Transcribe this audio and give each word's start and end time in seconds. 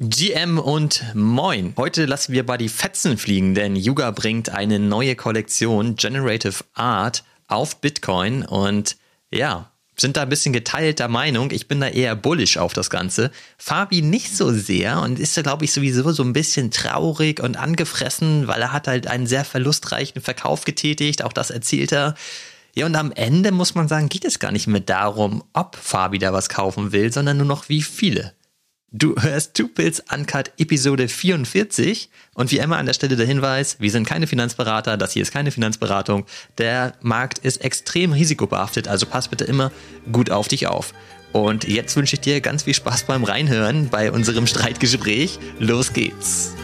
GM 0.00 0.60
und 0.60 1.02
Moin. 1.14 1.74
Heute 1.76 2.04
lassen 2.04 2.32
wir 2.32 2.46
bei 2.46 2.56
die 2.56 2.68
Fetzen 2.68 3.18
fliegen, 3.18 3.56
denn 3.56 3.74
Yuga 3.74 4.12
bringt 4.12 4.48
eine 4.48 4.78
neue 4.78 5.16
Kollektion 5.16 5.96
Generative 5.96 6.62
Art 6.74 7.24
auf 7.48 7.80
Bitcoin 7.80 8.44
und 8.44 8.96
ja, 9.32 9.72
sind 9.96 10.16
da 10.16 10.22
ein 10.22 10.28
bisschen 10.28 10.52
geteilter 10.52 11.08
Meinung. 11.08 11.50
Ich 11.50 11.66
bin 11.66 11.80
da 11.80 11.88
eher 11.88 12.14
bullish 12.14 12.58
auf 12.58 12.74
das 12.74 12.90
Ganze. 12.90 13.32
Fabi 13.56 14.00
nicht 14.00 14.36
so 14.36 14.52
sehr 14.52 15.00
und 15.00 15.18
ist 15.18 15.36
da, 15.36 15.42
glaube 15.42 15.64
ich, 15.64 15.72
sowieso 15.72 16.12
so 16.12 16.22
ein 16.22 16.32
bisschen 16.32 16.70
traurig 16.70 17.40
und 17.40 17.56
angefressen, 17.56 18.46
weil 18.46 18.62
er 18.62 18.72
hat 18.72 18.86
halt 18.86 19.08
einen 19.08 19.26
sehr 19.26 19.44
verlustreichen 19.44 20.22
Verkauf 20.22 20.64
getätigt. 20.64 21.24
Auch 21.24 21.32
das 21.32 21.50
erzählt 21.50 21.90
er. 21.90 22.14
Ja, 22.76 22.86
und 22.86 22.94
am 22.94 23.10
Ende 23.10 23.50
muss 23.50 23.74
man 23.74 23.88
sagen, 23.88 24.08
geht 24.08 24.24
es 24.24 24.38
gar 24.38 24.52
nicht 24.52 24.68
mehr 24.68 24.80
darum, 24.80 25.42
ob 25.54 25.74
Fabi 25.74 26.20
da 26.20 26.32
was 26.32 26.48
kaufen 26.48 26.92
will, 26.92 27.12
sondern 27.12 27.38
nur 27.38 27.46
noch 27.46 27.68
wie 27.68 27.82
viele. 27.82 28.37
Du 28.90 29.16
hörst 29.20 29.52
Two 29.52 29.68
Pills 29.68 30.02
Uncut 30.10 30.50
Episode 30.56 31.08
44 31.08 32.08
und 32.32 32.50
wie 32.50 32.56
immer 32.56 32.78
an 32.78 32.86
der 32.86 32.94
Stelle 32.94 33.16
der 33.16 33.26
Hinweis, 33.26 33.76
wir 33.80 33.90
sind 33.90 34.06
keine 34.06 34.26
Finanzberater, 34.26 34.96
das 34.96 35.12
hier 35.12 35.20
ist 35.20 35.30
keine 35.30 35.50
Finanzberatung. 35.50 36.24
Der 36.56 36.94
Markt 37.02 37.38
ist 37.38 37.58
extrem 37.58 38.12
risikobehaftet, 38.12 38.88
also 38.88 39.04
pass 39.04 39.28
bitte 39.28 39.44
immer 39.44 39.72
gut 40.10 40.30
auf 40.30 40.48
dich 40.48 40.68
auf. 40.68 40.94
Und 41.32 41.68
jetzt 41.68 41.96
wünsche 41.96 42.14
ich 42.14 42.20
dir 42.20 42.40
ganz 42.40 42.62
viel 42.62 42.72
Spaß 42.72 43.02
beim 43.02 43.24
Reinhören 43.24 43.90
bei 43.90 44.10
unserem 44.10 44.46
Streitgespräch. 44.46 45.38
Los 45.58 45.92
geht's! 45.92 46.54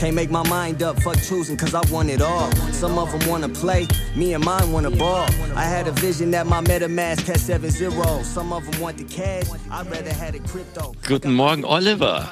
Can't 0.00 0.14
make 0.16 0.30
my 0.30 0.48
mind 0.48 0.82
up, 0.82 0.98
fuck 1.02 1.18
choosing, 1.18 1.58
cause 1.58 1.74
I 1.74 1.82
want 1.92 2.08
it 2.08 2.22
all. 2.22 2.50
Some 2.72 2.98
of 2.98 3.12
them 3.12 3.28
wanna 3.28 3.50
play, 3.50 3.86
me 4.16 4.32
and 4.32 4.42
mine 4.42 4.72
wanna 4.72 4.90
ball. 4.90 5.28
I 5.54 5.64
had 5.64 5.86
a 5.88 5.92
vision 5.92 6.30
that 6.30 6.46
my 6.46 6.62
MetaMask 6.62 7.26
had 7.26 7.38
seven 7.38 7.70
zeros. 7.70 8.26
Some 8.26 8.50
of 8.50 8.64
them 8.64 8.80
want 8.80 8.96
the 8.96 9.04
cash, 9.04 9.44
I'd 9.70 9.90
rather 9.90 10.14
had 10.14 10.34
a 10.34 10.38
crypto. 10.38 10.94
Guten 11.02 11.34
Morgen, 11.34 11.66
Oliver. 11.66 12.26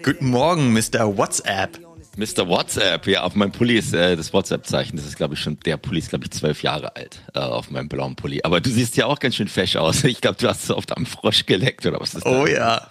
Guten 0.00 0.28
Morgen, 0.28 0.72
Mr. 0.72 1.14
WhatsApp. 1.14 1.76
Mr. 2.16 2.48
WhatsApp, 2.48 3.06
ja, 3.06 3.22
auf 3.22 3.34
meinem 3.34 3.52
Pulli 3.52 3.76
ist 3.78 3.94
äh, 3.94 4.16
das 4.16 4.32
WhatsApp-Zeichen. 4.32 4.96
Das 4.96 5.06
ist, 5.06 5.16
glaube 5.16 5.34
ich, 5.34 5.40
schon, 5.40 5.58
der 5.60 5.76
Pulli 5.76 6.00
ist, 6.00 6.10
glaube 6.10 6.24
ich, 6.24 6.30
zwölf 6.32 6.62
Jahre 6.62 6.96
alt 6.96 7.22
äh, 7.34 7.38
auf 7.38 7.70
meinem 7.70 7.88
blauen 7.88 8.16
Pulli. 8.16 8.40
Aber 8.42 8.60
du 8.60 8.68
siehst 8.68 8.96
ja 8.96 9.06
auch 9.06 9.18
ganz 9.20 9.36
schön 9.36 9.48
fesch 9.48 9.76
aus. 9.76 10.04
Ich 10.10 10.20
glaube, 10.20 10.36
du 10.40 10.48
hast 10.48 10.66
so 10.66 10.76
oft 10.76 10.96
am 10.96 11.06
Frosch 11.06 11.46
geleckt 11.46 11.86
oder 11.86 12.00
was 12.00 12.14
ist 12.14 12.26
das? 12.26 12.32
Oh 12.32 12.46
ja. 12.46 12.88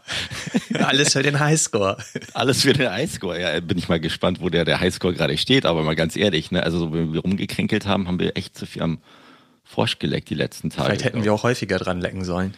Alles 0.79 1.13
für 1.13 1.21
den 1.21 1.39
Highscore. 1.39 1.97
Alles 2.33 2.61
für 2.61 2.73
den 2.73 2.89
Highscore, 2.89 3.39
ja. 3.41 3.59
Bin 3.59 3.77
ich 3.77 3.89
mal 3.89 3.99
gespannt, 3.99 4.39
wo 4.41 4.49
der, 4.49 4.63
der 4.63 4.79
Highscore 4.79 5.13
gerade 5.13 5.37
steht. 5.37 5.65
Aber 5.65 5.83
mal 5.83 5.95
ganz 5.95 6.15
ehrlich, 6.15 6.51
ne, 6.51 6.63
also 6.63 6.79
so, 6.79 6.93
wenn 6.93 7.13
wir 7.13 7.19
rumgekränkelt 7.21 7.85
haben, 7.85 8.07
haben 8.07 8.19
wir 8.19 8.37
echt 8.37 8.57
zu 8.57 8.65
viel 8.65 8.81
am 8.81 8.99
Frosch 9.65 9.99
geleckt 9.99 10.29
die 10.29 10.35
letzten 10.35 10.69
Tage. 10.71 10.85
Vielleicht 10.85 11.03
hätten 11.03 11.23
wir 11.23 11.33
auch 11.33 11.43
häufiger 11.43 11.77
dran 11.77 12.01
lecken 12.01 12.23
sollen. 12.23 12.55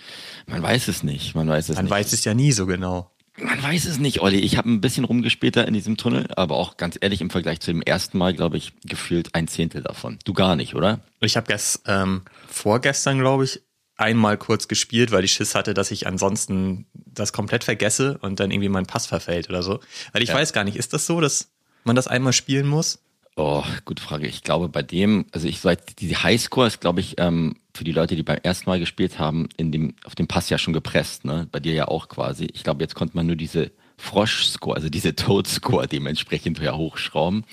Man 0.48 0.64
weiß 0.64 0.88
es 0.88 1.04
nicht. 1.04 1.36
Man 1.36 1.50
weiß 1.50 1.70
es 1.70 1.76
Man 1.76 1.86
nicht. 1.86 1.92
weiß 1.92 2.14
es 2.14 2.24
ja 2.24 2.34
nie 2.34 2.52
so 2.54 2.66
genau. 2.68 3.12
Man 3.38 3.64
weiß 3.64 3.86
es 3.86 3.98
nicht, 3.98 4.22
Olli. 4.22 4.40
Ich 4.40 4.58
habe 4.58 4.70
ein 4.70 4.82
bisschen 4.82 5.06
rumgespielt 5.06 5.56
da 5.56 5.64
in 5.64 5.74
diesem 5.74 5.98
Tunnel, 5.98 6.28
aber 6.36 6.56
auch 6.56 6.78
ganz 6.78 6.98
ehrlich, 7.00 7.22
im 7.22 7.30
Vergleich 7.30 7.60
zu 7.60 7.72
dem 7.72 7.82
ersten 7.82 8.18
Mal, 8.18 8.34
glaube 8.34 8.58
ich, 8.58 8.74
gefühlt 8.84 9.34
ein 9.34 9.48
Zehntel 9.48 9.82
davon. 9.82 10.20
Du 10.26 10.34
gar 10.34 10.56
nicht, 10.56 10.76
oder? 10.76 11.00
Ich 11.22 11.38
habe 11.38 11.48
gest, 11.48 11.84
ähm, 11.88 12.24
vorgestern, 12.48 13.20
glaube 13.20 13.46
ich, 13.46 13.62
einmal 13.96 14.38
kurz 14.38 14.68
gespielt, 14.68 15.12
weil 15.12 15.24
ich 15.24 15.34
Schiss 15.34 15.56
hatte, 15.56 15.74
dass 15.74 15.92
ich 15.92 16.08
ansonsten 16.08 16.88
das 16.94 17.34
komplett 17.34 17.64
vergesse 17.64 18.18
und 18.18 18.40
dann 18.40 18.52
irgendwie 18.52 18.70
mein 18.70 18.86
Pass 18.86 19.06
verfällt 19.06 19.50
oder 19.50 19.64
so. 19.64 19.80
Weil 20.12 20.24
ich 20.24 20.30
ja. 20.30 20.36
weiß 20.36 20.54
gar 20.54 20.64
nicht, 20.64 20.76
ist 20.76 20.94
das 20.94 21.06
so, 21.06 21.22
dass 21.22 21.52
man 21.84 21.96
das 21.96 22.08
einmal 22.08 22.34
spielen 22.34 22.68
muss? 22.68 23.00
Oh, 23.38 23.64
gute 23.86 24.04
Frage. 24.04 24.28
Ich 24.28 24.44
glaube, 24.44 24.68
bei 24.68 24.84
dem, 24.84 25.26
also 25.32 25.48
ich 25.48 25.62
seit 25.62 26.02
die 26.02 26.16
Highscore 26.18 26.68
ist, 26.68 26.82
glaube 26.82 27.00
ich, 27.00 27.16
ähm, 27.18 27.56
für 27.82 27.86
die 27.86 27.94
Leute, 27.94 28.16
die 28.16 28.22
beim 28.22 28.38
ersten 28.44 28.70
Mal 28.70 28.78
gespielt 28.78 29.18
haben, 29.18 29.50
in 29.58 29.72
dem, 29.72 29.96
auf 30.06 30.14
dem 30.14 30.28
Pass 30.28 30.52
ja 30.52 30.60
schon 30.60 30.72
gepresst, 30.72 31.26
ne? 31.26 31.48
Bei 31.52 31.60
dir 31.60 31.74
ja 31.74 31.88
auch 31.88 32.10
quasi. 32.10 32.48
Ich 32.54 32.64
glaube, 32.64 32.84
jetzt 32.84 32.94
konnte 32.94 33.16
man 33.16 33.26
nur 33.26 33.36
diese 33.36 33.72
Frosch-Score, 33.98 34.76
also 34.76 34.88
diese 34.88 35.16
Toad-Score 35.16 35.88
dementsprechend 35.88 36.60
ja 36.60 36.76
hochschrauben. 36.76 37.44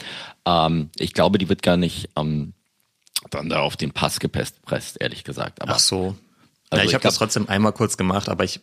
Ähm, 0.45 0.91
ich 0.98 1.15
glaube, 1.15 1.39
die 1.39 1.48
wird 1.48 1.62
gar 1.62 1.79
nicht 1.79 2.11
ähm, 2.15 2.53
dann 3.31 3.48
da 3.48 3.61
auf 3.61 3.79
den 3.79 3.93
Pass 3.93 4.20
gepresst, 4.20 4.61
ehrlich 5.01 5.25
gesagt. 5.25 5.63
Aber, 5.63 5.77
Ach 5.77 5.79
so. 5.79 6.14
Also 6.69 6.83
ja, 6.83 6.89
ich 6.91 6.92
habe 6.92 7.05
das 7.05 7.17
trotzdem 7.17 7.48
einmal 7.48 7.73
kurz 7.73 7.97
gemacht, 7.97 8.29
aber 8.29 8.45
ich 8.45 8.61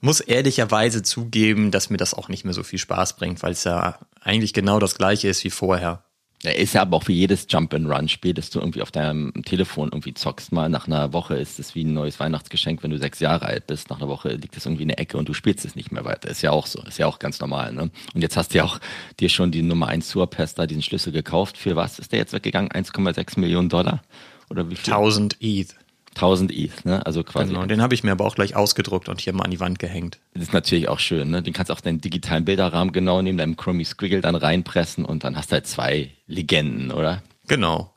muss 0.00 0.18
ehrlicherweise 0.18 1.04
zugeben, 1.04 1.70
dass 1.70 1.90
mir 1.90 1.96
das 1.96 2.14
auch 2.14 2.28
nicht 2.28 2.44
mehr 2.44 2.54
so 2.54 2.64
viel 2.64 2.80
Spaß 2.80 3.14
bringt, 3.14 3.40
weil 3.44 3.52
es 3.52 3.62
ja 3.62 4.00
eigentlich 4.20 4.52
genau 4.52 4.80
das 4.80 4.96
gleiche 4.96 5.28
ist 5.28 5.44
wie 5.44 5.50
vorher. 5.50 6.02
Ist 6.50 6.74
ja 6.74 6.82
aber 6.82 6.96
auch 6.96 7.08
wie 7.08 7.14
jedes 7.14 7.46
Jump-and-Run-Spiel, 7.48 8.34
das 8.34 8.50
du 8.50 8.60
irgendwie 8.60 8.82
auf 8.82 8.90
deinem 8.90 9.32
Telefon 9.44 9.88
irgendwie 9.88 10.14
zockst 10.14 10.52
mal. 10.52 10.68
Nach 10.68 10.86
einer 10.86 11.12
Woche 11.12 11.36
ist 11.36 11.58
es 11.58 11.74
wie 11.74 11.84
ein 11.84 11.94
neues 11.94 12.20
Weihnachtsgeschenk, 12.20 12.82
wenn 12.82 12.90
du 12.90 12.98
sechs 12.98 13.20
Jahre 13.20 13.46
alt 13.46 13.66
bist. 13.66 13.90
Nach 13.90 13.98
einer 13.98 14.08
Woche 14.08 14.34
liegt 14.34 14.56
es 14.56 14.66
irgendwie 14.66 14.82
in 14.82 14.88
der 14.88 14.98
Ecke 14.98 15.16
und 15.16 15.28
du 15.28 15.34
spielst 15.34 15.64
es 15.64 15.74
nicht 15.74 15.92
mehr 15.92 16.04
weiter. 16.04 16.28
Ist 16.28 16.42
ja 16.42 16.50
auch 16.50 16.66
so. 16.66 16.82
Ist 16.82 16.98
ja 16.98 17.06
auch 17.06 17.18
ganz 17.18 17.40
normal, 17.40 17.72
ne? 17.72 17.90
Und 18.14 18.20
jetzt 18.20 18.36
hast 18.36 18.52
du 18.52 18.58
ja 18.58 18.64
auch 18.64 18.78
dir 19.20 19.28
schon 19.28 19.50
die 19.50 19.62
Nummer 19.62 19.88
1 19.88 20.08
Surpester, 20.08 20.66
diesen 20.66 20.82
Schlüssel 20.82 21.12
gekauft. 21.12 21.56
Für 21.56 21.76
was 21.76 21.98
ist 21.98 22.12
der 22.12 22.18
jetzt 22.18 22.32
weggegangen? 22.32 22.70
1,6 22.70 23.40
Millionen 23.40 23.68
Dollar? 23.68 24.02
Oder 24.50 24.70
wie 24.70 24.76
viel? 24.76 24.92
1000 24.92 25.36
ETH. 25.40 25.74
1000 26.16 26.52
ETH, 26.52 26.84
ne? 26.84 27.04
Also 27.04 27.22
quasi. 27.24 27.52
Genau, 27.52 27.66
den 27.66 27.82
habe 27.82 27.94
ich 27.94 28.04
mir 28.04 28.12
aber 28.12 28.24
auch 28.24 28.34
gleich 28.34 28.56
ausgedruckt 28.56 29.08
und 29.08 29.20
hier 29.20 29.32
mal 29.32 29.44
an 29.44 29.50
die 29.50 29.60
Wand 29.60 29.78
gehängt. 29.78 30.18
Das 30.34 30.44
ist 30.44 30.52
natürlich 30.52 30.88
auch 30.88 30.98
schön, 30.98 31.30
ne? 31.30 31.42
Den 31.42 31.52
kannst 31.52 31.70
du 31.70 31.74
auch 31.74 31.80
deinen 31.80 32.00
digitalen 32.00 32.44
Bilderrahmen 32.44 32.92
genau 32.92 33.22
neben 33.22 33.38
deinem 33.38 33.56
Chromie 33.56 33.84
Squiggle 33.84 34.20
dann 34.20 34.34
reinpressen 34.34 35.04
und 35.04 35.24
dann 35.24 35.36
hast 35.36 35.50
du 35.50 35.54
halt 35.54 35.66
zwei 35.66 36.10
Legenden, 36.26 36.90
oder? 36.90 37.22
Genau. 37.48 37.92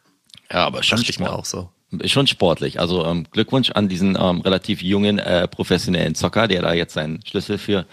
Ja, 0.51 0.65
aber 0.65 0.83
schon 0.83 0.97
Dachte 0.97 1.11
ich 1.11 1.19
mir 1.19 1.31
auch 1.31 1.45
so. 1.45 1.69
Schon 2.05 2.27
sportlich. 2.27 2.79
Also 2.79 3.05
ähm, 3.05 3.25
Glückwunsch 3.31 3.71
an 3.71 3.87
diesen 3.87 4.17
ähm, 4.19 4.41
relativ 4.41 4.81
jungen 4.81 5.19
äh, 5.19 5.47
professionellen 5.47 6.15
Zocker, 6.15 6.47
der 6.47 6.61
da 6.61 6.73
jetzt 6.73 6.93
seinen 6.93 7.25
Schlüssel 7.25 7.57
für 7.57 7.85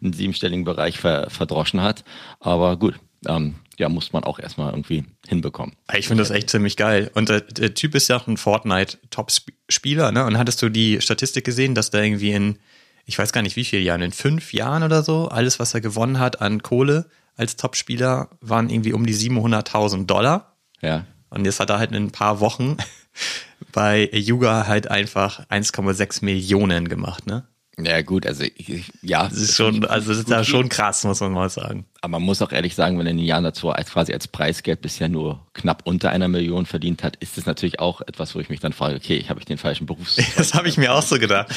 einen 0.00 0.12
siebenstelligen 0.12 0.64
Bereich 0.64 0.98
ver 0.98 1.28
verdroschen 1.30 1.82
hat. 1.82 2.04
Aber 2.38 2.76
gut, 2.76 2.94
ähm, 3.26 3.56
ja, 3.80 3.88
muss 3.88 4.12
man 4.12 4.24
auch 4.24 4.38
erstmal 4.38 4.72
irgendwie 4.72 5.04
hinbekommen. 5.26 5.74
Ich 5.96 6.06
finde 6.06 6.22
das 6.22 6.30
echt 6.30 6.50
ziemlich 6.50 6.76
geil. 6.76 7.10
Und 7.14 7.30
der, 7.30 7.40
der 7.40 7.72
Typ 7.72 7.94
ist 7.94 8.08
ja 8.08 8.18
auch 8.18 8.26
ein 8.26 8.36
Fortnite-Top-Spieler, 8.36 10.12
ne? 10.12 10.26
Und 10.26 10.36
hattest 10.36 10.60
du 10.60 10.68
die 10.68 11.00
Statistik 11.00 11.46
gesehen, 11.46 11.74
dass 11.74 11.88
da 11.88 12.02
irgendwie 12.02 12.32
in, 12.32 12.58
ich 13.06 13.18
weiß 13.18 13.32
gar 13.32 13.40
nicht 13.40 13.56
wie 13.56 13.64
viele 13.64 13.80
Jahren, 13.80 14.02
in 14.02 14.12
fünf 14.12 14.52
Jahren 14.52 14.82
oder 14.82 15.02
so, 15.02 15.28
alles, 15.28 15.58
was 15.58 15.72
er 15.72 15.80
gewonnen 15.80 16.18
hat 16.18 16.42
an 16.42 16.62
Kohle 16.62 17.08
als 17.36 17.56
Top-Spieler, 17.56 18.28
waren 18.42 18.68
irgendwie 18.68 18.92
um 18.92 19.06
die 19.06 19.14
700.000 19.14 20.04
Dollar. 20.04 20.58
Ja. 20.82 21.06
Und 21.30 21.46
jetzt 21.46 21.58
hat 21.58 21.70
er 21.70 21.78
halt 21.78 21.92
in 21.92 22.04
ein 22.04 22.10
paar 22.10 22.40
Wochen 22.40 22.76
bei 23.72 24.10
Yuga 24.12 24.66
halt 24.66 24.90
einfach 24.90 25.48
1,6 25.48 26.22
Millionen 26.22 26.86
gemacht, 26.86 27.26
ne? 27.26 27.46
Ja, 27.78 28.02
gut, 28.02 28.26
also 28.26 28.44
ich, 28.44 28.92
ja. 29.00 29.26
Das 29.26 29.38
ist 29.38 29.56
schon, 29.56 29.86
also 29.86 30.10
das 30.10 30.18
ist 30.18 30.28
ja 30.28 30.44
schon 30.44 30.68
krass, 30.68 31.02
muss 31.04 31.20
man 31.20 31.32
mal 31.32 31.48
sagen. 31.48 31.86
Aber 32.02 32.12
man 32.12 32.22
muss 32.22 32.40
auch 32.40 32.50
ehrlich 32.50 32.74
sagen, 32.74 32.98
wenn 32.98 33.06
er 33.06 33.10
in 33.10 33.18
den 33.18 33.26
Jahren 33.26 33.44
dazu 33.44 33.68
als 33.70 33.90
quasi 33.90 34.14
als 34.14 34.26
Preisgeld 34.26 34.80
bisher 34.80 35.10
nur 35.10 35.46
knapp 35.52 35.82
unter 35.84 36.10
einer 36.10 36.28
Million 36.28 36.64
verdient 36.64 37.02
hat, 37.02 37.16
ist 37.16 37.36
es 37.36 37.44
natürlich 37.44 37.78
auch 37.78 38.00
etwas, 38.00 38.34
wo 38.34 38.40
ich 38.40 38.48
mich 38.48 38.60
dann 38.60 38.72
frage, 38.72 38.96
okay, 38.96 39.22
habe 39.28 39.38
ich 39.38 39.44
den 39.44 39.58
falschen 39.58 39.86
Berufs. 39.86 40.16
Das 40.40 40.54
habe 40.54 40.68
ich 40.68 40.78
mir 40.78 40.94
auch 40.94 41.02
so 41.02 41.18
gedacht. 41.18 41.48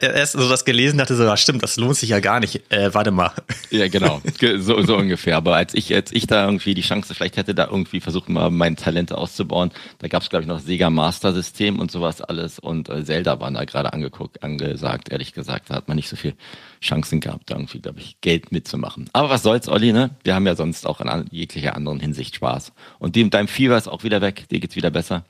Erst 0.00 0.32
so 0.32 0.48
das 0.48 0.64
gelesen 0.64 0.98
dachte 0.98 1.14
so, 1.14 1.22
ja, 1.22 1.36
stimmt, 1.36 1.62
das 1.62 1.76
lohnt 1.76 1.96
sich 1.96 2.08
ja 2.08 2.18
gar 2.18 2.40
nicht. 2.40 2.72
Äh, 2.72 2.92
warte 2.92 3.10
mal. 3.10 3.32
Ja, 3.70 3.86
genau, 3.86 4.20
so, 4.58 4.82
so 4.82 4.96
ungefähr. 4.96 5.36
Aber 5.36 5.54
als 5.54 5.74
ich 5.74 5.94
als 5.94 6.10
ich 6.10 6.26
da 6.26 6.44
irgendwie 6.44 6.74
die 6.74 6.82
Chance 6.82 7.14
vielleicht 7.14 7.36
hätte, 7.36 7.54
da 7.54 7.66
irgendwie 7.66 8.00
versucht 8.00 8.28
mal 8.28 8.50
meine 8.50 8.74
Talente 8.74 9.16
auszubauen, 9.16 9.70
da 9.98 10.08
gab 10.08 10.22
es 10.22 10.30
glaube 10.30 10.42
ich 10.42 10.48
noch 10.48 10.58
Sega 10.58 10.90
Master 10.90 11.32
System 11.32 11.78
und 11.78 11.92
sowas 11.92 12.20
alles 12.20 12.58
und 12.58 12.88
äh, 12.88 13.04
Zelda 13.04 13.38
waren 13.38 13.54
da 13.54 13.64
gerade 13.64 13.92
angeguckt, 13.92 14.42
angesagt. 14.42 15.10
Ehrlich 15.10 15.32
gesagt, 15.32 15.70
da 15.70 15.74
hat 15.74 15.86
man 15.86 15.96
nicht 15.96 16.08
so 16.08 16.16
viel 16.16 16.34
Chancen 16.80 17.20
gehabt, 17.20 17.50
irgendwie, 17.50 17.80
glaube 17.80 18.00
ich, 18.00 18.20
Geld 18.20 18.52
mitzumachen. 18.52 19.08
Aber 19.12 19.28
was 19.30 19.42
soll's, 19.42 19.68
Olli, 19.68 19.92
ne? 19.92 20.10
Wir 20.24 20.34
haben 20.34 20.46
ja 20.46 20.54
sonst 20.54 20.86
auch 20.86 21.00
in 21.00 21.26
jeglicher 21.30 21.76
anderen 21.76 22.00
Hinsicht 22.00 22.34
Spaß. 22.36 22.72
Und 22.98 23.16
dem, 23.16 23.30
deinem 23.30 23.48
Fieber 23.48 23.76
ist 23.76 23.88
auch 23.88 24.02
wieder 24.02 24.20
weg, 24.22 24.48
dir 24.50 24.60
geht's 24.60 24.76
wieder 24.76 24.90
besser. 24.90 25.24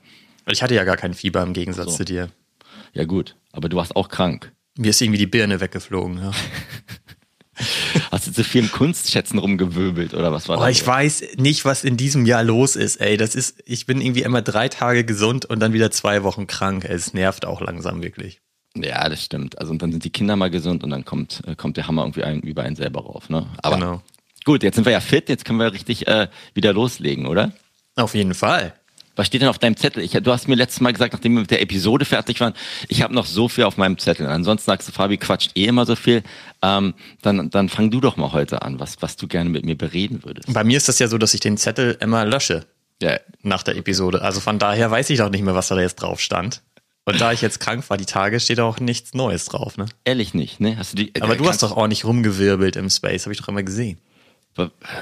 Ich 0.49 0.63
hatte 0.63 0.75
ja 0.75 0.85
gar 0.85 0.97
kein 0.97 1.13
Fieber 1.13 1.43
im 1.43 1.53
Gegensatz 1.53 1.91
so. 1.91 1.97
zu 1.97 2.05
dir. 2.05 2.29
Ja 2.93 3.03
gut, 3.03 3.35
aber 3.51 3.69
du 3.69 3.77
warst 3.77 3.95
auch 3.95 4.09
krank. 4.09 4.51
Mir 4.77 4.89
ist 4.89 5.01
irgendwie 5.01 5.19
die 5.19 5.27
Birne 5.27 5.59
weggeflogen, 5.59 6.19
ja. 6.19 6.31
Hast 8.11 8.27
du 8.27 8.31
zu 8.31 8.43
vielen 8.43 8.71
Kunstschätzen 8.71 9.37
rumgewöbelt 9.37 10.13
oder 10.13 10.31
was 10.31 10.47
war 10.47 10.57
oh, 10.57 10.61
das? 10.61 10.71
Ich 10.71 10.87
weiß 10.87 11.23
nicht, 11.37 11.65
was 11.65 11.83
in 11.83 11.97
diesem 11.97 12.25
Jahr 12.25 12.43
los 12.43 12.75
ist, 12.75 12.97
ey. 13.01 13.17
Das 13.17 13.35
ist, 13.35 13.61
ich 13.65 13.85
bin 13.85 14.01
irgendwie 14.01 14.23
immer 14.23 14.41
drei 14.41 14.69
Tage 14.69 15.03
gesund 15.03 15.45
und 15.45 15.59
dann 15.59 15.73
wieder 15.73 15.91
zwei 15.91 16.23
Wochen 16.23 16.47
krank. 16.47 16.85
Es 16.85 17.13
nervt 17.13 17.45
auch 17.45 17.61
langsam 17.61 18.01
wirklich. 18.01 18.41
Ja, 18.75 19.07
das 19.09 19.23
stimmt. 19.23 19.59
Also 19.59 19.71
und 19.71 19.81
dann 19.81 19.91
sind 19.91 20.03
die 20.03 20.09
Kinder 20.09 20.35
mal 20.35 20.49
gesund 20.49 20.83
und 20.83 20.91
dann 20.91 21.03
kommt, 21.05 21.41
äh, 21.45 21.55
kommt 21.55 21.77
der 21.77 21.87
Hammer 21.87 22.03
irgendwie 22.03 22.23
ein, 22.23 22.39
über 22.41 22.63
einen 22.63 22.75
selber 22.75 23.01
rauf. 23.01 23.29
Ne? 23.29 23.47
Aber 23.61 23.75
genau. 23.75 24.01
gut, 24.45 24.63
jetzt 24.63 24.75
sind 24.75 24.85
wir 24.85 24.93
ja 24.93 25.01
fit, 25.01 25.29
jetzt 25.29 25.45
können 25.45 25.59
wir 25.59 25.73
richtig 25.73 26.07
äh, 26.07 26.27
wieder 26.53 26.73
loslegen, 26.73 27.25
oder? 27.25 27.51
Auf 27.95 28.15
jeden 28.15 28.33
Fall. 28.33 28.73
Was 29.17 29.27
steht 29.27 29.41
denn 29.41 29.49
auf 29.49 29.59
deinem 29.59 29.75
Zettel? 29.75 30.01
Ich, 30.03 30.13
du 30.13 30.31
hast 30.31 30.47
mir 30.47 30.55
letztes 30.55 30.79
Mal 30.79 30.93
gesagt, 30.93 31.13
nachdem 31.13 31.33
wir 31.33 31.41
mit 31.41 31.51
der 31.51 31.61
Episode 31.61 32.05
fertig 32.05 32.39
waren, 32.39 32.53
ich 32.87 33.01
habe 33.01 33.13
noch 33.13 33.25
so 33.25 33.49
viel 33.49 33.65
auf 33.65 33.75
meinem 33.75 33.97
Zettel. 33.97 34.25
Ansonsten 34.27 34.65
sagst 34.65 34.87
du, 34.87 34.93
Fabi 34.93 35.17
quatscht 35.17 35.51
eh 35.57 35.65
immer 35.65 35.85
so 35.85 35.97
viel. 35.97 36.23
Ähm, 36.61 36.93
dann, 37.21 37.49
dann 37.49 37.67
fang 37.67 37.91
du 37.91 37.99
doch 37.99 38.15
mal 38.15 38.31
heute 38.31 38.61
an, 38.61 38.79
was, 38.79 39.01
was 39.01 39.17
du 39.17 39.27
gerne 39.27 39.49
mit 39.49 39.65
mir 39.65 39.77
bereden 39.77 40.23
würdest. 40.23 40.51
Bei 40.53 40.63
mir 40.63 40.77
ist 40.77 40.87
das 40.87 40.97
ja 40.99 41.09
so, 41.09 41.17
dass 41.17 41.33
ich 41.33 41.41
den 41.41 41.57
Zettel 41.57 41.97
immer 41.99 42.23
lösche. 42.25 42.65
Ja. 43.01 43.19
Nach 43.41 43.63
der 43.63 43.75
Episode. 43.75 44.21
Also 44.21 44.39
von 44.39 44.59
daher 44.59 44.89
weiß 44.89 45.09
ich 45.09 45.17
doch 45.17 45.29
nicht 45.29 45.43
mehr, 45.43 45.55
was 45.55 45.67
da 45.67 45.79
jetzt 45.79 45.95
drauf 45.95 46.21
stand. 46.21 46.61
Und 47.05 47.19
da 47.19 47.31
ich 47.31 47.41
jetzt 47.41 47.59
krank 47.59 47.89
war, 47.89 47.97
die 47.97 48.05
Tage, 48.05 48.39
steht 48.39 48.59
auch 48.59 48.79
nichts 48.79 49.13
Neues 49.13 49.45
drauf, 49.45 49.77
ne? 49.77 49.85
Ehrlich 50.05 50.33
nicht, 50.33 50.59
ne? 50.59 50.77
Hast 50.77 50.93
du 50.93 50.97
die, 50.97 51.21
Aber 51.21 51.35
du 51.35 51.47
hast 51.47 51.63
doch 51.63 51.75
auch 51.75 51.87
nicht 51.87 52.05
rumgewirbelt 52.05 52.75
im 52.75 52.89
Space, 52.89 53.25
habe 53.25 53.33
ich 53.33 53.39
doch 53.39 53.47
immer 53.47 53.63
gesehen. 53.63 53.97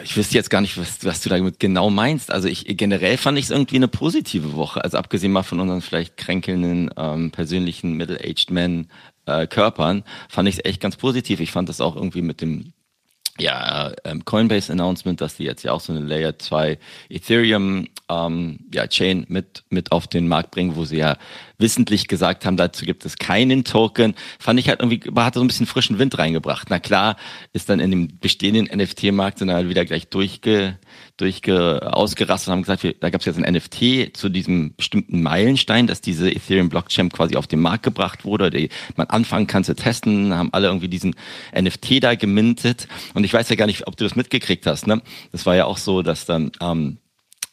Ich 0.04 0.16
wüsste 0.16 0.36
jetzt 0.36 0.52
gar 0.52 0.62
nicht, 0.62 0.78
was, 0.78 1.04
was 1.04 1.22
du 1.22 1.30
damit 1.30 1.60
genau 1.60 1.90
meinst. 1.90 2.32
Also 2.32 2.48
ich 2.48 2.66
generell 2.78 3.18
fand 3.18 3.38
ich 3.38 3.46
es 3.46 3.52
irgendwie 3.52 3.78
eine 3.78 3.88
positive 3.88 4.54
Woche. 4.54 4.84
Also 4.84 4.98
abgesehen 4.98 5.32
mal 5.32 5.44
von 5.44 5.60
unseren 5.60 5.82
vielleicht 5.82 6.18
kränkelnden 6.18 6.92
ähm, 6.96 7.32
persönlichen 7.32 7.94
Middle-aged 7.94 8.52
Men 8.52 8.90
äh, 9.26 9.48
Körpern, 9.48 10.04
fand 10.30 10.48
ich 10.48 10.58
es 10.58 10.66
echt 10.66 10.82
ganz 10.82 10.98
positiv. 10.98 11.40
Ich 11.40 11.52
fand 11.52 11.68
das 11.68 11.82
auch 11.82 11.96
irgendwie 11.96 12.22
mit 12.22 12.42
dem 12.42 12.74
ja, 13.40 13.92
ähm, 14.04 14.26
Coinbase 14.26 14.72
Announcement, 14.72 15.20
dass 15.22 15.38
die 15.38 15.44
jetzt 15.44 15.64
ja 15.64 15.72
auch 15.72 15.80
so 15.82 15.94
eine 15.94 16.02
Layer 16.02 16.38
2 16.38 16.78
Ethereum 17.10 17.88
ähm, 18.10 18.60
ja, 18.74 18.88
Chain 18.88 19.26
mit, 19.30 19.64
mit 19.70 19.92
auf 19.92 20.08
den 20.08 20.28
Markt 20.28 20.52
bringen, 20.52 20.76
wo 20.76 20.86
sie 20.86 20.98
ja 20.98 21.18
wissentlich 21.58 22.08
gesagt 22.08 22.46
haben, 22.46 22.58
dazu 22.58 22.86
gibt 22.86 23.06
es 23.06 23.18
keinen 23.18 23.64
Token, 23.64 24.16
fand 24.40 24.60
ich 24.60 24.70
halt 24.70 24.80
irgendwie, 24.80 25.02
hat 25.16 25.36
so 25.36 25.42
ein 25.42 25.48
bisschen 25.48 25.66
frischen 25.66 26.00
Wind 26.00 26.18
reingebracht. 26.18 26.70
Na 26.70 26.80
klar, 26.80 27.18
ist 27.54 27.70
dann 27.70 27.80
in 27.80 27.92
dem 27.92 28.20
bestehenden 28.20 28.70
NFT-Markt 28.76 29.40
sind 29.40 29.52
halt 29.52 29.70
wieder 29.70 29.86
gleich 29.86 30.08
durchge, 30.08 30.78
durchge 31.20 31.94
ausgerastet 31.94 32.48
und 32.48 32.54
haben 32.54 32.62
gesagt, 32.62 32.84
wir, 32.84 32.94
da 32.94 33.10
gab 33.10 33.22
es 33.22 33.26
jetzt 33.26 33.38
ein 33.38 33.54
NFT 33.54 34.16
zu 34.16 34.30
diesem 34.30 34.74
bestimmten 34.76 35.22
Meilenstein, 35.22 35.88
dass 35.88 36.02
diese 36.02 36.32
Ethereum 36.32 36.70
Blockchain 36.70 37.10
quasi 37.10 37.36
auf 37.36 37.48
den 37.48 37.60
Markt 37.60 37.84
gebracht 37.84 38.26
wurde, 38.26 38.50
die 38.50 38.70
man 38.96 39.08
anfangen 39.08 39.48
kann 39.48 39.64
zu 39.64 39.76
testen, 39.76 40.34
haben 40.34 40.54
alle 40.54 40.68
irgendwie 40.68 40.88
diesen 40.88 41.16
NFT 41.54 42.04
da 42.04 42.16
gemintet. 42.16 42.88
Und 43.14 43.24
ich 43.24 43.34
weiß 43.34 43.50
ja 43.50 43.56
gar 43.56 43.66
nicht, 43.66 43.88
ob 43.88 43.98
du 43.98 44.06
das 44.06 44.16
mitgekriegt 44.16 44.66
hast. 44.66 44.88
Ne? 44.88 45.02
Das 45.32 45.46
war 45.46 45.56
ja 45.56 45.66
auch 45.66 45.78
so, 45.78 46.02
dass 46.02 46.26
dann 46.26 46.52
ähm, 46.62 46.98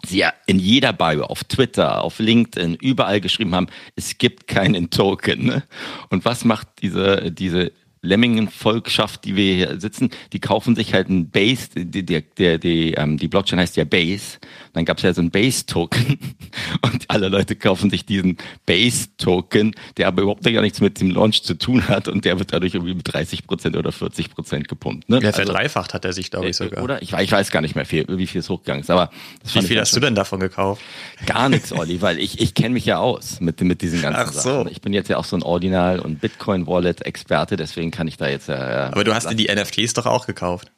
sie 0.05 0.19
ja 0.19 0.33
in 0.47 0.59
jeder 0.59 0.93
Bio, 0.93 1.25
auf 1.25 1.45
Twitter, 1.45 2.03
auf 2.03 2.19
LinkedIn, 2.19 2.75
überall 2.77 3.21
geschrieben 3.21 3.55
haben, 3.55 3.67
es 3.97 4.19
gibt 4.19 4.47
keinen 4.47 4.91
Token. 4.91 5.47
Ne? 5.47 5.63
Und 6.11 6.25
was 6.25 6.45
macht 6.45 6.69
diese, 6.83 7.33
diese 7.33 7.73
Lemmingen-Volkschaft, 8.07 9.25
die 9.25 9.37
wir 9.37 9.55
hier 9.55 9.81
sitzen, 9.81 10.11
die 10.33 10.41
kaufen 10.41 10.75
sich 10.75 10.95
halt 10.95 11.09
ein 11.09 11.31
Base, 11.31 11.69
die, 11.75 12.05
die, 12.05 12.23
die, 12.23 12.59
die, 12.59 12.93
ähm, 12.95 13.19
die 13.19 13.29
Blockchain 13.29 13.59
heißt 13.59 13.77
ja 13.77 13.85
Base. 13.85 14.39
Dann 14.77 14.85
gab 14.85 14.99
es 14.99 15.05
ja 15.05 15.15
so 15.15 15.23
ein 15.23 15.31
Base-Token 15.31 16.19
und 16.83 17.05
alle 17.09 17.29
Leute 17.29 17.57
kaufen 17.57 17.89
sich 17.89 18.05
diesen 18.05 18.37
Base-Token, 18.67 19.75
der 19.97 20.09
aber 20.09 20.21
überhaupt 20.21 20.45
gar 20.45 20.61
nichts 20.61 20.83
mit 20.83 21.01
dem 21.01 21.11
Launch 21.11 21.43
zu 21.45 21.55
tun 21.55 21.89
hat 21.89 22.09
und 22.09 22.27
der 22.27 22.39
wird 22.39 22.53
dadurch 22.53 22.75
irgendwie 22.75 22.93
mit 22.93 23.11
30 23.11 23.47
Prozent 23.47 23.75
oder 23.75 23.91
40 23.91 24.35
Prozent 24.35 24.69
gepumpt. 24.69 25.09
Ne? 25.09 25.21
Ja, 25.23 25.33
verdreifacht 25.33 25.87
also, 25.87 25.95
hat 25.95 26.05
er 26.05 26.13
sich, 26.13 26.31
glaube 26.31 26.49
ich, 26.49 26.61
äh, 26.61 26.65
sogar. 26.65 26.85
Oder? 26.85 27.01
Ich, 27.01 27.15
ich 27.15 27.33
weiß 27.33 27.51
gar 27.51 27.63
nicht 27.63 27.75
mehr, 27.75 27.87
viel, 27.87 28.05
wie 28.07 28.27
viel 28.27 28.41
es 28.41 28.51
hochgegangen 28.51 28.83
ist. 28.83 28.91
Aber 28.91 29.09
wie 29.55 29.63
viel 29.63 29.81
hast 29.81 29.97
du 29.97 30.01
denn 30.01 30.15
davon 30.15 30.41
gekauft? 30.41 30.83
Gar 31.25 31.49
nichts, 31.49 31.73
Olli, 31.73 32.03
weil 32.03 32.19
ich, 32.19 32.39
ich 32.43 32.53
kenne 32.53 32.75
mich 32.75 32.85
ja 32.85 32.99
aus 32.99 33.41
mit, 33.41 33.59
mit 33.63 33.81
diesen 33.81 34.03
ganzen 34.03 34.21
Ach 34.21 34.33
so. 34.33 34.41
Sachen. 34.41 34.71
Ich 34.71 34.83
bin 34.83 34.93
jetzt 34.93 35.09
ja 35.09 35.17
auch 35.17 35.25
so 35.25 35.37
ein 35.37 35.43
Ordinal- 35.43 36.01
und 36.01 36.21
Bitcoin-Wallet-Experte, 36.21 37.57
deswegen 37.57 37.91
kann 37.91 38.09
ich 38.09 38.19
da 38.19 38.29
jetzt 38.29 38.49
ja. 38.49 38.89
Aber 38.93 39.05
du 39.05 39.15
hast 39.15 39.31
dir 39.31 39.37
die 39.37 39.47
NFTs 39.47 39.95
doch 39.95 40.05
auch 40.05 40.27
gekauft. 40.27 40.71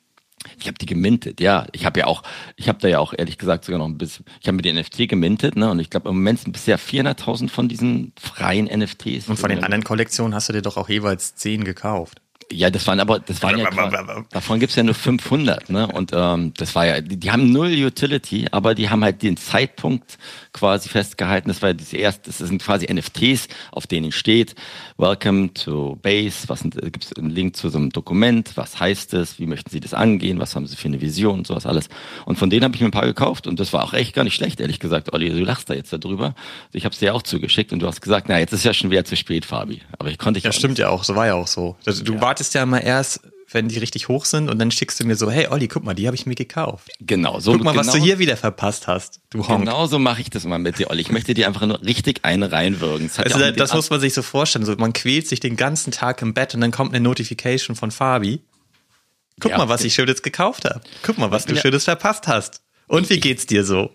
Ich 0.58 0.66
habe 0.66 0.78
die 0.78 0.86
gemintet, 0.86 1.40
ja. 1.40 1.66
Ich 1.72 1.84
habe 1.84 2.00
ja 2.00 2.06
auch, 2.06 2.22
ich 2.56 2.68
habe 2.68 2.78
da 2.80 2.88
ja 2.88 2.98
auch 2.98 3.14
ehrlich 3.16 3.38
gesagt 3.38 3.64
sogar 3.64 3.78
noch 3.78 3.86
ein 3.86 3.98
bisschen, 3.98 4.24
ich 4.40 4.48
habe 4.48 4.56
mir 4.56 4.62
die 4.62 4.72
NFT 4.72 5.08
gemintet, 5.08 5.56
ne? 5.56 5.70
Und 5.70 5.80
ich 5.80 5.90
glaube 5.90 6.08
im 6.08 6.16
Moment 6.16 6.40
sind 6.40 6.52
bisher 6.52 6.78
400.000 6.78 7.48
von 7.48 7.68
diesen 7.68 8.12
freien 8.20 8.66
NFTs. 8.66 9.28
Und 9.28 9.38
von 9.38 9.50
den 9.50 9.64
anderen 9.64 9.84
Kollektionen 9.84 10.34
hast 10.34 10.48
du 10.48 10.52
dir 10.52 10.62
doch 10.62 10.76
auch 10.76 10.88
jeweils 10.88 11.34
10 11.34 11.64
gekauft. 11.64 12.20
Ja, 12.50 12.70
das 12.70 12.86
waren 12.86 12.98
aber, 12.98 13.18
das 13.20 13.42
waren 13.42 13.58
ja, 13.58 13.68
davon 14.30 14.58
gibt's 14.58 14.74
ja 14.74 14.82
nur 14.82 14.94
500, 14.94 15.68
ne? 15.68 15.86
Und 15.86 16.12
ähm, 16.14 16.54
das 16.56 16.74
war 16.74 16.86
ja, 16.86 17.02
die, 17.02 17.18
die 17.18 17.30
haben 17.30 17.52
null 17.52 17.70
Utility, 17.70 18.46
aber 18.50 18.74
die 18.74 18.88
haben 18.88 19.04
halt 19.04 19.22
den 19.22 19.36
Zeitpunkt 19.36 20.16
quasi 20.54 20.88
festgehalten. 20.88 21.48
Das 21.48 21.60
war 21.60 21.70
ja 21.70 21.72
diese 21.74 21.98
erste, 21.98 22.30
das 22.30 22.38
sind 22.38 22.62
quasi 22.62 22.86
NFTs, 22.90 23.48
auf 23.70 23.86
denen 23.86 24.12
steht 24.12 24.54
Welcome 24.96 25.52
to 25.52 25.98
Base. 26.00 26.48
Was 26.48 26.60
sind, 26.60 26.80
gibt's 26.80 27.12
einen 27.12 27.28
Link 27.28 27.54
zu 27.54 27.68
so 27.68 27.76
einem 27.76 27.90
Dokument? 27.90 28.52
Was 28.56 28.80
heißt 28.80 29.12
es? 29.12 29.38
Wie 29.38 29.46
möchten 29.46 29.68
Sie 29.68 29.80
das 29.80 29.92
angehen? 29.92 30.40
Was 30.40 30.56
haben 30.56 30.66
Sie 30.66 30.76
für 30.76 30.88
eine 30.88 31.02
Vision 31.02 31.40
und 31.40 31.46
sowas 31.46 31.66
alles? 31.66 31.90
Und 32.24 32.38
von 32.38 32.48
denen 32.48 32.64
habe 32.64 32.74
ich 32.74 32.80
mir 32.80 32.88
ein 32.88 32.92
paar 32.92 33.04
gekauft 33.04 33.46
und 33.46 33.60
das 33.60 33.74
war 33.74 33.84
auch 33.84 33.92
echt 33.92 34.14
gar 34.14 34.24
nicht 34.24 34.34
schlecht, 34.34 34.58
ehrlich 34.60 34.80
gesagt. 34.80 35.12
Olli, 35.12 35.28
du 35.28 35.44
lachst 35.44 35.68
da 35.68 35.74
jetzt 35.74 35.92
darüber. 35.92 36.34
Ich 36.72 36.86
habe 36.86 36.94
es 36.94 36.98
dir 36.98 37.14
auch 37.14 37.22
zugeschickt 37.22 37.74
und 37.74 37.80
du 37.80 37.86
hast 37.86 38.00
gesagt, 38.00 38.26
na 38.30 38.38
jetzt 38.38 38.54
ist 38.54 38.64
ja 38.64 38.72
schon 38.72 38.90
wieder 38.90 39.04
zu 39.04 39.16
spät, 39.16 39.44
Fabi. 39.44 39.82
Aber 39.98 40.08
ich 40.08 40.16
konnte 40.16 40.38
ich. 40.38 40.44
Ja, 40.44 40.52
stimmt 40.52 40.72
nicht. 40.72 40.78
ja 40.78 40.88
auch. 40.88 41.04
So 41.04 41.14
war 41.14 41.26
ja 41.26 41.34
auch 41.34 41.46
so. 41.46 41.76
Du 41.84 42.14
ja. 42.14 42.20
wartest 42.20 42.37
ja 42.54 42.66
mal 42.66 42.78
erst, 42.78 43.20
wenn 43.50 43.68
die 43.68 43.78
richtig 43.78 44.08
hoch 44.08 44.24
sind 44.24 44.50
und 44.50 44.58
dann 44.58 44.70
schickst 44.70 45.00
du 45.00 45.06
mir 45.06 45.16
so, 45.16 45.30
hey 45.30 45.48
Olli, 45.48 45.68
guck 45.68 45.84
mal, 45.84 45.94
die 45.94 46.06
habe 46.06 46.14
ich 46.14 46.26
mir 46.26 46.34
gekauft. 46.34 46.90
Genau. 47.00 47.40
So 47.40 47.52
guck 47.52 47.64
mal, 47.64 47.72
genau, 47.72 47.86
was 47.86 47.92
du 47.92 47.98
hier 47.98 48.18
wieder 48.18 48.36
verpasst 48.36 48.86
hast, 48.86 49.20
du 49.30 49.46
Honk. 49.46 49.60
Genau 49.60 49.86
so 49.86 49.98
mache 49.98 50.20
ich 50.20 50.30
das 50.30 50.44
mal 50.44 50.58
mit 50.58 50.78
dir, 50.78 50.90
Olli. 50.90 51.00
Ich 51.00 51.10
möchte 51.10 51.34
dir 51.34 51.46
einfach 51.46 51.66
nur 51.66 51.82
richtig 51.82 52.20
eine 52.24 52.52
reinwürgen. 52.52 53.10
Das, 53.14 53.32
also, 53.32 53.50
das 53.50 53.72
muss 53.74 53.90
man 53.90 54.00
sich 54.00 54.14
so 54.14 54.22
vorstellen. 54.22 54.64
So, 54.64 54.74
man 54.76 54.92
quält 54.92 55.26
sich 55.26 55.40
den 55.40 55.56
ganzen 55.56 55.92
Tag 55.92 56.20
im 56.22 56.34
Bett 56.34 56.54
und 56.54 56.60
dann 56.60 56.70
kommt 56.70 56.94
eine 56.94 57.02
Notification 57.02 57.74
von 57.74 57.90
Fabi. 57.90 58.42
Guck 59.40 59.52
ja, 59.52 59.58
mal, 59.58 59.68
was 59.68 59.84
ich 59.84 59.94
Schönes 59.94 60.22
gekauft 60.22 60.64
habe. 60.64 60.80
Guck 61.02 61.18
mal, 61.18 61.30
was 61.30 61.46
du 61.46 61.54
ja. 61.54 61.60
Schönes 61.60 61.84
verpasst 61.84 62.26
hast. 62.26 62.62
Und 62.86 63.08
wie 63.08 63.20
geht's 63.20 63.46
dir 63.46 63.64
so? 63.64 63.90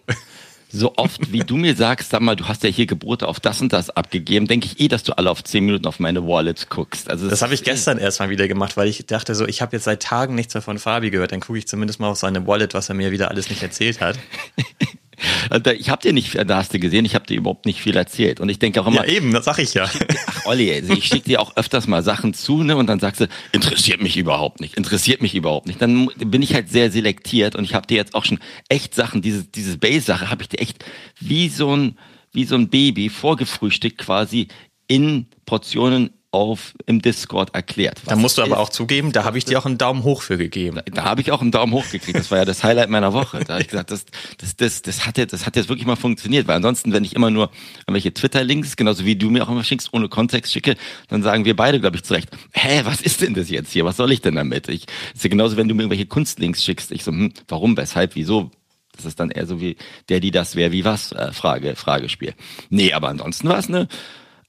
So 0.73 0.93
oft 0.97 1.31
wie 1.31 1.39
du 1.39 1.55
mir 1.55 1.75
sagst, 1.75 2.09
sag 2.09 2.21
mal, 2.21 2.35
du 2.35 2.47
hast 2.47 2.63
ja 2.63 2.69
hier 2.69 2.87
Gebote 2.87 3.27
auf 3.27 3.39
das 3.39 3.61
und 3.61 3.71
das 3.71 3.91
abgegeben, 3.91 4.47
denke 4.47 4.65
ich 4.65 4.79
eh, 4.79 4.87
dass 4.87 5.03
du 5.03 5.13
alle 5.13 5.29
auf 5.29 5.43
zehn 5.43 5.65
Minuten 5.65 5.85
auf 5.85 5.99
meine 5.99 6.27
Wallet 6.27 6.69
guckst. 6.69 7.09
Also 7.11 7.29
das, 7.29 7.43
habe 7.43 7.53
ich 7.53 7.63
gestern 7.63 7.99
erst 7.99 8.19
mal 8.19 8.29
wieder 8.29 8.47
gemacht, 8.47 8.75
weil 8.75 8.87
ich 8.87 9.05
dachte 9.05 9.35
so, 9.35 9.47
ich 9.47 9.61
habe 9.61 9.75
jetzt 9.75 9.83
seit 9.83 10.01
Tagen 10.01 10.33
nichts 10.33 10.55
mehr 10.55 10.63
von 10.63 10.79
Fabi 10.79 11.11
gehört, 11.11 11.31
dann 11.31 11.41
gucke 11.41 11.59
ich 11.59 11.67
zumindest 11.67 11.99
mal 11.99 12.09
auf 12.09 12.17
seine 12.17 12.47
Wallet, 12.47 12.73
was 12.73 12.89
er 12.89 12.95
mir 12.95 13.11
wieder 13.11 13.29
alles 13.29 13.49
nicht 13.49 13.61
erzählt 13.61 14.01
hat. 14.01 14.17
Ich 15.77 15.89
habe 15.89 16.01
dir 16.01 16.13
nicht, 16.13 16.35
da 16.35 16.57
hast 16.57 16.73
du 16.73 16.79
gesehen, 16.79 17.05
ich 17.05 17.15
habe 17.15 17.25
dir 17.25 17.37
überhaupt 17.37 17.65
nicht 17.65 17.81
viel 17.81 17.95
erzählt. 17.95 18.39
Und 18.39 18.49
ich 18.49 18.59
denke 18.59 18.81
auch 18.81 18.87
immer. 18.87 19.07
Ja, 19.07 19.13
eben, 19.13 19.31
das 19.31 19.45
sag 19.45 19.59
ich 19.59 19.73
ja. 19.73 19.89
Ach, 20.25 20.45
Olli, 20.45 20.71
ich 20.71 21.05
schicke 21.05 21.29
dir 21.29 21.41
auch 21.41 21.55
öfters 21.55 21.87
mal 21.87 22.03
Sachen 22.03 22.33
zu, 22.33 22.63
ne? 22.63 22.75
Und 22.75 22.87
dann 22.87 22.99
sagst 22.99 23.21
du, 23.21 23.27
interessiert 23.51 24.01
mich 24.01 24.17
überhaupt 24.17 24.59
nicht, 24.59 24.75
interessiert 24.75 25.21
mich 25.21 25.35
überhaupt 25.35 25.67
nicht. 25.67 25.81
Dann 25.81 26.07
bin 26.17 26.41
ich 26.41 26.53
halt 26.53 26.69
sehr 26.69 26.91
selektiert 26.91 27.55
und 27.55 27.63
ich 27.63 27.73
habe 27.73 27.87
dir 27.87 27.97
jetzt 27.97 28.15
auch 28.15 28.25
schon 28.25 28.39
echt 28.69 28.95
Sachen, 28.95 29.21
diese, 29.21 29.43
diese 29.43 29.77
Base-Sache 29.77 30.29
habe 30.29 30.41
ich 30.41 30.49
dir 30.49 30.59
echt 30.59 30.83
wie 31.19 31.49
so 31.49 31.75
ein, 31.75 31.97
wie 32.31 32.45
so 32.45 32.55
ein 32.55 32.69
Baby 32.69 33.09
vorgefrühstückt 33.09 33.99
quasi 33.99 34.47
in 34.87 35.27
Portionen 35.45 36.11
auf 36.33 36.73
im 36.87 37.01
Discord 37.01 37.53
erklärt. 37.53 38.01
Da 38.05 38.15
musst 38.15 38.37
du 38.37 38.41
aber 38.41 38.55
ist. 38.55 38.57
auch 38.57 38.69
zugeben, 38.69 39.11
da 39.11 39.23
habe 39.23 39.37
ich 39.37 39.45
dir 39.45 39.59
auch 39.59 39.65
einen 39.65 39.77
Daumen 39.77 40.03
hoch 40.03 40.23
für 40.23 40.37
gegeben. 40.37 40.77
Da, 40.77 40.81
da 40.91 41.03
habe 41.03 41.21
ich 41.21 41.31
auch 41.31 41.41
einen 41.41 41.51
Daumen 41.51 41.73
hoch 41.73 41.89
gekriegt. 41.91 42.17
Das 42.17 42.31
war 42.31 42.39
ja 42.39 42.45
das 42.45 42.63
Highlight 42.63 42.89
meiner 42.89 43.13
Woche. 43.13 43.43
Da 43.45 43.53
habe 43.53 43.61
ich 43.61 43.69
gesagt, 43.69 43.91
das, 43.91 44.05
das, 44.39 44.55
das, 44.55 44.81
das 44.81 45.05
hat 45.05 45.17
jetzt, 45.17 45.31
das 45.31 45.45
hat 45.45 45.55
jetzt 45.55 45.69
wirklich 45.69 45.85
mal 45.85 45.95
funktioniert. 45.95 46.47
Weil 46.47 46.55
ansonsten, 46.55 46.91
wenn 46.91 47.03
ich 47.03 47.15
immer 47.15 47.29
nur 47.29 47.51
irgendwelche 47.81 48.13
Twitter-Links, 48.13 48.75
genauso 48.75 49.05
wie 49.05 49.15
du 49.15 49.29
mir 49.29 49.43
auch 49.43 49.49
immer 49.49 49.63
schickst, 49.63 49.93
ohne 49.93 50.09
Kontext 50.09 50.51
schicke, 50.51 50.75
dann 51.07 51.21
sagen 51.21 51.45
wir 51.45 51.55
beide, 51.55 51.79
glaube 51.79 51.97
ich, 51.97 52.03
zurecht, 52.03 52.29
hä, 52.53 52.81
was 52.83 53.01
ist 53.01 53.21
denn 53.21 53.35
das 53.35 53.49
jetzt 53.49 53.71
hier? 53.71 53.85
Was 53.85 53.97
soll 53.97 54.11
ich 54.11 54.21
denn 54.21 54.35
damit? 54.35 54.69
Ich, 54.69 54.85
ist 55.13 55.23
ja 55.23 55.29
genauso, 55.29 55.55
wenn 55.57 55.67
du 55.67 55.75
mir 55.75 55.83
irgendwelche 55.83 56.07
Kunstlinks 56.07 56.63
schickst. 56.63 56.91
Ich 56.91 57.03
so, 57.03 57.11
hm, 57.11 57.31
warum, 57.47 57.77
weshalb, 57.77 58.15
wieso? 58.15 58.49
Das 58.95 59.05
ist 59.05 59.19
dann 59.19 59.31
eher 59.31 59.45
so 59.45 59.59
wie 59.59 59.75
der, 60.09 60.19
die 60.19 60.31
das, 60.31 60.55
wer, 60.55 60.71
wie 60.71 60.85
was, 60.85 61.11
äh, 61.11 61.31
Frage, 61.31 61.75
Fragespiel. 61.75 62.33
Nee, 62.69 62.93
aber 62.93 63.09
ansonsten 63.09 63.49
war 63.49 63.57
es 63.57 63.67
eine 63.67 63.87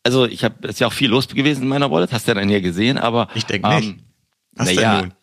also 0.04 0.26
ich 0.26 0.44
habe, 0.44 0.68
ist 0.68 0.80
ja 0.80 0.86
auch 0.86 0.92
viel 0.92 1.10
los 1.10 1.26
gewesen 1.28 1.62
in 1.62 1.68
meiner 1.68 1.90
Wallet, 1.90 2.12
hast 2.12 2.26
du 2.26 2.32
ja 2.32 2.34
dann 2.34 2.48
hier 2.48 2.60
gesehen, 2.60 2.98
aber. 2.98 3.28
Ich 3.34 3.46
denke 3.46 3.68
ähm, 3.68 3.80
nicht. 3.80 3.96
Was 4.52 4.66
naja, 4.74 5.02
nun? 5.02 5.14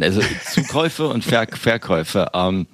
Also 0.00 0.20
Zukäufe 0.50 1.06
und 1.06 1.24
Ver 1.24 1.46
Verkäufe. 1.52 2.30
Ähm, 2.32 2.66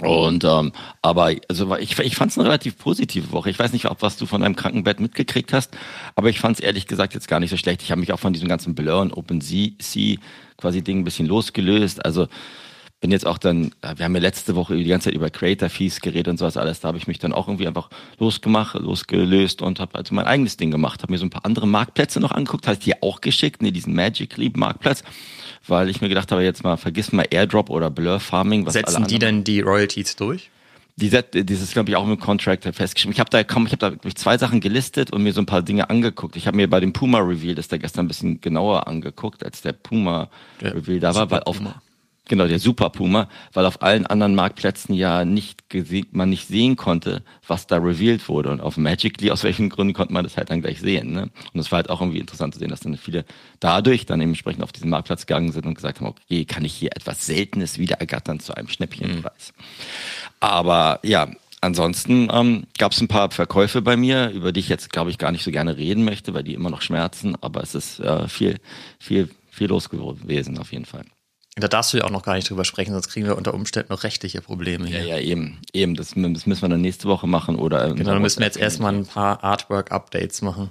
und 0.00 0.44
ähm, 0.44 0.72
aber 1.00 1.32
also 1.48 1.76
ich, 1.76 1.98
ich 1.98 2.16
fand 2.16 2.30
es 2.30 2.38
eine 2.38 2.46
relativ 2.46 2.78
positive 2.78 3.32
Woche. 3.32 3.50
Ich 3.50 3.58
weiß 3.58 3.72
nicht, 3.72 3.86
ob 3.86 4.02
was 4.02 4.16
du 4.16 4.26
von 4.26 4.42
deinem 4.42 4.56
Krankenbett 4.56 5.00
mitgekriegt 5.00 5.52
hast, 5.52 5.76
aber 6.14 6.28
ich 6.28 6.40
fand 6.40 6.58
es 6.58 6.64
ehrlich 6.64 6.86
gesagt 6.86 7.14
jetzt 7.14 7.28
gar 7.28 7.40
nicht 7.40 7.50
so 7.50 7.56
schlecht. 7.56 7.82
Ich 7.82 7.90
habe 7.90 8.00
mich 8.00 8.12
auch 8.12 8.20
von 8.20 8.32
diesem 8.32 8.48
ganzen 8.48 8.74
Blur 8.74 9.00
und 9.00 9.12
OpenSea 9.12 10.16
quasi 10.56 10.82
Ding 10.82 11.00
ein 11.00 11.04
bisschen 11.04 11.26
losgelöst. 11.26 12.04
Also 12.04 12.28
bin 13.02 13.10
jetzt 13.10 13.26
auch 13.26 13.36
dann, 13.36 13.72
wir 13.96 14.04
haben 14.04 14.14
ja 14.14 14.20
letzte 14.20 14.54
Woche 14.54 14.76
die 14.76 14.84
ganze 14.84 15.06
Zeit 15.06 15.14
über 15.14 15.28
Creator 15.28 15.68
Fees 15.68 16.00
geredet 16.00 16.28
und 16.28 16.38
sowas 16.38 16.56
alles, 16.56 16.78
da 16.78 16.88
habe 16.88 16.98
ich 16.98 17.08
mich 17.08 17.18
dann 17.18 17.32
auch 17.32 17.48
irgendwie 17.48 17.66
einfach 17.66 17.90
losgemacht, 18.20 18.76
losgelöst 18.76 19.60
und 19.60 19.80
habe 19.80 19.96
also 19.96 20.14
mein 20.14 20.24
eigenes 20.24 20.56
Ding 20.56 20.70
gemacht, 20.70 21.02
habe 21.02 21.12
mir 21.12 21.18
so 21.18 21.26
ein 21.26 21.30
paar 21.30 21.44
andere 21.44 21.66
Marktplätze 21.66 22.20
noch 22.20 22.30
angeguckt, 22.30 22.68
habe 22.68 22.78
dir 22.78 22.98
auch 23.00 23.20
geschickt, 23.20 23.60
ne, 23.60 23.72
diesen 23.72 23.92
Magic 23.92 24.36
Leap 24.36 24.56
Marktplatz, 24.56 25.02
weil 25.66 25.90
ich 25.90 26.00
mir 26.00 26.08
gedacht 26.08 26.30
habe, 26.30 26.44
jetzt 26.44 26.62
mal 26.62 26.76
vergiss 26.76 27.10
mal 27.10 27.26
Airdrop 27.28 27.70
oder 27.70 27.90
Blur 27.90 28.20
Farming. 28.20 28.66
Was 28.66 28.74
Setzen 28.74 29.04
die 29.08 29.18
denn 29.18 29.42
die 29.42 29.60
Royalties 29.60 30.14
durch? 30.14 30.50
Die 30.94 31.10
dieses 31.10 31.72
glaube 31.72 31.90
ich 31.90 31.96
auch 31.96 32.06
im 32.06 32.20
Contract 32.20 32.62
festgeschrieben. 32.72 33.14
Ich 33.14 33.18
habe 33.18 33.30
da 33.30 33.42
komm, 33.42 33.66
ich 33.66 33.72
habe 33.72 33.98
da 34.00 34.10
zwei 34.14 34.38
Sachen 34.38 34.60
gelistet 34.60 35.12
und 35.12 35.24
mir 35.24 35.32
so 35.32 35.40
ein 35.40 35.46
paar 35.46 35.62
Dinge 35.62 35.90
angeguckt. 35.90 36.36
Ich 36.36 36.46
habe 36.46 36.56
mir 36.56 36.70
bei 36.70 36.78
dem 36.78 36.92
Puma 36.92 37.18
Reveal 37.18 37.56
das 37.56 37.66
da 37.66 37.78
gestern 37.78 38.04
ein 38.04 38.08
bisschen 38.08 38.40
genauer 38.40 38.86
angeguckt, 38.86 39.44
als 39.44 39.60
der 39.60 39.72
Puma 39.72 40.28
Reveal 40.60 41.00
da 41.00 41.16
war, 41.16 41.28
weil 41.32 41.42
auf. 41.42 41.60
Genau, 42.28 42.46
der 42.46 42.60
Super 42.60 42.90
Puma, 42.90 43.28
weil 43.52 43.66
auf 43.66 43.82
allen 43.82 44.06
anderen 44.06 44.36
Marktplätzen 44.36 44.94
ja 44.94 45.24
nicht 45.24 45.64
man 46.12 46.30
nicht 46.30 46.46
sehen 46.46 46.76
konnte, 46.76 47.22
was 47.46 47.66
da 47.66 47.78
revealed 47.78 48.28
wurde. 48.28 48.50
Und 48.50 48.60
auf 48.60 48.76
Magically, 48.76 49.30
aus 49.32 49.42
welchen 49.42 49.68
Gründen 49.68 49.92
konnte 49.92 50.12
man 50.12 50.22
das 50.22 50.36
halt 50.36 50.50
dann 50.50 50.62
gleich 50.62 50.80
sehen. 50.80 51.12
Ne? 51.12 51.22
Und 51.22 51.32
das 51.54 51.72
war 51.72 51.78
halt 51.78 51.90
auch 51.90 52.00
irgendwie 52.00 52.20
interessant 52.20 52.54
zu 52.54 52.60
sehen, 52.60 52.68
dass 52.68 52.80
dann 52.80 52.96
viele 52.96 53.24
dadurch 53.58 54.06
dann 54.06 54.20
entsprechend 54.20 54.62
auf 54.62 54.70
diesen 54.70 54.88
Marktplatz 54.88 55.26
gegangen 55.26 55.50
sind 55.50 55.66
und 55.66 55.74
gesagt 55.74 56.00
haben, 56.00 56.06
okay, 56.06 56.44
kann 56.44 56.64
ich 56.64 56.74
hier 56.74 56.90
etwas 56.94 57.26
Seltenes 57.26 57.78
wieder 57.78 57.96
ergattern 57.96 58.38
zu 58.38 58.54
einem 58.54 58.68
Schnäppchenpreis. 58.68 59.52
Mhm. 59.56 59.64
Aber 60.38 61.00
ja, 61.02 61.28
ansonsten 61.60 62.28
ähm, 62.32 62.64
gab 62.78 62.92
es 62.92 63.00
ein 63.00 63.08
paar 63.08 63.32
Verkäufe 63.32 63.82
bei 63.82 63.96
mir, 63.96 64.30
über 64.30 64.52
die 64.52 64.60
ich 64.60 64.68
jetzt, 64.68 64.92
glaube 64.92 65.10
ich, 65.10 65.18
gar 65.18 65.32
nicht 65.32 65.42
so 65.42 65.50
gerne 65.50 65.76
reden 65.76 66.04
möchte, 66.04 66.34
weil 66.34 66.44
die 66.44 66.54
immer 66.54 66.70
noch 66.70 66.82
schmerzen. 66.82 67.36
Aber 67.40 67.62
es 67.62 67.74
ist 67.74 67.98
äh, 67.98 68.28
viel, 68.28 68.60
viel, 69.00 69.28
viel 69.50 69.66
los 69.68 69.88
gewesen 69.88 70.58
auf 70.58 70.72
jeden 70.72 70.84
Fall. 70.84 71.04
Da 71.56 71.68
darfst 71.68 71.92
du 71.92 71.98
ja 71.98 72.04
auch 72.04 72.10
noch 72.10 72.22
gar 72.22 72.34
nicht 72.34 72.48
drüber 72.48 72.64
sprechen, 72.64 72.92
sonst 72.92 73.08
kriegen 73.08 73.26
wir 73.26 73.36
unter 73.36 73.52
Umständen 73.52 73.92
noch 73.92 74.04
rechtliche 74.04 74.40
Probleme 74.40 74.86
hier. 74.86 75.00
Ja, 75.00 75.16
ja, 75.16 75.18
eben. 75.18 75.58
Eben, 75.74 75.96
das, 75.96 76.14
das 76.16 76.46
müssen 76.46 76.62
wir 76.62 76.68
dann 76.68 76.80
nächste 76.80 77.08
Woche 77.08 77.26
machen 77.26 77.56
oder. 77.56 77.92
Genau, 77.92 78.12
dann 78.12 78.22
müssen 78.22 78.40
wir 78.40 78.46
jetzt 78.46 78.56
erstmal 78.56 78.94
ein 78.94 79.04
paar 79.04 79.44
Artwork-Updates 79.44 80.40
machen. 80.40 80.70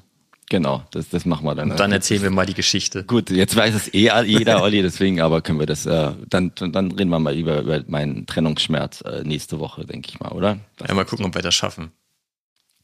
Genau, 0.51 0.83
das, 0.91 1.07
das 1.07 1.23
machen 1.23 1.45
wir 1.45 1.55
dann. 1.55 1.71
Und 1.71 1.79
dann 1.79 1.93
erzählen 1.93 2.23
wir 2.23 2.29
mal 2.29 2.45
die 2.45 2.53
Geschichte. 2.53 3.05
Gut, 3.05 3.29
jetzt 3.29 3.55
weiß 3.55 3.73
es 3.73 3.93
eh 3.93 4.11
jeder, 4.25 4.61
Olli, 4.61 4.81
deswegen 4.81 5.21
aber 5.21 5.41
können 5.41 5.59
wir 5.59 5.65
das, 5.65 5.85
äh, 5.85 6.11
dann, 6.27 6.51
dann 6.55 6.91
reden 6.91 7.09
wir 7.09 7.19
mal 7.19 7.37
über, 7.37 7.61
über 7.61 7.81
meinen 7.87 8.25
Trennungsschmerz 8.25 8.99
äh, 9.01 9.23
nächste 9.23 9.59
Woche, 9.59 9.85
denke 9.85 10.09
ich 10.09 10.19
mal, 10.19 10.33
oder? 10.33 10.57
Das 10.75 10.89
ja, 10.89 10.93
mal 10.93 11.05
gucken, 11.05 11.25
ob 11.25 11.35
wir 11.35 11.41
das 11.41 11.55
schaffen. 11.55 11.91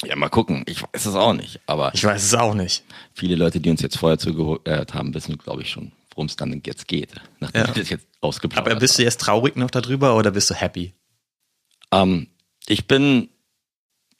Ja, 0.06 0.16
mal 0.16 0.30
gucken. 0.30 0.64
Ich 0.66 0.82
weiß 0.82 1.08
es 1.08 1.16
auch 1.16 1.34
nicht, 1.34 1.60
aber. 1.66 1.92
Ich 1.94 2.06
weiß 2.06 2.24
es 2.24 2.34
auch 2.36 2.54
nicht. 2.54 2.86
Viele 3.14 3.36
Leute, 3.36 3.60
die 3.60 3.70
uns 3.70 3.82
jetzt 3.82 3.98
vorher 3.98 4.18
zugehört 4.18 4.94
haben, 4.94 5.14
wissen, 5.14 5.38
glaube 5.38 5.64
ich, 5.64 5.70
schon, 5.70 5.92
worum 6.18 6.28
es 6.28 6.36
dann 6.36 6.62
jetzt 6.66 6.88
geht, 6.88 7.14
nachdem 7.40 7.62
ja. 7.62 7.68
ich 7.70 7.74
das 7.76 7.90
jetzt 7.90 8.08
ausgeplaudert 8.20 8.72
Aber 8.72 8.80
bist 8.80 8.98
du 8.98 9.04
jetzt 9.04 9.22
traurig 9.22 9.56
noch 9.56 9.70
darüber 9.72 10.18
oder 10.18 10.32
bist 10.32 10.50
du 10.50 10.56
happy? 10.56 10.94
Ähm, 11.94 12.28
ich 12.68 12.88
bin, 12.88 13.30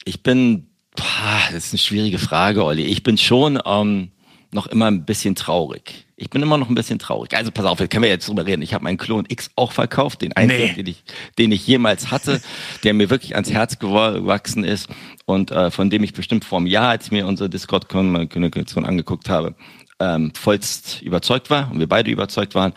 ich 0.04 0.22
bin 0.22 0.68
das 0.94 1.64
ist 1.66 1.72
eine 1.72 1.78
schwierige 1.78 2.18
Frage, 2.18 2.64
Olli. 2.64 2.84
Ich 2.84 3.02
bin 3.02 3.18
schon 3.18 3.60
ähm, 3.64 4.10
noch 4.50 4.66
immer 4.66 4.86
ein 4.86 5.04
bisschen 5.04 5.34
traurig. 5.34 6.06
Ich 6.16 6.30
bin 6.30 6.42
immer 6.42 6.58
noch 6.58 6.68
ein 6.68 6.74
bisschen 6.74 6.98
traurig. 6.98 7.36
Also 7.36 7.52
pass 7.52 7.64
auf, 7.64 7.78
jetzt 7.78 7.90
können 7.90 8.02
wir 8.02 8.10
jetzt 8.10 8.28
drüber 8.28 8.44
reden. 8.44 8.62
Ich 8.62 8.74
habe 8.74 8.82
meinen 8.82 8.96
Klon 8.96 9.24
X 9.28 9.50
auch 9.54 9.70
verkauft, 9.70 10.22
den 10.22 10.32
einzigen, 10.32 10.62
nee. 10.62 10.74
den, 10.74 10.86
ich, 10.86 11.04
den 11.38 11.52
ich 11.52 11.66
jemals 11.66 12.10
hatte, 12.10 12.40
der 12.82 12.94
mir 12.94 13.10
wirklich 13.10 13.34
ans 13.36 13.50
Herz 13.50 13.78
gewachsen 13.78 14.64
ist 14.64 14.88
und 15.26 15.52
äh, 15.52 15.70
von 15.70 15.90
dem 15.90 16.02
ich 16.02 16.14
bestimmt 16.14 16.44
vor 16.44 16.58
einem 16.58 16.66
Jahr, 16.66 16.88
als 16.88 17.06
ich 17.06 17.12
mir 17.12 17.26
unsere 17.26 17.48
Discord-Kommunikation 17.48 18.84
angeguckt 18.84 19.28
habe, 19.28 19.54
ähm, 20.00 20.32
vollst 20.34 21.02
überzeugt 21.02 21.50
war 21.50 21.70
und 21.70 21.78
wir 21.78 21.88
beide 21.88 22.10
überzeugt 22.10 22.54
waren. 22.54 22.72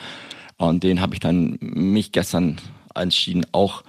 Und 0.57 0.83
den 0.83 1.01
habe 1.01 1.13
ich 1.13 1.19
dann 1.19 1.57
mich 1.59 2.11
gestern 2.11 2.57
entschieden, 2.93 3.45
auch 3.51 3.83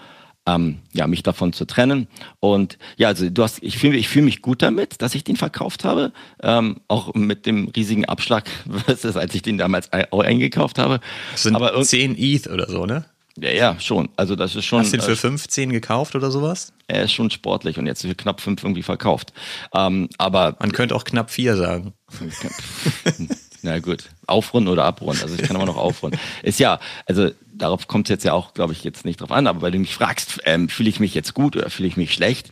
ähm, 0.47 0.79
ja, 0.93 1.07
mich 1.07 1.23
davon 1.23 1.53
zu 1.53 1.67
trennen. 1.67 2.09
Und 2.41 2.79
ja, 2.97 3.09
also 3.09 3.29
du 3.31 3.43
hast, 3.43 3.62
ich 3.62 3.79
fühle 3.79 3.97
ich 3.97 4.09
fühl 4.09 4.23
mich 4.23 4.43
gut 4.43 4.62
damit, 4.62 5.01
dass 5.01 5.15
ich 5.15 5.23
den 5.25 5.37
verkauft 5.37 5.85
habe. 5.85 6.12
Ähm, 6.43 6.81
auch 6.89 7.15
mit 7.15 7.47
dem 7.47 7.69
riesigen 7.69 8.07
Abschlag, 8.07 8.49
was 8.65 9.05
ist, 9.05 9.17
als 9.17 9.35
ich 9.35 9.43
den 9.43 9.59
damals 9.59 9.93
eingekauft 9.93 10.79
habe. 10.79 11.01
Das 11.33 11.45
sind 11.45 11.55
Aber 11.55 11.81
10 11.81 12.17
ETH 12.19 12.49
oder 12.49 12.69
so, 12.69 12.87
ne? 12.87 13.05
Ja, 13.39 13.51
ja, 13.51 13.81
schon. 13.81 14.11
Also 14.17 14.37
das 14.37 14.55
ist 14.55 14.65
schon. 14.65 14.81
Hast 14.81 14.93
du 14.93 14.99
den 14.99 15.05
für 15.05 15.17
15 15.17 15.71
äh, 15.71 15.73
gekauft 15.73 16.15
oder 16.15 16.31
sowas? 16.31 16.73
Er 16.87 17.05
ist 17.05 17.12
schon 17.12 17.31
sportlich 17.31 17.79
und 17.79 17.87
jetzt 17.87 18.03
für 18.03 18.15
knapp 18.15 18.41
5 18.41 18.62
irgendwie 18.62 18.83
verkauft. 18.83 19.33
Ähm, 19.75 20.09
aber 20.19 20.57
man 20.61 20.73
könnte 20.73 20.95
auch 20.95 21.05
knapp 21.05 21.31
4 21.31 21.57
sagen. 21.57 21.95
Na 23.62 23.79
gut, 23.79 24.11
aufrunden 24.27 24.71
oder 24.71 24.85
abrunden. 24.85 25.23
Also 25.23 25.37
ich 25.37 25.43
kann 25.43 25.57
immer 25.57 25.67
noch 25.67 25.77
aufrunden. 25.77 26.19
Ist 26.43 26.59
ja, 26.59 26.81
also 27.07 27.31
darauf 27.55 27.87
kommt 27.87 28.09
es 28.09 28.11
jetzt 28.11 28.25
ja 28.25 28.33
auch, 28.33 28.55
glaube 28.55 28.73
ich, 28.73 28.83
jetzt 28.83 29.05
nicht 29.05 29.21
drauf 29.21 29.31
an, 29.31 29.47
aber 29.47 29.62
weil 29.62 29.71
du 29.71 29.79
mich 29.79 29.95
fragst, 29.95 30.41
ähm, 30.45 30.69
fühle 30.69 30.89
ich 30.89 31.01
mich 31.01 31.15
jetzt 31.15 31.33
gut 31.33 31.57
oder 31.57 31.71
fühle 31.71 31.89
ich 31.89 31.97
mich 31.97 32.12
schlecht? 32.12 32.51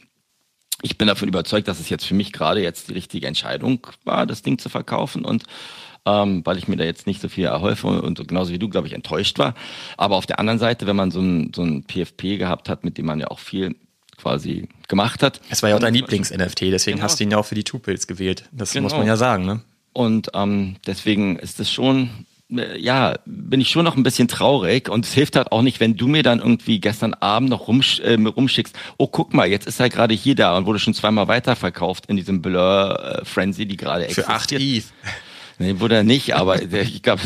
Ich 0.83 0.97
bin 0.97 1.09
davon 1.09 1.29
überzeugt, 1.29 1.69
dass 1.69 1.81
es 1.81 1.91
jetzt 1.91 2.07
für 2.07 2.15
mich 2.15 2.33
gerade 2.33 2.63
jetzt 2.63 2.89
die 2.89 2.95
richtige 2.95 3.27
Entscheidung 3.27 3.87
war, 4.05 4.25
das 4.25 4.43
Ding 4.43 4.59
zu 4.59 4.69
verkaufen 4.69 5.25
und 5.25 5.45
ähm, 6.07 6.43
weil 6.45 6.59
ich 6.59 6.69
mir 6.69 6.77
da 6.77 6.85
jetzt 6.85 7.07
nicht 7.07 7.21
so 7.21 7.29
viel 7.29 7.45
erhoffe 7.45 7.87
und 7.87 8.27
genauso 8.27 8.53
wie 8.53 8.59
du, 8.59 8.69
glaube 8.69 8.87
ich, 8.87 8.95
enttäuscht 8.95 9.39
war. 9.39 9.55
Aber 9.97 10.17
auf 10.17 10.27
der 10.27 10.39
anderen 10.39 10.59
Seite, 10.59 10.87
wenn 10.87 10.97
man 10.97 11.11
so 11.11 11.21
ein, 11.21 11.53
so 11.55 11.63
ein 11.63 11.85
PFP 11.85 12.39
gehabt 12.39 12.69
hat, 12.69 12.85
mit 12.85 12.99
dem 12.99 13.07
man 13.07 13.21
ja 13.21 13.29
auch 13.29 13.39
viel 13.39 13.75
quasi 14.17 14.69
gemacht 14.89 15.23
hat. 15.23 15.41
Es 15.51 15.63
war 15.63 15.71
ja 15.71 15.77
auch 15.77 15.81
dein 15.81 15.95
Lieblings-NFT, 15.95 16.63
deswegen 16.63 16.97
genau. 16.97 17.05
hast 17.05 17.19
du 17.19 17.25
ihn 17.25 17.31
ja 17.31 17.39
auch 17.39 17.47
für 17.47 17.55
die 17.55 17.65
Tupils 17.65 18.07
gewählt. 18.07 18.45
Das 18.53 18.73
genau. 18.73 18.85
muss 18.85 18.93
man 18.93 19.07
ja 19.07 19.17
sagen, 19.17 19.47
ne? 19.47 19.61
Und 19.93 20.31
ähm, 20.35 20.77
deswegen 20.87 21.37
ist 21.37 21.59
es 21.59 21.71
schon, 21.71 22.11
äh, 22.51 22.79
ja, 22.79 23.19
bin 23.25 23.61
ich 23.61 23.71
schon 23.71 23.85
noch 23.85 23.97
ein 23.97 24.03
bisschen 24.03 24.29
traurig 24.29 24.89
und 24.89 25.05
es 25.05 25.13
hilft 25.13 25.37
halt 25.37 25.51
auch 25.51 25.63
nicht, 25.63 25.81
wenn 25.81 25.97
du 25.97 26.07
mir 26.07 26.23
dann 26.23 26.39
irgendwie 26.39 26.81
gestern 26.81 27.15
Abend 27.15 27.51
noch 27.51 27.67
rumsch 27.67 28.01
äh, 28.01 28.15
rumschickst, 28.15 28.77
oh 28.99 29.09
guck 29.09 29.35
mal, 29.35 29.49
jetzt 29.49 29.67
ist 29.67 29.81
er 29.81 29.89
gerade 29.89 30.15
hier 30.15 30.35
da 30.35 30.57
und 30.57 30.67
wurde 30.67 30.79
schon 30.79 30.95
zweimal 30.95 31.27
weiterverkauft 31.27 32.07
in 32.07 32.17
diesem 32.17 32.41
Blur 32.41 33.23
äh, 33.37 33.53
die 33.53 33.77
gerade 33.77 34.05
existiert. 34.05 34.27
Für 34.27 34.33
8 34.33 34.53
ETH. 34.53 34.85
Nee, 35.61 35.79
wurde 35.79 35.97
er 35.97 36.05
nicht, 36.05 36.35
aber 36.35 36.63
ich 36.63 37.03
glaube, 37.03 37.21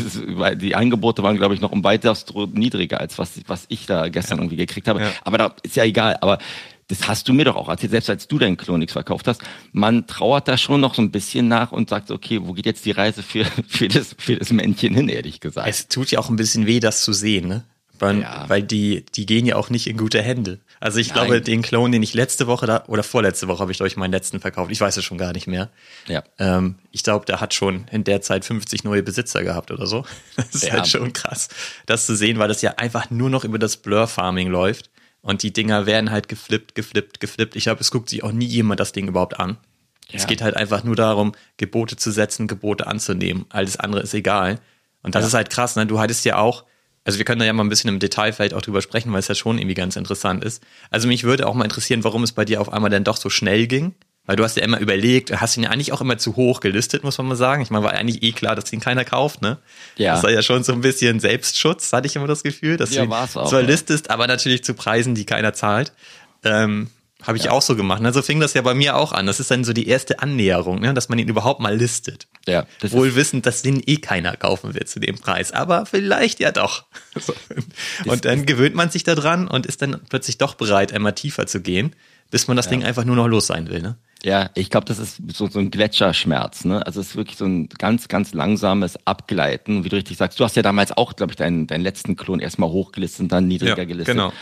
die 0.57 0.75
Angebote 0.75 1.23
waren, 1.23 1.37
glaube 1.37 1.55
ich, 1.55 1.61
noch 1.61 1.71
um 1.71 1.85
weitaus 1.85 2.25
niedriger, 2.51 2.99
als 2.99 3.17
was, 3.17 3.39
was 3.47 3.63
ich 3.69 3.85
da 3.85 4.09
gestern 4.09 4.39
ja. 4.39 4.43
irgendwie 4.43 4.57
gekriegt 4.57 4.89
habe. 4.89 4.99
Ja. 4.99 5.11
Aber 5.23 5.37
da 5.37 5.55
ist 5.63 5.77
ja 5.77 5.85
egal. 5.85 6.17
Aber 6.19 6.39
das 6.87 7.07
hast 7.07 7.29
du 7.29 7.33
mir 7.33 7.45
doch 7.45 7.55
auch 7.55 7.69
erzählt, 7.69 7.91
selbst 7.91 8.09
als 8.09 8.27
du 8.27 8.37
deinen 8.37 8.57
Klonix 8.57 8.91
verkauft 8.91 9.29
hast, 9.29 9.41
man 9.71 10.05
trauert 10.05 10.49
da 10.49 10.57
schon 10.57 10.81
noch 10.81 10.95
so 10.95 11.01
ein 11.01 11.11
bisschen 11.11 11.47
nach 11.47 11.71
und 11.71 11.89
sagt, 11.89 12.11
okay, 12.11 12.41
wo 12.43 12.51
geht 12.51 12.65
jetzt 12.65 12.85
die 12.85 12.91
Reise 12.91 13.23
für, 13.23 13.45
für, 13.69 13.87
das, 13.87 14.13
für 14.19 14.35
das 14.35 14.51
Männchen 14.51 14.93
hin, 14.93 15.07
ehrlich 15.07 15.39
gesagt. 15.39 15.69
Es 15.69 15.87
tut 15.87 16.11
ja 16.11 16.19
auch 16.19 16.29
ein 16.29 16.35
bisschen 16.35 16.65
weh, 16.65 16.81
das 16.81 17.03
zu 17.03 17.13
sehen, 17.13 17.47
ne? 17.47 17.63
Weil, 17.99 18.19
ja. 18.19 18.43
weil 18.49 18.63
die, 18.63 19.05
die 19.15 19.25
gehen 19.25 19.45
ja 19.45 19.55
auch 19.55 19.69
nicht 19.69 19.87
in 19.87 19.95
gute 19.95 20.21
Hände. 20.21 20.59
Also 20.85 20.99
ich 20.99 21.07
Nein. 21.07 21.15
glaube, 21.15 21.41
den 21.41 21.63
Klon, 21.63 21.91
den 21.91 22.03
ich 22.03 22.13
letzte 22.13 22.45
Woche 22.45 22.67
da, 22.67 22.83
oder 22.85 23.01
vorletzte 23.01 23.47
Woche 23.47 23.57
habe 23.57 23.71
ich 23.71 23.81
euch 23.81 23.97
meinen 23.97 24.11
letzten 24.11 24.39
verkauft. 24.39 24.69
Ich 24.71 24.79
weiß 24.79 24.95
es 24.95 25.03
schon 25.03 25.17
gar 25.17 25.33
nicht 25.33 25.47
mehr. 25.47 25.71
Ja. 26.05 26.23
Ähm, 26.37 26.75
ich 26.91 27.01
glaube, 27.01 27.25
der 27.25 27.41
hat 27.41 27.55
schon 27.55 27.87
in 27.91 28.03
der 28.03 28.21
Zeit 28.21 28.45
50 28.45 28.83
neue 28.83 29.01
Besitzer 29.01 29.43
gehabt 29.43 29.71
oder 29.71 29.87
so. 29.87 30.05
Das 30.35 30.53
ist 30.53 30.67
ja. 30.67 30.73
halt 30.73 30.87
schon 30.87 31.11
krass, 31.11 31.49
das 31.87 32.05
zu 32.05 32.15
sehen, 32.15 32.37
weil 32.37 32.49
das 32.49 32.61
ja 32.61 32.75
einfach 32.77 33.09
nur 33.09 33.31
noch 33.31 33.43
über 33.45 33.57
das 33.57 33.77
Blur-Farming 33.77 34.47
läuft. 34.47 34.91
Und 35.21 35.41
die 35.41 35.51
Dinger 35.51 35.87
werden 35.87 36.11
halt 36.11 36.27
geflippt, 36.27 36.75
geflippt, 36.75 37.19
geflippt. 37.19 37.55
Ich 37.55 37.63
glaube, 37.63 37.81
es 37.81 37.89
guckt 37.89 38.09
sich 38.09 38.23
auch 38.23 38.31
nie 38.31 38.45
jemand 38.45 38.79
das 38.79 38.91
Ding 38.91 39.07
überhaupt 39.07 39.39
an. 39.39 39.57
Ja. 40.09 40.19
Es 40.19 40.27
geht 40.27 40.43
halt 40.43 40.55
einfach 40.55 40.83
nur 40.83 40.95
darum, 40.95 41.31
Gebote 41.57 41.95
zu 41.95 42.11
setzen, 42.11 42.45
Gebote 42.47 42.85
anzunehmen. 42.85 43.45
Alles 43.49 43.77
andere 43.77 44.01
ist 44.01 44.13
egal. 44.13 44.59
Und 45.01 45.15
das 45.15 45.23
ja. 45.23 45.27
ist 45.29 45.33
halt 45.33 45.49
krass, 45.49 45.75
ne? 45.77 45.87
Du 45.87 45.99
hattest 45.99 46.25
ja 46.25 46.37
auch, 46.37 46.63
also 47.05 47.19
wir 47.19 47.25
können 47.25 47.39
da 47.39 47.45
ja 47.45 47.53
mal 47.53 47.63
ein 47.63 47.69
bisschen 47.69 47.89
im 47.89 47.99
Detail 47.99 48.33
vielleicht 48.33 48.55
auch 48.55 48.61
drüber 48.61 48.81
sprechen, 48.81 49.13
weil 49.13 49.19
es 49.19 49.27
ja 49.27 49.35
schon 49.35 49.59
irgendwie 49.59 49.75
ganz 49.75 49.95
interessant 49.95 50.43
ist. 50.43 50.61
Also 50.89 51.07
mich 51.07 51.23
würde 51.23 51.47
auch 51.47 51.53
mal 51.53 51.63
interessieren, 51.63 52.03
warum 52.03 52.23
es 52.23 52.31
bei 52.31 52.45
dir 52.45 52.59
auf 52.59 52.73
einmal 52.73 52.89
dann 52.89 53.03
doch 53.03 53.17
so 53.17 53.29
schnell 53.29 53.67
ging. 53.67 53.93
Weil 54.27 54.37
du 54.37 54.43
hast 54.43 54.57
ja 54.57 54.63
immer 54.63 54.79
überlegt, 54.79 55.39
hast 55.39 55.55
ihn 55.55 55.63
ja 55.63 55.69
eigentlich 55.69 55.91
auch 55.91 56.01
immer 56.01 56.17
zu 56.17 56.35
hoch 56.35 56.59
gelistet, 56.59 57.03
muss 57.03 57.19
man 57.19 57.27
mal 57.27 57.35
sagen. 57.35 57.61
Ich 57.61 57.69
meine, 57.69 57.85
war 57.85 57.93
eigentlich 57.93 58.23
eh 58.23 58.31
klar, 58.31 58.55
dass 58.55 58.73
ihn 58.73 58.79
keiner 58.79 59.05
kauft, 59.05 59.43
ne? 59.43 59.59
Ja. 59.97 60.15
Das 60.15 60.23
war 60.23 60.31
ja 60.31 60.41
schon 60.41 60.63
so 60.63 60.73
ein 60.73 60.81
bisschen 60.81 61.19
Selbstschutz, 61.19 61.93
hatte 61.93 62.07
ich 62.07 62.15
immer 62.15 62.25
das 62.25 62.41
Gefühl, 62.41 62.77
dass 62.77 62.91
ja, 62.91 63.05
du 63.05 63.13
ihn 63.13 63.27
zwar 63.27 63.51
ja. 63.51 63.59
listest, 63.59 64.09
aber 64.09 64.25
natürlich 64.25 64.63
zu 64.63 64.73
Preisen, 64.73 65.13
die 65.13 65.25
keiner 65.25 65.53
zahlt. 65.53 65.93
Ähm, 66.43 66.89
habe 67.25 67.37
ich 67.37 67.45
ja. 67.45 67.51
auch 67.51 67.61
so 67.61 67.75
gemacht. 67.75 68.01
Ne? 68.01 68.13
So 68.13 68.21
fing 68.21 68.39
das 68.39 68.53
ja 68.53 68.61
bei 68.61 68.73
mir 68.73 68.95
auch 68.95 69.11
an. 69.11 69.25
Das 69.25 69.39
ist 69.39 69.51
dann 69.51 69.63
so 69.63 69.73
die 69.73 69.87
erste 69.87 70.19
Annäherung, 70.19 70.79
ne? 70.79 70.93
dass 70.93 71.09
man 71.09 71.19
ihn 71.19 71.27
überhaupt 71.27 71.59
mal 71.59 71.75
listet. 71.75 72.27
Ja. 72.47 72.65
Wohl 72.81 73.15
wissend, 73.15 73.45
dass 73.45 73.61
den 73.61 73.81
eh 73.85 73.97
keiner 73.97 74.35
kaufen 74.35 74.73
wird 74.73 74.89
zu 74.89 74.99
dem 74.99 75.17
Preis. 75.17 75.51
Aber 75.51 75.85
vielleicht 75.85 76.39
ja 76.39 76.51
doch. 76.51 76.85
Und 78.05 78.25
dann 78.25 78.45
gewöhnt 78.45 78.75
man 78.75 78.89
sich 78.89 79.03
daran 79.03 79.47
und 79.47 79.65
ist 79.65 79.81
dann 79.81 79.99
plötzlich 80.09 80.37
doch 80.37 80.55
bereit, 80.55 80.93
einmal 80.93 81.13
tiefer 81.13 81.47
zu 81.47 81.61
gehen, 81.61 81.95
bis 82.29 82.47
man 82.47 82.57
das 82.57 82.65
ja. 82.65 82.71
Ding 82.71 82.83
einfach 82.83 83.05
nur 83.05 83.15
noch 83.15 83.27
los 83.27 83.47
sein 83.47 83.69
will. 83.69 83.81
Ne? 83.81 83.97
Ja, 84.23 84.49
ich 84.55 84.69
glaube, 84.69 84.85
das 84.85 84.99
ist 84.99 85.21
so, 85.33 85.47
so 85.47 85.59
ein 85.59 85.71
Gletscherschmerz. 85.71 86.65
Ne? 86.65 86.85
Also 86.85 86.99
es 86.99 87.09
ist 87.09 87.15
wirklich 87.15 87.37
so 87.37 87.45
ein 87.45 87.69
ganz, 87.69 88.07
ganz 88.07 88.33
langsames 88.33 88.97
Abgleiten. 89.05 89.83
Wie 89.83 89.89
du 89.89 89.95
richtig 89.95 90.17
sagst, 90.17 90.39
du 90.39 90.43
hast 90.43 90.55
ja 90.55 90.63
damals 90.63 90.91
auch, 90.91 91.15
glaube 91.15 91.31
ich, 91.31 91.37
deinen, 91.37 91.67
deinen 91.67 91.83
letzten 91.83 92.15
Klon 92.15 92.39
erstmal 92.39 92.69
hochgelistet 92.69 93.21
und 93.21 93.31
dann 93.31 93.47
niedriger 93.47 93.77
ja, 93.77 93.85
gelistet. 93.85 94.15
Genau. 94.15 94.33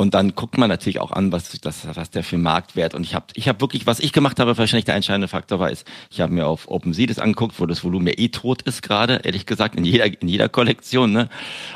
Und 0.00 0.14
dann 0.14 0.34
guckt 0.34 0.56
man 0.56 0.70
natürlich 0.70 0.98
auch 0.98 1.12
an, 1.12 1.30
was, 1.30 1.60
das, 1.60 1.86
was 1.94 2.08
der 2.08 2.24
für 2.24 2.38
Marktwert. 2.38 2.94
Und 2.94 3.02
ich 3.02 3.14
habe 3.14 3.26
ich 3.34 3.48
hab 3.48 3.60
wirklich, 3.60 3.86
was 3.86 4.00
ich 4.00 4.14
gemacht 4.14 4.40
habe, 4.40 4.56
wahrscheinlich 4.56 4.86
der 4.86 4.94
entscheidende 4.94 5.28
Faktor 5.28 5.60
war, 5.60 5.70
ist, 5.70 5.86
ich 6.08 6.22
habe 6.22 6.32
mir 6.32 6.46
auf 6.46 6.68
OpenSea 6.68 7.06
das 7.06 7.18
angeguckt, 7.18 7.60
wo 7.60 7.66
das 7.66 7.84
Volumen 7.84 8.06
ja 8.06 8.14
eh 8.16 8.28
tot 8.28 8.62
ist 8.62 8.80
gerade, 8.80 9.20
ehrlich 9.24 9.44
gesagt, 9.44 9.76
in 9.76 9.84
jeder, 9.84 10.06
in 10.06 10.26
jeder 10.26 10.48
Kollektion. 10.48 11.12
Ne? 11.12 11.28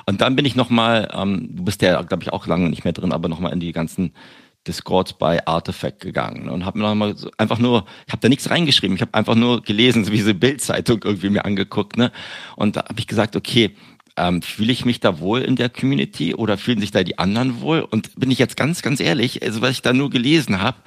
Und 0.06 0.22
dann 0.22 0.36
bin 0.36 0.46
ich 0.46 0.56
nochmal, 0.56 1.10
ähm, 1.12 1.50
du 1.50 1.64
bist 1.64 1.82
ja, 1.82 2.00
glaube 2.00 2.22
ich, 2.22 2.32
auch 2.32 2.46
lange 2.46 2.70
nicht 2.70 2.84
mehr 2.84 2.94
drin, 2.94 3.12
aber 3.12 3.28
nochmal 3.28 3.52
in 3.52 3.60
die 3.60 3.72
ganzen 3.72 4.14
Discords 4.66 5.12
bei 5.12 5.46
Artifact 5.46 6.00
gegangen 6.00 6.48
und 6.48 6.64
habe 6.64 6.78
mir 6.78 6.86
nochmal 6.86 7.18
so 7.18 7.30
einfach 7.36 7.58
nur, 7.58 7.84
ich 8.06 8.12
habe 8.12 8.22
da 8.22 8.30
nichts 8.30 8.48
reingeschrieben, 8.48 8.96
ich 8.96 9.02
habe 9.02 9.12
einfach 9.12 9.34
nur 9.34 9.60
gelesen, 9.60 10.02
so 10.02 10.12
wie 10.12 10.16
diese 10.16 10.32
Bildzeitung 10.32 11.02
irgendwie 11.04 11.28
mir 11.28 11.44
angeguckt, 11.44 11.98
ne? 11.98 12.10
Und 12.56 12.76
da 12.76 12.84
habe 12.84 12.98
ich 12.98 13.06
gesagt, 13.06 13.36
okay, 13.36 13.76
ähm, 14.16 14.42
fühle 14.42 14.72
ich 14.72 14.84
mich 14.84 15.00
da 15.00 15.18
wohl 15.18 15.40
in 15.40 15.56
der 15.56 15.68
Community 15.68 16.34
oder 16.34 16.58
fühlen 16.58 16.80
sich 16.80 16.90
da 16.90 17.02
die 17.02 17.18
anderen 17.18 17.60
wohl? 17.60 17.80
Und 17.80 18.14
bin 18.16 18.30
ich 18.30 18.38
jetzt 18.38 18.56
ganz, 18.56 18.82
ganz 18.82 19.00
ehrlich, 19.00 19.42
also 19.42 19.60
was 19.60 19.72
ich 19.72 19.82
da 19.82 19.92
nur 19.92 20.10
gelesen 20.10 20.60
habe, 20.60 20.78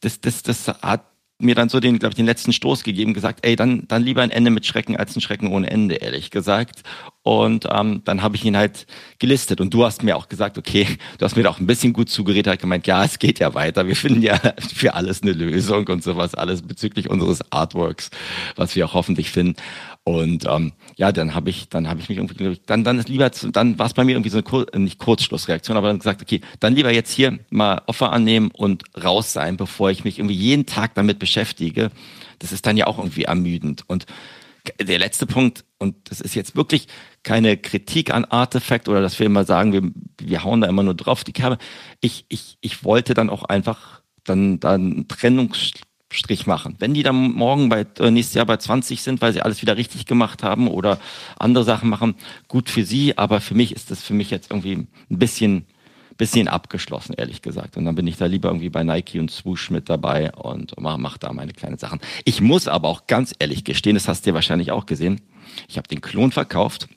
das, 0.00 0.20
das, 0.20 0.42
das 0.42 0.68
hat 0.68 1.04
mir 1.38 1.54
dann 1.54 1.68
so 1.68 1.80
den, 1.80 1.98
glaube 1.98 2.12
ich, 2.12 2.16
den 2.16 2.24
letzten 2.24 2.52
Stoß 2.52 2.82
gegeben, 2.82 3.12
gesagt, 3.12 3.44
ey, 3.44 3.56
dann, 3.56 3.86
dann 3.88 4.02
lieber 4.02 4.22
ein 4.22 4.30
Ende 4.30 4.50
mit 4.50 4.64
Schrecken 4.64 4.96
als 4.96 5.14
ein 5.14 5.20
Schrecken 5.20 5.48
ohne 5.48 5.70
Ende, 5.70 5.96
ehrlich 5.96 6.30
gesagt. 6.30 6.82
Und 7.22 7.68
ähm, 7.70 8.00
dann 8.04 8.22
habe 8.22 8.36
ich 8.36 8.44
ihn 8.44 8.56
halt 8.56 8.86
gelistet. 9.18 9.60
Und 9.60 9.74
du 9.74 9.84
hast 9.84 10.02
mir 10.02 10.16
auch 10.16 10.28
gesagt, 10.28 10.56
okay, 10.56 10.86
du 11.18 11.24
hast 11.24 11.36
mir 11.36 11.42
da 11.42 11.50
auch 11.50 11.60
ein 11.60 11.66
bisschen 11.66 11.92
gut 11.92 12.08
zugeredet, 12.08 12.46
halt 12.46 12.60
gemeint, 12.60 12.86
ja, 12.86 13.04
es 13.04 13.18
geht 13.18 13.38
ja 13.38 13.52
weiter. 13.52 13.86
Wir 13.86 13.96
finden 13.96 14.22
ja 14.22 14.40
für 14.74 14.94
alles 14.94 15.22
eine 15.22 15.32
Lösung 15.32 15.86
und 15.88 16.02
sowas, 16.02 16.34
alles 16.34 16.62
bezüglich 16.62 17.10
unseres 17.10 17.52
Artworks, 17.52 18.10
was 18.54 18.74
wir 18.74 18.86
auch 18.86 18.94
hoffentlich 18.94 19.30
finden. 19.30 19.60
Und 20.08 20.46
ähm, 20.46 20.72
ja, 20.96 21.10
dann 21.10 21.34
habe 21.34 21.50
ich, 21.50 21.68
dann 21.68 21.88
habe 21.88 21.98
ich 21.98 22.08
mich 22.08 22.18
irgendwie, 22.18 22.60
dann, 22.66 22.84
dann 22.84 23.00
ist 23.00 23.08
lieber, 23.08 23.28
dann 23.28 23.76
war 23.76 23.86
es 23.86 23.94
bei 23.94 24.04
mir 24.04 24.12
irgendwie 24.12 24.30
so 24.30 24.36
eine 24.36 24.44
Kur 24.44 24.66
nicht 24.76 25.00
Kurzschlussreaktion, 25.00 25.76
aber 25.76 25.88
dann 25.88 25.98
gesagt, 25.98 26.22
okay, 26.22 26.42
dann 26.60 26.76
lieber 26.76 26.92
jetzt 26.92 27.10
hier 27.10 27.40
mal 27.50 27.82
Offer 27.86 28.12
annehmen 28.12 28.52
und 28.52 28.84
raus 29.02 29.32
sein, 29.32 29.56
bevor 29.56 29.90
ich 29.90 30.04
mich 30.04 30.20
irgendwie 30.20 30.36
jeden 30.36 30.64
Tag 30.64 30.94
damit 30.94 31.18
beschäftige. 31.18 31.90
Das 32.38 32.52
ist 32.52 32.66
dann 32.66 32.76
ja 32.76 32.86
auch 32.86 32.98
irgendwie 32.98 33.24
ermüdend. 33.24 33.82
Und 33.88 34.06
der 34.80 35.00
letzte 35.00 35.26
Punkt, 35.26 35.64
und 35.78 35.96
das 36.08 36.20
ist 36.20 36.36
jetzt 36.36 36.54
wirklich 36.54 36.86
keine 37.24 37.56
Kritik 37.56 38.14
an 38.14 38.24
Artefakt 38.26 38.88
oder 38.88 39.00
dass 39.00 39.18
wir 39.18 39.26
immer 39.26 39.42
sagen, 39.42 39.72
wir, 39.72 39.90
wir 40.20 40.44
hauen 40.44 40.60
da 40.60 40.68
immer 40.68 40.84
nur 40.84 40.94
drauf 40.94 41.24
die 41.24 41.32
Kerbe. 41.32 41.58
Ich, 42.00 42.26
ich, 42.28 42.58
ich 42.60 42.84
wollte 42.84 43.14
dann 43.14 43.28
auch 43.28 43.42
einfach 43.42 44.02
dann, 44.22 44.60
dann 44.60 45.08
Trennungs 45.08 45.72
Strich 46.16 46.46
machen. 46.46 46.76
Wenn 46.78 46.94
die 46.94 47.02
dann 47.02 47.32
morgen 47.32 47.68
bei 47.68 47.86
äh, 47.98 48.10
nächstes 48.10 48.34
Jahr 48.34 48.46
bei 48.46 48.56
20 48.56 49.02
sind, 49.02 49.20
weil 49.20 49.32
sie 49.32 49.42
alles 49.42 49.62
wieder 49.62 49.76
richtig 49.76 50.06
gemacht 50.06 50.42
haben 50.42 50.68
oder 50.68 50.98
andere 51.38 51.64
Sachen 51.64 51.88
machen, 51.88 52.14
gut 52.48 52.68
für 52.70 52.84
sie, 52.84 53.16
aber 53.16 53.40
für 53.40 53.54
mich 53.54 53.72
ist 53.72 53.90
das 53.90 54.02
für 54.02 54.14
mich 54.14 54.30
jetzt 54.30 54.50
irgendwie 54.50 54.74
ein 54.74 54.88
bisschen 55.08 55.66
bisschen 56.16 56.48
abgeschlossen, 56.48 57.14
ehrlich 57.16 57.42
gesagt. 57.42 57.76
Und 57.76 57.84
dann 57.84 57.94
bin 57.94 58.06
ich 58.06 58.16
da 58.16 58.26
lieber 58.26 58.48
irgendwie 58.48 58.70
bei 58.70 58.82
Nike 58.82 59.18
und 59.18 59.30
Swoosh 59.30 59.70
mit 59.70 59.88
dabei 59.88 60.32
und 60.32 60.72
mach, 60.80 60.96
mach 60.96 61.18
da 61.18 61.32
meine 61.32 61.52
kleinen 61.52 61.78
Sachen. 61.78 62.00
Ich 62.24 62.40
muss 62.40 62.68
aber 62.68 62.88
auch 62.88 63.06
ganz 63.06 63.34
ehrlich 63.38 63.64
gestehen, 63.64 63.94
das 63.94 64.08
hast 64.08 64.24
du 64.24 64.30
ja 64.30 64.34
wahrscheinlich 64.34 64.72
auch 64.72 64.86
gesehen, 64.86 65.20
ich 65.68 65.76
habe 65.76 65.88
den 65.88 66.00
Klon 66.00 66.32
verkauft 66.32 66.88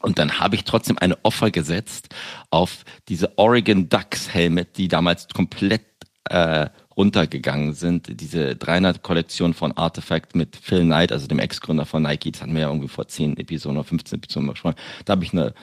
und 0.00 0.18
dann 0.18 0.38
habe 0.38 0.54
ich 0.56 0.64
trotzdem 0.64 0.98
eine 0.98 1.16
Offer 1.24 1.50
gesetzt 1.50 2.14
auf 2.50 2.84
diese 3.08 3.38
Oregon 3.38 3.88
Ducks 3.88 4.28
Helmet, 4.28 4.76
die 4.76 4.88
damals 4.88 5.28
komplett 5.28 5.82
äh, 6.28 6.68
runtergegangen 6.96 7.74
sind. 7.74 8.20
Diese 8.20 8.52
300-Kollektion 8.52 9.54
von 9.54 9.72
Artifact 9.72 10.36
mit 10.36 10.56
Phil 10.56 10.82
Knight, 10.82 11.12
also 11.12 11.26
dem 11.26 11.38
Ex-Gründer 11.38 11.86
von 11.86 12.02
Nike, 12.02 12.32
das 12.32 12.42
hatten 12.42 12.54
wir 12.54 12.62
ja 12.62 12.68
irgendwie 12.68 12.88
vor 12.88 13.08
10 13.08 13.36
Episoden 13.36 13.76
oder 13.78 13.86
15 13.86 14.18
Episoden 14.18 14.48
besprochen. 14.48 14.76
Da 15.04 15.12
habe 15.12 15.24
ich 15.24 15.32
eine 15.32 15.54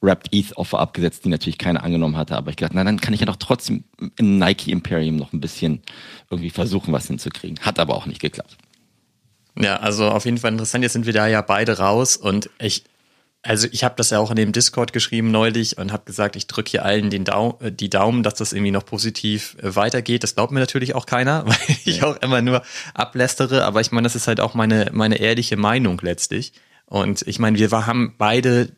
Wrapped 0.00 0.32
ETH 0.32 0.56
Offer 0.56 0.78
abgesetzt, 0.78 1.24
die 1.24 1.28
natürlich 1.28 1.58
keiner 1.58 1.82
angenommen 1.82 2.16
hatte, 2.16 2.36
aber 2.36 2.50
ich 2.50 2.56
dachte, 2.56 2.76
na 2.76 2.84
dann 2.84 3.00
kann 3.00 3.14
ich 3.14 3.20
ja 3.20 3.26
doch 3.26 3.36
trotzdem 3.36 3.84
im 4.16 4.38
Nike 4.38 4.70
Imperium 4.70 5.16
noch 5.16 5.32
ein 5.32 5.40
bisschen 5.40 5.80
irgendwie 6.30 6.50
versuchen, 6.50 6.92
was 6.92 7.06
hinzukriegen. 7.06 7.58
Hat 7.60 7.78
aber 7.78 7.94
auch 7.94 8.06
nicht 8.06 8.20
geklappt. 8.20 8.56
Ja, 9.58 9.76
also 9.76 10.08
auf 10.10 10.26
jeden 10.26 10.38
Fall 10.38 10.52
interessant. 10.52 10.82
Jetzt 10.84 10.92
sind 10.92 11.06
wir 11.06 11.14
da 11.14 11.26
ja 11.26 11.40
beide 11.40 11.78
raus 11.78 12.16
und 12.16 12.50
ich 12.58 12.84
also 13.46 13.68
ich 13.70 13.84
habe 13.84 13.94
das 13.96 14.10
ja 14.10 14.18
auch 14.18 14.30
in 14.30 14.36
dem 14.36 14.52
Discord 14.52 14.92
geschrieben 14.92 15.30
neulich 15.30 15.78
und 15.78 15.92
habe 15.92 16.04
gesagt, 16.04 16.36
ich 16.36 16.46
drücke 16.46 16.70
hier 16.70 16.84
allen 16.84 17.10
den 17.10 17.24
Daum, 17.24 17.54
äh, 17.60 17.70
die 17.70 17.88
Daumen, 17.88 18.22
dass 18.22 18.34
das 18.34 18.52
irgendwie 18.52 18.72
noch 18.72 18.84
positiv 18.84 19.56
äh, 19.62 19.76
weitergeht. 19.76 20.22
Das 20.22 20.34
glaubt 20.34 20.52
mir 20.52 20.60
natürlich 20.60 20.94
auch 20.94 21.06
keiner, 21.06 21.46
weil 21.46 21.76
ich 21.84 22.02
auch 22.02 22.16
immer 22.16 22.42
nur 22.42 22.62
ablästere. 22.94 23.64
Aber 23.64 23.80
ich 23.80 23.92
meine, 23.92 24.06
das 24.06 24.16
ist 24.16 24.26
halt 24.26 24.40
auch 24.40 24.54
meine, 24.54 24.90
meine 24.92 25.16
ehrliche 25.16 25.56
Meinung 25.56 26.00
letztlich. 26.02 26.52
Und 26.86 27.22
ich 27.26 27.38
meine, 27.38 27.58
wir 27.58 27.70
haben 27.70 28.14
beide 28.18 28.72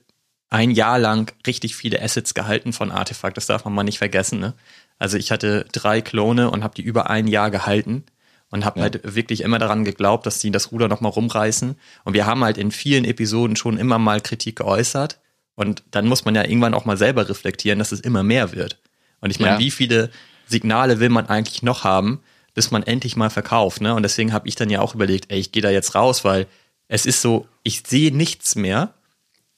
ein 0.50 0.70
Jahr 0.70 0.98
lang 0.98 1.32
richtig 1.46 1.76
viele 1.76 2.00
Assets 2.02 2.34
gehalten 2.34 2.72
von 2.72 2.90
Artefakt. 2.90 3.37
Das 3.37 3.46
darf 3.46 3.64
man 3.64 3.75
mal 3.75 3.84
nicht 3.84 3.98
vergessen. 3.98 4.38
Ne? 4.38 4.54
Also 4.98 5.16
ich 5.16 5.30
hatte 5.30 5.66
drei 5.72 6.00
Klone 6.00 6.50
und 6.50 6.64
habe 6.64 6.75
die 6.75 6.82
über 6.82 7.10
ein 7.10 7.26
Jahr 7.26 7.50
gehalten 7.50 8.04
und 8.50 8.64
habe 8.64 8.81
ja. 8.81 8.85
halt 8.85 9.14
wirklich 9.14 9.43
immer 9.43 9.59
daran 9.59 9.85
geglaubt, 9.85 10.26
dass 10.26 10.38
die 10.38 10.50
das 10.50 10.73
Ruder 10.73 10.88
nochmal 10.88 11.12
rumreißen. 11.12 11.76
Und 12.05 12.12
wir 12.14 12.26
haben 12.26 12.45
halt 12.45 12.59
in 12.59 12.71
vielen 12.71 13.05
Episoden 13.05 13.57
schon 13.57 13.78
immer 13.78 13.99
mal 13.99 14.21
Kritik 14.21 14.57
geäußert. 14.57 15.21
Und 15.55 15.83
dann 15.90 16.07
muss 16.07 16.25
man 16.25 16.35
ja 16.35 16.45
irgendwann 16.45 16.75
auch 16.75 16.85
mal 16.85 16.97
selber 16.97 17.28
reflektieren, 17.28 17.78
dass 17.78 17.93
es 17.93 18.00
immer 18.00 18.23
mehr 18.23 18.52
wird. 18.52 18.81
Und 19.21 19.31
ich 19.31 19.40
meine, 19.40 19.55
ja. 19.55 19.59
wie 19.59 19.71
viele 19.71 20.11
Signale 20.47 21.00
will 21.00 21.09
man 21.09 21.26
eigentlich 21.26 21.62
noch 21.62 21.85
haben, 21.85 22.21
bis 22.55 22.71
man 22.71 22.83
endlich 22.83 23.17
mal 23.17 23.31
verkauft? 23.31 23.81
Ne? 23.81 23.95
Und 23.95 24.02
deswegen 24.02 24.33
habe 24.33 24.49
ich 24.49 24.55
dann 24.55 24.71
ja 24.71 24.81
auch 24.81 24.95
überlegt, 24.95 25.31
ey, 25.31 25.38
ich 25.38 25.52
gehe 25.52 25.62
da 25.62 25.71
jetzt 25.71 25.95
raus, 25.95 26.25
weil 26.25 26.47
es 26.87 27.05
ist 27.05 27.21
so, 27.21 27.47
ich 27.64 27.83
sehe 27.87 28.17
nichts 28.17 28.55
mehr, 28.55 28.95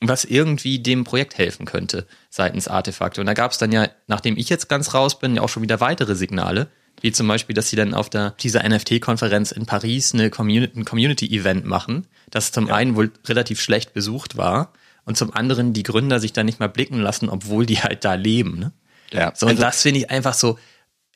was 0.01 0.25
irgendwie 0.25 0.79
dem 0.79 1.05
Projekt 1.05 1.37
helfen 1.39 1.67
könnte 1.67 2.07
seitens 2.31 2.67
Artefakte. 2.67 3.21
Und 3.21 3.27
da 3.27 3.35
gab 3.35 3.53
es 3.53 3.59
dann 3.59 3.71
ja, 3.71 3.89
nachdem 4.07 4.37
ich 4.37 4.49
jetzt 4.49 4.69
ganz 4.69 4.95
raus 4.95 5.19
bin, 5.19 5.37
ja 5.37 5.43
auch 5.43 5.49
schon 5.49 5.63
wieder 5.63 5.81
weitere 5.81 6.17
Signale. 6.17 6.69
Wie 7.01 7.13
zum 7.13 7.27
Beispiel, 7.29 7.55
dass 7.55 7.71
sie 7.71 7.77
dann 7.77 7.95
auf 7.95 8.11
der, 8.11 8.33
dieser 8.41 8.69
NFT-Konferenz 8.69 9.53
in 9.53 9.67
Paris 9.67 10.15
eine 10.15 10.31
Community, 10.31 10.79
ein 10.79 10.85
Community-Event 10.85 11.65
machen, 11.65 12.07
das 12.31 12.53
zum 12.53 12.69
ja. 12.69 12.75
einen 12.75 12.97
wohl 12.97 13.11
relativ 13.27 13.61
schlecht 13.61 13.95
besucht 13.95 14.37
war 14.37 14.73
und 15.05 15.17
zum 15.17 15.35
anderen 15.35 15.73
die 15.73 15.83
Gründer 15.83 16.21
sich 16.21 16.33
da 16.33 16.45
nicht 16.45 16.61
mal 16.61 16.69
blicken 16.69 17.01
lassen, 17.01 17.29
obwohl 17.29 17.67
die 17.67 17.83
halt 17.83 18.05
da 18.05 18.15
leben. 18.15 18.59
Ne? 18.59 18.73
Ja. 19.13 19.33
So, 19.35 19.47
und 19.47 19.53
also, 19.53 19.63
das 19.63 19.83
finde 19.83 20.01
ich 20.01 20.11
einfach 20.11 20.35
so, 20.35 20.59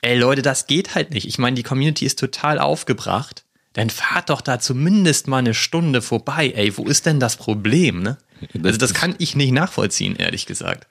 ey 0.00 0.18
Leute, 0.18 0.42
das 0.42 0.66
geht 0.66 0.94
halt 0.94 1.10
nicht. 1.10 1.26
Ich 1.26 1.38
meine, 1.38 1.56
die 1.56 1.62
Community 1.62 2.04
ist 2.04 2.18
total 2.18 2.58
aufgebracht. 2.58 3.44
Dann 3.74 3.90
fahrt 3.90 4.30
doch 4.30 4.40
da 4.40 4.60
zumindest 4.60 5.26
mal 5.26 5.38
eine 5.38 5.52
Stunde 5.52 6.00
vorbei. 6.00 6.52
Ey, 6.54 6.76
wo 6.76 6.84
ist 6.84 7.06
denn 7.06 7.18
das 7.18 7.36
Problem, 7.36 8.02
ne? 8.02 8.18
Also 8.62 8.78
das 8.78 8.94
kann 8.94 9.16
ich 9.18 9.34
nicht 9.34 9.52
nachvollziehen, 9.52 10.16
ehrlich 10.16 10.46
gesagt. 10.46 10.86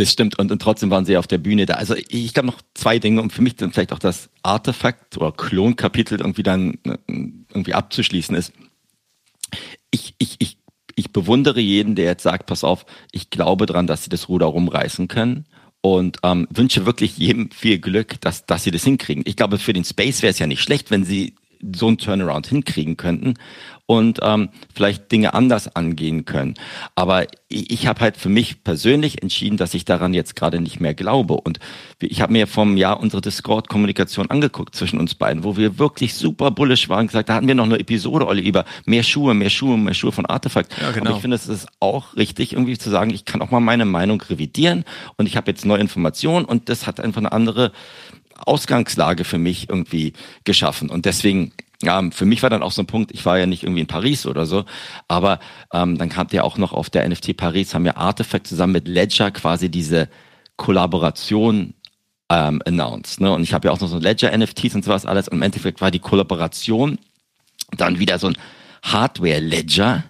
Das 0.00 0.10
stimmt. 0.10 0.38
Und, 0.38 0.50
und 0.50 0.62
trotzdem 0.62 0.90
waren 0.90 1.04
sie 1.04 1.18
auf 1.18 1.26
der 1.26 1.36
Bühne 1.36 1.66
da. 1.66 1.74
Also 1.74 1.94
ich 1.94 2.32
glaube 2.32 2.46
noch 2.46 2.62
zwei 2.72 2.98
Dinge, 2.98 3.20
um 3.20 3.28
für 3.28 3.42
mich 3.42 3.56
dann 3.56 3.70
vielleicht 3.70 3.92
auch 3.92 3.98
das 3.98 4.30
Artefakt 4.42 5.18
oder 5.18 5.30
Klonkapitel 5.30 6.20
irgendwie 6.20 6.42
dann 6.42 6.78
äh, 6.84 6.96
irgendwie 7.06 7.74
abzuschließen 7.74 8.34
ist. 8.34 8.54
Ich, 9.90 10.14
ich, 10.16 10.36
ich, 10.38 10.56
ich 10.94 11.12
bewundere 11.12 11.60
jeden, 11.60 11.96
der 11.96 12.06
jetzt 12.06 12.22
sagt, 12.22 12.46
pass 12.46 12.64
auf, 12.64 12.86
ich 13.12 13.28
glaube 13.28 13.66
dran, 13.66 13.86
dass 13.86 14.04
sie 14.04 14.08
das 14.08 14.30
Ruder 14.30 14.46
rumreißen 14.46 15.06
können 15.06 15.44
und 15.82 16.16
ähm, 16.22 16.48
wünsche 16.48 16.86
wirklich 16.86 17.18
jedem 17.18 17.50
viel 17.50 17.78
Glück, 17.78 18.18
dass, 18.22 18.46
dass 18.46 18.64
sie 18.64 18.70
das 18.70 18.84
hinkriegen. 18.84 19.24
Ich 19.26 19.36
glaube, 19.36 19.58
für 19.58 19.74
den 19.74 19.84
Space 19.84 20.22
wäre 20.22 20.30
es 20.30 20.38
ja 20.38 20.46
nicht 20.46 20.62
schlecht, 20.62 20.90
wenn 20.90 21.04
sie 21.04 21.34
so 21.74 21.88
einen 21.88 21.98
Turnaround 21.98 22.46
hinkriegen 22.46 22.96
könnten 22.96 23.34
und 23.90 24.20
ähm, 24.22 24.50
vielleicht 24.72 25.10
Dinge 25.10 25.34
anders 25.34 25.74
angehen 25.74 26.24
können. 26.24 26.54
Aber 26.94 27.24
ich, 27.48 27.72
ich 27.72 27.86
habe 27.88 27.98
halt 27.98 28.16
für 28.16 28.28
mich 28.28 28.62
persönlich 28.62 29.20
entschieden, 29.20 29.56
dass 29.56 29.74
ich 29.74 29.84
daran 29.84 30.14
jetzt 30.14 30.36
gerade 30.36 30.60
nicht 30.60 30.78
mehr 30.78 30.94
glaube. 30.94 31.34
Und 31.34 31.58
ich 31.98 32.22
habe 32.22 32.32
mir 32.32 32.46
vom 32.46 32.76
Jahr 32.76 33.00
unsere 33.00 33.20
Discord-Kommunikation 33.20 34.30
angeguckt 34.30 34.76
zwischen 34.76 35.00
uns 35.00 35.16
beiden, 35.16 35.42
wo 35.42 35.56
wir 35.56 35.80
wirklich 35.80 36.14
super 36.14 36.52
bullish 36.52 36.88
waren. 36.88 37.08
Gesagt, 37.08 37.30
da 37.30 37.34
hatten 37.34 37.48
wir 37.48 37.56
noch 37.56 37.64
eine 37.64 37.80
Episode, 37.80 38.28
Olli, 38.28 38.46
über 38.46 38.64
mehr 38.84 39.02
Schuhe, 39.02 39.34
mehr 39.34 39.50
Schuhe, 39.50 39.76
mehr 39.76 39.94
Schuhe 39.94 40.12
von 40.12 40.24
Artefakt. 40.24 40.72
Ja, 40.80 40.92
genau. 40.92 41.06
Aber 41.06 41.16
ich 41.16 41.22
finde, 41.22 41.34
es 41.34 41.48
ist 41.48 41.66
auch 41.80 42.14
richtig, 42.14 42.52
irgendwie 42.52 42.78
zu 42.78 42.90
sagen, 42.90 43.10
ich 43.10 43.24
kann 43.24 43.42
auch 43.42 43.50
mal 43.50 43.58
meine 43.58 43.86
Meinung 43.86 44.20
revidieren 44.22 44.84
und 45.16 45.26
ich 45.26 45.36
habe 45.36 45.50
jetzt 45.50 45.66
neue 45.66 45.80
Informationen 45.80 46.44
und 46.44 46.68
das 46.68 46.86
hat 46.86 47.00
einfach 47.00 47.22
eine 47.22 47.32
andere 47.32 47.72
Ausgangslage 48.46 49.24
für 49.24 49.38
mich 49.38 49.68
irgendwie 49.68 50.12
geschaffen. 50.44 50.90
Und 50.90 51.04
deswegen 51.06 51.52
ja, 51.82 52.02
für 52.10 52.26
mich 52.26 52.42
war 52.42 52.50
dann 52.50 52.62
auch 52.62 52.72
so 52.72 52.82
ein 52.82 52.86
Punkt, 52.86 53.10
ich 53.12 53.24
war 53.24 53.38
ja 53.38 53.46
nicht 53.46 53.62
irgendwie 53.62 53.80
in 53.80 53.86
Paris 53.86 54.26
oder 54.26 54.44
so, 54.44 54.66
aber 55.08 55.40
ähm, 55.72 55.96
dann 55.96 56.10
kam 56.10 56.26
ja 56.30 56.42
auch 56.42 56.58
noch 56.58 56.74
auf 56.74 56.90
der 56.90 57.08
NFT 57.08 57.36
Paris, 57.38 57.72
haben 57.74 57.84
wir 57.84 57.96
Artifact 57.96 58.46
zusammen 58.46 58.74
mit 58.74 58.86
Ledger 58.86 59.30
quasi 59.30 59.70
diese 59.70 60.08
Kollaboration 60.56 61.72
ähm, 62.28 62.60
announced. 62.66 63.20
Ne? 63.20 63.32
Und 63.32 63.42
ich 63.42 63.54
habe 63.54 63.68
ja 63.68 63.72
auch 63.72 63.80
noch 63.80 63.88
so 63.88 63.98
Ledger-NFTs 63.98 64.74
und 64.74 64.84
sowas 64.84 65.06
alles. 65.06 65.28
Und 65.28 65.38
im 65.38 65.42
Endeffekt 65.42 65.80
war 65.80 65.90
die 65.90 65.98
Kollaboration 65.98 66.98
dann 67.76 67.98
wieder 67.98 68.18
so 68.18 68.26
ein 68.26 68.36
Hardware-Ledger, 68.82 70.04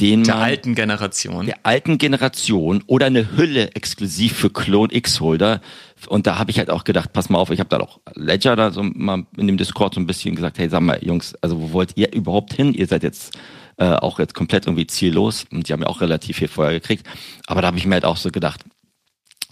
den 0.00 0.24
der 0.24 0.34
man, 0.34 0.44
alten 0.44 0.74
Generation. 0.74 1.46
Der 1.46 1.58
alten 1.62 1.98
Generation 1.98 2.82
oder 2.86 3.06
eine 3.06 3.36
Hülle 3.36 3.74
exklusiv 3.74 4.34
für 4.34 4.50
Clone 4.50 4.94
X-Holder. 4.94 5.60
Und 6.08 6.26
da 6.26 6.38
habe 6.38 6.50
ich 6.50 6.58
halt 6.58 6.70
auch 6.70 6.84
gedacht, 6.84 7.12
pass 7.12 7.30
mal 7.30 7.38
auf, 7.38 7.50
ich 7.50 7.60
habe 7.60 7.70
da 7.70 7.78
doch 7.78 8.00
Ledger 8.14 8.56
da 8.56 8.70
so 8.70 8.82
mal 8.82 9.24
in 9.36 9.46
dem 9.46 9.56
Discord 9.56 9.94
so 9.94 10.00
ein 10.00 10.06
bisschen 10.06 10.34
gesagt, 10.34 10.58
hey, 10.58 10.68
sag 10.68 10.80
mal, 10.80 11.02
Jungs, 11.02 11.34
also 11.40 11.60
wo 11.60 11.72
wollt 11.72 11.96
ihr 11.96 12.12
überhaupt 12.12 12.52
hin? 12.52 12.74
Ihr 12.74 12.86
seid 12.86 13.02
jetzt 13.02 13.36
äh, 13.78 13.94
auch 13.94 14.18
jetzt 14.18 14.34
komplett 14.34 14.66
irgendwie 14.66 14.86
ziellos 14.86 15.46
und 15.50 15.68
die 15.68 15.72
haben 15.72 15.82
ja 15.82 15.88
auch 15.88 16.00
relativ 16.00 16.36
viel 16.36 16.48
Feuer 16.48 16.72
gekriegt. 16.72 17.06
Aber 17.46 17.62
da 17.62 17.68
habe 17.68 17.78
ich 17.78 17.86
mir 17.86 17.94
halt 17.94 18.04
auch 18.04 18.18
so 18.18 18.30
gedacht, 18.30 18.64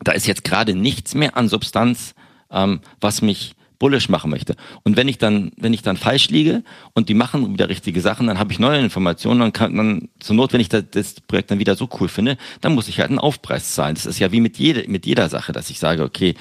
da 0.03 0.13
ist 0.13 0.27
jetzt 0.27 0.45
gerade 0.45 0.75
nichts 0.75 1.15
mehr 1.15 1.37
an 1.37 1.49
Substanz, 1.49 2.15
ähm, 2.51 2.81
was 3.01 3.23
mich 3.23 3.55
bullish 3.79 4.09
machen 4.09 4.31
möchte. 4.31 4.57
Und 4.83 4.97
wenn 4.97 5.09
ich 5.09 5.19
dann, 5.19 5.53
wenn 5.57 5.73
ich 5.73 5.83
dann 5.83 5.97
falsch 5.97 6.31
liege 6.31 6.63
und 6.95 7.09
die 7.09 7.15
machen 7.15 7.53
wieder 7.53 7.69
richtige 7.69 8.01
Sachen, 8.01 8.27
dann 8.27 8.39
habe 8.39 8.53
ich 8.53 8.59
neue 8.59 8.81
Informationen, 8.81 9.41
dann 9.41 9.53
kann 9.53 9.75
man 9.75 10.09
zur 10.21 10.37
Not, 10.37 10.53
wenn 10.53 10.61
ich 10.61 10.69
das, 10.69 10.85
das 10.91 11.21
Projekt 11.21 11.51
dann 11.51 11.59
wieder 11.59 11.77
so 11.77 11.89
cool 12.01 12.09
finde, 12.09 12.37
dann 12.61 12.75
muss 12.75 12.89
ich 12.89 13.01
halt 13.01 13.11
einen 13.11 13.19
Aufpreis 13.19 13.75
zahlen. 13.75 13.95
Das 13.95 14.07
ist 14.07 14.19
ja 14.19 14.33
wie 14.33 14.41
mit 14.41 14.59
jede, 14.59 14.89
mit 14.89 15.07
jeder 15.07 15.29
Sache, 15.29 15.53
dass 15.53 15.71
ich 15.71 15.79
sage, 15.79 16.03
okay, 16.03 16.35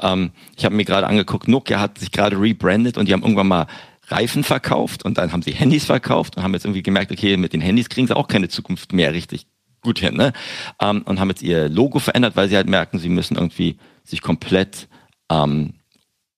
ähm, 0.00 0.32
ich 0.56 0.64
habe 0.64 0.74
mir 0.74 0.84
gerade 0.84 1.06
angeguckt, 1.06 1.48
Nokia 1.48 1.80
hat 1.80 1.98
sich 1.98 2.10
gerade 2.10 2.40
rebrandet 2.40 2.98
und 2.98 3.08
die 3.08 3.12
haben 3.12 3.22
irgendwann 3.22 3.48
mal 3.48 3.66
Reifen 4.08 4.44
verkauft 4.44 5.04
und 5.04 5.16
dann 5.18 5.32
haben 5.32 5.42
sie 5.42 5.52
Handys 5.52 5.86
verkauft 5.86 6.36
und 6.36 6.42
haben 6.42 6.52
jetzt 6.52 6.64
irgendwie 6.64 6.82
gemerkt, 6.82 7.10
okay, 7.10 7.36
mit 7.36 7.52
den 7.52 7.60
Handys 7.60 7.88
kriegen 7.88 8.06
sie 8.06 8.16
auch 8.16 8.28
keine 8.28 8.48
Zukunft 8.48 8.92
mehr 8.92 9.14
richtig 9.14 9.46
gut 9.80 9.98
hin, 9.98 10.16
ne? 10.16 10.32
Ähm, 10.80 11.02
und 11.02 11.20
haben 11.20 11.28
jetzt 11.28 11.42
ihr 11.42 11.68
Logo 11.68 11.98
verändert, 11.98 12.36
weil 12.36 12.48
sie 12.48 12.56
halt 12.56 12.68
merken, 12.68 12.98
sie 12.98 13.08
müssen 13.08 13.36
irgendwie 13.36 13.78
sich 14.02 14.20
komplett 14.20 14.88
ähm, 15.30 15.74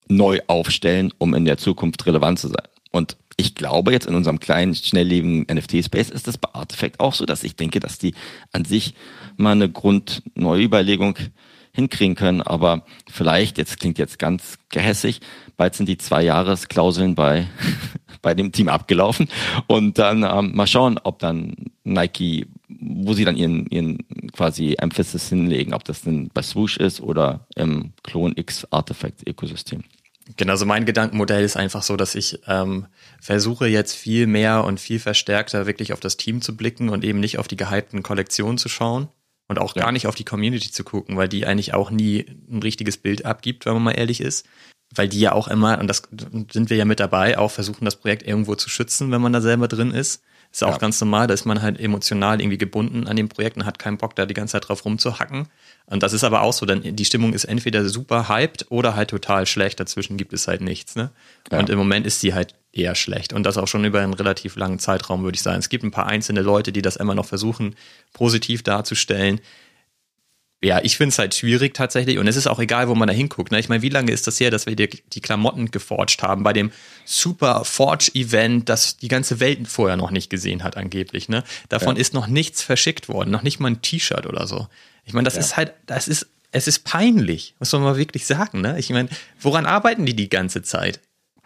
neu 0.09 0.41
aufstellen, 0.47 1.13
um 1.19 1.35
in 1.35 1.45
der 1.45 1.59
Zukunft 1.59 2.07
relevant 2.07 2.39
zu 2.39 2.49
sein. 2.49 2.67
Und 2.91 3.17
ich 3.37 3.55
glaube 3.55 3.93
jetzt 3.93 4.07
in 4.07 4.15
unserem 4.15 4.41
kleinen, 4.41 4.75
schnelllebigen 4.75 5.47
NFT-Space 5.53 6.11
ist 6.11 6.27
das 6.27 6.39
bei 6.39 6.49
Artifact 6.55 7.01
auch 7.01 7.13
so, 7.13 7.27
dass 7.27 7.45
ich 7.45 7.57
denke, 7.57 7.81
dass 7.81 7.99
die 7.99 8.15
an 8.53 8.65
sich 8.65 8.95
mal 9.37 9.53
eine 9.53 9.69
Grundneuüberlegung 9.69 11.19
hinkriegen 11.73 12.17
können. 12.17 12.41
Aber 12.41 12.85
vielleicht, 13.09 13.59
jetzt 13.59 13.79
klingt 13.79 13.99
jetzt 13.99 14.19
ganz 14.19 14.59
gehässig, 14.71 15.21
bald 15.57 15.75
sind 15.75 15.89
die 15.89 15.99
zwei 15.99 16.23
Jahresklauseln 16.23 17.15
bei, 17.15 17.47
bei 18.23 18.35
dem 18.35 18.53
Team 18.53 18.69
abgelaufen. 18.69 19.29
Und 19.67 19.99
dann 19.99 20.23
ähm, 20.23 20.57
mal 20.57 20.67
schauen, 20.67 20.99
ob 21.05 21.19
dann 21.19 21.55
Nike, 21.85 22.47
wo 22.69 23.13
sie 23.13 23.27
dann 23.27 23.37
ihren, 23.37 23.67
ihren 23.67 23.99
quasi 24.33 24.75
Emphasis 24.79 25.29
hinlegen, 25.29 25.75
ob 25.75 25.85
das 25.85 26.03
denn 26.03 26.31
bei 26.33 26.43
Swoosh 26.43 26.79
ist 26.79 27.01
oder 27.01 27.47
im 27.55 27.93
Clone 28.03 28.33
X 28.37 28.67
Artifact 28.71 29.29
Ökosystem. 29.29 29.85
Genau, 30.37 30.53
also 30.53 30.67
mein 30.67 30.87
Gedankenmodell 30.87 31.45
ist 31.45 31.57
einfach 31.57 31.83
so, 31.83 31.97
dass 31.97 32.17
ich 32.17 32.41
ähm, 32.49 32.87
versuche 33.21 33.69
jetzt 33.69 33.95
viel 33.95 34.27
mehr 34.27 34.65
und 34.65 34.81
viel 34.81 34.99
verstärkter 34.99 35.67
wirklich 35.67 35.93
auf 35.93 36.01
das 36.01 36.17
Team 36.17 36.43
zu 36.43 36.57
blicken 36.57 36.89
und 36.89 37.05
eben 37.05 37.21
nicht 37.21 37.39
auf 37.39 37.47
die 37.47 37.57
gehypten 37.57 38.03
Kollektionen 38.03 38.59
zu 38.59 38.69
schauen 38.69 39.09
und 39.47 39.61
auch 39.61 39.77
ja. 39.77 39.83
gar 39.83 39.93
nicht 39.93 40.09
auf 40.09 40.17
die 40.17 40.25
Community 40.25 40.73
zu 40.73 40.83
gucken, 40.83 41.17
weil 41.17 41.29
die 41.29 41.47
eigentlich 41.47 41.75
auch 41.75 41.91
nie 41.91 42.27
ein 42.51 42.61
richtiges 42.63 42.97
Bild 42.97 43.25
abgibt, 43.25 43.67
wenn 43.67 43.75
man 43.75 43.85
mal 43.85 43.93
ehrlich 43.93 44.21
ist. 44.21 44.47
Weil 44.95 45.09
die 45.09 45.21
ja 45.21 45.33
auch 45.33 45.49
immer, 45.49 45.79
und 45.79 45.89
das 45.89 46.03
sind 46.51 46.71
wir 46.71 46.77
ja 46.77 46.85
mit 46.85 47.01
dabei, 47.01 47.39
auch 47.39 47.51
versuchen, 47.51 47.85
das 47.85 47.97
Projekt 47.97 48.25
irgendwo 48.25 48.55
zu 48.55 48.69
schützen, 48.69 49.11
wenn 49.11 49.21
man 49.21 49.33
da 49.33 49.41
selber 49.41 49.69
drin 49.69 49.91
ist. 49.91 50.23
Ist 50.53 50.65
auch 50.65 50.73
ja. 50.73 50.79
ganz 50.79 51.01
normal, 51.01 51.27
da 51.27 51.35
ist 51.35 51.45
man 51.45 51.61
halt 51.61 51.79
emotional 51.81 52.41
irgendwie 52.41 52.59
gebunden 52.59 53.07
an 53.07 53.17
dem 53.17 53.29
Projekt 53.29 53.57
und 53.57 53.67
hat 53.67 53.79
keinen 53.79 53.99
Bock, 53.99 54.15
da 54.15 54.27
die 54.27 54.35
ganze 54.35 54.53
Zeit 54.53 54.69
drauf 54.69 54.85
rumzuhacken. 54.85 55.49
Und 55.87 56.03
das 56.03 56.13
ist 56.13 56.25
aber 56.25 56.43
auch 56.43 56.53
so, 56.53 56.67
denn 56.67 56.97
die 56.97 57.05
Stimmung 57.05 57.33
ist 57.33 57.45
entweder 57.45 57.89
super 57.89 58.29
hyped 58.29 58.67
oder 58.71 58.97
halt 58.97 59.11
total 59.11 59.47
schlecht. 59.47 59.79
Dazwischen 59.79 60.17
gibt 60.17 60.33
es 60.33 60.49
halt 60.49 60.61
nichts. 60.61 60.97
Ne? 60.97 61.11
Ja. 61.51 61.59
Und 61.59 61.71
im 61.71 61.79
Moment 61.79 62.07
ist 62.07 62.21
sie 62.21 62.35
halt 62.35 62.55
eher 62.73 62.95
schlecht. 62.95 63.33
Und 63.33 63.45
das 63.45 63.57
auch 63.57 63.69
schon 63.69 63.85
über 63.85 64.01
einen 64.01 64.15
relativ 64.15 64.57
langen 64.57 64.79
Zeitraum, 64.79 65.23
würde 65.23 65.37
ich 65.37 65.43
sagen. 65.43 65.59
Es 65.59 65.69
gibt 65.69 65.85
ein 65.85 65.93
paar 65.93 66.07
einzelne 66.07 66.43
Leute, 66.43 66.73
die 66.73 66.83
das 66.83 66.97
immer 66.97 67.15
noch 67.15 67.27
versuchen, 67.27 67.77
positiv 68.13 68.63
darzustellen 68.63 69.41
ja, 70.63 70.81
ich 70.83 70.97
finde 70.97 71.11
es 71.11 71.19
halt 71.19 71.35
schwierig 71.35 71.75
tatsächlich 71.75 72.19
und 72.19 72.27
es 72.27 72.37
ist 72.37 72.47
auch 72.47 72.59
egal, 72.59 72.89
wo 72.89 72.95
man 72.95 73.09
da 73.09 73.15
hinguckt. 73.15 73.53
Ne? 73.53 73.61
Ich 73.61 73.69
meine, 73.69 73.83
wie 73.83 73.91
lange 73.91 74.11
ist 74.11 74.27
das 74.27 74.41
her, 74.41 74.51
dass 74.51 74.67
wir 74.67 74.75
die, 74.75 74.89
die 75.13 75.21
Klamotten 75.21 75.71
geforged 75.71 76.23
haben 76.23 76.43
bei 76.43 76.53
dem 76.55 76.73
Super 77.05 77.65
Forge-Event, 77.65 78.69
das 78.69 78.97
die 78.97 79.09
ganze 79.09 79.39
Welt 79.39 79.69
vorher 79.69 79.97
noch 79.97 80.11
nicht 80.11 80.31
gesehen 80.31 80.65
hat 80.65 80.77
angeblich. 80.77 81.29
Ne? 81.29 81.45
Davon 81.69 81.97
ja. 81.97 82.01
ist 82.01 82.15
noch 82.15 82.27
nichts 82.27 82.63
verschickt 82.63 83.09
worden, 83.09 83.31
noch 83.31 83.43
nicht 83.43 83.61
mal 83.61 83.69
ein 83.69 83.83
T-Shirt 83.83 84.27
oder 84.27 84.47
so. 84.47 84.67
Ich 85.07 85.15
meine, 85.15 85.25
das 85.25 85.35
ja. 85.35 85.41
ist 85.41 85.57
halt, 85.57 85.73
das 85.87 86.09
ist, 86.09 86.27
es 86.53 86.69
ist 86.69 86.85
peinlich, 86.85 87.55
muss 87.59 87.73
man 87.73 87.83
mal 87.83 87.97
wirklich 87.97 88.27
sagen. 88.27 88.61
Ne? 88.61 88.79
Ich 88.79 88.91
meine, 88.91 89.09
woran 89.41 89.65
arbeiten 89.65 90.05
die 90.05 90.15
die 90.15 90.29
ganze 90.29 90.63
Zeit? 90.63 91.01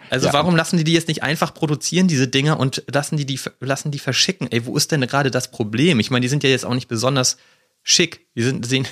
Also 0.08 0.26
ja. 0.26 0.32
warum 0.32 0.56
lassen 0.56 0.78
die 0.78 0.84
die 0.84 0.94
jetzt 0.94 1.08
nicht 1.08 1.22
einfach 1.22 1.54
produzieren, 1.54 2.08
diese 2.08 2.26
Dinger, 2.26 2.58
und 2.58 2.82
lassen 2.92 3.16
die, 3.16 3.26
die, 3.26 3.38
lassen 3.60 3.90
die 3.90 3.98
verschicken? 3.98 4.50
Ey, 4.50 4.64
wo 4.64 4.76
ist 4.76 4.90
denn 4.90 5.02
gerade 5.02 5.30
das 5.30 5.50
Problem? 5.50 6.00
Ich 6.00 6.10
meine, 6.10 6.22
die 6.22 6.28
sind 6.28 6.42
ja 6.42 6.50
jetzt 6.50 6.64
auch 6.64 6.74
nicht 6.74 6.88
besonders 6.88 7.36
schick. 7.82 8.26
Die 8.34 8.42
sind, 8.42 8.64
sehen, 8.66 8.88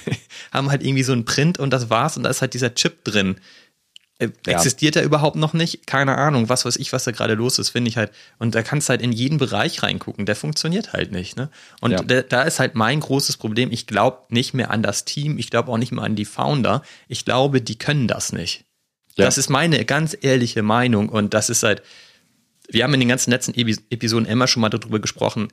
haben 0.53 0.71
halt 0.71 0.83
irgendwie 0.83 1.03
so 1.03 1.13
einen 1.13 1.25
Print 1.25 1.59
und 1.59 1.71
das 1.71 1.91
war's 1.91 2.17
und 2.17 2.23
da 2.23 2.31
ist 2.31 2.43
halt 2.43 2.55
dieser 2.55 2.75
Chip 2.75 3.05
drin. 3.05 3.37
Äh, 4.19 4.31
ja. 4.47 4.55
Existiert 4.55 4.97
er 4.97 5.05
überhaupt 5.05 5.37
noch 5.37 5.53
nicht? 5.53 5.87
Keine 5.87 6.17
Ahnung, 6.17 6.49
was 6.49 6.65
weiß 6.65 6.77
ich, 6.77 6.93
was 6.93 7.05
da 7.05 7.13
gerade 7.13 7.35
los 7.35 7.59
ist, 7.59 7.71
finde 7.71 7.89
ich 7.89 7.97
halt. 7.97 8.11
Und 8.39 8.55
da 8.55 8.63
kannst 8.63 8.89
du 8.89 8.91
halt 8.91 9.03
in 9.03 9.13
jeden 9.13 9.39
Bereich 9.39 9.83
reingucken. 9.83 10.27
Der 10.27 10.37
funktioniert 10.37 10.93
halt 10.93 11.13
nicht. 11.13 11.37
Ne? 11.37 11.51
Und 11.81 11.93
ja. 11.93 12.03
da, 12.03 12.23
da 12.23 12.43
ist 12.43 12.59
halt 12.59 12.75
mein 12.75 13.01
großes 13.01 13.37
Problem. 13.37 13.71
Ich 13.71 13.87
glaube 13.87 14.23
nicht 14.31 14.55
mehr 14.55 14.71
an 14.71 14.83
das 14.83 15.05
Team. 15.05 15.39
Ich 15.39 15.51
glaube 15.51 15.71
auch 15.71 15.79
nicht 15.79 15.93
mehr 15.93 16.05
an 16.05 16.17
die 16.17 16.25
Founder. 16.25 16.83
Ich 17.07 17.25
glaube, 17.25 17.63
die 17.63 17.79
können 17.79 18.09
das 18.09 18.33
nicht. 18.33 18.65
Ja. 19.17 19.25
Das 19.25 19.39
ist 19.39 19.51
meine 19.51 19.85
ganz 19.85 20.17
ehrliche 20.21 20.63
Meinung. 20.63 21.09
Und 21.09 21.33
das 21.33 21.49
ist 21.49 21.63
halt, 21.63 21.83
wir 22.69 22.85
haben 22.85 22.95
in 22.95 23.01
den 23.01 23.09
ganzen 23.09 23.31
letzten 23.31 23.55
Episoden 23.55 24.27
immer 24.27 24.49
schon 24.49 24.61
mal 24.61 24.69
darüber 24.69 24.99
gesprochen, 24.99 25.49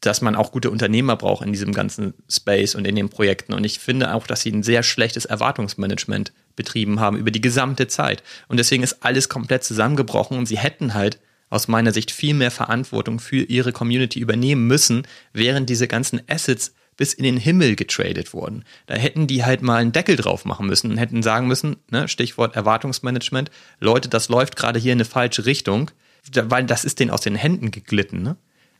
dass 0.00 0.20
man 0.20 0.34
auch 0.34 0.52
gute 0.52 0.70
Unternehmer 0.70 1.16
braucht 1.16 1.46
in 1.46 1.52
diesem 1.52 1.72
ganzen 1.72 2.12
Space 2.28 2.74
und 2.74 2.86
in 2.86 2.96
den 2.96 3.08
Projekten. 3.08 3.54
Und 3.54 3.64
ich 3.64 3.78
finde 3.78 4.14
auch, 4.14 4.26
dass 4.26 4.42
sie 4.42 4.50
ein 4.50 4.62
sehr 4.62 4.82
schlechtes 4.82 5.24
Erwartungsmanagement 5.24 6.32
betrieben 6.56 7.00
haben 7.00 7.16
über 7.16 7.30
die 7.30 7.40
gesamte 7.40 7.88
Zeit. 7.88 8.22
Und 8.48 8.58
deswegen 8.58 8.82
ist 8.82 9.04
alles 9.04 9.28
komplett 9.28 9.64
zusammengebrochen 9.64 10.38
und 10.38 10.46
sie 10.46 10.58
hätten 10.58 10.94
halt 10.94 11.18
aus 11.50 11.68
meiner 11.68 11.92
Sicht 11.92 12.10
viel 12.10 12.34
mehr 12.34 12.50
Verantwortung 12.50 13.20
für 13.20 13.42
ihre 13.42 13.72
Community 13.72 14.18
übernehmen 14.18 14.66
müssen, 14.66 15.06
während 15.32 15.68
diese 15.68 15.86
ganzen 15.86 16.22
Assets 16.28 16.74
bis 16.96 17.14
in 17.14 17.24
den 17.24 17.36
Himmel 17.36 17.76
getradet 17.76 18.32
wurden. 18.32 18.64
Da 18.86 18.94
hätten 18.94 19.26
die 19.26 19.44
halt 19.44 19.62
mal 19.62 19.76
einen 19.76 19.92
Deckel 19.92 20.16
drauf 20.16 20.44
machen 20.44 20.66
müssen 20.66 20.90
und 20.90 20.98
hätten 20.98 21.22
sagen 21.22 21.46
müssen, 21.48 21.76
ne, 21.90 22.08
Stichwort 22.08 22.56
Erwartungsmanagement, 22.56 23.50
Leute, 23.80 24.08
das 24.08 24.28
läuft 24.28 24.56
gerade 24.56 24.78
hier 24.78 24.92
in 24.92 24.98
eine 24.98 25.04
falsche 25.04 25.46
Richtung, 25.46 25.90
weil 26.34 26.64
das 26.64 26.84
ist 26.84 27.00
denen 27.00 27.10
aus 27.10 27.22
den 27.22 27.34
Händen 27.34 27.70
geglitten. 27.70 28.22
Ne? 28.22 28.36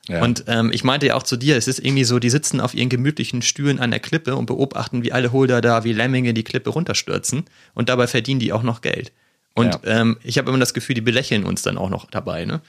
Ja. 0.09 0.23
Und 0.23 0.45
ähm, 0.49 0.71
ich 0.73 0.83
meinte 0.83 1.07
ja 1.07 1.15
auch 1.15 1.23
zu 1.23 1.37
dir, 1.37 1.57
es 1.57 1.69
ist 1.69 1.79
irgendwie 1.79 2.05
so, 2.05 2.19
die 2.19 2.31
sitzen 2.31 2.61
auf 2.61 2.75
ihren 2.75 2.89
gemütlichen 2.89 3.41
Stühlen 3.41 3.79
an 3.79 3.93
der 3.93 4.01
Klippe 4.01 4.35
und 4.35 4.47
beobachten, 4.47 5.05
wie 5.05 5.13
alle 5.13 5.33
Holder 5.33 5.61
da 5.61 5.85
wie 5.85 5.93
Lemminge 5.93 6.35
die 6.35 6.43
Klippe 6.43 6.71
runterstürzen 6.71 7.45
und 7.75 7.89
dabei 7.89 8.09
verdienen 8.09 8.41
die 8.41 8.53
auch 8.53 8.65
noch 8.65 8.81
Geld. 8.81 9.13
Und 9.55 9.75
ja. 9.85 10.01
ähm, 10.01 10.17
ich 10.25 10.39
habe 10.39 10.49
immer 10.49 10.59
das 10.59 10.75
Gefühl, 10.75 10.95
die 10.95 11.03
belächeln 11.03 11.45
uns 11.45 11.63
dann 11.63 11.79
auch 11.79 11.91
noch 11.91 12.11
dabei, 12.11 12.45
ne? 12.45 12.61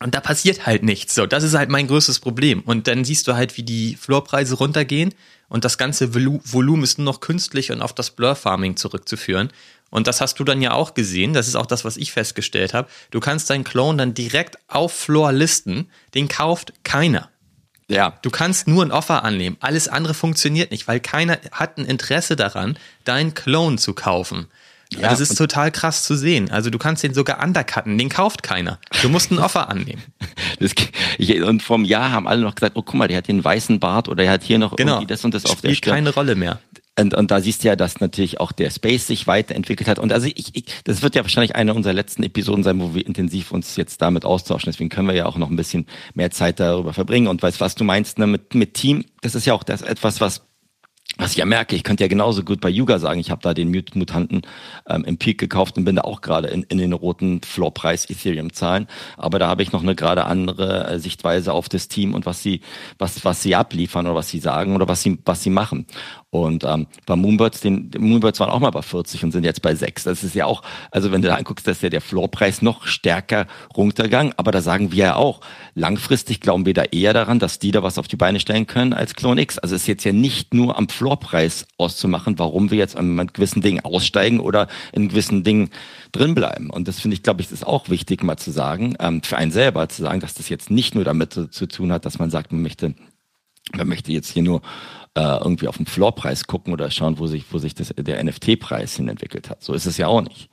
Und 0.00 0.14
da 0.14 0.20
passiert 0.20 0.66
halt 0.66 0.82
nichts. 0.82 1.14
So, 1.14 1.24
das 1.24 1.44
ist 1.44 1.54
halt 1.54 1.70
mein 1.70 1.86
größtes 1.86 2.18
Problem. 2.18 2.60
Und 2.60 2.88
dann 2.88 3.04
siehst 3.04 3.28
du 3.28 3.34
halt, 3.34 3.56
wie 3.56 3.62
die 3.62 3.94
Floorpreise 3.94 4.56
runtergehen 4.56 5.14
und 5.48 5.64
das 5.64 5.78
ganze 5.78 6.14
Volumen 6.14 6.82
ist 6.82 6.98
nur 6.98 7.04
noch 7.04 7.20
künstlich 7.20 7.70
und 7.70 7.80
auf 7.80 7.92
das 7.92 8.10
Blur 8.10 8.34
Farming 8.34 8.76
zurückzuführen. 8.76 9.50
Und 9.94 10.08
das 10.08 10.20
hast 10.20 10.40
du 10.40 10.44
dann 10.44 10.60
ja 10.60 10.72
auch 10.72 10.94
gesehen. 10.94 11.34
Das 11.34 11.46
ist 11.46 11.54
auch 11.54 11.66
das, 11.66 11.84
was 11.84 11.96
ich 11.96 12.10
festgestellt 12.10 12.74
habe. 12.74 12.88
Du 13.12 13.20
kannst 13.20 13.48
deinen 13.48 13.62
Clone 13.62 13.96
dann 13.96 14.12
direkt 14.12 14.58
auf 14.66 14.92
Floor 14.92 15.30
listen. 15.30 15.88
Den 16.14 16.26
kauft 16.26 16.72
keiner. 16.82 17.30
Ja. 17.86 18.18
Du 18.22 18.30
kannst 18.30 18.66
nur 18.66 18.84
ein 18.84 18.90
Offer 18.90 19.22
annehmen. 19.22 19.56
Alles 19.60 19.86
andere 19.86 20.14
funktioniert 20.14 20.72
nicht, 20.72 20.88
weil 20.88 20.98
keiner 20.98 21.38
hat 21.52 21.78
ein 21.78 21.84
Interesse 21.84 22.34
daran, 22.34 22.76
deinen 23.04 23.34
Clone 23.34 23.76
zu 23.76 23.94
kaufen. 23.94 24.48
Ja, 24.92 25.10
das 25.10 25.20
ist 25.20 25.36
total 25.36 25.70
krass 25.70 26.02
zu 26.02 26.16
sehen. 26.16 26.50
Also 26.50 26.70
du 26.70 26.78
kannst 26.78 27.04
den 27.04 27.14
sogar 27.14 27.40
undercutten, 27.40 27.96
den 27.96 28.08
kauft 28.08 28.42
keiner. 28.42 28.80
Du 29.02 29.08
musst 29.08 29.30
ein 29.30 29.38
Offer 29.38 29.68
annehmen. 29.68 30.02
Das, 30.60 30.70
ich, 31.18 31.42
und 31.42 31.64
vom 31.64 31.84
Jahr 31.84 32.12
haben 32.12 32.28
alle 32.28 32.42
noch 32.42 32.54
gesagt, 32.54 32.76
oh 32.76 32.82
guck 32.82 32.94
mal, 32.94 33.08
der 33.08 33.16
hat 33.18 33.26
den 33.26 33.42
weißen 33.42 33.80
Bart 33.80 34.08
oder 34.08 34.22
er 34.22 34.30
hat 34.30 34.44
hier 34.44 34.58
noch 34.58 34.76
genau. 34.76 34.94
irgendwie 34.94 35.08
das 35.08 35.24
und 35.24 35.34
das 35.34 35.42
Spielt 35.42 35.54
auf 35.56 35.60
der 35.62 35.74
Stirn. 35.74 35.94
keine 35.94 36.10
Rolle 36.14 36.36
mehr. 36.36 36.60
Und, 36.98 37.14
und 37.14 37.30
da 37.30 37.40
siehst 37.40 37.64
du 37.64 37.68
ja, 37.68 37.76
dass 37.76 38.00
natürlich 38.00 38.38
auch 38.38 38.52
der 38.52 38.70
Space 38.70 39.06
sich 39.06 39.26
weiterentwickelt 39.26 39.88
hat. 39.88 39.98
Und 39.98 40.12
also 40.12 40.26
ich, 40.26 40.54
ich, 40.54 40.64
das 40.84 41.02
wird 41.02 41.16
ja 41.16 41.22
wahrscheinlich 41.22 41.56
eine 41.56 41.74
unserer 41.74 41.92
letzten 41.92 42.22
Episoden 42.22 42.62
sein, 42.62 42.80
wo 42.80 42.94
wir 42.94 43.04
intensiv 43.04 43.50
uns 43.50 43.76
jetzt 43.76 44.00
damit 44.00 44.24
austauschen. 44.24 44.70
Deswegen 44.70 44.90
können 44.90 45.08
wir 45.08 45.14
ja 45.14 45.26
auch 45.26 45.36
noch 45.36 45.50
ein 45.50 45.56
bisschen 45.56 45.86
mehr 46.14 46.30
Zeit 46.30 46.60
darüber 46.60 46.92
verbringen. 46.92 47.26
Und 47.26 47.42
weißt, 47.42 47.60
was 47.60 47.74
du 47.74 47.82
meinst 47.82 48.18
ne, 48.18 48.28
mit, 48.28 48.54
mit 48.54 48.74
Team, 48.74 49.04
das 49.22 49.34
ist 49.34 49.44
ja 49.44 49.54
auch 49.54 49.64
das 49.64 49.82
etwas, 49.82 50.20
was 50.20 50.42
was 51.16 51.32
ich 51.32 51.36
ja 51.36 51.44
merke, 51.44 51.76
ich 51.76 51.84
könnte 51.84 52.02
ja 52.02 52.08
genauso 52.08 52.42
gut 52.42 52.60
bei 52.60 52.68
Yuga 52.68 52.98
sagen, 52.98 53.20
ich 53.20 53.30
habe 53.30 53.40
da 53.40 53.54
den 53.54 53.70
Mutanten 53.94 54.42
ähm, 54.88 55.04
im 55.04 55.16
Peak 55.16 55.38
gekauft 55.38 55.78
und 55.78 55.84
bin 55.84 55.96
da 55.96 56.02
auch 56.02 56.22
gerade 56.22 56.48
in, 56.48 56.64
in 56.64 56.78
den 56.78 56.92
roten 56.92 57.40
Floorpreis 57.42 58.10
Ethereum 58.10 58.52
zahlen. 58.52 58.88
Aber 59.16 59.38
da 59.38 59.46
habe 59.46 59.62
ich 59.62 59.70
noch 59.70 59.82
eine 59.82 59.94
gerade 59.94 60.24
andere 60.24 60.88
äh, 60.88 60.98
Sichtweise 60.98 61.52
auf 61.52 61.68
das 61.68 61.86
Team 61.86 62.14
und 62.14 62.26
was 62.26 62.42
sie, 62.42 62.62
was, 62.98 63.24
was 63.24 63.42
sie 63.42 63.54
abliefern 63.54 64.06
oder 64.06 64.16
was 64.16 64.28
sie 64.28 64.40
sagen 64.40 64.74
oder 64.74 64.88
was 64.88 65.02
sie, 65.02 65.18
was 65.24 65.42
sie 65.42 65.50
machen. 65.50 65.86
Und 66.34 66.64
ähm, 66.64 66.88
bei 67.06 67.14
Moonbirds, 67.14 67.60
den, 67.60 67.92
Moonbirds 67.96 68.40
waren 68.40 68.50
auch 68.50 68.58
mal 68.58 68.72
bei 68.72 68.82
40 68.82 69.22
und 69.22 69.30
sind 69.30 69.44
jetzt 69.44 69.62
bei 69.62 69.76
6. 69.76 70.02
Das 70.02 70.24
ist 70.24 70.34
ja 70.34 70.46
auch, 70.46 70.62
also 70.90 71.12
wenn 71.12 71.22
du 71.22 71.28
da 71.28 71.36
anguckst, 71.36 71.64
dass 71.68 71.80
ja 71.80 71.90
der 71.90 72.00
Floorpreis 72.00 72.60
noch 72.60 72.88
stärker 72.88 73.46
runtergegangen. 73.76 74.34
Aber 74.36 74.50
da 74.50 74.60
sagen 74.60 74.90
wir 74.90 74.98
ja 74.98 75.14
auch, 75.14 75.42
langfristig 75.76 76.40
glauben 76.40 76.66
wir 76.66 76.74
da 76.74 76.82
eher 76.82 77.12
daran, 77.12 77.38
dass 77.38 77.60
die 77.60 77.70
da 77.70 77.84
was 77.84 77.98
auf 77.98 78.08
die 78.08 78.16
Beine 78.16 78.40
stellen 78.40 78.66
können 78.66 78.92
als 78.92 79.14
Clone 79.14 79.40
X. 79.42 79.60
Also 79.60 79.76
es 79.76 79.82
ist 79.82 79.86
jetzt 79.86 80.02
ja 80.02 80.12
nicht 80.12 80.54
nur 80.54 80.76
am 80.76 80.88
Floorpreis 80.88 81.68
auszumachen, 81.78 82.36
warum 82.36 82.72
wir 82.72 82.78
jetzt 82.78 82.96
an 82.96 83.28
gewissen 83.28 83.62
Dingen 83.62 83.84
aussteigen 83.84 84.40
oder 84.40 84.66
in 84.90 85.10
gewissen 85.10 85.44
Dingen 85.44 85.70
drinbleiben. 86.10 86.68
Und 86.68 86.88
das 86.88 86.98
finde 86.98 87.14
ich, 87.14 87.22
glaube 87.22 87.42
ich, 87.42 87.52
ist 87.52 87.64
auch 87.64 87.90
wichtig 87.90 88.24
mal 88.24 88.38
zu 88.38 88.50
sagen, 88.50 88.96
ähm, 88.98 89.22
für 89.22 89.36
einen 89.36 89.52
selber 89.52 89.88
zu 89.88 90.02
sagen, 90.02 90.18
dass 90.18 90.34
das 90.34 90.48
jetzt 90.48 90.68
nicht 90.68 90.96
nur 90.96 91.04
damit 91.04 91.32
zu, 91.32 91.48
zu 91.48 91.66
tun 91.66 91.92
hat, 91.92 92.04
dass 92.04 92.18
man 92.18 92.30
sagt, 92.30 92.50
man 92.50 92.62
möchte 92.62 92.96
man 93.72 93.88
möchte 93.88 94.12
jetzt 94.12 94.30
hier 94.30 94.42
nur 94.42 94.60
äh, 95.14 95.22
irgendwie 95.22 95.68
auf 95.68 95.76
den 95.76 95.86
Floorpreis 95.86 96.46
gucken 96.46 96.72
oder 96.72 96.90
schauen, 96.90 97.18
wo 97.18 97.26
sich, 97.26 97.44
wo 97.50 97.58
sich 97.58 97.74
das, 97.74 97.92
der 97.96 98.22
NFT-Preis 98.22 98.96
hin 98.96 99.08
entwickelt 99.08 99.48
hat. 99.48 99.62
So 99.62 99.72
ist 99.72 99.86
es 99.86 99.96
ja 99.96 100.08
auch 100.08 100.22
nicht. 100.22 100.48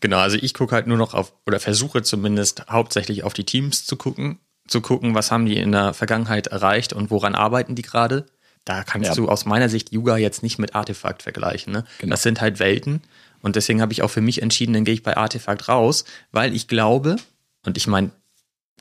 Genau, 0.00 0.18
also 0.18 0.36
ich 0.36 0.54
gucke 0.54 0.74
halt 0.74 0.88
nur 0.88 0.96
noch 0.96 1.14
auf, 1.14 1.32
oder 1.46 1.60
versuche 1.60 2.02
zumindest 2.02 2.66
hauptsächlich 2.68 3.22
auf 3.22 3.34
die 3.34 3.44
Teams 3.44 3.86
zu 3.86 3.96
gucken, 3.96 4.40
zu 4.66 4.80
gucken, 4.80 5.14
was 5.14 5.30
haben 5.30 5.46
die 5.46 5.56
in 5.56 5.70
der 5.70 5.94
Vergangenheit 5.94 6.48
erreicht 6.48 6.92
und 6.92 7.10
woran 7.10 7.36
arbeiten 7.36 7.76
die 7.76 7.82
gerade. 7.82 8.26
Da 8.64 8.84
kannst 8.84 9.10
ja. 9.10 9.14
du 9.14 9.28
aus 9.28 9.44
meiner 9.44 9.68
Sicht 9.68 9.92
Yuga 9.92 10.16
jetzt 10.16 10.42
nicht 10.42 10.58
mit 10.58 10.74
Artefakt 10.74 11.22
vergleichen. 11.22 11.72
Ne? 11.72 11.84
Genau. 11.98 12.10
Das 12.10 12.22
sind 12.22 12.40
halt 12.40 12.58
Welten. 12.58 13.02
Und 13.42 13.56
deswegen 13.56 13.80
habe 13.80 13.92
ich 13.92 14.02
auch 14.02 14.10
für 14.10 14.20
mich 14.20 14.42
entschieden, 14.42 14.72
dann 14.72 14.84
gehe 14.84 14.94
ich 14.94 15.02
bei 15.02 15.16
Artefakt 15.16 15.68
raus, 15.68 16.04
weil 16.30 16.54
ich 16.54 16.68
glaube, 16.68 17.16
und 17.64 17.76
ich 17.76 17.86
meine, 17.86 18.10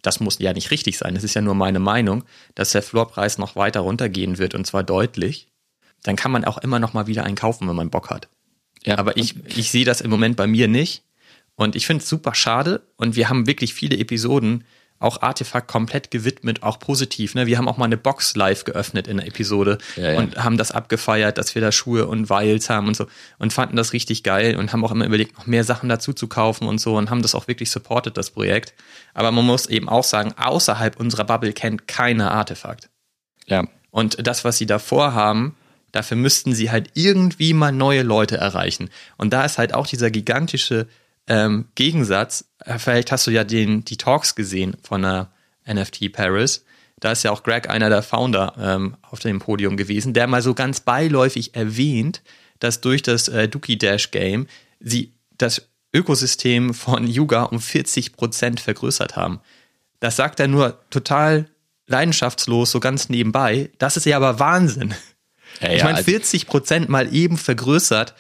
das 0.02 0.20
muss 0.20 0.40
ja 0.40 0.54
nicht 0.54 0.72
richtig 0.72 0.98
sein, 0.98 1.16
das 1.16 1.24
ist 1.24 1.34
ja 1.34 1.42
nur 1.42 1.56
meine 1.56 1.80
Meinung, 1.80 2.24
dass 2.56 2.72
der 2.72 2.84
Floorpreis 2.84 3.38
noch 3.38 3.56
weiter 3.56 3.82
runtergehen 3.82 4.38
wird 4.38 4.56
und 4.56 4.66
zwar 4.66 4.84
deutlich, 4.84 5.48
dann 6.04 6.16
kann 6.16 6.32
man 6.32 6.46
auch 6.46 6.58
immer 6.58 6.80
noch 6.80 6.94
mal 6.94 7.08
wieder 7.08 7.24
einen 7.24 7.36
kaufen, 7.36 7.68
wenn 7.68 7.76
man 7.76 7.90
Bock 7.90 8.10
hat. 8.10 8.28
Ja. 8.84 8.98
Aber 8.98 9.18
ich, 9.18 9.36
ich 9.56 9.70
sehe 9.70 9.86
das 9.86 10.02
im 10.02 10.10
Moment 10.10 10.36
bei 10.36 10.48
mir 10.48 10.68
nicht 10.68 11.04
und 11.56 11.76
ich 11.76 11.86
finde 11.86 12.02
es 12.02 12.10
super 12.10 12.34
schade 12.34 12.82
und 12.98 13.16
wir 13.16 13.30
haben 13.30 13.46
wirklich 13.48 13.74
viele 13.74 13.98
Episoden 13.98 14.64
auch 15.02 15.22
Artefakt 15.22 15.68
komplett 15.68 16.12
gewidmet, 16.12 16.64
auch 16.64 16.80
positiv. 16.80 17.36
Ne? 17.36 17.48
Wir 17.48 17.58
haben 17.58 17.68
auch 17.68 17.78
mal 17.78 17.86
eine 17.86 17.98
Box 17.98 18.36
live 18.36 18.64
geöffnet 18.64 19.08
in 19.08 19.18
der 19.18 19.28
Episode 19.28 19.80
ja, 19.96 20.12
ja. 20.12 20.20
und 20.20 20.44
haben 20.44 20.58
das 20.58 20.72
abgefeiert, 20.72 21.38
dass 21.38 21.56
wir 21.56 21.62
da 21.62 21.72
Schuhe 21.72 22.08
und 22.08 22.30
Vials 22.30 22.70
haben 22.70 22.88
und 22.88 22.96
so 22.96 23.08
und 23.40 23.52
fanden 23.52 23.76
das 23.76 23.94
richtig 23.94 24.24
geil 24.24 24.56
und 24.56 24.72
haben 24.72 24.86
auch 24.86 24.92
immer 24.92 25.06
überlegt, 25.06 25.38
noch 25.38 25.48
mehr 25.48 25.64
Sachen 25.64 25.90
dazu 25.90 26.14
zu 26.14 26.28
kaufen 26.28 26.68
und 26.68 26.80
so 26.80 26.98
und 26.98 27.10
haben 27.10 27.22
das 27.24 27.36
auch 27.36 27.48
wirklich 27.48 27.72
supported, 27.72 28.16
das 28.16 28.30
Projekt. 28.30 28.74
Aber 29.14 29.32
man 29.32 29.46
muss 29.46 29.66
eben 29.66 29.90
auch 29.90 30.04
sagen, 30.04 30.34
außerhalb 30.38 31.00
unserer 31.00 31.26
Bubble 31.26 31.54
kennt 31.54 31.88
keiner 31.88 32.32
Artefakt. 32.32 32.90
Ja. 33.48 33.66
Und 33.90 34.26
das, 34.26 34.46
was 34.46 34.58
sie 34.58 34.66
davor 34.68 35.14
haben, 35.14 35.56
dafür 35.92 36.16
müssten 36.16 36.54
sie 36.54 36.72
halt 36.72 36.90
irgendwie 36.94 37.54
mal 37.54 37.72
neue 37.72 38.04
Leute 38.04 38.38
erreichen. 38.38 38.90
Und 39.18 39.34
da 39.34 39.44
ist 39.44 39.58
halt 39.58 39.74
auch 39.74 39.88
dieser 39.88 40.12
gigantische 40.12 40.88
ähm, 41.28 41.68
Gegensatz, 41.76 42.46
äh, 42.60 42.78
vielleicht 42.78 43.12
hast 43.12 43.28
du 43.28 43.32
ja 43.32 43.44
den, 43.44 43.86
die 43.86 43.98
Talks 43.98 44.36
gesehen 44.36 44.78
von 44.82 45.04
der 45.04 45.32
NFT 45.72 46.12
Paris. 46.12 46.66
Da 47.00 47.12
ist 47.12 47.24
ja 47.24 47.32
auch 47.32 47.44
Greg 47.44 47.70
einer 47.70 47.90
der 47.90 48.04
Founder 48.04 48.54
ähm, 48.60 48.96
auf 49.02 49.20
dem 49.20 49.40
Podium 49.40 49.78
gewesen, 49.78 50.14
der 50.14 50.28
mal 50.28 50.42
so 50.42 50.54
ganz 50.54 50.82
beiläufig 50.82 51.56
erwähnt, 51.56 52.22
dass 52.60 52.82
durch 52.82 53.02
das 53.02 53.28
äh, 53.28 53.48
Dookie 53.48 53.78
Dash 53.78 54.12
Game 54.12 54.48
sie 54.80 55.14
das 55.38 55.68
Ökosystem 55.94 56.74
von 56.74 57.08
Yuga 57.08 57.44
um 57.44 57.60
40 57.60 58.14
Prozent 58.14 58.60
vergrößert 58.60 59.16
haben. 59.16 59.42
Das 60.00 60.16
sagt 60.16 60.40
er 60.40 60.48
nur 60.48 60.80
total 60.90 61.48
leidenschaftslos, 61.88 62.72
so 62.72 62.80
ganz 62.80 63.10
nebenbei. 63.10 63.72
Das 63.78 63.98
ist 63.98 64.06
ja 64.06 64.18
aber 64.18 64.40
Wahnsinn. 64.40 64.94
Ja, 65.60 65.72
ich 65.74 65.84
meine, 65.84 66.04
40 66.04 66.42
also 66.42 66.52
Prozent 66.52 66.90
mal 66.90 67.14
eben 67.14 67.38
vergrößert. 67.38 68.16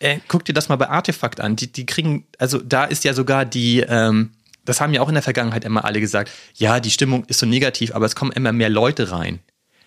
Äh, 0.00 0.18
guck 0.28 0.44
dir 0.44 0.54
das 0.54 0.68
mal 0.68 0.76
bei 0.76 0.88
Artefakt 0.88 1.40
an. 1.40 1.56
Die, 1.56 1.70
die 1.70 1.86
kriegen, 1.86 2.26
also 2.38 2.58
da 2.58 2.84
ist 2.84 3.04
ja 3.04 3.14
sogar 3.14 3.44
die, 3.44 3.80
ähm, 3.80 4.30
das 4.64 4.80
haben 4.80 4.92
ja 4.94 5.02
auch 5.02 5.08
in 5.08 5.14
der 5.14 5.22
Vergangenheit 5.22 5.64
immer 5.64 5.84
alle 5.84 6.00
gesagt, 6.00 6.30
ja, 6.54 6.80
die 6.80 6.90
Stimmung 6.90 7.24
ist 7.26 7.38
so 7.38 7.46
negativ, 7.46 7.94
aber 7.94 8.06
es 8.06 8.16
kommen 8.16 8.32
immer 8.32 8.52
mehr 8.52 8.70
Leute 8.70 9.12
rein. 9.12 9.40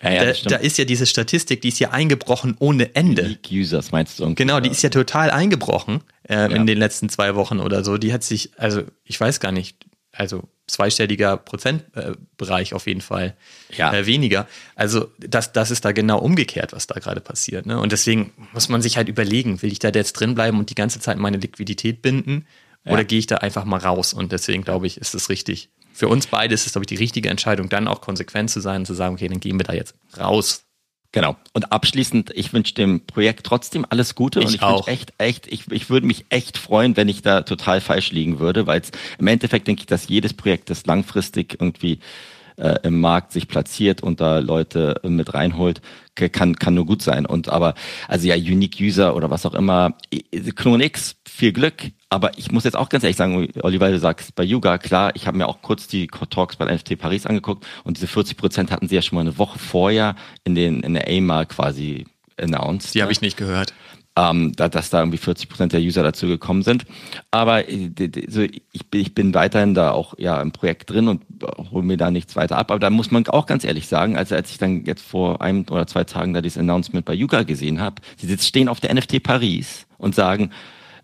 Ja, 0.03 0.11
ja, 0.11 0.25
da, 0.25 0.49
da, 0.49 0.55
ist 0.57 0.77
ja 0.77 0.85
diese 0.85 1.05
Statistik, 1.05 1.61
die 1.61 1.69
ist 1.69 1.79
ja 1.79 1.91
eingebrochen 1.91 2.55
ohne 2.59 2.93
Ende. 2.93 3.23
Unique 3.23 3.49
Users 3.51 3.91
meinst 3.91 4.19
du? 4.19 4.35
Genau, 4.35 4.59
die 4.59 4.69
ist 4.69 4.83
ja 4.83 4.89
total 4.89 5.31
eingebrochen 5.31 6.01
äh, 6.27 6.35
ja. 6.35 6.45
in 6.47 6.67
den 6.67 6.77
letzten 6.77 7.07
zwei 7.09 7.35
Wochen 7.35 7.59
oder 7.59 7.83
so. 7.83 7.97
Die 7.97 8.11
hat 8.11 8.23
sich, 8.23 8.51
also 8.57 8.83
ich 9.05 9.19
weiß 9.19 9.39
gar 9.39 9.53
nicht, 9.53 9.77
also 10.13 10.47
zweistelliger 10.67 11.37
Prozentbereich 11.37 12.71
äh, 12.71 12.75
auf 12.75 12.87
jeden 12.87 13.01
Fall 13.01 13.35
ja. 13.75 13.93
äh, 13.93 14.05
weniger. 14.05 14.47
Also 14.75 15.11
das, 15.19 15.51
das 15.51 15.71
ist 15.71 15.83
da 15.83 15.91
genau 15.91 16.19
umgekehrt, 16.19 16.71
was 16.71 16.87
da 16.87 16.99
gerade 16.99 17.19
passiert. 17.19 17.65
Ne? 17.65 17.79
Und 17.79 17.91
deswegen 17.91 18.31
muss 18.53 18.69
man 18.69 18.81
sich 18.81 18.95
halt 18.95 19.09
überlegen, 19.09 19.61
will 19.61 19.71
ich 19.71 19.79
da 19.79 19.89
jetzt 19.89 20.13
drin 20.13 20.35
bleiben 20.35 20.59
und 20.59 20.69
die 20.69 20.75
ganze 20.75 20.99
Zeit 20.99 21.17
meine 21.17 21.37
Liquidität 21.37 22.01
binden 22.01 22.45
ja. 22.85 22.93
oder 22.93 23.03
gehe 23.03 23.19
ich 23.19 23.27
da 23.27 23.37
einfach 23.37 23.65
mal 23.65 23.79
raus? 23.79 24.13
Und 24.13 24.31
deswegen 24.31 24.63
glaube 24.63 24.87
ich, 24.87 24.97
ist 24.97 25.15
es 25.15 25.29
richtig. 25.29 25.69
Für 25.91 26.07
uns 26.07 26.27
beide 26.27 26.53
ist 26.53 26.65
es, 26.65 26.71
glaube 26.71 26.83
ich, 26.83 26.89
die 26.89 26.95
richtige 26.95 27.29
Entscheidung, 27.29 27.69
dann 27.69 27.87
auch 27.87 28.01
konsequent 28.01 28.49
zu 28.49 28.61
sein 28.61 28.81
und 28.81 28.85
zu 28.85 28.93
sagen, 28.93 29.15
okay, 29.15 29.27
dann 29.27 29.39
gehen 29.39 29.59
wir 29.59 29.65
da 29.65 29.73
jetzt 29.73 29.95
raus 30.17 30.63
Genau. 31.13 31.37
Und 31.53 31.71
abschließend, 31.71 32.31
ich 32.33 32.53
wünsche 32.53 32.73
dem 32.73 33.05
Projekt 33.05 33.45
trotzdem 33.45 33.85
alles 33.87 34.15
Gute 34.15 34.39
ich 34.39 34.47
und 34.47 34.55
ich 34.55 34.61
auch. 34.63 34.87
echt, 34.87 35.13
echt, 35.19 35.47
ich, 35.47 35.71
ich 35.71 35.89
würde 35.89 36.07
mich 36.07 36.25
echt 36.29 36.57
freuen, 36.57 36.97
wenn 36.97 37.07
ich 37.07 37.21
da 37.21 37.41
total 37.41 37.81
falsch 37.81 38.11
liegen 38.11 38.39
würde, 38.39 38.65
weil 38.65 38.81
im 39.19 39.27
Endeffekt 39.27 39.67
denke 39.67 39.81
ich, 39.81 39.85
dass 39.85 40.07
jedes 40.07 40.33
Projekt, 40.33 40.71
das 40.71 40.87
langfristig 40.87 41.57
irgendwie 41.59 41.99
äh, 42.57 42.75
im 42.83 42.99
Markt 42.99 43.31
sich 43.31 43.47
platziert 43.47 44.01
und 44.01 44.21
da 44.21 44.39
Leute 44.39 45.01
äh, 45.03 45.09
mit 45.09 45.33
reinholt, 45.33 45.81
kann, 46.15 46.55
kann 46.55 46.75
nur 46.75 46.85
gut 46.85 47.01
sein. 47.01 47.25
Und 47.25 47.49
aber, 47.49 47.73
also 48.07 48.27
ja, 48.27 48.35
Unique 48.35 48.79
User 48.79 49.15
oder 49.15 49.29
was 49.29 49.45
auch 49.45 49.55
immer, 49.55 49.95
Clone 50.55 50.85
X, 50.85 51.15
viel 51.27 51.53
Glück. 51.53 51.91
Aber 52.09 52.37
ich 52.37 52.51
muss 52.51 52.63
jetzt 52.63 52.75
auch 52.75 52.89
ganz 52.89 53.03
ehrlich 53.03 53.17
sagen, 53.17 53.49
Oliver, 53.61 53.89
du 53.89 53.97
sagst 53.97 54.35
bei 54.35 54.43
Yuga, 54.43 54.77
klar, 54.77 55.11
ich 55.15 55.25
habe 55.25 55.37
mir 55.37 55.47
auch 55.47 55.61
kurz 55.63 55.87
die 55.87 56.07
Talks 56.07 56.55
bei 56.55 56.65
NFT 56.73 56.99
Paris 56.99 57.25
angeguckt 57.25 57.65
und 57.83 57.97
diese 57.97 58.07
40 58.07 58.37
Prozent 58.37 58.71
hatten 58.71 58.87
sie 58.87 58.95
ja 58.95 59.01
schon 59.01 59.15
mal 59.15 59.21
eine 59.21 59.39
Woche 59.39 59.57
vorher 59.57 60.15
in 60.43 60.53
den 60.53 60.81
in 60.81 60.93
der 60.93 61.07
AMA 61.07 61.45
quasi 61.45 62.05
announced. 62.37 62.93
Die 62.93 63.01
habe 63.01 63.11
ich 63.11 63.21
nicht 63.21 63.37
gehört 63.37 63.73
ähm, 64.15 64.53
da, 64.55 64.69
dass 64.69 64.89
da 64.89 64.99
irgendwie 64.99 65.17
40 65.17 65.49
Prozent 65.49 65.73
der 65.73 65.81
User 65.81 66.03
dazu 66.03 66.27
gekommen 66.27 66.61
sind. 66.61 66.85
Aber 67.31 67.67
äh, 67.69 67.91
so, 68.27 68.41
ich, 68.41 68.61
ich 68.91 69.15
bin 69.15 69.33
weiterhin 69.33 69.73
da 69.73 69.91
auch 69.91 70.13
ja 70.17 70.41
im 70.41 70.51
Projekt 70.51 70.89
drin 70.89 71.07
und 71.07 71.23
hole 71.71 71.83
mir 71.83 71.97
da 71.97 72.11
nichts 72.11 72.35
weiter 72.35 72.57
ab. 72.57 72.71
Aber 72.71 72.79
da 72.79 72.89
muss 72.89 73.11
man 73.11 73.25
auch 73.27 73.45
ganz 73.45 73.63
ehrlich 73.63 73.87
sagen, 73.87 74.17
also 74.17 74.35
als 74.35 74.51
ich 74.51 74.57
dann 74.57 74.85
jetzt 74.85 75.03
vor 75.03 75.41
einem 75.41 75.65
oder 75.69 75.87
zwei 75.87 76.03
Tagen 76.03 76.33
da 76.33 76.41
dieses 76.41 76.57
Announcement 76.57 77.05
bei 77.05 77.13
Yuga 77.13 77.43
gesehen 77.43 77.81
habe, 77.81 78.01
sie 78.17 78.37
stehen 78.37 78.69
auf 78.69 78.79
der 78.79 78.93
NFT 78.93 79.23
Paris 79.23 79.87
und 79.97 80.13
sagen, 80.13 80.51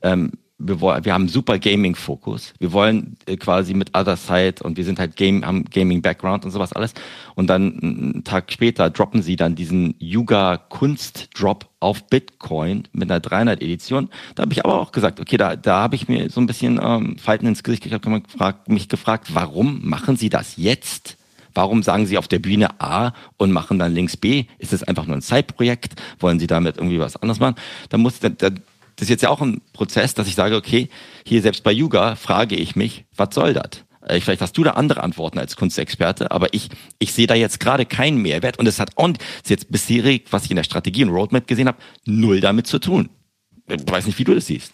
ähm, 0.02 0.32
wir, 0.60 0.82
wollen, 0.82 1.06
wir 1.06 1.14
haben 1.14 1.30
super 1.30 1.58
Gaming-Fokus. 1.58 2.54
Wir 2.60 2.74
wollen 2.74 3.16
äh, 3.26 3.38
quasi 3.38 3.74
mit 3.74 3.98
Other 3.98 4.18
Side 4.18 4.56
und 4.62 4.78
wir 4.78 4.84
sind 4.84 5.00
halt 5.00 5.16
Game, 5.16 5.46
haben 5.46 5.66
Gaming-Background 5.66 6.46
und 6.46 6.52
sowas 6.52 6.74
alles. 6.74 6.94
Und 7.36 7.48
dann 7.48 7.80
einen 7.82 8.24
Tag 8.26 8.52
später 8.52 8.90
droppen 8.90 9.22
sie 9.22 9.38
dann 9.38 9.56
diesen 9.56 9.96
Yuga 10.00 10.58
Kunst-Drop 10.58 11.68
auf 11.80 12.08
Bitcoin 12.08 12.84
mit 12.92 13.10
einer 13.10 13.22
300-Edition. 13.22 14.10
Da 14.36 14.44
habe 14.44 14.54
ich 14.54 14.64
aber 14.64 14.80
auch 14.80 14.92
gesagt, 14.92 15.20
okay, 15.20 15.38
da, 15.38 15.56
da 15.56 15.80
habe 15.80 15.96
ich 15.96 16.10
mir 16.10 16.30
so 16.30 16.42
ein 16.42 16.48
bisschen 16.48 16.80
ähm, 16.84 17.18
Falten 17.18 17.48
ins 17.48 17.64
Gesicht 17.64 17.84
gekriegt, 17.84 18.06
habe 18.40 18.60
mich 18.68 18.90
gefragt, 18.90 19.34
warum 19.34 19.80
machen 19.88 20.18
sie 20.18 20.30
das 20.30 20.58
jetzt? 20.58 21.16
Warum 21.54 21.82
sagen 21.84 22.06
Sie 22.06 22.18
auf 22.18 22.28
der 22.28 22.40
Bühne 22.40 22.80
A 22.80 23.14
und 23.38 23.52
machen 23.52 23.80
dann 23.80 23.94
links 23.94 24.16
B? 24.16 24.46
Ist 24.60 24.72
es 24.72 24.84
einfach 24.84 25.08
nur 25.08 25.18
ein 25.18 25.22
Zeitprojekt? 25.22 26.00
Wollen 26.20 26.40
Sie 26.40 26.48
damit 26.48 26.78
irgendwie 26.78 27.00
was 27.00 27.16
anderes 27.16 27.40
machen? 27.40 27.56
Da 27.90 27.98
muss, 27.98 28.20
da, 28.20 28.30
das 29.00 29.04
ist 29.04 29.10
jetzt 29.10 29.24
ja 29.24 29.30
auch 29.30 29.42
ein 29.42 29.62
Prozess, 29.72 30.14
dass 30.14 30.28
ich 30.28 30.36
sage, 30.36 30.58
okay, 30.58 30.90
hier 31.26 31.42
selbst 31.42 31.64
bei 31.64 31.72
Yuga 31.72 32.16
frage 32.16 32.58
ich 32.58 32.76
mich, 32.76 33.06
was 33.16 33.34
soll 33.34 33.54
das? 33.54 33.86
Äh, 34.02 34.20
vielleicht 34.20 34.42
hast 34.42 34.58
du 34.58 34.64
da 34.64 34.72
andere 34.72 35.04
Antworten 35.04 35.40
als 35.40 35.56
Kunstexperte, 35.56 36.32
aber 36.32 36.54
ich, 36.54 36.70
ich 37.00 37.14
sehe 37.14 37.26
da 37.26 37.34
jetzt 37.34 37.62
gerade 37.62 37.86
keinen 37.86 38.18
Mehrwert 38.18 38.60
und 38.60 38.68
es 38.68 38.78
hat 38.78 38.92
und 38.98 39.20
ist 39.22 39.50
jetzt 39.50 39.72
bisherig, 39.72 40.26
was 40.32 40.44
ich 40.44 40.52
in 40.52 40.58
der 40.58 40.66
Strategie 40.66 41.06
und 41.06 41.12
Roadmap 41.12 41.48
gesehen 41.48 41.70
habe, 41.70 41.78
null 42.06 42.42
damit 42.42 42.68
zu 42.68 42.78
tun. 42.80 43.10
Ich 43.70 43.90
weiß 43.90 44.06
nicht, 44.06 44.20
wie 44.20 44.26
du 44.26 44.36
das 44.36 44.48
siehst. 44.48 44.74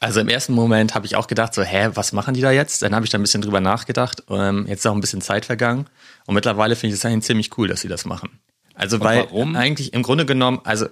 Also 0.00 0.20
im 0.20 0.28
ersten 0.28 0.54
Moment 0.54 0.94
habe 0.94 1.04
ich 1.04 1.16
auch 1.16 1.26
gedacht, 1.26 1.52
so, 1.52 1.62
hä, 1.62 1.90
was 1.94 2.12
machen 2.12 2.32
die 2.32 2.40
da 2.40 2.50
jetzt? 2.50 2.80
Dann 2.80 2.94
habe 2.94 3.04
ich 3.04 3.10
da 3.10 3.18
ein 3.18 3.22
bisschen 3.22 3.42
drüber 3.42 3.60
nachgedacht. 3.60 4.22
Ähm, 4.30 4.66
jetzt 4.68 4.80
ist 4.80 4.86
auch 4.86 4.94
ein 4.94 5.00
bisschen 5.00 5.20
Zeit 5.20 5.44
vergangen. 5.44 5.86
Und 6.26 6.34
mittlerweile 6.34 6.76
finde 6.76 6.94
ich 6.94 7.00
es 7.00 7.04
eigentlich 7.04 7.24
ziemlich 7.24 7.58
cool, 7.58 7.68
dass 7.68 7.80
sie 7.82 7.88
das 7.88 8.04
machen. 8.04 8.38
Also, 8.74 8.96
und 8.96 9.04
weil 9.04 9.20
warum? 9.20 9.56
eigentlich 9.56 9.94
im 9.94 10.02
Grunde 10.02 10.26
genommen, 10.26 10.60
also 10.64 10.86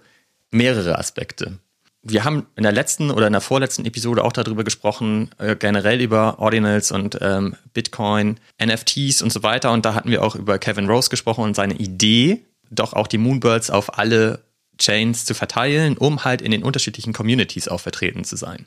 mehrere 0.50 0.98
Aspekte 0.98 1.58
wir 2.04 2.24
haben 2.24 2.46
in 2.54 2.62
der 2.62 2.72
letzten 2.72 3.10
oder 3.10 3.26
in 3.26 3.32
der 3.32 3.40
vorletzten 3.40 3.86
Episode 3.86 4.24
auch 4.24 4.32
darüber 4.32 4.62
gesprochen, 4.62 5.30
äh, 5.38 5.56
generell 5.56 6.00
über 6.00 6.38
Ordinals 6.38 6.92
und 6.92 7.18
ähm, 7.20 7.56
Bitcoin, 7.72 8.38
NFTs 8.62 9.22
und 9.22 9.32
so 9.32 9.42
weiter. 9.42 9.72
Und 9.72 9.84
da 9.86 9.94
hatten 9.94 10.10
wir 10.10 10.22
auch 10.22 10.36
über 10.36 10.58
Kevin 10.58 10.88
Rose 10.88 11.08
gesprochen 11.08 11.44
und 11.44 11.56
seine 11.56 11.74
Idee, 11.74 12.44
doch 12.70 12.92
auch 12.92 13.06
die 13.06 13.18
Moonbirds 13.18 13.70
auf 13.70 13.98
alle 13.98 14.44
Chains 14.78 15.24
zu 15.24 15.34
verteilen, 15.34 15.96
um 15.96 16.24
halt 16.24 16.42
in 16.42 16.50
den 16.50 16.62
unterschiedlichen 16.62 17.12
Communities 17.12 17.68
auch 17.68 17.80
vertreten 17.80 18.24
zu 18.24 18.36
sein. 18.36 18.66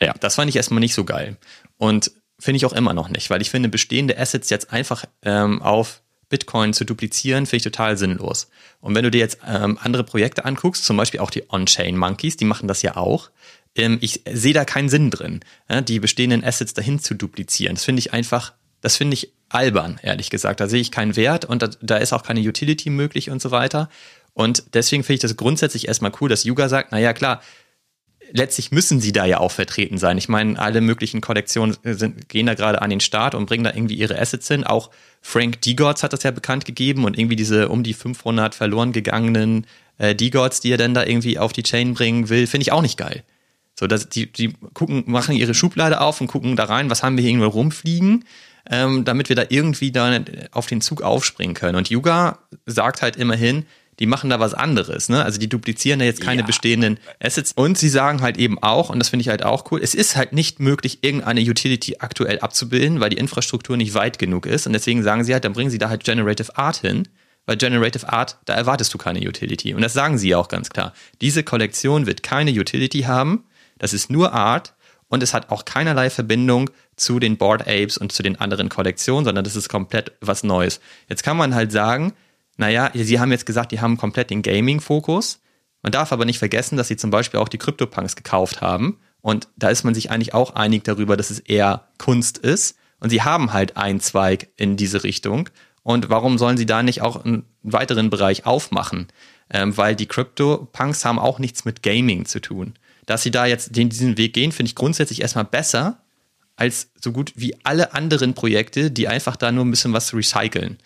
Ja. 0.00 0.14
Das 0.20 0.36
fand 0.36 0.48
ich 0.48 0.56
erstmal 0.56 0.80
nicht 0.80 0.94
so 0.94 1.04
geil. 1.04 1.36
Und 1.76 2.10
finde 2.38 2.56
ich 2.56 2.66
auch 2.66 2.72
immer 2.72 2.94
noch 2.94 3.08
nicht, 3.08 3.28
weil 3.30 3.42
ich 3.42 3.50
finde, 3.50 3.68
bestehende 3.68 4.18
Assets 4.18 4.50
jetzt 4.50 4.72
einfach 4.72 5.04
ähm, 5.22 5.62
auf 5.62 6.02
Bitcoin 6.28 6.72
zu 6.72 6.84
duplizieren, 6.84 7.46
finde 7.46 7.56
ich 7.56 7.62
total 7.62 7.96
sinnlos. 7.96 8.48
Und 8.80 8.94
wenn 8.94 9.04
du 9.04 9.10
dir 9.10 9.18
jetzt 9.18 9.38
ähm, 9.46 9.78
andere 9.80 10.04
Projekte 10.04 10.44
anguckst, 10.44 10.84
zum 10.84 10.96
Beispiel 10.96 11.20
auch 11.20 11.30
die 11.30 11.44
On-Chain 11.50 11.96
Monkeys, 11.96 12.36
die 12.36 12.44
machen 12.44 12.68
das 12.68 12.82
ja 12.82 12.96
auch, 12.96 13.30
ähm, 13.76 13.98
ich 14.00 14.22
sehe 14.30 14.54
da 14.54 14.64
keinen 14.64 14.88
Sinn 14.88 15.10
drin, 15.10 15.40
ja, 15.68 15.80
die 15.80 16.00
bestehenden 16.00 16.44
Assets 16.44 16.74
dahin 16.74 16.98
zu 16.98 17.14
duplizieren. 17.14 17.76
Das 17.76 17.84
finde 17.84 18.00
ich 18.00 18.12
einfach, 18.12 18.52
das 18.80 18.96
finde 18.96 19.14
ich 19.14 19.32
albern, 19.48 20.00
ehrlich 20.02 20.30
gesagt. 20.30 20.60
Da 20.60 20.68
sehe 20.68 20.80
ich 20.80 20.90
keinen 20.90 21.16
Wert 21.16 21.44
und 21.44 21.62
da, 21.62 21.68
da 21.80 21.96
ist 21.96 22.12
auch 22.12 22.22
keine 22.22 22.40
Utility 22.40 22.90
möglich 22.90 23.30
und 23.30 23.40
so 23.40 23.50
weiter. 23.50 23.88
Und 24.34 24.74
deswegen 24.74 25.02
finde 25.02 25.14
ich 25.14 25.20
das 25.20 25.36
grundsätzlich 25.36 25.88
erstmal 25.88 26.12
cool, 26.20 26.28
dass 26.28 26.44
Yuga 26.44 26.68
sagt, 26.68 26.92
naja 26.92 27.12
klar, 27.12 27.40
letztlich 28.32 28.72
müssen 28.72 29.00
sie 29.00 29.12
da 29.12 29.24
ja 29.24 29.38
auch 29.38 29.52
vertreten 29.52 29.98
sein. 29.98 30.18
Ich 30.18 30.28
meine, 30.28 30.58
alle 30.58 30.80
möglichen 30.80 31.20
Kollektionen 31.20 31.76
sind, 31.82 32.28
gehen 32.28 32.46
da 32.46 32.54
gerade 32.54 32.82
an 32.82 32.90
den 32.90 33.00
Start 33.00 33.34
und 33.34 33.46
bringen 33.46 33.64
da 33.64 33.70
irgendwie 33.70 33.94
ihre 33.94 34.18
Assets 34.18 34.48
hin. 34.48 34.64
Auch 34.64 34.90
Frank 35.22 35.60
Degots 35.62 36.02
hat 36.02 36.12
das 36.12 36.22
ja 36.22 36.30
bekannt 36.30 36.64
gegeben 36.64 37.04
und 37.04 37.18
irgendwie 37.18 37.36
diese 37.36 37.68
um 37.68 37.82
die 37.82 37.94
500 37.94 38.54
verloren 38.54 38.92
gegangenen 38.92 39.66
äh, 39.98 40.14
Degots, 40.14 40.60
die 40.60 40.72
er 40.72 40.78
dann 40.78 40.94
da 40.94 41.04
irgendwie 41.04 41.38
auf 41.38 41.52
die 41.52 41.62
Chain 41.62 41.94
bringen 41.94 42.28
will, 42.28 42.46
finde 42.46 42.62
ich 42.62 42.72
auch 42.72 42.82
nicht 42.82 42.98
geil. 42.98 43.24
So, 43.78 43.86
dass 43.86 44.08
die, 44.08 44.32
die 44.32 44.54
gucken, 44.72 45.04
machen 45.06 45.36
ihre 45.36 45.54
Schublade 45.54 46.00
auf 46.00 46.20
und 46.20 46.28
gucken 46.28 46.56
da 46.56 46.64
rein, 46.64 46.88
was 46.88 47.02
haben 47.02 47.16
wir 47.16 47.22
hier 47.22 47.30
irgendwo 47.30 47.48
rumfliegen, 47.48 48.24
ähm, 48.70 49.04
damit 49.04 49.28
wir 49.28 49.36
da 49.36 49.44
irgendwie 49.48 49.92
da 49.92 50.18
auf 50.52 50.66
den 50.66 50.80
Zug 50.80 51.02
aufspringen 51.02 51.54
können. 51.54 51.76
Und 51.76 51.90
Yuga 51.90 52.38
sagt 52.64 53.02
halt 53.02 53.16
immerhin, 53.16 53.66
die 53.98 54.06
machen 54.06 54.30
da 54.30 54.40
was 54.40 54.54
anderes. 54.54 55.08
Ne? 55.08 55.24
Also 55.24 55.38
die 55.38 55.48
duplizieren 55.48 55.98
da 55.98 56.04
jetzt 56.04 56.20
keine 56.20 56.42
ja. 56.42 56.46
bestehenden 56.46 56.98
Assets. 57.20 57.52
Und 57.52 57.78
sie 57.78 57.88
sagen 57.88 58.20
halt 58.20 58.36
eben 58.36 58.62
auch, 58.62 58.90
und 58.90 58.98
das 58.98 59.08
finde 59.08 59.22
ich 59.22 59.28
halt 59.28 59.42
auch 59.42 59.70
cool, 59.70 59.80
es 59.82 59.94
ist 59.94 60.16
halt 60.16 60.32
nicht 60.32 60.60
möglich, 60.60 60.98
irgendeine 61.02 61.40
Utility 61.40 61.96
aktuell 61.98 62.40
abzubilden, 62.40 63.00
weil 63.00 63.10
die 63.10 63.16
Infrastruktur 63.16 63.76
nicht 63.76 63.94
weit 63.94 64.18
genug 64.18 64.46
ist. 64.46 64.66
Und 64.66 64.72
deswegen 64.72 65.02
sagen 65.02 65.24
sie 65.24 65.32
halt, 65.32 65.44
dann 65.44 65.52
bringen 65.52 65.70
sie 65.70 65.78
da 65.78 65.88
halt 65.88 66.04
Generative 66.04 66.56
Art 66.56 66.76
hin. 66.78 67.08
Weil 67.46 67.56
Generative 67.56 68.12
Art, 68.12 68.38
da 68.44 68.54
erwartest 68.54 68.92
du 68.92 68.98
keine 68.98 69.20
Utility. 69.20 69.72
Und 69.72 69.82
das 69.82 69.92
sagen 69.92 70.18
sie 70.18 70.34
auch 70.34 70.48
ganz 70.48 70.68
klar. 70.68 70.92
Diese 71.20 71.44
Kollektion 71.44 72.06
wird 72.06 72.24
keine 72.24 72.50
Utility 72.50 73.02
haben. 73.02 73.44
Das 73.78 73.92
ist 73.92 74.10
nur 74.10 74.32
Art 74.32 74.74
und 75.08 75.22
es 75.22 75.32
hat 75.32 75.50
auch 75.50 75.64
keinerlei 75.64 76.10
Verbindung 76.10 76.70
zu 76.96 77.20
den 77.20 77.36
Board 77.36 77.62
Apes 77.62 77.98
und 77.98 78.12
zu 78.12 78.22
den 78.22 78.40
anderen 78.40 78.68
Kollektionen, 78.68 79.24
sondern 79.24 79.44
das 79.44 79.54
ist 79.54 79.68
komplett 79.68 80.12
was 80.20 80.42
Neues. 80.42 80.80
Jetzt 81.08 81.22
kann 81.22 81.36
man 81.36 81.54
halt 81.54 81.70
sagen, 81.70 82.14
naja, 82.56 82.90
sie 82.94 83.20
haben 83.20 83.32
jetzt 83.32 83.46
gesagt, 83.46 83.72
die 83.72 83.80
haben 83.80 83.96
komplett 83.96 84.30
den 84.30 84.42
Gaming-Fokus. 84.42 85.40
Man 85.82 85.92
darf 85.92 86.12
aber 86.12 86.24
nicht 86.24 86.38
vergessen, 86.38 86.76
dass 86.76 86.88
sie 86.88 86.96
zum 86.96 87.10
Beispiel 87.10 87.38
auch 87.40 87.48
die 87.48 87.58
CryptoPunks 87.58 88.16
gekauft 88.16 88.60
haben. 88.60 88.98
Und 89.20 89.48
da 89.56 89.68
ist 89.68 89.84
man 89.84 89.94
sich 89.94 90.10
eigentlich 90.10 90.34
auch 90.34 90.54
einig 90.54 90.84
darüber, 90.84 91.16
dass 91.16 91.30
es 91.30 91.40
eher 91.40 91.88
Kunst 91.98 92.38
ist. 92.38 92.76
Und 93.00 93.10
sie 93.10 93.22
haben 93.22 93.52
halt 93.52 93.76
einen 93.76 94.00
Zweig 94.00 94.48
in 94.56 94.76
diese 94.76 95.04
Richtung. 95.04 95.50
Und 95.82 96.08
warum 96.08 96.38
sollen 96.38 96.56
sie 96.56 96.66
da 96.66 96.82
nicht 96.82 97.02
auch 97.02 97.24
einen 97.24 97.44
weiteren 97.62 98.10
Bereich 98.10 98.46
aufmachen? 98.46 99.08
Ähm, 99.50 99.76
weil 99.76 99.94
die 99.94 100.06
CryptoPunks 100.06 101.04
haben 101.04 101.18
auch 101.18 101.38
nichts 101.38 101.64
mit 101.64 101.82
Gaming 101.82 102.24
zu 102.24 102.40
tun. 102.40 102.74
Dass 103.04 103.22
sie 103.22 103.30
da 103.30 103.46
jetzt 103.46 103.76
den, 103.76 103.88
diesen 103.88 104.18
Weg 104.18 104.32
gehen, 104.32 104.50
finde 104.50 104.70
ich 104.70 104.74
grundsätzlich 104.74 105.20
erstmal 105.20 105.44
besser 105.44 106.00
als 106.56 106.90
so 107.00 107.12
gut 107.12 107.32
wie 107.36 107.54
alle 107.62 107.94
anderen 107.94 108.34
Projekte, 108.34 108.90
die 108.90 109.08
einfach 109.08 109.36
da 109.36 109.52
nur 109.52 109.64
ein 109.64 109.70
bisschen 109.70 109.92
was 109.92 110.14
recyceln. 110.14 110.78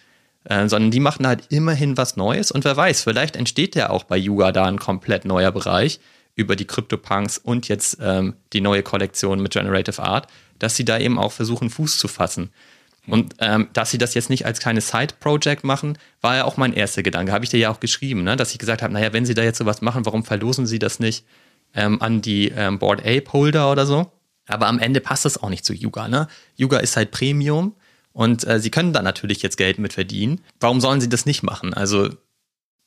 Äh, 0.45 0.69
sondern 0.69 0.91
die 0.91 1.01
machen 1.01 1.27
halt 1.27 1.45
immerhin 1.51 1.97
was 1.99 2.17
Neues 2.17 2.51
und 2.51 2.65
wer 2.65 2.77
weiß, 2.77 3.03
vielleicht 3.03 3.37
entsteht 3.37 3.75
ja 3.75 3.91
auch 3.91 4.05
bei 4.05 4.17
Yuga 4.17 4.53
da 4.53 4.65
ein 4.65 4.79
komplett 4.79 5.27
neuer 5.27 5.53
Bereich 5.53 6.01
über 6.35 6.57
die 6.57 6.67
CryptoPunks 6.67 7.37
und 7.37 7.69
jetzt 7.69 7.99
ähm, 8.01 8.35
die 8.55 8.63
neue 8.63 8.83
Kollektion 8.83 9.43
mit 9.43 9.53
Generative 9.53 10.03
Art, 10.03 10.29
dass 10.59 10.77
sie 10.77 10.87
da 10.87 10.99
eben 10.99 11.19
auch 11.19 11.33
versuchen, 11.33 11.69
Fuß 11.69 11.99
zu 11.99 12.09
fassen. 12.09 12.51
Und 13.07 13.35
ähm, 13.39 13.69
dass 13.73 13.91
sie 13.91 13.99
das 13.99 14.15
jetzt 14.15 14.31
nicht 14.31 14.47
als 14.47 14.61
kleines 14.61 14.89
Side-Project 14.89 15.65
machen, 15.65 15.99
war 16.21 16.37
ja 16.37 16.45
auch 16.45 16.57
mein 16.57 16.73
erster 16.73 17.03
Gedanke. 17.03 17.33
Habe 17.33 17.45
ich 17.45 17.51
dir 17.51 17.59
ja 17.59 17.71
auch 17.71 17.81
geschrieben, 17.81 18.23
ne? 18.23 18.37
dass 18.37 18.53
ich 18.53 18.59
gesagt 18.59 18.83
habe, 18.83 18.93
naja, 18.93 19.13
wenn 19.13 19.27
sie 19.27 19.35
da 19.35 19.43
jetzt 19.43 19.59
sowas 19.59 19.83
machen, 19.83 20.07
warum 20.07 20.25
verlosen 20.25 20.67
sie 20.67 20.79
das 20.79 21.01
nicht 21.01 21.27
ähm, 21.75 22.01
an 22.01 22.23
die 22.23 22.49
ähm, 22.49 22.79
Board 22.79 23.01
Ape 23.01 23.33
Holder 23.33 23.71
oder 23.71 23.85
so? 23.85 24.11
Aber 24.47 24.67
am 24.69 24.79
Ende 24.79 25.01
passt 25.01 25.25
das 25.25 25.43
auch 25.43 25.49
nicht 25.51 25.65
zu 25.65 25.75
Yuga. 25.75 26.09
Ne? 26.09 26.29
Yuga 26.57 26.79
ist 26.79 26.97
halt 26.97 27.11
Premium 27.11 27.75
und 28.21 28.47
äh, 28.47 28.61
sie 28.61 28.71
können 28.71 28.93
da 28.93 29.01
natürlich 29.01 29.41
jetzt 29.41 29.57
Geld 29.57 29.79
mit 29.79 29.95
verdienen. 29.95 30.43
Warum 30.61 30.83
sollen 30.83 31.01
sie 31.01 31.09
das 31.09 31.25
nicht 31.25 31.43
machen? 31.43 31.73
Also 31.73 32.11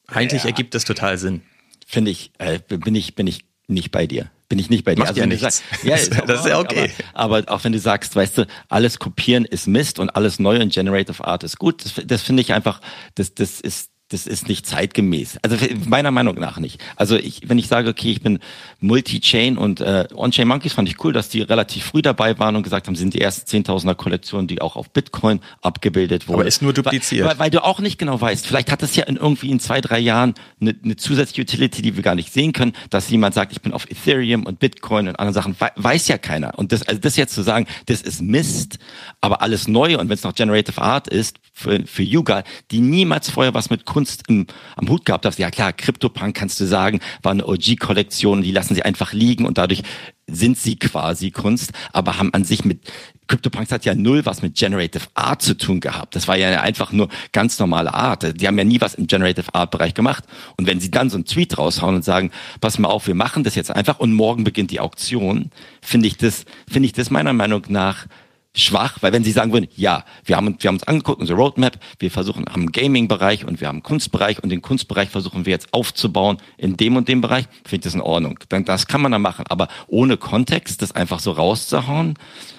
eigentlich 0.06 0.44
ja. 0.44 0.50
ergibt 0.50 0.76
das 0.76 0.86
total 0.86 1.18
Sinn. 1.18 1.42
Finde 1.88 2.12
ich, 2.12 2.32
äh, 2.38 2.60
bin 2.60 2.94
ich, 2.94 3.16
bin 3.16 3.26
ich 3.26 3.44
nicht 3.68 3.90
bei 3.90 4.06
dir. 4.06 4.30
Bin 4.48 4.60
ich 4.60 4.70
nicht 4.70 4.84
bei 4.84 4.94
dir. 4.94 5.00
Macht 5.00 5.10
also, 5.10 5.22
ja 5.22 5.26
nichts. 5.26 5.42
Sagst, 5.42 5.64
ja, 5.84 5.96
ist 5.96 6.14
das 6.28 6.42
ist 6.42 6.46
ja 6.46 6.60
okay. 6.60 6.92
Aber, 7.16 7.38
aber, 7.38 7.52
auch 7.52 7.64
wenn 7.64 7.72
du 7.72 7.80
sagst, 7.80 8.16
weißt 8.16 8.38
du, 8.38 8.48
alles 8.70 9.00
kopieren 9.00 9.46
ist 9.46 9.66
Mist 9.66 9.98
und 9.98 10.12
alles 10.12 10.38
neu 10.38 10.58
in 10.58 10.70
Generative 10.70 11.26
Art 11.26 11.44
ist 11.44 11.58
gut, 11.58 11.84
das, 11.84 11.94
das 12.06 12.22
finde 12.22 12.44
ich 12.44 12.54
einfach, 12.54 12.80
das, 13.16 13.34
das 13.34 13.60
ist 13.60 13.90
das 14.14 14.28
ist 14.28 14.48
nicht 14.48 14.68
zeitgemäß. 14.68 15.40
Also 15.42 15.58
meiner 15.86 16.12
Meinung 16.12 16.36
nach 16.36 16.60
nicht. 16.60 16.80
Also 16.96 17.16
ich, 17.16 17.50
wenn 17.50 17.58
ich 17.58 17.68
sage, 17.68 17.90
okay, 17.90 18.12
ich 18.12 18.22
bin 18.22 18.40
Multi-Chain 18.80 19.58
und 19.58 19.82
äh, 19.82 20.08
On-Chain 20.14 20.48
Monkeys 20.48 20.74
fand 20.74 20.88
ich 20.88 21.04
cool, 21.04 21.14
dass 21.14 21.30
die 21.30 21.42
relativ 21.42 21.86
früh 21.86 22.04
dabei 22.04 22.38
waren 22.38 22.56
und 22.56 22.62
gesagt 22.62 22.88
haben, 22.88 22.96
sind 22.96 23.16
die 23.16 23.22
ersten 23.22 23.48
Zehntausender 23.48 23.96
Kollektionen, 23.96 24.48
die 24.48 24.62
auch 24.62 24.76
auf 24.76 24.92
Bitcoin 24.92 25.40
abgebildet 25.62 26.28
wurden. 26.28 26.42
Aber 26.42 26.48
ist 26.48 26.62
nur 26.62 26.74
dupliziert. 26.74 27.28
Weil, 27.28 27.40
weil, 27.40 27.50
du 27.50 27.64
auch 27.64 27.80
nicht 27.80 27.98
genau 27.98 28.22
weißt, 28.22 28.46
vielleicht 28.46 28.72
hat 28.72 28.84
es 28.84 28.96
ja 28.96 29.06
in 29.06 29.16
irgendwie 29.16 29.50
in 29.50 29.60
zwei, 29.60 29.82
drei 29.82 30.00
Jahren 30.00 30.36
eine, 30.62 30.76
eine 30.84 30.96
zusätzliche 30.96 31.42
Utility, 31.42 31.82
die 31.82 31.96
wir 31.96 32.04
gar 32.04 32.16
nicht 32.16 32.32
sehen 32.32 32.54
können, 32.54 32.74
dass 32.92 33.10
jemand 33.10 33.34
sagt, 33.34 33.52
ich 33.52 33.62
bin 33.62 33.74
auf 33.74 33.90
Ethereum 33.90 34.46
und 34.46 34.60
Bitcoin 34.60 35.08
und 35.08 35.18
anderen 35.18 35.34
Sachen, 35.34 35.56
weiß 35.76 36.08
ja 36.08 36.20
keiner. 36.20 36.60
Und 36.60 36.72
das, 36.72 36.84
also 36.84 37.02
das 37.02 37.16
jetzt 37.16 37.34
zu 37.34 37.42
sagen, 37.42 37.66
das 37.88 38.04
ist 38.04 38.22
Mist, 38.22 38.78
aber 39.22 39.42
alles 39.42 39.68
neu 39.68 39.98
und 39.98 40.08
wenn 40.10 40.16
es 40.16 40.24
noch 40.24 40.36
Generative 40.36 40.82
Art 40.82 41.08
ist, 41.08 41.40
für, 41.54 41.86
für 41.86 42.04
Yuga, 42.04 42.44
die 42.72 42.82
niemals 42.82 43.30
vorher 43.30 43.54
was 43.54 43.70
mit 43.70 43.86
Kunst 44.04 44.24
im, 44.28 44.48
am 44.76 44.90
Hut 44.90 45.06
gehabt 45.06 45.26
haben. 45.26 45.34
Ja 45.38 45.50
klar, 45.50 45.72
CryptoPunk 45.72 46.36
kannst 46.36 46.60
du 46.60 46.66
sagen, 46.66 47.00
war 47.22 47.32
eine 47.32 47.48
OG-Kollektion, 47.48 48.42
die 48.42 48.52
lassen 48.52 48.76
sie 48.76 48.84
einfach 48.84 49.14
liegen 49.14 49.46
und 49.46 49.58
dadurch 49.58 49.82
sind 50.28 50.58
sie 50.58 50.78
quasi 50.78 51.32
Kunst, 51.32 51.72
aber 51.94 52.18
haben 52.18 52.34
an 52.34 52.44
sich 52.44 52.66
mit 52.66 52.82
CryptoPunks 53.28 53.72
hat 53.72 53.86
ja 53.86 53.96
null 53.96 54.26
was 54.26 54.42
mit 54.42 54.56
Generative 54.56 55.06
Art 55.14 55.42
zu 55.42 55.56
tun 55.56 55.80
gehabt. 55.80 56.18
Das 56.18 56.28
war 56.28 56.36
ja 56.36 56.60
einfach 56.60 56.92
nur 56.92 57.08
ganz 57.32 57.58
normale 57.60 57.94
Art. 57.94 58.42
Die 58.42 58.46
haben 58.46 58.58
ja 58.58 58.66
nie 58.66 58.82
was 58.82 58.96
im 58.96 59.08
Generative 59.08 59.56
Art 59.56 59.72
Bereich 59.72 59.94
gemacht. 59.94 60.26
Und 60.58 60.68
wenn 60.68 60.82
sie 60.82 60.92
dann 60.92 61.10
so 61.10 61.16
einen 61.16 61.26
Tweet 61.26 61.58
raushauen 61.58 61.96
und 61.96 62.04
sagen, 62.04 62.32
pass 62.60 62.78
mal 62.78 62.90
auf, 62.90 63.08
wir 63.08 63.16
machen 63.16 63.46
das 63.46 63.56
jetzt 63.56 63.72
einfach 63.72 64.00
und 64.00 64.12
morgen 64.14 64.44
beginnt 64.44 64.72
die 64.72 64.82
Auktion, 64.82 65.52
finde 65.82 66.08
ich 66.08 66.18
das, 66.18 66.44
finde 66.70 66.88
ich 66.88 66.94
das 66.94 67.10
meiner 67.10 67.32
Meinung 67.32 67.64
nach 67.70 68.08
schwach, 68.56 68.98
weil 69.02 69.12
wenn 69.14 69.24
sie 69.24 69.32
sagen 69.32 69.52
würden, 69.52 69.68
ja, 69.76 70.06
wir 70.26 70.38
haben, 70.38 70.56
wir 70.60 70.68
haben 70.68 70.76
uns 70.76 70.84
angeguckt, 70.84 71.20
unsere 71.20 71.38
Roadmap, 71.38 71.80
wir 71.98 72.12
versuchen, 72.12 72.46
haben 72.48 72.72
Gaming-Bereich 72.72 73.46
und 73.46 73.60
wir 73.62 73.68
haben 73.68 73.78
einen 73.78 73.84
Kunstbereich 73.84 74.44
und 74.44 74.50
den 74.50 74.62
Kunstbereich 74.62 75.10
versuchen 75.10 75.46
wir 75.46 75.52
jetzt 75.52 75.74
aufzubauen 75.74 76.38
in 76.58 76.78
dem 76.78 76.96
und 76.96 77.08
dem 77.08 77.22
Bereich, 77.22 77.46
finde 77.66 77.76
ich 77.76 77.82
das 77.82 77.96
in 77.96 78.02
Ordnung. 78.02 78.38
Dann, 78.50 78.64
das 78.64 78.86
kann 78.86 79.02
man 79.02 79.12
dann 79.12 79.24
machen, 79.24 79.46
aber 79.50 79.70
ohne 79.88 80.18
Kontext, 80.18 80.84
das 80.84 80.92
einfach 80.92 81.20
so 81.20 81.32
rauszuhauen, 81.32 82.14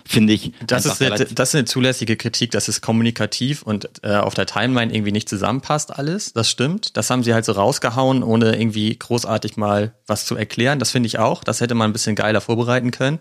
finde 0.05 0.33
ich. 0.33 0.53
Das 0.67 0.85
ist, 0.85 1.01
eine, 1.01 1.17
das 1.17 1.51
ist 1.51 1.55
eine 1.55 1.65
zulässige 1.65 2.17
Kritik, 2.17 2.51
dass 2.51 2.67
es 2.67 2.81
kommunikativ 2.81 3.63
und 3.63 3.89
äh, 4.03 4.17
auf 4.17 4.35
der 4.35 4.47
Timeline 4.47 4.93
irgendwie 4.93 5.13
nicht 5.13 5.29
zusammenpasst 5.29 5.97
alles. 5.97 6.33
Das 6.33 6.51
stimmt. 6.51 6.97
Das 6.97 7.09
haben 7.09 7.23
sie 7.23 7.35
halt 7.35 7.45
so 7.45 7.53
rausgehauen, 7.53 8.25
ohne 8.25 8.57
irgendwie 8.57 8.99
großartig 8.99 9.57
mal 9.57 9.95
was 10.07 10.27
zu 10.27 10.35
erklären. 10.35 10.81
Das 10.81 10.91
finde 10.91 11.07
ich 11.07 11.19
auch. 11.21 11.45
Das 11.45 11.61
hätte 11.61 11.75
man 11.75 11.91
ein 11.91 11.93
bisschen 11.93 12.17
geiler 12.17 12.41
vorbereiten 12.41 12.91
können. 12.91 13.21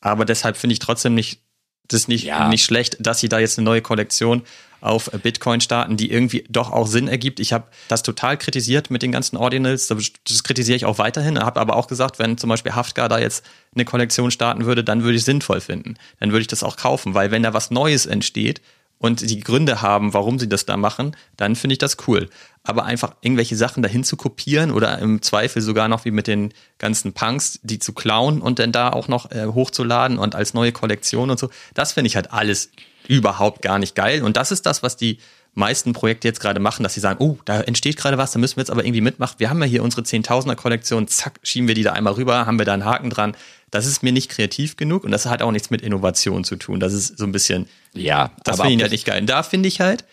Aber 0.00 0.24
deshalb 0.24 0.56
finde 0.56 0.72
ich 0.72 0.78
trotzdem 0.78 1.14
nicht 1.14 1.40
das 1.88 2.02
ist 2.02 2.08
nicht, 2.08 2.24
ja. 2.24 2.48
nicht 2.48 2.64
schlecht, 2.64 2.96
dass 3.00 3.20
sie 3.20 3.28
da 3.28 3.38
jetzt 3.38 3.58
eine 3.58 3.64
neue 3.64 3.82
Kollektion 3.82 4.42
auf 4.80 5.10
Bitcoin 5.10 5.60
starten, 5.60 5.96
die 5.96 6.10
irgendwie 6.10 6.44
doch 6.48 6.70
auch 6.70 6.86
Sinn 6.86 7.08
ergibt. 7.08 7.40
Ich 7.40 7.52
habe 7.52 7.66
das 7.88 8.02
total 8.02 8.36
kritisiert 8.36 8.90
mit 8.90 9.02
den 9.02 9.10
ganzen 9.10 9.36
Ordinals. 9.36 9.88
Das 9.88 10.44
kritisiere 10.44 10.76
ich 10.76 10.84
auch 10.84 10.98
weiterhin. 10.98 11.38
Habe 11.38 11.60
aber 11.60 11.76
auch 11.76 11.88
gesagt, 11.88 12.18
wenn 12.18 12.38
zum 12.38 12.48
Beispiel 12.48 12.74
Haftgar 12.74 13.08
da 13.08 13.18
jetzt 13.18 13.44
eine 13.74 13.84
Kollektion 13.84 14.30
starten 14.30 14.66
würde, 14.66 14.84
dann 14.84 15.02
würde 15.02 15.14
ich 15.14 15.22
es 15.22 15.26
sinnvoll 15.26 15.60
finden. 15.60 15.96
Dann 16.20 16.30
würde 16.30 16.42
ich 16.42 16.46
das 16.46 16.62
auch 16.62 16.76
kaufen, 16.76 17.14
weil 17.14 17.30
wenn 17.30 17.42
da 17.42 17.54
was 17.54 17.70
Neues 17.70 18.06
entsteht, 18.06 18.60
und 18.98 19.28
die 19.28 19.40
Gründe 19.40 19.80
haben, 19.80 20.12
warum 20.14 20.38
sie 20.38 20.48
das 20.48 20.66
da 20.66 20.76
machen, 20.76 21.16
dann 21.36 21.56
finde 21.56 21.72
ich 21.72 21.78
das 21.78 21.96
cool. 22.06 22.28
Aber 22.64 22.84
einfach 22.84 23.14
irgendwelche 23.20 23.56
Sachen 23.56 23.82
dahin 23.82 24.04
zu 24.04 24.16
kopieren 24.16 24.70
oder 24.70 24.98
im 24.98 25.22
Zweifel 25.22 25.62
sogar 25.62 25.88
noch 25.88 26.04
wie 26.04 26.10
mit 26.10 26.26
den 26.26 26.52
ganzen 26.78 27.12
Punks, 27.12 27.60
die 27.62 27.78
zu 27.78 27.92
klauen 27.92 28.40
und 28.40 28.58
dann 28.58 28.72
da 28.72 28.90
auch 28.90 29.08
noch 29.08 29.30
äh, 29.30 29.46
hochzuladen 29.46 30.18
und 30.18 30.34
als 30.34 30.52
neue 30.54 30.72
Kollektion 30.72 31.30
und 31.30 31.38
so, 31.38 31.48
das 31.74 31.92
finde 31.92 32.08
ich 32.08 32.16
halt 32.16 32.32
alles 32.32 32.70
überhaupt 33.06 33.62
gar 33.62 33.78
nicht 33.78 33.94
geil. 33.94 34.22
Und 34.22 34.36
das 34.36 34.50
ist 34.52 34.66
das, 34.66 34.82
was 34.82 34.96
die 34.96 35.18
meisten 35.54 35.92
Projekte 35.92 36.28
jetzt 36.28 36.40
gerade 36.40 36.60
machen, 36.60 36.82
dass 36.82 36.94
sie 36.94 37.00
sagen, 37.00 37.22
oh, 37.22 37.38
da 37.44 37.60
entsteht 37.60 37.96
gerade 37.96 38.18
was, 38.18 38.32
da 38.32 38.38
müssen 38.38 38.56
wir 38.56 38.62
jetzt 38.62 38.70
aber 38.70 38.84
irgendwie 38.84 39.00
mitmachen. 39.00 39.36
Wir 39.38 39.50
haben 39.50 39.60
ja 39.60 39.66
hier 39.66 39.82
unsere 39.82 40.04
Zehntausender 40.04 40.56
Kollektion, 40.56 41.08
zack, 41.08 41.40
schieben 41.42 41.68
wir 41.68 41.74
die 41.74 41.82
da 41.82 41.92
einmal 41.92 42.12
rüber, 42.14 42.46
haben 42.46 42.58
wir 42.58 42.64
da 42.64 42.74
einen 42.74 42.84
Haken 42.84 43.10
dran. 43.10 43.34
Das 43.70 43.86
ist 43.86 44.02
mir 44.02 44.12
nicht 44.12 44.30
kreativ 44.30 44.76
genug 44.76 45.04
und 45.04 45.10
das 45.10 45.26
hat 45.26 45.42
auch 45.42 45.52
nichts 45.52 45.70
mit 45.70 45.82
Innovation 45.82 46.44
zu 46.44 46.56
tun. 46.56 46.80
Das 46.80 46.92
ist 46.92 47.18
so 47.18 47.24
ein 47.24 47.32
bisschen, 47.32 47.68
ja, 47.94 48.30
das 48.44 48.60
finde 48.60 48.74
ich 48.74 48.82
halt 48.82 48.92
nicht 48.92 49.06
geil. 49.06 49.20
Und 49.20 49.30
da 49.30 49.42
finde 49.42 49.68
ich 49.68 49.80
halt, 49.80 50.04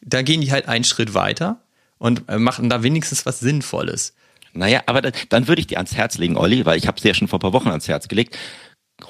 da 0.00 0.22
gehen 0.22 0.40
die 0.40 0.52
halt 0.52 0.68
einen 0.68 0.84
Schritt 0.84 1.14
weiter 1.14 1.60
und 1.98 2.28
äh, 2.28 2.38
machen 2.38 2.68
da 2.68 2.82
wenigstens 2.82 3.24
was 3.26 3.40
Sinnvolles. 3.40 4.14
Naja, 4.52 4.82
aber 4.86 5.02
dann, 5.02 5.12
dann 5.30 5.48
würde 5.48 5.60
ich 5.60 5.66
dir 5.66 5.78
ans 5.78 5.94
Herz 5.94 6.18
legen, 6.18 6.36
Olli, 6.36 6.64
weil 6.64 6.78
ich 6.78 6.86
habe 6.86 6.96
es 6.96 7.04
ja 7.04 7.14
schon 7.14 7.28
vor 7.28 7.38
ein 7.38 7.42
paar 7.42 7.52
Wochen 7.52 7.68
ans 7.68 7.88
Herz 7.88 8.08
gelegt 8.08 8.36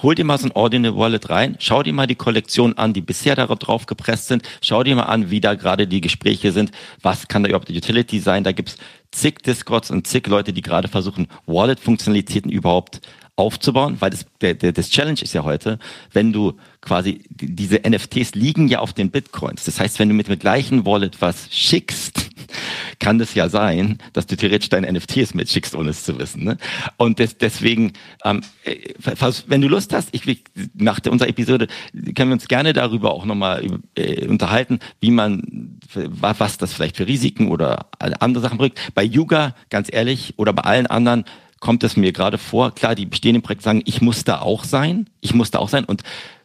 hol 0.03 0.15
dir 0.15 0.25
mal 0.25 0.39
so 0.39 0.47
ein 0.47 0.53
Ordinal 0.53 0.97
Wallet 0.97 1.31
rein, 1.31 1.57
schau 1.59 1.83
dir 1.83 1.93
mal 1.93 2.07
die 2.07 2.15
Kollektion 2.15 2.77
an, 2.79 2.93
die 2.93 3.01
bisher 3.01 3.37
darauf 3.37 3.59
drauf 3.59 3.87
gepresst 3.87 4.29
sind, 4.29 4.43
schau 4.61 4.83
dir 4.83 4.97
mal 4.97 5.05
an, 5.05 5.31
wie 5.31 5.41
da 5.41 5.55
gerade 5.55 5.87
die 5.87 6.01
Gespräche 6.01 6.53
sind, 6.53 6.73
was 7.03 7.29
kann 7.29 7.43
da 7.43 7.49
überhaupt 7.49 7.69
die 7.69 7.77
Utility 7.77 8.19
sein, 8.21 8.45
da 8.45 8.53
gibt's 8.53 8.77
zig 9.13 9.43
Discords 9.43 9.91
und 9.91 10.07
zig 10.07 10.27
Leute, 10.27 10.53
die 10.53 10.63
gerade 10.63 10.89
versuchen, 10.89 11.29
Wallet-Funktionalitäten 11.47 12.51
überhaupt 12.51 13.01
aufzubauen, 13.37 13.97
weil 13.99 14.11
das, 14.11 14.27
der, 14.41 14.55
der, 14.55 14.73
das 14.73 14.91
Challenge 14.91 15.21
ist 15.21 15.33
ja 15.33 15.43
heute, 15.43 15.79
wenn 16.13 16.33
du 16.33 16.55
quasi, 16.81 17.25
diese 17.31 17.81
NFTs 17.81 18.35
liegen 18.35 18.69
ja 18.69 18.79
auf 18.79 18.93
den 18.93 19.11
Bitcoins. 19.11 19.65
Das 19.65 19.81
heißt, 19.81 19.99
wenn 19.99 20.09
du 20.09 20.15
mit 20.15 20.29
dem 20.29 20.39
gleichen 20.39 20.87
Wallet 20.87 21.21
was 21.21 21.49
schickst, 21.51 22.31
kann 23.01 23.19
das 23.19 23.35
ja 23.35 23.49
sein, 23.49 23.99
dass 24.13 24.27
du 24.27 24.37
theoretisch 24.37 24.69
deine 24.69 24.93
NFTs 24.93 25.35
mitschickst, 25.35 25.75
ohne 25.75 25.91
es 25.91 26.05
zu 26.05 26.17
wissen. 26.19 26.45
Ne? 26.45 26.59
Und 26.97 27.19
des, 27.19 27.37
deswegen, 27.39 27.95
ähm, 28.25 28.43
äh, 28.63 28.77
wenn 29.49 29.61
du 29.61 29.69
Lust 29.69 29.93
hast, 29.93 30.11
ich, 30.13 30.45
nach 30.75 31.01
unserer 31.09 31.29
Episode 31.29 31.67
können 32.15 32.31
wir 32.31 32.35
uns 32.35 32.47
gerne 32.47 32.73
darüber 32.73 33.13
auch 33.13 33.25
nochmal 33.25 33.67
äh, 33.97 34.27
unterhalten, 34.29 34.79
wie 35.01 35.11
man, 35.11 35.81
was 35.93 36.59
das 36.59 36.73
vielleicht 36.73 36.99
für 36.99 37.09
Risiken 37.09 37.49
oder 37.49 37.87
andere 37.99 38.43
Sachen 38.43 38.59
bringt. 38.59 38.79
Bei 38.95 39.03
Yuga, 39.03 39.57
ganz 39.71 39.89
ehrlich, 39.93 40.35
oder 40.37 40.53
bei 40.53 40.63
allen 40.63 40.87
anderen, 40.87 41.25
kommt 41.65 41.83
es 41.83 41.97
mir 41.97 42.13
gerade 42.13 42.37
vor, 42.37 42.75
klar, 42.75 42.95
die 42.95 43.07
bestehenden 43.07 43.43
Projekte 43.43 43.65
sagen, 43.65 43.83
ich 43.87 44.03
muss 44.03 44.23
da 44.23 44.43
auch 44.43 44.65
sein, 44.65 45.09
ich 45.23 45.33
muss 45.33 45.51
da 45.51 45.61
auch 45.61 45.71
sein. 45.71 45.87
Und 45.87 46.03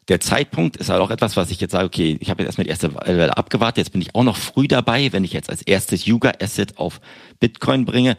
der 0.08 0.22
Zeitpunkt 0.22 0.78
ist 0.78 0.90
halt 0.90 1.02
auch 1.02 1.12
etwas, 1.12 1.36
was 1.36 1.52
ich 1.52 1.60
jetzt 1.60 1.74
sage, 1.74 1.88
okay, 1.88 2.18
ich 2.22 2.30
habe 2.30 2.42
jetzt 2.42 2.48
erstmal 2.48 2.64
die 2.64 2.70
erste 2.70 2.96
Welle 2.96 3.36
abgewartet, 3.36 3.80
jetzt 3.80 3.92
bin 3.92 4.02
ich 4.02 4.16
auch 4.16 4.24
noch 4.24 4.38
früh 4.38 4.70
dabei, 4.70 5.12
wenn 5.12 5.26
ich 5.26 5.34
jetzt 5.34 5.50
als 5.50 5.62
erstes 5.62 6.06
Yuga-Asset 6.06 6.78
auf 6.78 7.02
Bitcoin 7.42 7.84
bringe. 7.84 8.16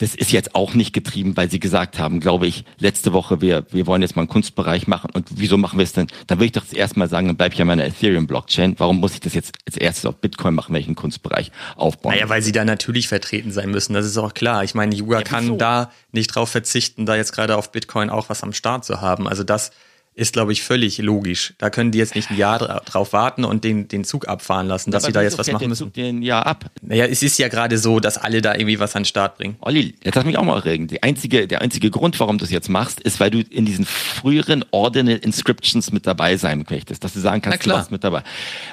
Das 0.00 0.14
ist 0.14 0.32
jetzt 0.32 0.54
auch 0.54 0.72
nicht 0.72 0.94
getrieben, 0.94 1.36
weil 1.36 1.50
sie 1.50 1.60
gesagt 1.60 1.98
haben, 1.98 2.20
glaube 2.20 2.46
ich, 2.46 2.64
letzte 2.78 3.12
Woche, 3.12 3.42
wir, 3.42 3.66
wir 3.70 3.86
wollen 3.86 4.00
jetzt 4.00 4.16
mal 4.16 4.22
einen 4.22 4.30
Kunstbereich 4.30 4.86
machen. 4.86 5.10
Und 5.12 5.28
wieso 5.30 5.58
machen 5.58 5.78
wir 5.78 5.84
es 5.84 5.92
denn? 5.92 6.08
Dann 6.26 6.38
würde 6.38 6.46
ich 6.46 6.52
doch 6.52 6.66
zuerst 6.66 6.96
mal 6.96 7.08
sagen, 7.08 7.26
dann 7.26 7.36
bleibe 7.36 7.52
ich 7.52 7.58
ja 7.58 7.66
meiner 7.66 7.84
Ethereum-Blockchain. 7.84 8.76
Warum 8.78 8.98
muss 8.98 9.12
ich 9.12 9.20
das 9.20 9.34
jetzt 9.34 9.52
als 9.66 9.76
erstes 9.76 10.06
auf 10.06 10.16
Bitcoin 10.16 10.54
machen, 10.54 10.72
wenn 10.72 10.80
ich 10.80 10.86
einen 10.86 10.96
Kunstbereich 10.96 11.52
aufbaue? 11.76 12.12
Naja, 12.12 12.30
weil 12.30 12.40
sie 12.40 12.52
da 12.52 12.64
natürlich 12.64 13.08
vertreten 13.08 13.52
sein 13.52 13.70
müssen. 13.70 13.92
Das 13.92 14.06
ist 14.06 14.16
auch 14.16 14.32
klar. 14.32 14.64
Ich 14.64 14.74
meine, 14.74 14.94
Yuga 14.94 15.18
ja, 15.18 15.22
kann 15.22 15.58
da 15.58 15.90
nicht 16.12 16.34
drauf 16.34 16.48
verzichten, 16.48 17.04
da 17.04 17.16
jetzt 17.16 17.32
gerade 17.32 17.58
auf 17.58 17.70
Bitcoin 17.70 18.08
auch 18.08 18.30
was 18.30 18.42
am 18.42 18.54
Start 18.54 18.86
zu 18.86 19.02
haben. 19.02 19.28
Also 19.28 19.44
das 19.44 19.70
ist, 20.14 20.32
glaube 20.32 20.52
ich, 20.52 20.62
völlig 20.62 20.98
logisch. 20.98 21.54
Da 21.58 21.70
können 21.70 21.92
die 21.92 21.98
jetzt 21.98 22.14
nicht 22.14 22.30
ein 22.30 22.36
Jahr 22.36 22.58
drauf 22.58 23.12
warten 23.12 23.44
und 23.44 23.62
den, 23.62 23.88
den 23.88 24.04
Zug 24.04 24.28
abfahren 24.28 24.66
lassen, 24.66 24.90
dass 24.90 25.04
sie 25.04 25.12
da 25.12 25.22
jetzt 25.22 25.38
was 25.38 25.50
machen 25.50 25.68
müssen. 25.68 25.92
Den 25.92 26.20
Jahr 26.22 26.46
ab. 26.46 26.66
Naja, 26.82 27.06
es 27.06 27.22
ist 27.22 27.38
ja 27.38 27.48
gerade 27.48 27.78
so, 27.78 28.00
dass 28.00 28.18
alle 28.18 28.42
da 28.42 28.54
irgendwie 28.54 28.80
was 28.80 28.96
an 28.96 29.02
den 29.02 29.06
Start 29.06 29.38
bringen. 29.38 29.56
Olli, 29.60 29.94
jetzt 30.02 30.16
lass 30.16 30.24
mich 30.24 30.36
auch 30.36 30.44
mal 30.44 30.58
regen. 30.58 30.88
Die 30.88 31.02
einzige, 31.02 31.46
der 31.46 31.62
einzige 31.62 31.90
Grund, 31.90 32.18
warum 32.18 32.38
du 32.38 32.44
es 32.44 32.50
jetzt 32.50 32.68
machst, 32.68 33.00
ist, 33.00 33.20
weil 33.20 33.30
du 33.30 33.40
in 33.40 33.64
diesen 33.64 33.86
früheren 33.86 34.64
Ordinal 34.72 35.16
Inscriptions 35.16 35.92
mit 35.92 36.06
dabei 36.06 36.36
sein 36.36 36.66
möchtest, 36.68 37.04
dass 37.04 37.12
du 37.12 37.20
sagen 37.20 37.40
kannst, 37.40 37.64
du 37.64 37.70
warst 37.70 37.92
mit 37.92 38.02
dabei. 38.02 38.22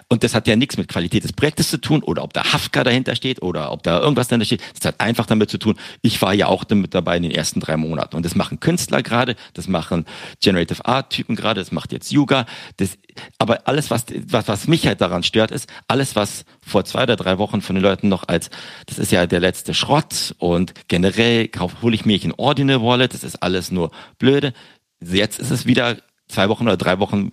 Und 0.09 0.23
das 0.23 0.33
hat 0.33 0.47
ja 0.47 0.55
nichts 0.55 0.75
mit 0.75 0.87
Qualität 0.87 1.23
des 1.23 1.33
Projektes 1.33 1.69
zu 1.69 1.77
tun 1.77 2.03
oder 2.03 2.23
ob 2.23 2.33
da 2.33 2.51
Hafka 2.51 2.83
dahinter 2.83 3.15
steht 3.15 3.41
oder 3.41 3.71
ob 3.71 3.83
da 3.83 3.99
irgendwas 3.99 4.27
dahinter 4.27 4.45
steht. 4.45 4.61
Das 4.75 4.85
hat 4.85 4.99
einfach 4.99 5.27
damit 5.27 5.49
zu 5.49 5.59
tun, 5.59 5.75
ich 6.01 6.21
war 6.21 6.33
ja 6.33 6.47
auch 6.47 6.63
damit 6.63 6.93
dabei 6.93 7.15
in 7.15 7.23
den 7.23 7.31
ersten 7.31 7.59
drei 7.59 7.77
Monaten. 7.77 8.15
Und 8.15 8.25
das 8.25 8.35
machen 8.35 8.59
Künstler 8.59 9.01
gerade, 9.01 9.35
das 9.53 9.67
machen 9.67 10.05
Generative 10.41 10.83
Art 10.85 11.11
Typen 11.11 11.36
gerade, 11.37 11.61
das 11.61 11.71
macht 11.71 11.93
jetzt 11.93 12.11
Yoga. 12.11 12.45
Das, 12.75 12.97
aber 13.37 13.67
alles, 13.67 13.89
was, 13.89 14.05
was, 14.27 14.47
was 14.47 14.67
mich 14.67 14.85
halt 14.85 14.99
daran 14.99 15.23
stört, 15.23 15.51
ist, 15.51 15.69
alles, 15.87 16.15
was 16.15 16.43
vor 16.59 16.83
zwei 16.83 17.03
oder 17.03 17.15
drei 17.15 17.37
Wochen 17.37 17.61
von 17.61 17.75
den 17.75 17.83
Leuten 17.83 18.09
noch 18.09 18.27
als, 18.27 18.49
das 18.87 18.99
ist 18.99 19.11
ja 19.11 19.25
der 19.25 19.39
letzte 19.39 19.73
Schrott 19.73 20.35
und 20.39 20.73
generell 20.89 21.49
hole 21.81 21.95
ich 21.95 22.05
mir 22.05 22.19
ein 22.21 22.33
Ordinal 22.35 22.81
Wallet, 22.81 23.13
das 23.13 23.23
ist 23.23 23.37
alles 23.37 23.71
nur 23.71 23.91
blöde. 24.17 24.53
Jetzt 24.99 25.39
ist 25.39 25.51
es 25.51 25.65
wieder 25.65 25.97
zwei 26.27 26.49
Wochen 26.49 26.63
oder 26.63 26.77
drei 26.77 26.99
Wochen 26.99 27.31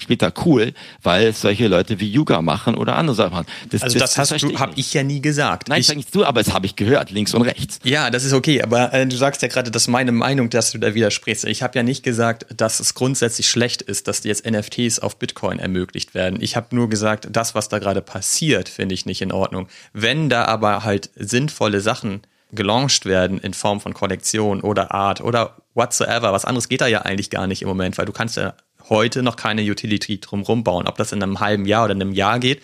später 0.00 0.32
cool, 0.44 0.72
weil 1.02 1.28
es 1.28 1.40
solche 1.40 1.66
Leute 1.68 2.00
wie 2.00 2.10
Yuga 2.10 2.42
machen 2.42 2.76
oder 2.76 2.96
andere 2.96 3.16
Sachen 3.16 3.32
machen. 3.32 3.46
Das, 3.70 3.82
also 3.82 3.98
das, 3.98 4.14
das 4.14 4.30
hast 4.32 4.42
du, 4.42 4.58
habe 4.58 4.72
ich 4.76 4.94
ja 4.94 5.02
nie 5.02 5.20
gesagt. 5.20 5.68
Nein, 5.68 5.80
ich 5.80 5.86
sag 5.86 5.96
nicht 5.96 6.14
du, 6.14 6.24
aber 6.24 6.40
es 6.40 6.52
habe 6.52 6.66
ich 6.66 6.76
gehört, 6.76 7.10
links 7.10 7.34
und 7.34 7.42
rechts. 7.42 7.80
Ja, 7.82 8.10
das 8.10 8.24
ist 8.24 8.32
okay, 8.32 8.62
aber 8.62 8.92
äh, 8.92 9.06
du 9.06 9.16
sagst 9.16 9.42
ja 9.42 9.48
gerade, 9.48 9.70
das 9.70 9.82
ist 9.82 9.88
meine 9.88 10.12
Meinung, 10.12 10.50
dass 10.50 10.70
du 10.70 10.78
da 10.78 10.94
widersprichst. 10.94 11.44
Ich 11.44 11.62
habe 11.62 11.76
ja 11.76 11.82
nicht 11.82 12.02
gesagt, 12.02 12.46
dass 12.56 12.80
es 12.80 12.94
grundsätzlich 12.94 13.48
schlecht 13.48 13.82
ist, 13.82 14.08
dass 14.08 14.22
jetzt 14.24 14.48
NFTs 14.48 14.98
auf 15.00 15.18
Bitcoin 15.18 15.58
ermöglicht 15.58 16.14
werden. 16.14 16.40
Ich 16.40 16.56
habe 16.56 16.74
nur 16.74 16.88
gesagt, 16.88 17.28
das, 17.30 17.54
was 17.54 17.68
da 17.68 17.78
gerade 17.78 18.00
passiert, 18.00 18.68
finde 18.68 18.94
ich 18.94 19.06
nicht 19.06 19.22
in 19.22 19.32
Ordnung. 19.32 19.68
Wenn 19.92 20.28
da 20.28 20.44
aber 20.44 20.84
halt 20.84 21.10
sinnvolle 21.16 21.80
Sachen 21.80 22.22
gelauncht 22.52 23.06
werden 23.06 23.38
in 23.38 23.54
Form 23.54 23.80
von 23.80 23.92
Kollektion 23.92 24.60
oder 24.60 24.94
Art 24.94 25.20
oder 25.20 25.56
whatsoever. 25.76 26.32
Was 26.32 26.44
anderes 26.44 26.68
geht 26.68 26.80
da 26.80 26.86
ja 26.86 27.02
eigentlich 27.02 27.30
gar 27.30 27.46
nicht 27.46 27.62
im 27.62 27.68
Moment, 27.68 27.98
weil 27.98 28.06
du 28.06 28.12
kannst 28.12 28.36
ja 28.36 28.54
heute 28.88 29.22
noch 29.22 29.36
keine 29.36 29.62
Utility 29.62 30.20
drumherum 30.20 30.64
bauen. 30.64 30.86
Ob 30.86 30.96
das 30.96 31.12
in 31.12 31.22
einem 31.22 31.40
halben 31.40 31.66
Jahr 31.66 31.84
oder 31.84 31.94
in 31.94 32.02
einem 32.02 32.12
Jahr 32.12 32.38
geht, 32.38 32.62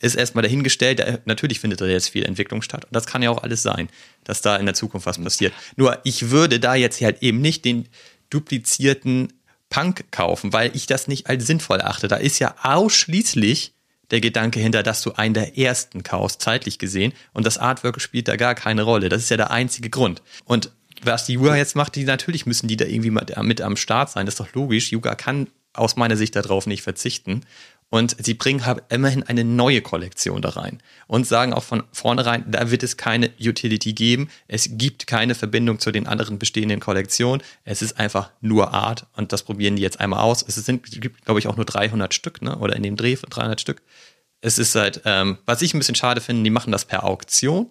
ist 0.00 0.14
erstmal 0.14 0.42
dahingestellt. 0.42 1.26
Natürlich 1.26 1.60
findet 1.60 1.80
da 1.80 1.86
jetzt 1.86 2.08
viel 2.08 2.24
Entwicklung 2.24 2.62
statt. 2.62 2.84
Und 2.84 2.94
das 2.94 3.06
kann 3.06 3.22
ja 3.22 3.30
auch 3.30 3.42
alles 3.42 3.62
sein, 3.62 3.88
dass 4.24 4.40
da 4.40 4.56
in 4.56 4.66
der 4.66 4.74
Zukunft 4.74 5.06
was 5.06 5.18
passiert. 5.22 5.52
Nur 5.76 5.98
ich 6.04 6.30
würde 6.30 6.58
da 6.60 6.74
jetzt 6.74 7.00
halt 7.00 7.22
eben 7.22 7.40
nicht 7.40 7.64
den 7.64 7.88
duplizierten 8.30 9.32
Punk 9.68 10.10
kaufen, 10.10 10.52
weil 10.52 10.74
ich 10.74 10.86
das 10.86 11.06
nicht 11.06 11.28
als 11.28 11.46
sinnvoll 11.46 11.80
achte. 11.80 12.08
Da 12.08 12.16
ist 12.16 12.38
ja 12.38 12.54
ausschließlich 12.62 13.74
der 14.10 14.20
Gedanke 14.20 14.58
hinter, 14.58 14.82
dass 14.82 15.02
du 15.02 15.12
einen 15.12 15.34
der 15.34 15.56
ersten 15.56 16.02
kaufst, 16.02 16.42
zeitlich 16.42 16.78
gesehen. 16.78 17.12
Und 17.32 17.46
das 17.46 17.58
Artwork 17.58 18.00
spielt 18.00 18.26
da 18.26 18.36
gar 18.36 18.54
keine 18.54 18.82
Rolle. 18.82 19.08
Das 19.08 19.22
ist 19.22 19.30
ja 19.30 19.36
der 19.36 19.50
einzige 19.50 19.90
Grund. 19.90 20.22
Und 20.44 20.72
was 21.02 21.26
die 21.26 21.34
Yuga 21.34 21.56
jetzt 21.56 21.76
macht, 21.76 21.96
die 21.96 22.04
natürlich 22.04 22.46
müssen 22.46 22.68
die 22.68 22.76
da 22.76 22.84
irgendwie 22.84 23.10
mit 23.10 23.60
am 23.60 23.76
Start 23.76 24.10
sein. 24.10 24.26
Das 24.26 24.34
ist 24.34 24.40
doch 24.40 24.52
logisch. 24.54 24.92
Yuga 24.92 25.14
kann 25.14 25.48
aus 25.72 25.96
meiner 25.96 26.16
Sicht 26.16 26.36
darauf 26.36 26.66
nicht 26.66 26.82
verzichten. 26.82 27.42
Und 27.92 28.16
sie 28.24 28.34
bringen 28.34 28.66
halt 28.66 28.84
immerhin 28.88 29.24
eine 29.24 29.42
neue 29.42 29.82
Kollektion 29.82 30.42
da 30.42 30.50
rein 30.50 30.80
und 31.08 31.26
sagen 31.26 31.52
auch 31.52 31.64
von 31.64 31.82
vornherein, 31.90 32.44
da 32.48 32.70
wird 32.70 32.84
es 32.84 32.96
keine 32.96 33.30
Utility 33.40 33.94
geben. 33.94 34.30
Es 34.46 34.68
gibt 34.70 35.08
keine 35.08 35.34
Verbindung 35.34 35.80
zu 35.80 35.90
den 35.90 36.06
anderen 36.06 36.38
bestehenden 36.38 36.78
Kollektionen. 36.78 37.42
Es 37.64 37.82
ist 37.82 37.98
einfach 37.98 38.30
nur 38.40 38.72
Art 38.72 39.06
und 39.16 39.32
das 39.32 39.42
probieren 39.42 39.74
die 39.74 39.82
jetzt 39.82 39.98
einmal 39.98 40.20
aus. 40.20 40.44
Es 40.46 40.54
sind, 40.54 40.84
glaube 41.24 41.40
ich, 41.40 41.48
auch 41.48 41.56
nur 41.56 41.64
300 41.64 42.14
Stück, 42.14 42.42
ne? 42.42 42.56
oder 42.58 42.76
in 42.76 42.84
dem 42.84 42.94
Dreh 42.94 43.16
von 43.16 43.28
300 43.28 43.60
Stück. 43.60 43.82
Es 44.40 44.58
ist 44.60 44.76
halt, 44.76 45.02
ähm, 45.04 45.38
was 45.44 45.60
ich 45.60 45.74
ein 45.74 45.78
bisschen 45.78 45.96
schade 45.96 46.20
finde, 46.20 46.44
die 46.44 46.50
machen 46.50 46.70
das 46.70 46.84
per 46.84 47.02
Auktion. 47.02 47.70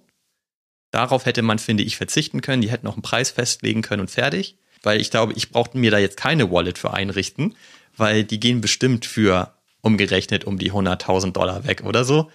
Darauf 0.92 1.26
hätte 1.26 1.42
man, 1.42 1.60
finde 1.60 1.84
ich, 1.84 1.98
verzichten 1.98 2.42
können. 2.42 2.62
Die 2.62 2.72
hätten 2.72 2.88
auch 2.88 2.94
einen 2.94 3.02
Preis 3.02 3.30
festlegen 3.30 3.82
können 3.82 4.02
und 4.02 4.12
fertig. 4.12 4.56
Weil 4.82 5.02
ich 5.02 5.12
glaube, 5.12 5.34
ich 5.34 5.52
brauchte 5.52 5.78
mir 5.78 5.92
da 5.92 5.98
jetzt 5.98 6.18
keine 6.18 6.52
Wallet 6.52 6.78
für 6.78 6.94
einrichten, 6.94 7.56
weil 7.98 8.24
die 8.24 8.40
gehen 8.40 8.62
bestimmt 8.62 9.06
für 9.06 9.54
umgerechnet 9.82 10.46
um 10.46 10.58
die 10.58 10.72
100.000 10.72 11.32
Dollar 11.34 11.66
weg 11.66 11.84
oder 11.86 12.04
so. 12.04 12.32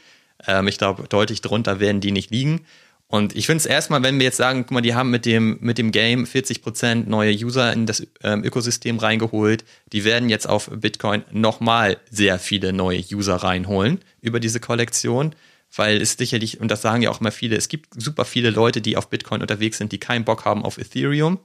Ähm, 0.47 0.69
ich 0.69 0.79
glaube, 0.79 1.05
deutlich 1.09 1.41
drunter 1.41 1.81
werden 1.81 2.01
die 2.01 2.13
nicht 2.13 2.31
liegen. 2.31 2.67
Und 3.07 3.37
ich 3.37 3.47
finde 3.47 3.59
es 3.59 3.67
erstmal, 3.67 4.03
wenn 4.03 4.19
wir 4.19 4.25
jetzt 4.25 4.39
sagen, 4.39 4.63
guck 4.63 4.73
mal, 4.73 4.81
die 4.81 4.95
haben 4.95 5.11
mit 5.11 5.27
dem, 5.27 5.59
mit 5.61 5.79
dem 5.79 5.93
Game 5.93 6.25
40% 6.25 7.07
neue 7.07 7.33
User 7.33 7.73
in 7.73 7.87
das 7.87 8.07
ähm, 8.23 8.43
Ökosystem 8.43 8.99
reingeholt, 8.99 9.65
die 9.93 10.05
werden 10.05 10.29
jetzt 10.29 10.49
auf 10.49 10.71
Bitcoin 10.71 11.23
nochmal 11.31 11.99
sehr 12.11 12.39
viele 12.39 12.73
neue 12.73 12.99
User 13.13 13.37
reinholen 13.37 14.01
über 14.21 14.41
diese 14.41 14.59
Kollektion, 14.59 15.35
weil 15.77 16.01
es 16.01 16.12
sicherlich, 16.12 16.61
und 16.61 16.68
das 16.68 16.83
sagen 16.83 17.03
ja 17.03 17.11
auch 17.11 17.20
immer 17.20 17.33
viele, 17.33 17.57
es 17.57 17.68
gibt 17.68 18.01
super 18.01 18.25
viele 18.25 18.51
Leute, 18.51 18.81
die 18.81 18.97
auf 18.97 19.11
Bitcoin 19.11 19.43
unterwegs 19.43 19.79
sind, 19.79 19.93
die 19.93 19.99
keinen 19.99 20.25
Bock 20.25 20.45
haben 20.45 20.64
auf 20.64 20.79
Ethereum. 20.79 21.39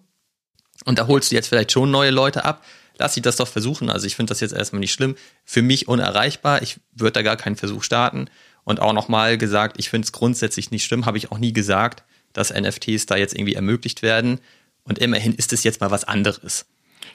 Und 0.85 0.99
da 0.99 1.07
holst 1.07 1.31
du 1.31 1.35
jetzt 1.35 1.47
vielleicht 1.47 1.71
schon 1.71 1.91
neue 1.91 2.11
Leute 2.11 2.45
ab, 2.45 2.63
lass 2.97 3.13
sie 3.13 3.21
das 3.21 3.37
doch 3.37 3.47
versuchen. 3.47 3.89
Also 3.89 4.05
ich 4.05 4.15
finde 4.15 4.31
das 4.31 4.39
jetzt 4.39 4.53
erstmal 4.53 4.81
nicht 4.81 4.93
schlimm. 4.93 5.15
Für 5.43 5.61
mich 5.61 5.87
unerreichbar. 5.87 6.61
Ich 6.61 6.79
würde 6.93 7.13
da 7.13 7.21
gar 7.21 7.37
keinen 7.37 7.55
Versuch 7.55 7.83
starten. 7.83 8.29
Und 8.63 8.79
auch 8.79 8.93
nochmal 8.93 9.37
gesagt, 9.37 9.77
ich 9.79 9.89
finde 9.89 10.05
es 10.05 10.11
grundsätzlich 10.11 10.69
nicht 10.69 10.85
schlimm, 10.85 11.05
habe 11.05 11.17
ich 11.17 11.31
auch 11.31 11.39
nie 11.39 11.53
gesagt, 11.53 12.03
dass 12.33 12.53
NFTs 12.53 13.07
da 13.07 13.15
jetzt 13.15 13.33
irgendwie 13.33 13.55
ermöglicht 13.55 14.03
werden. 14.03 14.39
Und 14.83 14.99
immerhin 14.99 15.33
ist 15.33 15.53
es 15.53 15.63
jetzt 15.63 15.81
mal 15.81 15.91
was 15.91 16.03
anderes. 16.03 16.65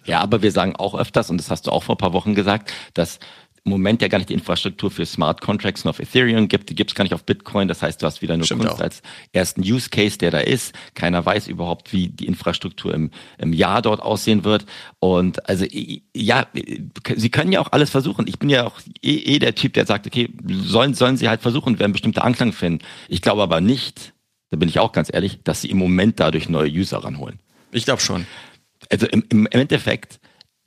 Ja, 0.04 0.20
aber 0.20 0.42
wir 0.42 0.52
sagen 0.52 0.76
auch 0.76 0.94
öfters, 0.94 1.30
und 1.30 1.38
das 1.38 1.50
hast 1.50 1.66
du 1.66 1.70
auch 1.70 1.84
vor 1.84 1.94
ein 1.94 1.98
paar 1.98 2.12
Wochen 2.12 2.34
gesagt, 2.34 2.72
dass 2.94 3.20
im 3.64 3.70
Moment 3.70 4.02
ja 4.02 4.08
gar 4.08 4.18
nicht 4.18 4.28
die 4.28 4.34
Infrastruktur 4.34 4.90
für 4.90 5.06
Smart 5.06 5.40
Contracts 5.40 5.84
nur 5.84 5.90
auf 5.90 5.98
Ethereum 5.98 6.48
gibt, 6.48 6.68
die 6.68 6.74
gibt 6.74 6.90
es 6.90 6.94
gar 6.94 7.04
nicht 7.04 7.14
auf 7.14 7.24
Bitcoin. 7.24 7.66
Das 7.66 7.80
heißt, 7.80 8.02
du 8.02 8.06
hast 8.06 8.20
wieder 8.20 8.36
nur 8.36 8.44
Stimmt 8.44 8.62
Kunst 8.62 8.76
auch. 8.76 8.80
als 8.80 9.02
ersten 9.32 9.62
Use 9.62 9.88
Case, 9.88 10.18
der 10.18 10.30
da 10.30 10.38
ist. 10.40 10.74
Keiner 10.94 11.24
weiß 11.24 11.48
überhaupt, 11.48 11.92
wie 11.94 12.08
die 12.08 12.26
Infrastruktur 12.26 12.92
im, 12.92 13.10
im 13.38 13.54
Jahr 13.54 13.80
dort 13.80 14.00
aussehen 14.00 14.44
wird. 14.44 14.66
Und 14.98 15.48
also 15.48 15.64
ja, 16.14 16.46
sie 17.16 17.30
können 17.30 17.52
ja 17.52 17.60
auch 17.60 17.72
alles 17.72 17.88
versuchen. 17.88 18.26
Ich 18.28 18.38
bin 18.38 18.50
ja 18.50 18.66
auch 18.66 18.78
eh, 19.02 19.14
eh 19.14 19.38
der 19.38 19.54
Typ, 19.54 19.72
der 19.72 19.86
sagt, 19.86 20.06
okay, 20.06 20.28
sollen, 20.46 20.92
sollen 20.92 21.16
sie 21.16 21.30
halt 21.30 21.40
versuchen, 21.40 21.78
werden 21.78 21.92
bestimmte 21.92 22.22
Anklang 22.22 22.52
finden. 22.52 22.84
Ich 23.08 23.22
glaube 23.22 23.42
aber 23.42 23.62
nicht, 23.62 24.12
da 24.50 24.58
bin 24.58 24.68
ich 24.68 24.78
auch 24.78 24.92
ganz 24.92 25.08
ehrlich, 25.10 25.42
dass 25.42 25.62
sie 25.62 25.70
im 25.70 25.78
Moment 25.78 26.20
dadurch 26.20 26.50
neue 26.50 26.70
User 26.70 26.98
ranholen. 26.98 27.40
Ich 27.72 27.86
glaube 27.86 28.02
schon. 28.02 28.26
Also 28.90 29.06
im, 29.06 29.24
im 29.30 29.46
Endeffekt 29.46 30.20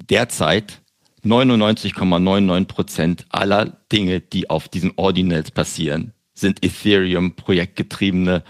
derzeit 0.09 0.81
99,99 1.27 2.65
Prozent 2.65 3.25
aller 3.29 3.77
Dinge, 3.91 4.21
die 4.21 4.49
auf 4.49 4.67
diesen 4.69 4.93
Ordinals 4.95 5.51
passieren, 5.51 6.13
sind 6.33 6.63
Ethereum-projektgetriebene 6.63 8.43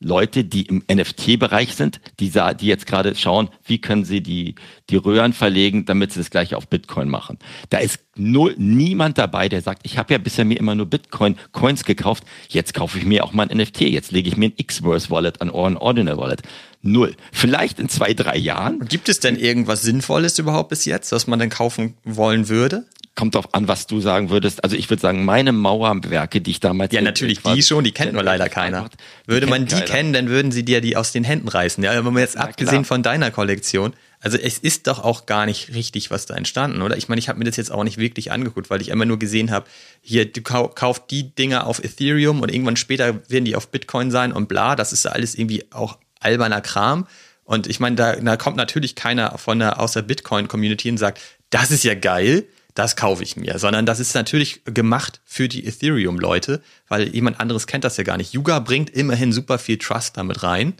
Leute, 0.00 0.44
die 0.44 0.62
im 0.62 0.84
NFT-Bereich 0.90 1.74
sind, 1.74 2.00
die, 2.20 2.30
die 2.30 2.66
jetzt 2.66 2.86
gerade 2.86 3.14
schauen, 3.16 3.48
wie 3.64 3.80
können 3.80 4.04
sie 4.04 4.20
die, 4.22 4.54
die 4.90 4.96
Röhren 4.96 5.32
verlegen, 5.32 5.86
damit 5.86 6.12
sie 6.12 6.20
das 6.20 6.30
gleiche 6.30 6.56
auf 6.56 6.68
Bitcoin 6.68 7.08
machen. 7.08 7.38
Da 7.70 7.78
ist 7.78 7.98
null, 8.14 8.54
niemand 8.58 9.18
dabei, 9.18 9.48
der 9.48 9.60
sagt, 9.60 9.80
ich 9.84 9.98
habe 9.98 10.12
ja 10.12 10.18
bisher 10.18 10.44
mir 10.44 10.58
immer 10.58 10.74
nur 10.74 10.86
Bitcoin-Coins 10.86 11.84
gekauft, 11.84 12.24
jetzt 12.48 12.74
kaufe 12.74 12.98
ich 12.98 13.04
mir 13.04 13.24
auch 13.24 13.32
mal 13.32 13.48
ein 13.48 13.58
NFT, 13.58 13.82
jetzt 13.82 14.12
lege 14.12 14.28
ich 14.28 14.36
mir 14.36 14.46
ein 14.46 14.54
X-Verse-Wallet 14.56 15.40
an 15.40 15.50
oder 15.50 15.66
ein 15.66 15.76
Ordinal-Wallet. 15.76 16.42
Null. 16.80 17.16
Vielleicht 17.32 17.80
in 17.80 17.88
zwei, 17.88 18.14
drei 18.14 18.36
Jahren. 18.36 18.86
Gibt 18.86 19.08
es 19.08 19.18
denn 19.18 19.36
irgendwas 19.36 19.82
Sinnvolles 19.82 20.38
überhaupt 20.38 20.68
bis 20.68 20.84
jetzt, 20.84 21.10
was 21.10 21.26
man 21.26 21.40
denn 21.40 21.50
kaufen 21.50 21.94
wollen 22.04 22.48
würde? 22.48 22.86
Kommt 23.18 23.34
drauf 23.34 23.52
an, 23.52 23.66
was 23.66 23.88
du 23.88 24.00
sagen 24.00 24.30
würdest. 24.30 24.62
Also 24.62 24.76
ich 24.76 24.88
würde 24.90 25.02
sagen, 25.02 25.24
meine 25.24 25.50
Mauerwerke, 25.50 26.40
die 26.40 26.52
ich 26.52 26.60
damals. 26.60 26.92
Ja, 26.92 27.00
natürlich, 27.00 27.42
die 27.42 27.62
schon, 27.62 27.82
die 27.82 27.90
kennt 27.90 28.12
nur 28.12 28.22
leider 28.22 28.48
keiner. 28.48 28.88
Würde 29.26 29.48
man 29.48 29.66
die 29.66 29.74
keiner. 29.74 29.86
kennen, 29.86 30.12
dann 30.12 30.28
würden 30.28 30.52
sie 30.52 30.64
dir 30.64 30.80
die 30.80 30.96
aus 30.96 31.10
den 31.10 31.24
Händen 31.24 31.48
reißen. 31.48 31.82
Ja, 31.82 31.96
wenn 31.96 32.12
man 32.12 32.18
jetzt 32.22 32.36
ja, 32.36 32.42
abgesehen 32.42 32.70
klar. 32.70 32.84
von 32.84 33.02
deiner 33.02 33.32
Kollektion. 33.32 33.92
Also 34.20 34.38
es 34.38 34.58
ist 34.58 34.86
doch 34.86 35.02
auch 35.02 35.26
gar 35.26 35.46
nicht 35.46 35.74
richtig, 35.74 36.12
was 36.12 36.26
da 36.26 36.34
entstanden, 36.34 36.80
oder? 36.80 36.96
Ich 36.96 37.08
meine, 37.08 37.18
ich 37.18 37.28
habe 37.28 37.40
mir 37.40 37.44
das 37.44 37.56
jetzt 37.56 37.72
auch 37.72 37.82
nicht 37.82 37.98
wirklich 37.98 38.30
angeguckt, 38.30 38.70
weil 38.70 38.80
ich 38.80 38.88
immer 38.88 39.04
nur 39.04 39.18
gesehen 39.18 39.50
habe, 39.50 39.66
hier, 40.00 40.30
du 40.30 40.40
kau 40.40 40.68
kaufst 40.68 41.04
die 41.10 41.34
Dinger 41.34 41.66
auf 41.66 41.82
Ethereum 41.82 42.40
und 42.40 42.52
irgendwann 42.52 42.76
später 42.76 43.28
werden 43.28 43.44
die 43.44 43.56
auf 43.56 43.68
Bitcoin 43.68 44.12
sein 44.12 44.32
und 44.32 44.48
bla. 44.48 44.76
Das 44.76 44.92
ist 44.92 45.06
alles 45.06 45.34
irgendwie 45.34 45.64
auch 45.72 45.98
alberner 46.20 46.60
Kram. 46.60 47.08
Und 47.42 47.66
ich 47.66 47.80
meine, 47.80 47.96
da, 47.96 48.14
da 48.14 48.36
kommt 48.36 48.56
natürlich 48.56 48.94
keiner 48.94 49.38
von 49.38 49.58
der, 49.58 49.80
aus 49.80 49.94
der 49.94 50.02
Bitcoin-Community 50.02 50.88
und 50.90 50.98
sagt, 50.98 51.20
das 51.50 51.72
ist 51.72 51.82
ja 51.82 51.94
geil 51.94 52.46
das 52.78 52.94
kaufe 52.94 53.24
ich 53.24 53.36
mir, 53.36 53.58
sondern 53.58 53.86
das 53.86 53.98
ist 53.98 54.14
natürlich 54.14 54.62
gemacht 54.64 55.20
für 55.24 55.48
die 55.48 55.66
Ethereum-Leute, 55.66 56.62
weil 56.86 57.08
jemand 57.08 57.40
anderes 57.40 57.66
kennt 57.66 57.82
das 57.82 57.96
ja 57.96 58.04
gar 58.04 58.16
nicht. 58.16 58.34
Yuga 58.34 58.60
bringt 58.60 58.90
immerhin 58.90 59.32
super 59.32 59.58
viel 59.58 59.78
Trust 59.78 60.16
damit 60.16 60.44
rein. 60.44 60.74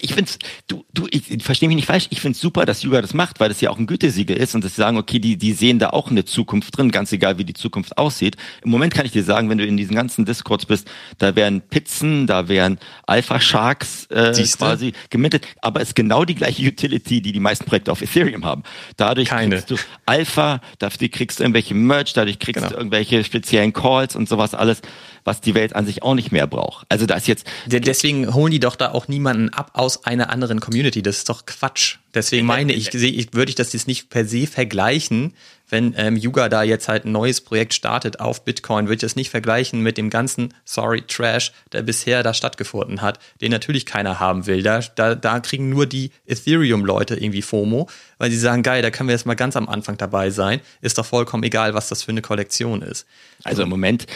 Ich 0.00 0.14
finde 0.14 0.30
du, 0.66 0.84
du, 0.92 1.06
ich 1.10 1.42
verstehe 1.42 1.68
mich 1.68 1.76
nicht 1.76 1.86
falsch, 1.86 2.08
ich 2.10 2.20
finde 2.20 2.36
es 2.36 2.40
super, 2.40 2.66
dass 2.66 2.82
Yuga 2.82 3.00
das 3.00 3.14
macht, 3.14 3.40
weil 3.40 3.48
das 3.48 3.60
ja 3.60 3.70
auch 3.70 3.78
ein 3.78 3.86
Gütesiegel 3.86 4.36
ist 4.36 4.54
und 4.54 4.64
dass 4.64 4.74
sie 4.74 4.80
sagen, 4.80 4.98
okay, 4.98 5.18
die, 5.18 5.36
die 5.36 5.52
sehen 5.52 5.78
da 5.78 5.90
auch 5.90 6.10
eine 6.10 6.24
Zukunft 6.24 6.76
drin, 6.76 6.90
ganz 6.90 7.12
egal 7.12 7.38
wie 7.38 7.44
die 7.44 7.54
Zukunft 7.54 7.96
aussieht. 7.96 8.36
Im 8.62 8.70
Moment 8.70 8.92
kann 8.92 9.06
ich 9.06 9.12
dir 9.12 9.24
sagen, 9.24 9.48
wenn 9.48 9.58
du 9.58 9.66
in 9.66 9.76
diesen 9.76 9.94
ganzen 9.94 10.24
Discords 10.24 10.66
bist, 10.66 10.88
da 11.18 11.34
wären 11.36 11.62
Pizzen, 11.62 12.26
da 12.26 12.48
wären 12.48 12.78
Alpha 13.06 13.40
Sharks 13.40 14.06
äh, 14.06 14.32
quasi 14.56 14.92
gemintet, 15.10 15.46
aber 15.62 15.80
es 15.80 15.88
ist 15.88 15.94
genau 15.94 16.24
die 16.24 16.34
gleiche 16.34 16.66
Utility, 16.66 17.22
die 17.22 17.32
die 17.32 17.40
meisten 17.40 17.64
Projekte 17.64 17.90
auf 17.92 18.02
Ethereum 18.02 18.44
haben. 18.44 18.62
Dadurch 18.96 19.28
Keine. 19.28 19.56
kriegst 19.56 19.70
du 19.70 19.76
Alpha, 20.04 20.60
dafür 20.78 21.08
kriegst 21.08 21.38
du 21.38 21.44
irgendwelche 21.44 21.74
Merch, 21.74 22.12
dadurch 22.12 22.38
kriegst 22.38 22.62
genau. 22.62 22.70
du 22.70 22.76
irgendwelche 22.76 23.24
speziellen 23.24 23.72
Calls 23.72 24.16
und 24.16 24.28
sowas 24.28 24.54
alles 24.54 24.82
was 25.28 25.40
die 25.40 25.54
Welt 25.54 25.76
an 25.76 25.86
sich 25.86 26.02
auch 26.02 26.14
nicht 26.14 26.32
mehr 26.32 26.46
braucht. 26.46 26.86
Also 26.88 27.06
das 27.06 27.26
jetzt. 27.26 27.46
Deswegen 27.66 28.34
holen 28.34 28.50
die 28.50 28.60
doch 28.60 28.76
da 28.76 28.90
auch 28.92 29.06
niemanden 29.08 29.50
ab 29.50 29.72
aus 29.78 30.04
einer 30.04 30.30
anderen 30.30 30.60
Community. 30.60 31.02
Das 31.02 31.18
ist 31.18 31.28
doch 31.28 31.46
Quatsch. 31.46 31.96
Deswegen 32.14 32.46
meine 32.46 32.72
ich, 32.72 32.92
ich 32.94 33.34
würde 33.34 33.50
ich 33.50 33.54
das 33.54 33.72
jetzt 33.72 33.86
nicht 33.86 34.10
per 34.10 34.24
se 34.24 34.46
vergleichen 34.46 35.34
wenn 35.70 35.94
ähm, 35.96 36.16
Yuga 36.16 36.48
da 36.48 36.62
jetzt 36.62 36.88
halt 36.88 37.04
ein 37.04 37.12
neues 37.12 37.40
Projekt 37.40 37.74
startet 37.74 38.20
auf 38.20 38.44
Bitcoin, 38.44 38.86
würde 38.86 38.94
ich 38.94 39.00
das 39.00 39.16
nicht 39.16 39.30
vergleichen 39.30 39.82
mit 39.82 39.98
dem 39.98 40.10
ganzen, 40.10 40.54
sorry, 40.64 41.02
Trash, 41.02 41.52
der 41.72 41.82
bisher 41.82 42.22
da 42.22 42.32
stattgefunden 42.34 43.02
hat, 43.02 43.18
den 43.40 43.50
natürlich 43.50 43.86
keiner 43.86 44.18
haben 44.20 44.46
will. 44.46 44.62
Da, 44.62 44.80
da, 44.80 45.14
da 45.14 45.40
kriegen 45.40 45.68
nur 45.68 45.86
die 45.86 46.10
Ethereum-Leute 46.26 47.16
irgendwie 47.16 47.42
FOMO, 47.42 47.88
weil 48.18 48.30
sie 48.30 48.38
sagen, 48.38 48.62
geil, 48.62 48.82
da 48.82 48.90
können 48.90 49.08
wir 49.08 49.14
jetzt 49.14 49.26
mal 49.26 49.34
ganz 49.34 49.56
am 49.56 49.68
Anfang 49.68 49.96
dabei 49.96 50.30
sein. 50.30 50.60
Ist 50.80 50.98
doch 50.98 51.06
vollkommen 51.06 51.42
egal, 51.42 51.74
was 51.74 51.88
das 51.88 52.02
für 52.02 52.10
eine 52.10 52.22
Kollektion 52.22 52.82
ist. 52.82 53.06
Also 53.48 53.62
im 53.62 53.68
Moment, 53.68 54.06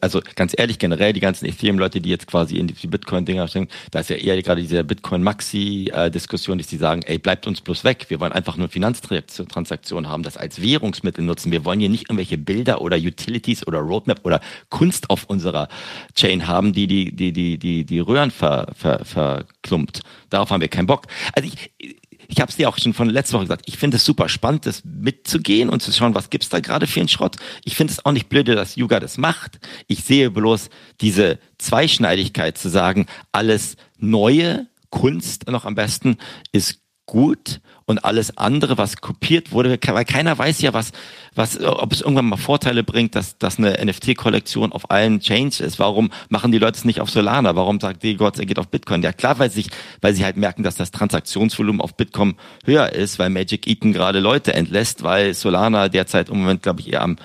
also 0.00 0.20
ganz 0.34 0.54
ehrlich, 0.56 0.78
generell 0.78 1.12
die 1.12 1.20
ganzen 1.20 1.46
Ethereum-Leute, 1.46 2.00
die 2.00 2.10
jetzt 2.10 2.26
quasi 2.26 2.56
in 2.56 2.66
die 2.66 2.86
Bitcoin-Dinger 2.86 3.48
stehen, 3.48 3.68
da 3.90 4.00
ist 4.00 4.10
ja 4.10 4.16
eher 4.16 4.40
gerade 4.42 4.62
diese 4.62 4.84
Bitcoin-Maxi-Diskussion, 4.84 6.58
dass 6.58 6.66
die 6.66 6.76
sagen, 6.76 7.02
ey, 7.02 7.18
bleibt 7.18 7.46
uns 7.46 7.60
bloß 7.60 7.84
weg. 7.84 8.06
Wir 8.08 8.20
wollen 8.20 8.32
einfach 8.32 8.56
nur 8.56 8.68
Finanztransaktionen 8.68 10.10
haben, 10.10 10.22
das 10.22 10.36
als 10.36 10.62
Währung 10.62 10.88
Währungsmittel 10.88 11.24
nutzen. 11.24 11.52
Wir 11.52 11.64
wollen 11.64 11.80
hier 11.80 11.88
nicht 11.88 12.04
irgendwelche 12.04 12.38
Bilder 12.38 12.80
oder 12.80 12.96
Utilities 12.96 13.66
oder 13.66 13.78
Roadmap 13.80 14.24
oder 14.24 14.40
Kunst 14.70 15.10
auf 15.10 15.24
unserer 15.24 15.68
Chain 16.14 16.46
haben, 16.46 16.72
die 16.72 16.86
die, 16.86 17.14
die, 17.14 17.32
die, 17.32 17.58
die, 17.58 17.84
die 17.84 18.00
Röhren 18.00 18.30
ver, 18.30 18.68
ver, 18.76 19.04
verklumpt. 19.04 20.00
Darauf 20.30 20.50
haben 20.50 20.60
wir 20.60 20.68
keinen 20.68 20.86
Bock. 20.86 21.06
Also 21.34 21.48
ich, 21.48 21.96
ich 22.28 22.40
habe 22.40 22.50
es 22.50 22.56
dir 22.56 22.68
auch 22.68 22.78
schon 22.78 22.92
von 22.92 23.08
letzter 23.08 23.34
Woche 23.34 23.44
gesagt, 23.44 23.64
ich 23.66 23.78
finde 23.78 23.96
es 23.96 24.04
super 24.04 24.28
spannend, 24.28 24.66
das 24.66 24.82
mitzugehen 24.84 25.70
und 25.70 25.82
zu 25.82 25.90
schauen, 25.92 26.14
was 26.14 26.28
gibt's 26.28 26.50
da 26.50 26.60
gerade 26.60 26.86
für 26.86 27.00
einen 27.00 27.08
Schrott. 27.08 27.36
Ich 27.64 27.74
finde 27.74 27.94
es 27.94 28.04
auch 28.04 28.12
nicht 28.12 28.28
blöde, 28.28 28.54
dass 28.54 28.76
Yuga 28.76 29.00
das 29.00 29.16
macht. 29.16 29.58
Ich 29.86 30.04
sehe 30.04 30.30
bloß 30.30 30.68
diese 31.00 31.38
Zweischneidigkeit 31.56 32.58
zu 32.58 32.68
sagen, 32.68 33.06
alles 33.32 33.76
Neue, 33.96 34.68
Kunst 34.90 35.48
noch 35.48 35.64
am 35.64 35.74
besten, 35.74 36.18
ist 36.52 36.80
gut 37.08 37.60
und 37.86 38.04
alles 38.04 38.36
andere, 38.36 38.76
was 38.76 38.98
kopiert 38.98 39.50
wurde, 39.50 39.78
weil 39.82 40.04
keiner 40.04 40.36
weiß 40.36 40.60
ja, 40.60 40.74
was, 40.74 40.92
was, 41.34 41.58
ob 41.58 41.90
es 41.90 42.02
irgendwann 42.02 42.26
mal 42.26 42.36
Vorteile 42.36 42.84
bringt, 42.84 43.14
dass, 43.14 43.38
dass 43.38 43.58
eine 43.58 43.82
NFT-Kollektion 43.82 44.72
auf 44.72 44.90
allen 44.90 45.20
Chains 45.20 45.58
ist. 45.58 45.78
Warum 45.78 46.10
machen 46.28 46.52
die 46.52 46.58
Leute 46.58 46.76
es 46.76 46.84
nicht 46.84 47.00
auf 47.00 47.10
Solana? 47.10 47.56
Warum 47.56 47.80
sagt 47.80 48.02
die 48.02 48.16
Gott, 48.16 48.38
er 48.38 48.44
geht 48.44 48.58
auf 48.58 48.68
Bitcoin? 48.68 49.02
Ja 49.02 49.12
klar, 49.12 49.38
weil 49.38 49.50
sich, 49.50 49.70
weil 50.02 50.14
sie 50.14 50.24
halt 50.24 50.36
merken, 50.36 50.62
dass 50.62 50.76
das 50.76 50.90
Transaktionsvolumen 50.90 51.80
auf 51.80 51.96
Bitcoin 51.96 52.34
höher 52.64 52.92
ist, 52.92 53.18
weil 53.18 53.30
Magic 53.30 53.66
Eaton 53.66 53.94
gerade 53.94 54.20
Leute 54.20 54.52
entlässt, 54.52 55.02
weil 55.02 55.32
Solana 55.32 55.88
derzeit 55.88 56.28
im 56.28 56.40
Moment, 56.40 56.62
glaube 56.62 56.80
ich, 56.82 56.92
eher 56.92 57.02
am 57.02 57.16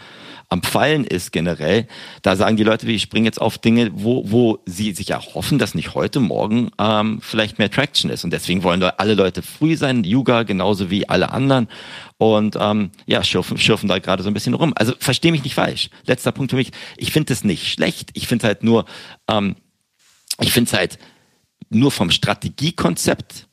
am 0.53 0.61
Fallen 0.61 1.03
ist 1.03 1.31
generell, 1.31 1.87
da 2.21 2.35
sagen 2.35 2.57
die 2.57 2.63
Leute, 2.63 2.89
ich 2.89 3.01
springe 3.01 3.25
jetzt 3.25 3.41
auf 3.41 3.57
Dinge, 3.57 3.89
wo, 3.91 4.29
wo 4.29 4.59
sie 4.67 4.91
sich 4.93 5.09
erhoffen, 5.09 5.57
dass 5.57 5.73
nicht 5.73 5.95
heute, 5.95 6.19
morgen 6.19 6.69
ähm, 6.77 7.19
vielleicht 7.21 7.57
mehr 7.57 7.71
Traction 7.71 8.11
ist. 8.11 8.23
Und 8.23 8.31
deswegen 8.31 8.61
wollen 8.61 8.83
alle 8.83 9.15
Leute 9.15 9.41
früh 9.41 9.75
sein, 9.75 10.03
Yuga 10.03 10.43
genauso 10.43 10.91
wie 10.91 11.09
alle 11.09 11.31
anderen. 11.31 11.67
Und 12.19 12.55
ähm, 12.59 12.91
ja, 13.07 13.23
schürfen, 13.23 13.57
schürfen 13.57 13.89
da 13.89 13.97
gerade 13.97 14.21
so 14.21 14.29
ein 14.29 14.35
bisschen 14.35 14.53
rum. 14.53 14.73
Also 14.75 14.93
verstehe 14.99 15.31
mich 15.31 15.43
nicht 15.43 15.55
falsch. 15.55 15.89
Letzter 16.05 16.31
Punkt 16.31 16.51
für 16.51 16.57
mich. 16.57 16.69
Ich 16.97 17.11
finde 17.11 17.33
es 17.33 17.43
nicht 17.43 17.73
schlecht. 17.73 18.11
Ich 18.13 18.27
finde 18.27 18.45
halt 18.45 18.63
nur, 18.63 18.85
ähm, 19.27 19.55
ich 20.39 20.51
finde 20.51 20.67
es 20.67 20.73
halt 20.73 20.99
nur 21.69 21.89
vom 21.89 22.11
Strategiekonzept 22.11 23.47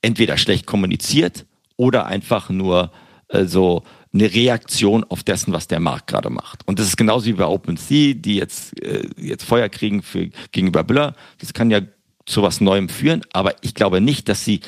entweder 0.00 0.38
schlecht 0.38 0.64
kommuniziert 0.64 1.44
oder 1.76 2.06
einfach 2.06 2.48
nur 2.48 2.92
äh, 3.28 3.44
so 3.44 3.84
eine 4.12 4.32
Reaktion 4.32 5.04
auf 5.04 5.22
dessen, 5.22 5.52
was 5.52 5.68
der 5.68 5.80
Markt 5.80 6.08
gerade 6.08 6.30
macht. 6.30 6.66
Und 6.66 6.78
das 6.78 6.88
ist 6.88 6.96
genauso 6.96 7.26
wie 7.26 7.32
bei 7.32 7.46
OpenSea, 7.46 8.14
die 8.14 8.36
jetzt, 8.36 8.80
äh, 8.82 9.08
jetzt 9.16 9.44
Feuer 9.44 9.68
kriegen 9.68 10.02
für, 10.02 10.30
gegenüber 10.52 10.82
Büller. 10.82 11.14
Das 11.38 11.52
kann 11.52 11.70
ja 11.70 11.80
zu 12.26 12.42
was 12.42 12.60
Neuem 12.60 12.88
führen, 12.88 13.22
aber 13.32 13.54
ich 13.62 13.74
glaube 13.74 14.00
nicht, 14.00 14.28
dass 14.28 14.44
sie 14.44 14.60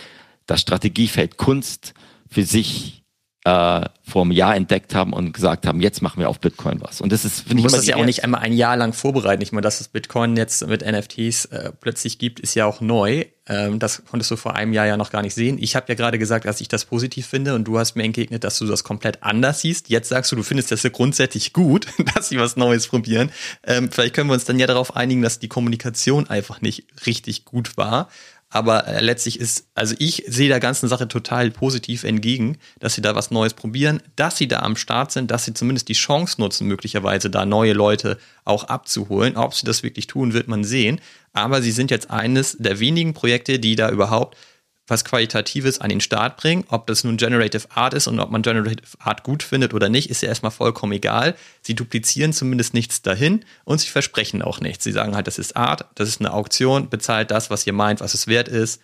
das 0.47 0.61
Strategiefeld 0.61 1.36
Kunst 1.36 1.95
für 2.28 2.45
sich 2.45 3.01
äh, 3.45 3.86
vor 4.05 4.22
einem 4.22 4.30
Jahr 4.30 4.55
entdeckt 4.55 4.95
haben 4.95 5.12
und 5.12 5.32
gesagt 5.32 5.66
haben, 5.66 5.80
jetzt 5.80 6.01
machen 6.01 6.20
wir 6.20 6.28
auf 6.28 6.38
Bitcoin 6.38 6.80
was. 6.80 7.01
Und 7.01 7.11
das 7.11 7.24
ist, 7.24 7.40
finde 7.40 7.59
ich, 7.59 7.62
muss 7.64 7.72
das 7.72 7.86
ja 7.86 7.97
auch 7.97 8.05
nicht 8.05 8.22
einmal 8.22 8.40
ein 8.40 8.53
Jahr 8.53 8.76
lang 8.76 8.93
vorbereiten. 8.93 9.43
Ich 9.43 9.51
meine, 9.51 9.62
dass 9.62 9.80
es 9.80 9.88
Bitcoin 9.88 10.36
jetzt 10.36 10.66
mit 10.66 10.84
NFTs 10.86 11.47
äh, 11.47 11.72
plötzlich 11.80 12.18
gibt, 12.18 12.38
ist 12.38 12.55
ja 12.55 12.66
auch 12.66 12.80
neu. 12.80 13.24
Ähm, 13.49 13.80
das 13.80 14.05
konntest 14.09 14.30
du 14.30 14.36
vor 14.36 14.55
einem 14.55 14.72
Jahr 14.72 14.86
ja 14.86 14.97
noch 14.97 15.11
gar 15.11 15.22
nicht 15.22 15.34
sehen. 15.34 15.59
Ich 15.61 15.74
habe 15.74 15.86
ja 15.88 15.97
gerade 15.97 16.18
gesagt, 16.18 16.45
dass 16.45 16.61
ich 16.61 16.68
das 16.68 16.84
positiv 16.84 17.26
finde 17.26 17.57
und 17.57 17.64
du 17.64 17.78
hast 17.78 17.97
mir 17.97 18.05
entgegnet, 18.05 18.45
dass 18.45 18.59
du 18.59 18.66
das 18.66 18.84
komplett 18.84 19.24
anders 19.24 19.61
siehst. 19.61 19.88
Jetzt 19.88 20.09
sagst 20.09 20.30
du, 20.30 20.36
du 20.36 20.45
findest 20.45 20.70
das 20.70 20.84
ja 20.84 20.90
grundsätzlich 20.90 21.53
gut, 21.53 21.88
dass 22.14 22.28
sie 22.28 22.38
was 22.38 22.57
Neues 22.57 22.86
probieren. 22.86 23.32
Ähm, 23.64 23.90
vielleicht 23.90 24.14
können 24.14 24.30
wir 24.30 24.34
uns 24.34 24.45
dann 24.45 24.61
ja 24.61 24.68
darauf 24.68 24.95
einigen, 24.95 25.22
dass 25.22 25.40
die 25.40 25.49
Kommunikation 25.49 26.28
einfach 26.30 26.61
nicht 26.61 26.86
richtig 27.07 27.45
gut 27.45 27.76
war. 27.76 28.09
Aber 28.55 28.86
äh, 28.86 29.00
letztlich 29.00 29.40
ist, 29.40 29.66
also 29.74 29.94
ich 29.98 30.24
sehe 30.28 30.48
der 30.48 30.61
ganzen 30.61 30.86
Sache 30.86 31.09
total 31.09 31.50
positiv 31.50 32.05
entgegen, 32.05 32.59
dass 32.80 32.94
sie 32.94 33.00
da 33.00 33.14
was 33.14 33.30
Neues 33.30 33.55
probieren, 33.55 34.03
dass 34.14 34.36
sie 34.36 34.46
da 34.46 34.59
am 34.59 34.76
Start 34.76 35.11
sind, 35.11 35.30
dass 35.30 35.46
sie 35.46 35.55
zumindest 35.55 35.88
die 35.88 35.94
Chance 35.94 36.38
nutzen, 36.38 36.68
möglicherweise 36.68 37.30
da 37.30 37.46
neue 37.46 37.72
Leute 37.72 38.18
auch 38.44 38.64
abzuholen. 38.64 39.38
Ob 39.38 39.55
sie 39.55 39.64
das 39.64 39.82
wirklich 39.82 40.07
tun, 40.07 40.34
wird 40.34 40.48
man 40.48 40.64
sehen. 40.64 41.00
Aber 41.32 41.62
sie 41.62 41.72
sind 41.72 41.90
jetzt 41.90 42.11
eines 42.11 42.59
der 42.59 42.78
wenigen 42.78 43.14
Projekte, 43.14 43.59
die 43.59 43.74
da 43.74 43.88
überhaupt 43.88 44.36
was 44.93 45.05
Qualitatives 45.05 45.80
an 45.80 45.88
den 45.88 46.01
Start 46.01 46.36
bringen. 46.36 46.64
Ob 46.68 46.86
das 46.86 47.03
nun 47.03 47.16
Generative 47.16 47.66
Art 47.74 47.95
ist 47.95 48.07
und 48.07 48.20
ob 48.20 48.30
man 48.30 48.43
Generative 48.43 48.86
Art 49.01 49.24
gut 49.24 49.43
findet 49.43 49.74
oder 49.74 49.88
nicht, 49.88 50.11
ist 50.11 50.22
ja 50.22 50.28
erstmal 50.28 50.53
vollkommen 50.53 50.93
egal. 50.93 51.34
Sie 51.62 51.74
duplizieren 51.74 52.32
zumindest 52.32 52.74
nichts 52.74 53.03
dahin 53.03 53.45
und 53.64 53.80
sie 53.80 53.88
versprechen 53.88 54.43
auch 54.43 54.61
nichts. 54.61 54.84
Sie 54.84 54.93
sagen 54.93 55.16
halt, 55.16 55.26
das 55.26 55.38
ist 55.38 55.57
Art, 55.57 55.86
das 55.95 56.09
ist 56.09 56.20
eine 56.20 56.32
Auktion, 56.32 56.90
bezahlt 56.90 57.30
das, 57.30 57.51
was 57.51 57.66
ihr 57.66 57.72
meint, 57.72 58.01
was 58.01 58.14
es 58.14 58.26
wert 58.26 58.49
ist, 58.49 58.80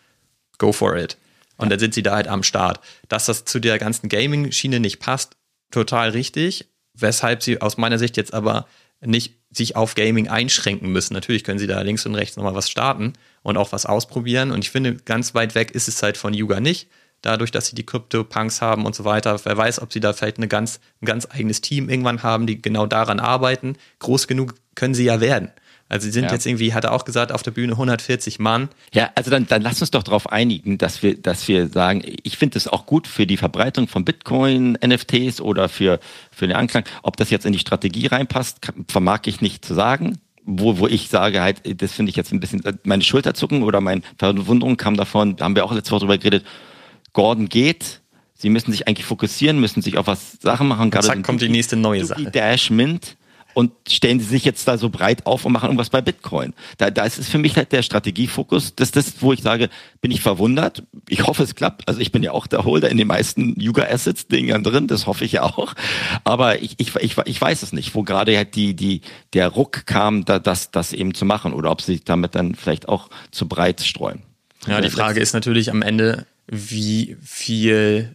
go 0.56 0.72
for 0.72 0.96
it. 0.96 1.18
Und 1.58 1.70
dann 1.70 1.78
sind 1.78 1.92
sie 1.92 2.02
da 2.02 2.14
halt 2.14 2.28
am 2.28 2.42
Start. 2.42 2.80
Dass 3.08 3.26
das 3.26 3.44
zu 3.44 3.60
der 3.60 3.78
ganzen 3.78 4.08
Gaming-Schiene 4.08 4.80
nicht 4.80 5.00
passt, 5.00 5.36
total 5.70 6.10
richtig. 6.10 6.68
Weshalb 6.94 7.42
sie 7.42 7.60
aus 7.60 7.76
meiner 7.76 7.98
Sicht 7.98 8.16
jetzt 8.16 8.32
aber 8.32 8.66
nicht 9.00 9.37
sich 9.50 9.76
auf 9.76 9.94
Gaming 9.94 10.28
einschränken 10.28 10.90
müssen. 10.90 11.14
Natürlich 11.14 11.44
können 11.44 11.58
sie 11.58 11.66
da 11.66 11.80
links 11.80 12.04
und 12.06 12.14
rechts 12.14 12.36
nochmal 12.36 12.54
was 12.54 12.70
starten 12.70 13.14
und 13.42 13.56
auch 13.56 13.72
was 13.72 13.86
ausprobieren. 13.86 14.50
Und 14.50 14.64
ich 14.64 14.70
finde, 14.70 14.96
ganz 14.96 15.34
weit 15.34 15.54
weg 15.54 15.70
ist 15.70 15.88
es 15.88 16.02
halt 16.02 16.16
von 16.16 16.34
Yuga 16.34 16.60
nicht. 16.60 16.88
Dadurch, 17.22 17.50
dass 17.50 17.66
sie 17.66 17.74
die 17.74 17.84
Crypto-Punks 17.84 18.62
haben 18.62 18.86
und 18.86 18.94
so 18.94 19.04
weiter. 19.04 19.40
Wer 19.44 19.56
weiß, 19.56 19.80
ob 19.82 19.92
sie 19.92 20.00
da 20.00 20.12
vielleicht 20.12 20.36
eine 20.36 20.48
ganz, 20.48 20.80
ein 21.02 21.06
ganz 21.06 21.26
eigenes 21.28 21.60
Team 21.60 21.88
irgendwann 21.88 22.22
haben, 22.22 22.46
die 22.46 22.62
genau 22.62 22.86
daran 22.86 23.18
arbeiten. 23.18 23.76
Groß 23.98 24.28
genug 24.28 24.54
können 24.74 24.94
sie 24.94 25.04
ja 25.04 25.20
werden. 25.20 25.50
Also 25.88 26.04
sie 26.04 26.10
sind 26.10 26.24
ja. 26.24 26.32
jetzt 26.32 26.46
irgendwie, 26.46 26.74
hat 26.74 26.84
er 26.84 26.92
auch 26.92 27.04
gesagt, 27.04 27.32
auf 27.32 27.42
der 27.42 27.50
Bühne 27.50 27.72
140 27.72 28.38
Mann. 28.38 28.68
Ja, 28.92 29.10
also 29.14 29.30
dann, 29.30 29.46
dann 29.46 29.62
lass 29.62 29.80
uns 29.80 29.90
doch 29.90 30.02
darauf 30.02 30.30
einigen, 30.30 30.76
dass 30.76 31.02
wir, 31.02 31.16
dass 31.16 31.48
wir 31.48 31.68
sagen, 31.68 32.02
ich 32.22 32.36
finde 32.36 32.58
es 32.58 32.68
auch 32.68 32.84
gut 32.84 33.06
für 33.06 33.26
die 33.26 33.38
Verbreitung 33.38 33.88
von 33.88 34.04
Bitcoin, 34.04 34.78
NFTs 34.84 35.40
oder 35.40 35.68
für, 35.68 35.98
für 36.30 36.46
den 36.46 36.56
Anklang. 36.56 36.84
Ob 37.02 37.16
das 37.16 37.30
jetzt 37.30 37.46
in 37.46 37.52
die 37.52 37.58
Strategie 37.58 38.06
reinpasst, 38.06 38.58
vermag 38.88 39.20
ich 39.26 39.40
nicht 39.40 39.64
zu 39.64 39.74
sagen. 39.74 40.18
Wo, 40.50 40.78
wo 40.78 40.86
ich 40.86 41.08
sage 41.08 41.42
halt, 41.42 41.60
das 41.82 41.92
finde 41.92 42.10
ich 42.10 42.16
jetzt 42.16 42.32
ein 42.32 42.40
bisschen, 42.40 42.62
meine 42.84 43.02
Schulterzucken 43.02 43.62
oder 43.62 43.82
meine 43.82 44.00
Verwunderung 44.18 44.78
kam 44.78 44.96
davon, 44.96 45.36
da 45.36 45.44
haben 45.44 45.54
wir 45.54 45.64
auch 45.64 45.72
letzte 45.72 45.92
Woche 45.92 46.00
drüber 46.00 46.16
geredet, 46.16 46.46
Gordon 47.12 47.48
geht, 47.48 48.00
Sie 48.40 48.50
müssen 48.50 48.70
sich 48.70 48.86
eigentlich 48.86 49.04
fokussieren, 49.04 49.58
müssen 49.58 49.82
sich 49.82 49.98
auf 49.98 50.06
was 50.06 50.38
Sachen 50.40 50.68
machen. 50.68 50.90
Gerade 50.90 51.08
zack, 51.08 51.24
kommt 51.24 51.42
die 51.42 51.48
nächste 51.48 51.74
neue 51.74 52.04
Sache. 52.04 52.30
Dash 52.30 52.70
Mint 52.70 53.16
und 53.54 53.72
stellen 53.88 54.20
sie 54.20 54.26
sich 54.26 54.44
jetzt 54.44 54.68
da 54.68 54.78
so 54.78 54.88
breit 54.88 55.26
auf 55.26 55.44
und 55.44 55.52
machen 55.52 55.66
irgendwas 55.66 55.90
bei 55.90 56.00
Bitcoin. 56.00 56.54
Da, 56.76 56.90
da 56.90 57.04
ist 57.04 57.18
es 57.18 57.28
für 57.28 57.38
mich 57.38 57.56
halt 57.56 57.72
der 57.72 57.82
Strategiefokus. 57.82 58.74
Das 58.76 58.88
ist 58.88 58.96
das, 58.96 59.14
wo 59.20 59.32
ich 59.32 59.42
sage, 59.42 59.68
bin 60.00 60.10
ich 60.10 60.20
verwundert. 60.20 60.84
Ich 61.08 61.26
hoffe, 61.26 61.42
es 61.42 61.54
klappt. 61.54 61.88
Also 61.88 62.00
ich 62.00 62.12
bin 62.12 62.22
ja 62.22 62.32
auch 62.32 62.46
der 62.46 62.64
Holder 62.64 62.88
in 62.88 62.98
den 62.98 63.08
meisten 63.08 63.58
Yuga 63.60 63.84
Assets 63.84 64.28
Dingern 64.28 64.62
drin. 64.62 64.86
Das 64.86 65.06
hoffe 65.06 65.24
ich 65.24 65.32
ja 65.32 65.42
auch. 65.42 65.74
Aber 66.24 66.62
ich, 66.62 66.74
ich, 66.78 66.94
ich, 66.96 67.16
ich 67.24 67.40
weiß 67.40 67.62
es 67.62 67.72
nicht, 67.72 67.94
wo 67.94 68.02
gerade 68.02 68.36
halt 68.36 68.54
die, 68.54 68.74
die, 68.74 69.00
der 69.32 69.48
Ruck 69.48 69.86
kam, 69.86 70.24
da, 70.24 70.38
das, 70.38 70.70
das 70.70 70.92
eben 70.92 71.14
zu 71.14 71.24
machen 71.24 71.52
oder 71.52 71.70
ob 71.70 71.80
sie 71.82 71.94
sich 71.94 72.04
damit 72.04 72.34
dann 72.34 72.54
vielleicht 72.54 72.88
auch 72.88 73.08
zu 73.30 73.48
breit 73.48 73.80
streuen. 73.80 74.22
Ja, 74.66 74.80
die 74.80 74.90
Frage 74.90 75.20
ist 75.20 75.32
natürlich 75.32 75.70
am 75.70 75.82
Ende, 75.82 76.26
wie 76.46 77.16
viel 77.22 78.14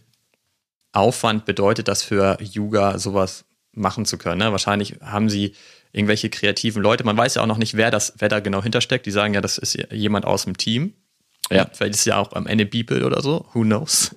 Aufwand 0.92 1.44
bedeutet 1.44 1.88
das 1.88 2.02
für 2.02 2.38
Yuga, 2.40 2.98
sowas 2.98 3.44
machen 3.74 4.06
zu 4.06 4.18
können. 4.18 4.38
Ne? 4.38 4.52
Wahrscheinlich 4.52 4.96
haben 5.00 5.28
sie 5.28 5.54
irgendwelche 5.92 6.30
kreativen 6.30 6.82
Leute. 6.82 7.04
Man 7.04 7.16
weiß 7.16 7.36
ja 7.36 7.42
auch 7.42 7.46
noch 7.46 7.58
nicht, 7.58 7.76
wer 7.76 7.90
das, 7.90 8.14
wer 8.18 8.28
da 8.28 8.40
genau 8.40 8.62
hintersteckt. 8.62 9.06
Die 9.06 9.10
sagen 9.10 9.34
ja, 9.34 9.40
das 9.40 9.58
ist 9.58 9.78
jemand 9.92 10.24
aus 10.24 10.44
dem 10.44 10.56
Team. 10.56 10.94
Ja. 11.50 11.68
Vielleicht 11.72 11.94
ist 11.94 12.00
es 12.00 12.04
ja 12.06 12.16
auch 12.16 12.32
am 12.32 12.46
Ende 12.46 12.66
Beeple 12.66 13.04
oder 13.04 13.22
so, 13.22 13.46
who 13.52 13.62
knows. 13.62 14.14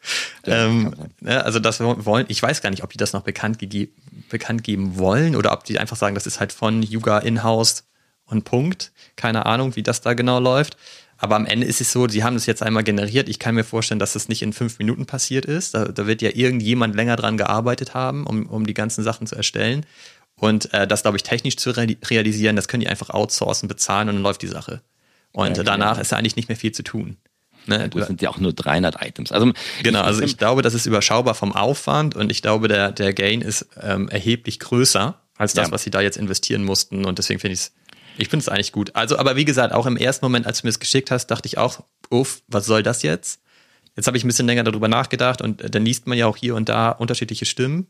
ähm, 0.44 0.94
ne, 1.20 1.44
also 1.44 1.58
das 1.58 1.80
wollen, 1.80 2.26
ich 2.28 2.42
weiß 2.42 2.62
gar 2.62 2.70
nicht, 2.70 2.82
ob 2.82 2.90
die 2.90 2.96
das 2.98 3.12
noch 3.12 3.22
bekannt, 3.22 3.58
bekannt 4.28 4.64
geben 4.64 4.98
wollen 4.98 5.36
oder 5.36 5.52
ob 5.52 5.64
die 5.64 5.78
einfach 5.78 5.96
sagen, 5.96 6.14
das 6.14 6.26
ist 6.26 6.40
halt 6.40 6.52
von 6.52 6.82
Yuga 6.82 7.18
in-house 7.18 7.84
und 8.24 8.44
Punkt. 8.44 8.92
Keine 9.16 9.46
Ahnung, 9.46 9.76
wie 9.76 9.82
das 9.82 10.00
da 10.00 10.14
genau 10.14 10.40
läuft. 10.40 10.76
Aber 11.22 11.36
am 11.36 11.44
Ende 11.44 11.66
ist 11.66 11.82
es 11.82 11.92
so, 11.92 12.08
sie 12.08 12.24
haben 12.24 12.32
das 12.34 12.46
jetzt 12.46 12.62
einmal 12.62 12.82
generiert. 12.82 13.28
Ich 13.28 13.38
kann 13.38 13.54
mir 13.54 13.62
vorstellen, 13.62 14.00
dass 14.00 14.14
das 14.14 14.28
nicht 14.28 14.40
in 14.40 14.54
fünf 14.54 14.78
Minuten 14.78 15.04
passiert 15.04 15.44
ist. 15.44 15.74
Da, 15.74 15.84
da 15.84 16.06
wird 16.06 16.22
ja 16.22 16.30
irgendjemand 16.32 16.96
länger 16.96 17.16
dran 17.16 17.36
gearbeitet 17.36 17.92
haben, 17.92 18.26
um, 18.26 18.46
um 18.46 18.66
die 18.66 18.72
ganzen 18.72 19.04
Sachen 19.04 19.26
zu 19.26 19.36
erstellen. 19.36 19.84
Und 20.36 20.72
äh, 20.72 20.86
das, 20.86 21.02
glaube 21.02 21.18
ich, 21.18 21.22
technisch 21.22 21.58
zu 21.58 21.72
re 21.72 21.94
realisieren, 22.06 22.56
das 22.56 22.68
können 22.68 22.80
die 22.80 22.88
einfach 22.88 23.10
outsourcen, 23.10 23.68
bezahlen 23.68 24.08
und 24.08 24.14
dann 24.14 24.22
läuft 24.22 24.40
die 24.40 24.48
Sache. 24.48 24.80
Und 25.32 25.58
ja, 25.58 25.62
danach 25.62 25.98
ist 25.98 26.10
ja 26.10 26.18
eigentlich 26.18 26.36
nicht 26.36 26.48
mehr 26.48 26.56
viel 26.56 26.72
zu 26.72 26.82
tun. 26.82 27.18
Ne? 27.66 27.90
Das 27.90 28.06
sind 28.06 28.22
ja 28.22 28.30
auch 28.30 28.38
nur 28.38 28.54
300 28.54 29.02
Items. 29.06 29.30
Also, 29.30 29.52
genau, 29.82 30.00
also 30.00 30.22
ich 30.22 30.38
glaube, 30.38 30.62
das 30.62 30.72
ist 30.72 30.86
überschaubar 30.86 31.34
vom 31.34 31.54
Aufwand 31.54 32.16
und 32.16 32.32
ich 32.32 32.40
glaube, 32.40 32.68
der, 32.68 32.92
der 32.92 33.12
Gain 33.12 33.42
ist 33.42 33.66
ähm, 33.78 34.08
erheblich 34.08 34.58
größer 34.58 35.20
als 35.36 35.52
das, 35.52 35.68
ja. 35.68 35.72
was 35.72 35.82
sie 35.82 35.90
da 35.90 36.00
jetzt 36.00 36.16
investieren 36.16 36.64
mussten. 36.64 37.04
Und 37.04 37.18
deswegen 37.18 37.40
finde 37.40 37.54
ich 37.54 37.60
es 37.60 37.72
ich 38.16 38.28
finde 38.28 38.42
es 38.42 38.48
eigentlich 38.48 38.72
gut. 38.72 38.94
Also, 38.94 39.18
aber 39.18 39.36
wie 39.36 39.44
gesagt, 39.44 39.74
auch 39.74 39.86
im 39.86 39.96
ersten 39.96 40.24
Moment, 40.24 40.46
als 40.46 40.60
du 40.60 40.66
mir 40.66 40.70
es 40.70 40.80
geschickt 40.80 41.10
hast, 41.10 41.28
dachte 41.28 41.46
ich 41.46 41.58
auch, 41.58 41.82
uff, 42.10 42.42
was 42.48 42.66
soll 42.66 42.82
das 42.82 43.02
jetzt? 43.02 43.40
Jetzt 43.96 44.06
habe 44.06 44.16
ich 44.16 44.24
ein 44.24 44.28
bisschen 44.28 44.46
länger 44.46 44.64
darüber 44.64 44.88
nachgedacht 44.88 45.42
und 45.42 45.62
äh, 45.62 45.70
dann 45.70 45.84
liest 45.84 46.06
man 46.06 46.16
ja 46.16 46.26
auch 46.26 46.36
hier 46.36 46.54
und 46.54 46.68
da 46.68 46.90
unterschiedliche 46.90 47.44
Stimmen. 47.44 47.86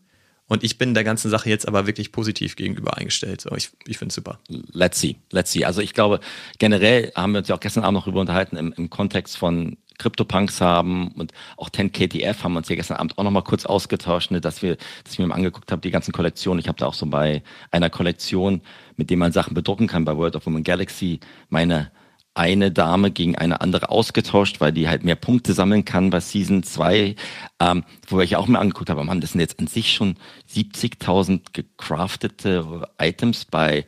Und 0.46 0.64
ich 0.64 0.78
bin 0.78 0.94
der 0.94 1.04
ganzen 1.04 1.30
Sache 1.30 1.48
jetzt 1.48 1.68
aber 1.68 1.86
wirklich 1.86 2.10
positiv 2.10 2.56
gegenüber 2.56 2.96
eingestellt. 2.96 3.40
So, 3.40 3.54
ich 3.54 3.70
ich 3.86 3.98
finde 3.98 4.10
es 4.10 4.16
super. 4.16 4.40
Let's 4.48 5.00
see, 5.00 5.16
let's 5.30 5.52
see. 5.52 5.64
Also 5.64 5.80
ich 5.80 5.94
glaube, 5.94 6.18
generell 6.58 7.12
haben 7.14 7.32
wir 7.32 7.38
uns 7.38 7.48
ja 7.48 7.54
auch 7.54 7.60
gestern 7.60 7.84
Abend 7.84 7.94
noch 7.94 8.04
darüber 8.04 8.20
unterhalten 8.20 8.56
im, 8.56 8.72
im 8.72 8.90
Kontext 8.90 9.38
von 9.38 9.76
CryptoPunks 10.00 10.60
haben 10.60 11.08
und 11.12 11.32
auch 11.56 11.68
10KTF 11.68 12.42
haben 12.42 12.54
wir 12.54 12.58
uns 12.58 12.68
ja 12.68 12.76
gestern 12.76 12.96
Abend 12.96 13.16
auch 13.16 13.22
nochmal 13.22 13.44
kurz 13.44 13.66
ausgetauscht, 13.66 14.30
ne, 14.30 14.40
dass 14.40 14.62
wir, 14.62 14.76
dass 15.04 15.12
ich 15.12 15.18
mir 15.18 15.26
mal 15.26 15.36
angeguckt 15.36 15.70
habe, 15.70 15.80
die 15.80 15.90
ganzen 15.90 16.12
Kollektionen. 16.12 16.58
Ich 16.58 16.68
habe 16.68 16.78
da 16.78 16.86
auch 16.86 16.94
so 16.94 17.06
bei 17.06 17.42
einer 17.70 17.90
Kollektion, 17.90 18.62
mit 18.96 19.10
dem 19.10 19.18
man 19.20 19.32
Sachen 19.32 19.54
bedrucken 19.54 19.86
kann, 19.86 20.04
bei 20.04 20.16
World 20.16 20.36
of 20.36 20.46
Women 20.46 20.64
Galaxy, 20.64 21.20
meine 21.48 21.90
eine 22.34 22.70
Dame 22.70 23.10
gegen 23.10 23.36
eine 23.36 23.60
andere 23.60 23.90
ausgetauscht, 23.90 24.60
weil 24.60 24.72
die 24.72 24.88
halt 24.88 25.04
mehr 25.04 25.16
Punkte 25.16 25.52
sammeln 25.52 25.84
kann 25.84 26.10
bei 26.10 26.20
Season 26.20 26.62
2, 26.62 27.16
ähm, 27.60 27.84
wo 28.06 28.20
ich 28.20 28.36
auch 28.36 28.46
mir 28.46 28.60
angeguckt 28.60 28.88
habe, 28.88 29.02
Mann, 29.04 29.20
das 29.20 29.32
sind 29.32 29.40
jetzt 29.40 29.58
an 29.58 29.66
sich 29.66 29.92
schon 29.92 30.14
70.000 30.50 31.40
gecraftete 31.52 32.88
Items 32.98 33.44
bei 33.46 33.84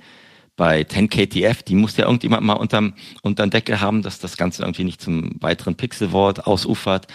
bei 0.56 0.82
10KTF, 0.82 1.64
die 1.64 1.74
muss 1.74 1.96
ja 1.96 2.04
irgendjemand 2.04 2.44
mal 2.44 2.54
unterm, 2.54 2.94
unterm 3.22 3.50
Deckel 3.50 3.80
haben, 3.80 4.02
dass 4.02 4.18
das 4.18 4.36
Ganze 4.36 4.62
irgendwie 4.62 4.84
nicht 4.84 5.00
zum 5.00 5.36
weiteren 5.40 5.76
Pixelwort 5.76 6.46
ausufert, 6.46 7.06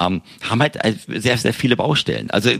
ähm, 0.00 0.22
haben 0.48 0.60
halt 0.60 0.78
sehr, 1.08 1.36
sehr 1.36 1.54
viele 1.54 1.76
Baustellen. 1.76 2.30
Also 2.30 2.50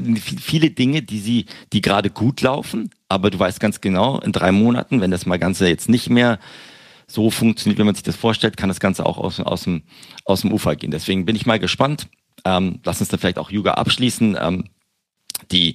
viele 0.41 0.71
Dinge, 0.71 1.03
die 1.03 1.21
sie, 1.21 1.47
die 1.73 1.81
gerade 1.81 2.11
gut 2.11 2.41
laufen, 2.41 2.91
aber 3.09 3.31
du 3.31 3.39
weißt 3.39 3.61
ganz 3.61 3.81
genau, 3.81 4.19
in 4.21 4.33
drei 4.33 4.51
Monaten, 4.51 5.01
wenn 5.01 5.11
das 5.11 5.27
mal 5.27 5.39
Ganze 5.39 5.69
jetzt 5.69 5.89
nicht 5.89 6.11
mehr 6.11 6.39
so 7.07 7.31
funktioniert, 7.31 7.79
wie 7.79 7.85
man 7.85 7.95
sich 7.95 8.03
das 8.03 8.17
vorstellt, 8.17 8.57
kann 8.57 8.69
das 8.69 8.81
Ganze 8.81 9.07
auch 9.07 9.19
aus, 9.19 9.39
aus, 9.39 9.65
dem, 9.65 9.83
aus 10.25 10.41
dem 10.41 10.53
Ufer 10.53 10.75
gehen. 10.75 10.91
Deswegen 10.91 11.27
bin 11.27 11.37
ich 11.37 11.47
mal 11.47 11.59
gespannt. 11.59 12.09
Ähm, 12.45 12.81
lass 12.85 13.01
uns 13.01 13.09
da 13.09 13.19
vielleicht 13.19 13.39
auch 13.39 13.51
Yuga 13.51 13.75
abschließen. 13.75 14.37
Ähm, 14.41 14.65
die, 15.51 15.75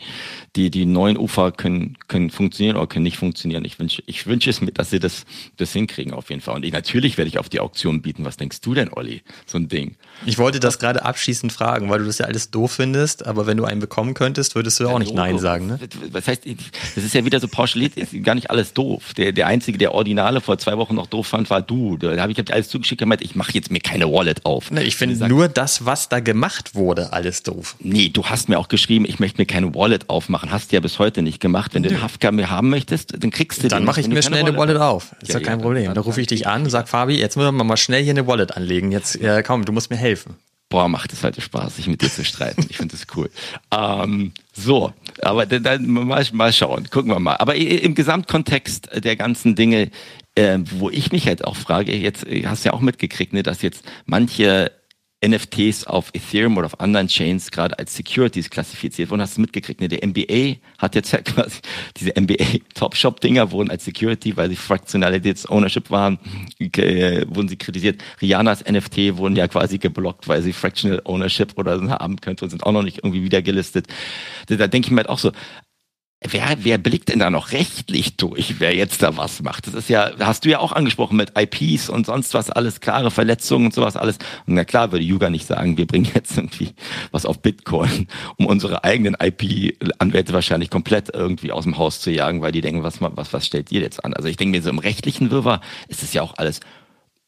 die, 0.55 0.69
die 0.69 0.85
neuen 0.85 1.17
Ufer 1.17 1.51
können, 1.51 1.97
können 2.07 2.29
funktionieren 2.29 2.77
oder 2.77 2.87
können 2.87 3.03
nicht 3.03 3.17
funktionieren. 3.17 3.65
Ich 3.65 3.79
wünsche, 3.79 4.03
ich 4.05 4.25
wünsche 4.27 4.49
es 4.49 4.61
mir, 4.61 4.71
dass 4.71 4.89
sie 4.89 4.99
das, 4.99 5.25
das 5.57 5.73
hinkriegen 5.73 6.13
auf 6.13 6.29
jeden 6.29 6.41
Fall. 6.41 6.55
Und 6.55 6.65
ich, 6.65 6.71
natürlich 6.71 7.17
werde 7.17 7.29
ich 7.29 7.39
auf 7.39 7.49
die 7.49 7.59
Auktion 7.59 8.01
bieten. 8.01 8.25
Was 8.25 8.37
denkst 8.37 8.61
du 8.61 8.73
denn, 8.73 8.91
Olli? 8.93 9.21
So 9.45 9.57
ein 9.57 9.67
Ding. 9.67 9.95
Ich 10.25 10.37
wollte 10.37 10.59
das 10.59 10.79
gerade 10.79 11.03
abschließend 11.05 11.51
fragen, 11.51 11.89
weil 11.89 11.99
du 11.99 12.05
das 12.05 12.17
ja 12.17 12.25
alles 12.25 12.51
doof 12.51 12.71
findest, 12.73 13.25
aber 13.25 13.47
wenn 13.47 13.57
du 13.57 13.65
einen 13.65 13.79
bekommen 13.79 14.13
könntest, 14.13 14.55
würdest 14.55 14.79
du 14.79 14.85
ja, 14.85 14.89
auch 14.89 14.99
nicht 14.99 15.13
Nein 15.13 15.39
sagen, 15.39 15.67
ne? 15.67 15.79
Was 16.11 16.27
heißt, 16.27 16.43
das 16.95 17.03
ist 17.03 17.13
ja 17.13 17.25
wieder 17.25 17.39
so 17.39 17.47
pauschaliert, 17.47 17.95
ist 17.95 18.23
gar 18.23 18.35
nicht 18.35 18.49
alles 18.49 18.73
doof. 18.73 19.13
Der, 19.15 19.31
der 19.31 19.47
Einzige, 19.47 19.77
der 19.77 19.93
Originale 19.93 20.41
vor 20.41 20.57
zwei 20.57 20.77
Wochen 20.77 20.95
noch 20.95 21.07
doof 21.07 21.27
fand, 21.27 21.49
war 21.49 21.61
du. 21.61 21.97
Da 21.97 22.15
habe 22.21 22.31
ich 22.31 22.37
hab 22.37 22.45
dir 22.45 22.53
alles 22.53 22.69
zugeschickt 22.69 22.99
gemeint, 22.99 23.21
ich 23.21 23.35
mache 23.35 23.53
jetzt 23.53 23.71
mir 23.71 23.79
keine 23.79 24.11
Wallet 24.11 24.45
auf. 24.45 24.71
Ne, 24.71 24.83
ich 24.83 24.95
finde 24.95 25.27
nur 25.27 25.47
das, 25.47 25.85
was 25.85 26.09
da 26.09 26.19
gemacht 26.19 26.75
wurde, 26.75 27.13
alles 27.13 27.43
doof. 27.43 27.75
Nee, 27.79 28.09
du 28.09 28.25
hast 28.25 28.49
mir 28.49 28.59
auch 28.59 28.67
geschrieben, 28.67 29.05
ich 29.05 29.19
möchte 29.19 29.41
mir 29.41 29.45
keine 29.45 29.58
Wallet 29.75 30.09
aufmachen. 30.09 30.51
Hast 30.51 30.71
du 30.71 30.75
ja 30.75 30.79
bis 30.79 30.99
heute 30.99 31.21
nicht 31.21 31.39
gemacht. 31.39 31.73
Wenn 31.73 31.83
du 31.83 31.89
den 31.89 32.01
Hafka 32.01 32.31
mir 32.31 32.49
haben 32.49 32.69
möchtest, 32.69 33.21
dann 33.23 33.31
kriegst 33.31 33.59
du 33.59 33.67
dann 33.67 33.69
den. 33.69 33.75
Dann 33.79 33.85
mache 33.85 34.01
ich 34.01 34.07
mir 34.07 34.21
schnell 34.21 34.43
Wallet 34.43 34.49
eine 34.49 34.57
Wallet 34.57 34.77
auf. 34.77 35.15
Ist 35.21 35.29
ja, 35.29 35.39
ja 35.39 35.45
kein 35.45 35.61
Problem. 35.61 35.93
Dann 35.93 36.03
rufe 36.03 36.21
ich 36.21 36.27
dich 36.27 36.47
an, 36.47 36.69
sag 36.69 36.89
Fabi, 36.89 37.19
jetzt 37.19 37.37
müssen 37.37 37.55
wir 37.55 37.63
mal 37.63 37.77
schnell 37.77 38.03
hier 38.03 38.13
eine 38.13 38.27
Wallet 38.27 38.55
anlegen. 38.55 38.91
Jetzt 38.91 39.21
äh, 39.21 39.43
komm, 39.45 39.65
du 39.65 39.71
musst 39.71 39.89
mir 39.89 39.97
helfen 39.97 40.35
boah, 40.69 40.87
macht 40.87 41.11
es 41.11 41.23
halt 41.23 41.41
Spaß, 41.41 41.75
sich 41.75 41.87
mit 41.87 42.01
dir 42.01 42.11
zu 42.11 42.23
streiten. 42.23 42.65
Ich 42.69 42.77
finde 42.77 42.95
das 42.95 43.07
cool. 43.15 43.29
Ähm, 43.71 44.33
so, 44.51 44.93
aber 45.21 45.45
dann, 45.45 45.63
dann 45.63 45.87
mal, 45.87 46.25
mal 46.33 46.51
schauen, 46.51 46.89
gucken 46.89 47.11
wir 47.11 47.19
mal. 47.19 47.35
Aber 47.35 47.55
im 47.55 47.93
Gesamtkontext 47.93 48.89
der 49.03 49.15
ganzen 49.15 49.55
Dinge, 49.55 49.91
äh, 50.35 50.57
wo 50.71 50.89
ich 50.89 51.11
mich 51.11 51.27
halt 51.27 51.45
auch 51.45 51.55
frage, 51.55 51.95
jetzt 51.95 52.25
hast 52.45 52.65
du 52.65 52.69
ja 52.69 52.73
auch 52.73 52.81
mitgekriegt, 52.81 53.31
ne, 53.33 53.43
dass 53.43 53.61
jetzt 53.61 53.83
manche 54.05 54.71
NFTs 55.25 55.85
auf 55.85 56.11
Ethereum 56.13 56.57
oder 56.57 56.67
auf 56.67 56.79
anderen 56.79 57.07
Chains 57.07 57.51
gerade 57.51 57.77
als 57.77 57.95
Securities 57.95 58.49
klassifiziert 58.49 59.09
wurden. 59.09 59.21
Hast 59.21 59.37
du 59.37 59.41
mitgekriegt? 59.41 59.81
Ne? 59.81 59.89
Der 59.89 60.05
NBA 60.07 60.57
hat 60.77 60.95
jetzt 60.95 61.11
ja 61.13 61.21
quasi 61.21 61.59
diese 61.97 62.11
NBA 62.19 62.59
Top 62.73 62.95
Shop 62.95 63.19
Dinger 63.19 63.51
wurden 63.51 63.69
als 63.69 63.85
Security, 63.85 64.37
weil 64.37 64.49
sie 64.49 64.55
Fractionalities 64.55 65.49
Ownership 65.49 65.89
waren, 65.89 66.19
äh, 66.59 67.25
wurden 67.27 67.49
sie 67.49 67.57
kritisiert. 67.57 68.01
Rihannas 68.21 68.63
NFT 68.63 69.17
wurden 69.17 69.35
ja 69.35 69.47
quasi 69.47 69.77
geblockt, 69.77 70.27
weil 70.27 70.41
sie 70.41 70.53
Fractional 70.53 71.01
Ownership 71.03 71.57
oder 71.57 71.77
so 71.79 71.89
haben 71.89 72.21
könnte 72.21 72.45
und 72.45 72.51
sind 72.51 72.63
auch 72.63 72.71
noch 72.71 72.83
nicht 72.83 72.99
irgendwie 72.99 73.23
wieder 73.23 73.41
gelistet. 73.41 73.87
Da, 74.47 74.55
da 74.55 74.67
denke 74.67 74.87
ich 74.87 74.91
mir 74.91 74.97
halt 74.97 75.09
auch 75.09 75.19
so, 75.19 75.31
Wer, 76.21 76.57
wer 76.59 76.77
blickt 76.77 77.07
denn 77.07 77.19
da 77.19 77.29
noch 77.29 77.53
rechtlich 77.53 78.17
durch, 78.17 78.59
wer 78.59 78.75
jetzt 78.75 79.01
da 79.01 79.15
was 79.15 79.41
macht? 79.41 79.67
Das 79.67 79.73
ist 79.73 79.87
ja, 79.87 80.11
hast 80.19 80.43
du 80.43 80.49
ja 80.49 80.59
auch 80.59 80.73
angesprochen 80.73 81.15
mit 81.15 81.31
IPs 81.39 81.89
und 81.89 82.05
sonst 82.05 82.33
was 82.33 82.49
alles, 82.49 82.81
klare 82.81 83.09
Verletzungen 83.09 83.67
und 83.67 83.73
sowas 83.73 83.95
alles. 83.95 84.17
Und 84.45 84.55
na 84.55 84.65
klar 84.65 84.91
würde 84.91 85.05
Yuga 85.05 85.29
nicht 85.29 85.47
sagen, 85.47 85.77
wir 85.77 85.87
bringen 85.87 86.11
jetzt 86.13 86.35
irgendwie 86.35 86.73
was 87.11 87.25
auf 87.25 87.41
Bitcoin, 87.41 88.07
um 88.35 88.47
unsere 88.47 88.83
eigenen 88.83 89.15
IP-Anwälte 89.17 90.33
wahrscheinlich 90.33 90.69
komplett 90.69 91.09
irgendwie 91.13 91.53
aus 91.53 91.63
dem 91.63 91.77
Haus 91.77 92.01
zu 92.01 92.11
jagen, 92.11 92.41
weil 92.41 92.51
die 92.51 92.61
denken, 92.61 92.83
was, 92.83 92.99
was, 92.99 93.31
was 93.31 93.45
stellt 93.45 93.71
ihr 93.71 93.79
jetzt 93.79 94.03
an? 94.03 94.13
Also 94.13 94.27
ich 94.27 94.35
denke 94.35 94.57
mir 94.57 94.61
so 94.61 94.69
im 94.69 94.79
rechtlichen 94.79 95.31
Wirrwarr 95.31 95.61
ist 95.87 96.03
es 96.03 96.11
ja 96.11 96.21
auch 96.21 96.33
alles 96.35 96.59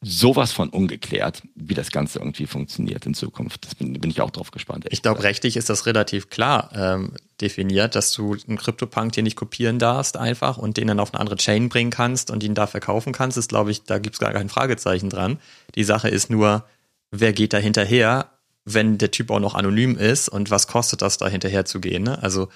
sowas 0.04 0.50
von 0.50 0.68
ungeklärt, 0.68 1.42
wie 1.54 1.74
das 1.74 1.92
Ganze 1.92 2.18
irgendwie 2.18 2.46
funktioniert 2.46 3.06
in 3.06 3.14
Zukunft. 3.14 3.64
Das 3.64 3.76
bin, 3.76 3.92
bin 3.92 4.10
ich 4.10 4.20
auch 4.20 4.30
drauf 4.30 4.50
gespannt. 4.50 4.84
Ich 4.90 5.00
glaube, 5.00 5.22
rechtlich 5.22 5.56
ist 5.56 5.70
das 5.70 5.86
relativ 5.86 6.28
klar 6.28 6.70
ähm, 6.74 7.12
definiert, 7.40 7.94
dass 7.94 8.12
du 8.12 8.36
einen 8.48 8.58
CryptoPunk 8.58 9.12
dir 9.12 9.22
nicht 9.22 9.36
kopieren 9.36 9.78
darfst 9.78 10.16
einfach 10.16 10.58
und 10.58 10.76
den 10.76 10.88
dann 10.88 10.98
auf 10.98 11.14
eine 11.14 11.20
andere 11.20 11.36
Chain 11.36 11.68
bringen 11.68 11.90
kannst 11.90 12.32
und 12.32 12.42
ihn 12.42 12.54
da 12.54 12.66
verkaufen 12.66 13.12
kannst. 13.12 13.36
Das 13.36 13.46
glaube 13.46 13.70
ich, 13.70 13.84
da 13.84 13.98
gibt 13.98 14.16
es 14.16 14.20
gar 14.20 14.32
kein 14.32 14.48
Fragezeichen 14.48 15.08
dran. 15.08 15.38
Die 15.76 15.84
Sache 15.84 16.08
ist 16.08 16.30
nur, 16.30 16.64
wer 17.12 17.32
geht 17.32 17.52
da 17.52 17.58
hinterher, 17.58 18.30
wenn 18.64 18.98
der 18.98 19.12
Typ 19.12 19.30
auch 19.30 19.40
noch 19.40 19.54
anonym 19.54 19.96
ist 19.96 20.28
und 20.28 20.50
was 20.50 20.66
kostet 20.66 21.00
das, 21.00 21.16
da 21.16 21.28
hinterher 21.28 21.64
zu 21.64 21.80
gehen? 21.80 22.02
Ne? 22.02 22.20
Also 22.20 22.48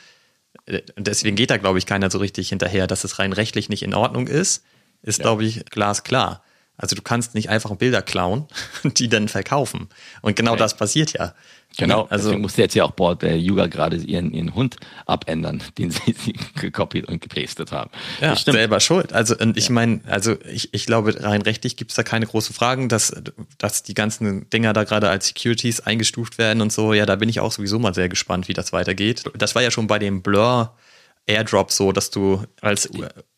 äh, 0.66 0.82
deswegen 0.96 1.36
geht 1.36 1.50
da, 1.50 1.58
glaube 1.58 1.78
ich, 1.78 1.86
keiner 1.86 2.10
so 2.10 2.18
richtig 2.18 2.48
hinterher, 2.48 2.88
dass 2.88 3.04
es 3.04 3.20
rein 3.20 3.32
rechtlich 3.32 3.68
nicht 3.68 3.84
in 3.84 3.94
Ordnung 3.94 4.26
ist, 4.26 4.64
ist, 5.02 5.18
ja. 5.18 5.22
glaube 5.22 5.44
ich, 5.44 5.64
glasklar. 5.66 6.42
Also 6.78 6.94
du 6.94 7.02
kannst 7.02 7.34
nicht 7.34 7.48
einfach 7.48 7.74
Bilder 7.76 8.02
klauen 8.02 8.46
und 8.84 8.98
die 8.98 9.08
dann 9.08 9.28
verkaufen. 9.28 9.88
Und 10.22 10.36
genau 10.36 10.52
okay. 10.52 10.60
das 10.60 10.76
passiert 10.76 11.12
ja. 11.12 11.34
Genau, 11.78 12.06
also 12.08 12.28
deswegen 12.28 12.40
musste 12.40 12.62
jetzt 12.62 12.74
ja 12.74 12.84
auch 12.84 12.92
Board 12.92 13.20
der 13.20 13.38
Yuga 13.38 13.66
gerade 13.66 13.96
ihren, 13.96 14.32
ihren 14.32 14.54
Hund 14.54 14.76
abändern, 15.04 15.62
den 15.78 15.90
sie, 15.90 16.14
sie 16.16 16.34
gekopiert 16.54 17.08
und 17.08 17.20
gepastet 17.20 17.70
haben. 17.70 17.90
Ja, 18.20 18.34
selber 18.34 18.80
schuld. 18.80 19.12
Also 19.12 19.36
und 19.36 19.58
ich 19.58 19.66
ja. 19.68 19.72
meine, 19.72 20.00
also 20.06 20.36
ich, 20.50 20.72
ich 20.72 20.86
glaube, 20.86 21.22
rein 21.22 21.42
rechtlich 21.42 21.76
gibt's 21.76 21.94
da 21.94 22.02
keine 22.02 22.26
großen 22.26 22.54
Fragen, 22.54 22.88
dass, 22.88 23.14
dass 23.58 23.82
die 23.82 23.94
ganzen 23.94 24.48
Dinger 24.48 24.72
da 24.72 24.84
gerade 24.84 25.10
als 25.10 25.28
Securities 25.28 25.80
eingestuft 25.80 26.38
werden 26.38 26.62
und 26.62 26.72
so. 26.72 26.94
Ja, 26.94 27.04
da 27.04 27.16
bin 27.16 27.28
ich 27.28 27.40
auch 27.40 27.52
sowieso 27.52 27.78
mal 27.78 27.94
sehr 27.94 28.08
gespannt, 28.08 28.48
wie 28.48 28.54
das 28.54 28.72
weitergeht. 28.72 29.24
Das 29.36 29.54
war 29.54 29.62
ja 29.62 29.70
schon 29.70 29.86
bei 29.86 29.98
dem 29.98 30.22
Blur 30.22 30.74
Airdrop 31.26 31.72
so, 31.72 31.92
dass 31.92 32.10
du 32.10 32.44
als 32.60 32.88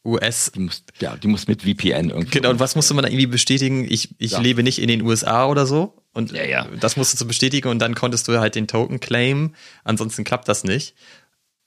US. 0.05 0.53
Die 0.55 0.61
musst, 0.61 0.85
ja, 1.01 1.17
die 1.17 1.29
musst 1.29 1.49
mit 1.49 1.63
VPN 1.63 2.11
irgendwie. 2.11 2.31
Genau, 2.31 2.51
und 2.51 2.61
was 2.61 2.77
musste 2.77 2.95
man 2.95 3.03
da 3.03 3.09
irgendwie 3.09 3.27
bestätigen? 3.27 3.87
Ich, 3.89 4.11
ich 4.19 4.33
ja. 4.33 4.41
lebe 4.41 4.63
nicht 4.63 4.81
in 4.81 4.89
den 4.89 5.03
USA 5.03 5.47
oder 5.47 5.67
so. 5.67 5.95
Und 6.13 6.33
ja, 6.33 6.45
ja. 6.45 6.67
das 6.81 6.97
musst 6.97 7.19
du 7.21 7.27
bestätigen 7.27 7.69
und 7.69 7.79
dann 7.79 7.95
konntest 7.95 8.29
du 8.29 8.39
halt 8.39 8.55
den 8.55 8.69
Token 8.69 9.01
claim. 9.01 9.55
Ansonsten 9.85 10.25
klappt 10.25 10.49
das 10.49 10.65
nicht. 10.65 10.95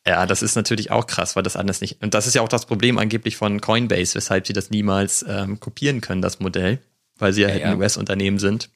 Ja, 0.05 0.25
das 0.25 0.41
ist 0.41 0.55
natürlich 0.55 0.89
auch 0.89 1.05
krass, 1.05 1.35
weil 1.35 1.43
das 1.43 1.55
anders 1.55 1.81
nicht. 1.81 2.01
Und 2.01 2.13
das 2.13 2.25
ist 2.25 2.33
ja 2.33 2.41
auch 2.41 2.49
das 2.49 2.65
Problem 2.65 2.97
angeblich 2.97 3.37
von 3.37 3.61
Coinbase, 3.61 4.15
weshalb 4.15 4.47
sie 4.47 4.53
das 4.53 4.71
niemals 4.71 5.23
ähm, 5.27 5.59
kopieren 5.59 6.01
können, 6.01 6.23
das 6.23 6.39
Modell, 6.39 6.79
weil 7.17 7.33
sie 7.33 7.41
ja, 7.41 7.49
halt 7.49 7.63
ein 7.63 7.77
US-Unternehmen 7.77 8.39
sind 8.39 8.69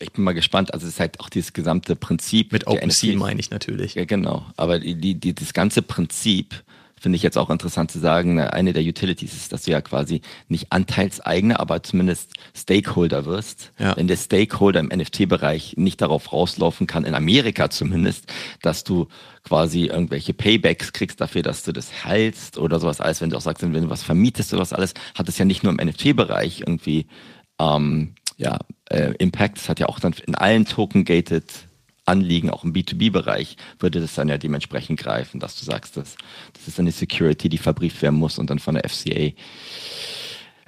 ich 0.00 0.12
bin 0.12 0.24
mal 0.24 0.32
gespannt. 0.32 0.74
Also 0.74 0.86
es 0.86 0.94
ist 0.94 1.00
halt 1.00 1.20
auch 1.20 1.28
dieses 1.28 1.52
gesamte 1.52 1.96
Prinzip. 1.96 2.52
Mit 2.52 2.66
OpenSea 2.66 3.16
meine 3.16 3.40
ich 3.40 3.50
natürlich. 3.50 3.94
Ja, 3.94 4.04
genau. 4.04 4.46
Aber 4.56 4.78
die, 4.80 5.14
die, 5.14 5.34
das 5.34 5.52
ganze 5.52 5.82
Prinzip 5.82 6.64
finde 7.04 7.16
ich 7.16 7.22
jetzt 7.22 7.36
auch 7.36 7.50
interessant 7.50 7.90
zu 7.90 7.98
sagen, 7.98 8.40
eine 8.40 8.72
der 8.72 8.82
Utilities 8.82 9.34
ist, 9.34 9.52
dass 9.52 9.64
du 9.64 9.72
ja 9.72 9.82
quasi 9.82 10.22
nicht 10.48 10.72
Anteilseigner, 10.72 11.60
aber 11.60 11.82
zumindest 11.82 12.32
Stakeholder 12.56 13.26
wirst. 13.26 13.72
Ja. 13.78 13.94
Wenn 13.94 14.08
der 14.08 14.16
Stakeholder 14.16 14.80
im 14.80 14.86
NFT-Bereich 14.86 15.74
nicht 15.76 16.00
darauf 16.00 16.32
rauslaufen 16.32 16.86
kann, 16.86 17.04
in 17.04 17.14
Amerika 17.14 17.68
zumindest, 17.68 18.32
dass 18.62 18.84
du 18.84 19.08
quasi 19.42 19.84
irgendwelche 19.84 20.32
Paybacks 20.32 20.94
kriegst 20.94 21.20
dafür, 21.20 21.42
dass 21.42 21.62
du 21.62 21.72
das 21.72 22.06
heilst 22.06 22.56
oder 22.56 22.80
sowas 22.80 23.02
alles, 23.02 23.20
wenn 23.20 23.28
du 23.28 23.36
auch 23.36 23.42
sagst, 23.42 23.62
wenn 23.62 23.74
du 23.74 23.90
was 23.90 24.02
vermietest 24.02 24.54
oder 24.54 24.62
was 24.62 24.72
alles, 24.72 24.94
hat 25.14 25.28
es 25.28 25.36
ja 25.36 25.44
nicht 25.44 25.62
nur 25.62 25.78
im 25.78 25.86
NFT-Bereich 25.86 26.60
irgendwie 26.60 27.06
ähm, 27.60 28.14
ja, 28.36 28.58
äh, 28.90 29.14
Impact, 29.18 29.58
es 29.58 29.68
hat 29.68 29.80
ja 29.80 29.86
auch 29.86 30.00
dann 30.00 30.14
in 30.26 30.34
allen 30.34 30.64
Token-gated 30.64 31.44
Anliegen, 32.06 32.50
auch 32.50 32.64
im 32.64 32.72
B2B-Bereich, 32.72 33.56
würde 33.78 34.00
das 34.00 34.14
dann 34.14 34.28
ja 34.28 34.36
dementsprechend 34.36 35.00
greifen, 35.00 35.40
dass 35.40 35.58
du 35.58 35.64
sagst, 35.64 35.96
dass, 35.96 36.16
das 36.52 36.68
ist 36.68 36.78
eine 36.78 36.92
Security, 36.92 37.48
die 37.48 37.58
verbrieft 37.58 38.02
werden 38.02 38.16
muss 38.16 38.38
und 38.38 38.50
dann 38.50 38.58
von 38.58 38.74
der 38.74 38.88
FCA 38.88 39.32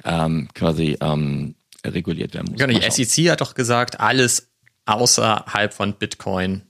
ähm, 0.05 0.49
quasi 0.55 0.97
ähm, 1.01 1.55
reguliert 1.85 2.35
werden 2.35 2.47
muss. 2.51 2.59
Genau, 2.59 2.79
die 2.79 2.91
SEC 2.91 3.31
hat 3.31 3.43
doch 3.43 3.55
gesagt, 3.55 4.01
alles 4.01 4.51
außerhalb 4.87 5.75
von 5.75 5.95
Bitcoin 5.95 6.63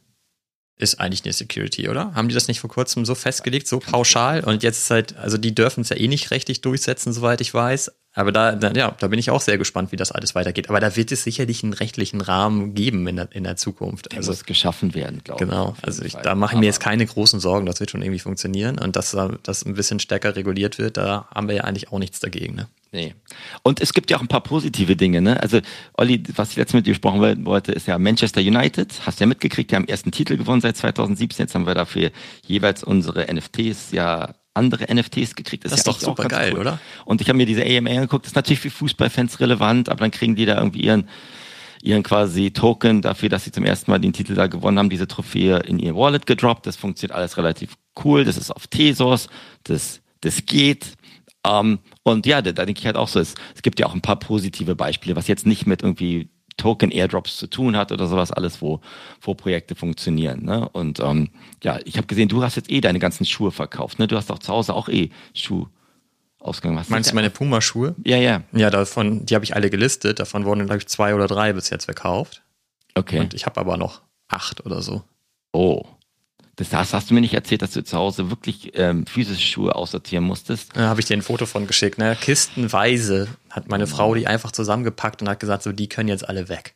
ist 0.78 1.00
eigentlich 1.00 1.24
eine 1.24 1.32
Security, 1.32 1.88
oder? 1.88 2.14
Haben 2.14 2.28
die 2.28 2.34
das 2.34 2.48
nicht 2.48 2.60
vor 2.60 2.68
kurzem 2.68 3.06
so 3.06 3.14
festgelegt, 3.14 3.66
so 3.66 3.78
pauschal? 3.78 4.44
Und 4.44 4.62
jetzt 4.62 4.82
ist 4.82 4.90
halt, 4.90 5.16
also 5.16 5.38
die 5.38 5.54
dürfen 5.54 5.80
es 5.80 5.88
ja 5.88 5.96
eh 5.96 6.08
nicht 6.08 6.30
rechtlich 6.30 6.60
durchsetzen, 6.60 7.12
soweit 7.12 7.40
ich 7.40 7.54
weiß. 7.54 7.92
Aber 8.16 8.32
da, 8.32 8.52
da, 8.52 8.72
ja, 8.72 8.96
da 8.98 9.08
bin 9.08 9.18
ich 9.18 9.30
auch 9.30 9.42
sehr 9.42 9.58
gespannt, 9.58 9.92
wie 9.92 9.96
das 9.96 10.10
alles 10.10 10.34
weitergeht. 10.34 10.70
Aber 10.70 10.80
da 10.80 10.96
wird 10.96 11.12
es 11.12 11.22
sicherlich 11.22 11.62
einen 11.62 11.74
rechtlichen 11.74 12.22
Rahmen 12.22 12.74
geben 12.74 13.06
in 13.06 13.16
der, 13.16 13.28
in 13.32 13.44
der 13.44 13.56
Zukunft. 13.56 14.10
Der 14.10 14.18
also 14.18 14.30
muss 14.30 14.44
geschaffen 14.44 14.94
werden, 14.94 15.20
glaube 15.22 15.44
ich. 15.44 15.50
Genau. 15.50 15.76
Also 15.82 16.02
ich, 16.02 16.14
da 16.14 16.34
mache 16.34 16.54
ich 16.54 16.60
mir 16.60 16.64
jetzt 16.64 16.80
keine 16.80 17.04
großen 17.04 17.40
Sorgen. 17.40 17.66
Das 17.66 17.78
wird 17.78 17.90
schon 17.90 18.00
irgendwie 18.00 18.18
funktionieren. 18.18 18.78
Und 18.78 18.96
dass 18.96 19.14
das 19.42 19.66
ein 19.66 19.74
bisschen 19.74 20.00
stärker 20.00 20.34
reguliert 20.34 20.78
wird, 20.78 20.96
da 20.96 21.28
haben 21.34 21.46
wir 21.46 21.56
ja 21.56 21.64
eigentlich 21.64 21.92
auch 21.92 21.98
nichts 21.98 22.18
dagegen. 22.18 22.54
Ne? 22.54 22.68
Nee. 22.90 23.14
Und 23.62 23.82
es 23.82 23.92
gibt 23.92 24.10
ja 24.10 24.16
auch 24.16 24.22
ein 24.22 24.28
paar 24.28 24.42
positive 24.42 24.96
Dinge. 24.96 25.20
Ne? 25.20 25.38
Also, 25.38 25.60
Olli, 25.92 26.22
was 26.34 26.52
ich 26.52 26.56
letztes 26.56 26.72
mit 26.72 26.86
dir 26.86 26.92
gesprochen 26.92 27.44
wollte, 27.44 27.72
ist 27.72 27.86
ja 27.86 27.98
Manchester 27.98 28.40
United. 28.40 28.94
Hast 29.04 29.20
du 29.20 29.24
ja 29.24 29.28
mitgekriegt, 29.28 29.72
die 29.72 29.76
haben 29.76 29.88
ersten 29.88 30.10
Titel 30.10 30.38
gewonnen 30.38 30.62
seit 30.62 30.78
2017. 30.78 31.44
Jetzt 31.44 31.54
haben 31.54 31.66
wir 31.66 31.74
dafür 31.74 32.10
jeweils 32.46 32.82
unsere 32.82 33.30
NFTs 33.30 33.92
ja 33.92 34.34
andere 34.56 34.92
NFTs 34.92 35.34
gekriegt. 35.34 35.64
Das, 35.64 35.70
das 35.70 35.80
ist, 35.80 35.86
ja 35.86 35.92
doch 35.92 36.00
super 36.00 36.28
geil, 36.28 36.52
cool. 36.54 36.60
oder? 36.60 36.78
Und 37.04 37.20
ich 37.20 37.28
habe 37.28 37.36
mir 37.36 37.46
diese 37.46 37.64
AMA 37.64 37.90
angeguckt. 37.90 38.24
Das 38.24 38.32
ist 38.32 38.36
natürlich 38.36 38.60
für 38.60 38.70
Fußballfans 38.70 39.40
relevant, 39.40 39.88
aber 39.88 40.00
dann 40.00 40.10
kriegen 40.10 40.34
die 40.34 40.46
da 40.46 40.56
irgendwie 40.56 40.80
ihren 40.80 41.08
ihren 41.82 42.02
quasi 42.02 42.50
Token 42.50 43.02
dafür, 43.02 43.28
dass 43.28 43.44
sie 43.44 43.52
zum 43.52 43.64
ersten 43.64 43.90
Mal 43.90 43.98
den 43.98 44.12
Titel 44.12 44.34
da 44.34 44.48
gewonnen 44.48 44.78
haben, 44.78 44.90
diese 44.90 45.06
Trophäe 45.06 45.58
in 45.58 45.78
ihr 45.78 45.94
Wallet 45.94 46.26
gedroppt. 46.26 46.66
Das 46.66 46.76
funktioniert 46.76 47.16
alles 47.16 47.36
relativ 47.36 47.74
cool. 48.04 48.24
Das 48.24 48.36
ist 48.36 48.50
auf 48.50 48.66
Tesos. 48.66 49.28
Das, 49.64 50.00
das 50.22 50.46
geht. 50.46 50.96
Um, 51.46 51.52
ähm, 51.52 51.78
und 52.02 52.26
ja, 52.26 52.42
da, 52.42 52.50
da 52.50 52.66
denke 52.66 52.80
ich 52.80 52.86
halt 52.86 52.96
auch 52.96 53.06
so, 53.06 53.20
es, 53.20 53.34
es 53.54 53.62
gibt 53.62 53.78
ja 53.78 53.86
auch 53.86 53.94
ein 53.94 54.00
paar 54.00 54.18
positive 54.18 54.74
Beispiele, 54.74 55.14
was 55.14 55.28
jetzt 55.28 55.46
nicht 55.46 55.64
mit 55.66 55.82
irgendwie 55.82 56.28
Token 56.56 56.90
Airdrops 56.90 57.36
zu 57.36 57.46
tun 57.48 57.76
hat 57.76 57.92
oder 57.92 58.06
sowas, 58.06 58.32
alles, 58.32 58.62
wo, 58.62 58.80
wo 59.20 59.34
Projekte 59.34 59.74
funktionieren. 59.74 60.44
Ne? 60.44 60.68
Und 60.70 61.00
ähm, 61.00 61.28
ja, 61.62 61.78
ich 61.84 61.96
habe 61.96 62.06
gesehen, 62.06 62.28
du 62.28 62.42
hast 62.42 62.56
jetzt 62.56 62.70
eh 62.70 62.80
deine 62.80 62.98
ganzen 62.98 63.26
Schuhe 63.26 63.50
verkauft. 63.50 63.98
Ne? 63.98 64.06
Du 64.06 64.16
hast 64.16 64.30
auch 64.30 64.38
zu 64.38 64.52
Hause 64.52 64.74
auch 64.74 64.88
eh 64.88 65.10
Schuh 65.34 65.66
ausgegangen. 66.38 66.78
Was 66.78 66.88
Meinst 66.88 67.10
du 67.10 67.14
meine 67.14 67.30
Puma-Schuhe? 67.30 67.94
Ja, 68.04 68.16
ja. 68.16 68.42
Ja, 68.52 68.70
davon, 68.70 69.26
die 69.26 69.34
habe 69.34 69.44
ich 69.44 69.54
alle 69.54 69.68
gelistet. 69.68 70.18
Davon 70.18 70.44
wurden, 70.44 70.64
glaube 70.66 70.78
ich, 70.78 70.86
zwei 70.86 71.14
oder 71.14 71.26
drei 71.26 71.52
bis 71.52 71.70
jetzt 71.70 71.84
verkauft. 71.84 72.42
Okay. 72.94 73.20
Und 73.20 73.34
ich 73.34 73.44
habe 73.46 73.60
aber 73.60 73.76
noch 73.76 74.02
acht 74.28 74.64
oder 74.64 74.80
so. 74.80 75.02
Oh. 75.52 75.82
Das 76.56 76.72
hast, 76.72 76.94
hast 76.94 77.10
du 77.10 77.14
mir 77.14 77.20
nicht 77.20 77.34
erzählt, 77.34 77.60
dass 77.60 77.72
du 77.72 77.84
zu 77.84 77.98
Hause 77.98 78.30
wirklich 78.30 78.72
ähm, 78.74 79.06
physische 79.06 79.46
Schuhe 79.46 79.74
aussortieren 79.74 80.24
musstest? 80.24 80.74
Da 80.74 80.88
habe 80.88 81.00
ich 81.00 81.06
dir 81.06 81.14
ein 81.14 81.22
Foto 81.22 81.44
von 81.44 81.66
geschickt. 81.66 81.98
Ne? 81.98 82.16
Kistenweise 82.18 83.28
hat 83.50 83.68
meine 83.68 83.86
Frau 83.86 84.14
die 84.14 84.26
einfach 84.26 84.52
zusammengepackt 84.52 85.20
und 85.20 85.28
hat 85.28 85.38
gesagt, 85.38 85.62
so 85.62 85.72
die 85.72 85.88
können 85.88 86.08
jetzt 86.08 86.26
alle 86.26 86.48
weg. 86.48 86.74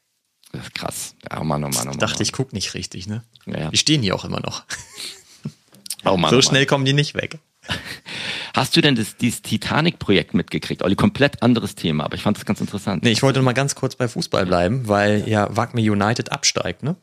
Das 0.52 0.64
ist 0.64 0.74
krass. 0.74 1.14
Ja, 1.30 1.40
oh 1.40 1.44
Mann, 1.44 1.64
oh 1.64 1.68
Mann, 1.68 1.74
oh 1.74 1.84
Mann. 1.84 1.90
Ich 1.92 1.96
dachte, 1.98 2.22
ich 2.22 2.32
gucke 2.32 2.54
nicht 2.54 2.74
richtig, 2.74 3.06
ne? 3.06 3.22
Ja. 3.46 3.70
Die 3.70 3.78
stehen 3.78 4.02
hier 4.02 4.14
auch 4.14 4.24
immer 4.24 4.40
noch. 4.40 4.64
Oh 6.02 6.16
Mann, 6.16 6.30
so 6.30 6.38
oh 6.38 6.40
schnell 6.40 6.64
kommen 6.64 6.86
die 6.86 6.94
nicht 6.94 7.14
weg. 7.14 7.40
Hast 8.54 8.74
du 8.74 8.80
denn 8.80 8.94
das, 8.94 9.16
dieses 9.16 9.42
Titanic-Projekt 9.42 10.32
mitgekriegt? 10.32 10.82
Olli, 10.82 10.96
komplett 10.96 11.42
anderes 11.42 11.74
Thema, 11.74 12.04
aber 12.04 12.14
ich 12.14 12.22
fand 12.22 12.38
das 12.38 12.46
ganz 12.46 12.60
interessant. 12.60 13.02
Nee, 13.02 13.10
ich 13.10 13.22
wollte 13.22 13.42
mal 13.42 13.52
ganz 13.52 13.74
kurz 13.74 13.96
bei 13.96 14.08
Fußball 14.08 14.46
bleiben, 14.46 14.88
weil 14.88 15.28
ja 15.28 15.54
Wagner 15.54 15.82
United 15.82 16.32
absteigt, 16.32 16.82
ne? 16.82 16.96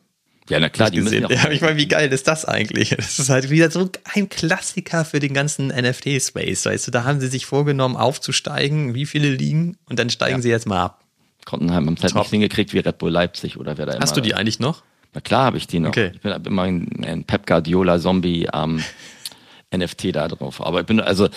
Ja, 0.48 0.60
na 0.60 0.68
klar, 0.68 0.90
die 0.90 0.98
gesehen. 0.98 1.22
müssen 1.22 1.34
ja, 1.44 1.50
ich 1.50 1.60
meine, 1.60 1.76
wie 1.76 1.88
geil 1.88 2.12
ist 2.12 2.26
das 2.26 2.44
eigentlich? 2.44 2.90
Das 2.90 3.18
ist 3.18 3.28
halt 3.28 3.50
wieder 3.50 3.70
so 3.70 3.90
ein 4.14 4.28
Klassiker 4.28 5.04
für 5.04 5.20
den 5.20 5.34
ganzen 5.34 5.68
NFT-Space. 5.68 6.66
Weißt 6.66 6.86
du, 6.86 6.90
da 6.90 7.04
haben 7.04 7.20
sie 7.20 7.28
sich 7.28 7.46
vorgenommen, 7.46 7.96
aufzusteigen, 7.96 8.94
wie 8.94 9.06
viele 9.06 9.30
liegen 9.30 9.76
und 9.86 9.98
dann 9.98 10.10
steigen 10.10 10.36
ja. 10.36 10.42
sie 10.42 10.50
jetzt 10.50 10.66
mal 10.66 10.82
ab. 10.82 11.04
Konnten 11.44 11.72
haben 11.72 11.94
es 11.94 12.02
halt 12.02 12.14
nicht 12.14 12.30
hingekriegt 12.30 12.72
wie 12.74 12.80
Red 12.80 12.98
Bull 12.98 13.10
Leipzig 13.10 13.56
oder 13.56 13.78
wer 13.78 13.86
da 13.86 13.92
immer. 13.92 14.02
Hast 14.02 14.16
du 14.16 14.20
die 14.20 14.34
eigentlich 14.34 14.60
noch? 14.60 14.82
Na 15.14 15.20
klar 15.20 15.44
habe 15.44 15.56
ich 15.56 15.66
die 15.66 15.80
noch. 15.80 15.90
Okay. 15.90 16.12
Ich 16.14 16.20
bin 16.20 16.32
immer 16.32 16.62
ein, 16.62 17.04
ein 17.04 17.24
Pep 17.24 17.46
Guardiola 17.46 17.98
Zombie 17.98 18.48
ähm, 18.52 18.82
NFT 19.74 20.14
da 20.14 20.28
drauf. 20.28 20.60
Aber 20.60 20.80
ich 20.80 20.86
bin 20.86 21.00
also 21.00 21.28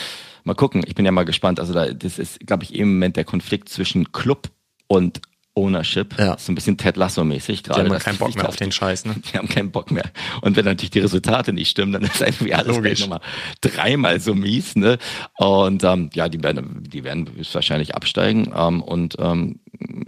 mal 0.44 0.54
gucken. 0.54 0.84
Ich 0.86 0.96
bin 0.96 1.06
ja 1.06 1.12
mal 1.12 1.24
gespannt. 1.24 1.60
Also 1.60 1.74
da, 1.74 1.94
das 1.94 2.20
ist, 2.20 2.46
glaube 2.46 2.64
ich, 2.64 2.76
im 2.76 2.94
Moment 2.94 3.16
der 3.16 3.24
Konflikt 3.24 3.70
zwischen 3.70 4.12
Club 4.12 4.50
und 4.88 5.22
Ownership. 5.54 6.18
Ja. 6.18 6.38
So 6.38 6.52
ein 6.52 6.56
bisschen 6.56 6.78
Ted 6.78 6.96
Lasso-mäßig 6.96 7.64
gerade. 7.64 7.84
Die 7.84 7.90
haben 7.90 8.00
keinen 8.00 8.18
Bock 8.18 8.36
mehr 8.36 8.48
auf 8.48 8.56
den 8.56 8.72
Scheiß, 8.72 9.04
ne? 9.06 9.16
Die 9.32 9.38
haben 9.38 9.50
keinen 9.50 9.72
Bock 9.72 9.92
mehr. 9.92 10.10
Und 10.42 10.56
wenn 10.56 10.64
natürlich 10.64 10.92
die 10.92 11.00
Resultate 11.00 11.52
nicht 11.52 11.70
stimmen, 11.70 11.92
dann 11.92 12.04
ist 12.04 12.22
irgendwie 12.22 12.54
alles 12.54 12.78
Logisch. 12.78 13.02
nochmal 13.02 13.20
dreimal 13.60 14.22
so 14.22 14.34
mies, 14.34 14.78
ne? 14.78 14.98
Und 15.38 15.84
ähm, 15.84 16.10
ja, 16.14 16.30
die 16.30 16.42
werden, 16.42 16.84
die 16.84 17.04
werden 17.04 17.30
wahrscheinlich 17.52 17.96
absteigen 17.96 18.54
ähm, 18.56 18.82
und 18.82 19.18
ähm, 19.20 19.60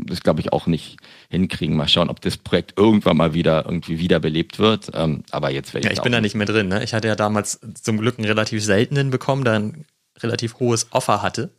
das 0.05 0.21
glaube 0.21 0.39
ich 0.39 0.53
auch 0.53 0.65
nicht 0.65 0.97
hinkriegen. 1.29 1.75
Mal 1.75 1.89
schauen, 1.89 2.09
ob 2.09 2.21
das 2.21 2.37
Projekt 2.37 2.77
irgendwann 2.77 3.17
mal 3.17 3.33
wieder 3.33 3.65
irgendwie 3.65 3.99
wiederbelebt 3.99 4.59
wird. 4.59 4.91
Ähm, 4.93 5.23
aber 5.31 5.49
jetzt 5.49 5.73
werde 5.73 5.87
ich. 5.87 5.91
Ja, 5.91 5.97
ich 5.97 6.03
bin 6.03 6.13
da 6.13 6.21
nicht 6.21 6.35
mehr 6.35 6.47
drin, 6.47 6.69
ne? 6.69 6.83
Ich 6.85 6.93
hatte 6.93 7.09
ja 7.09 7.15
damals 7.15 7.59
zum 7.81 7.97
Glück 7.97 8.17
einen 8.17 8.27
relativ 8.27 8.63
seltenen 8.63 9.09
bekommen, 9.09 9.43
der 9.43 9.53
ein 9.53 9.85
relativ 10.19 10.59
hohes 10.59 10.87
Offer 10.91 11.21
hatte. 11.21 11.49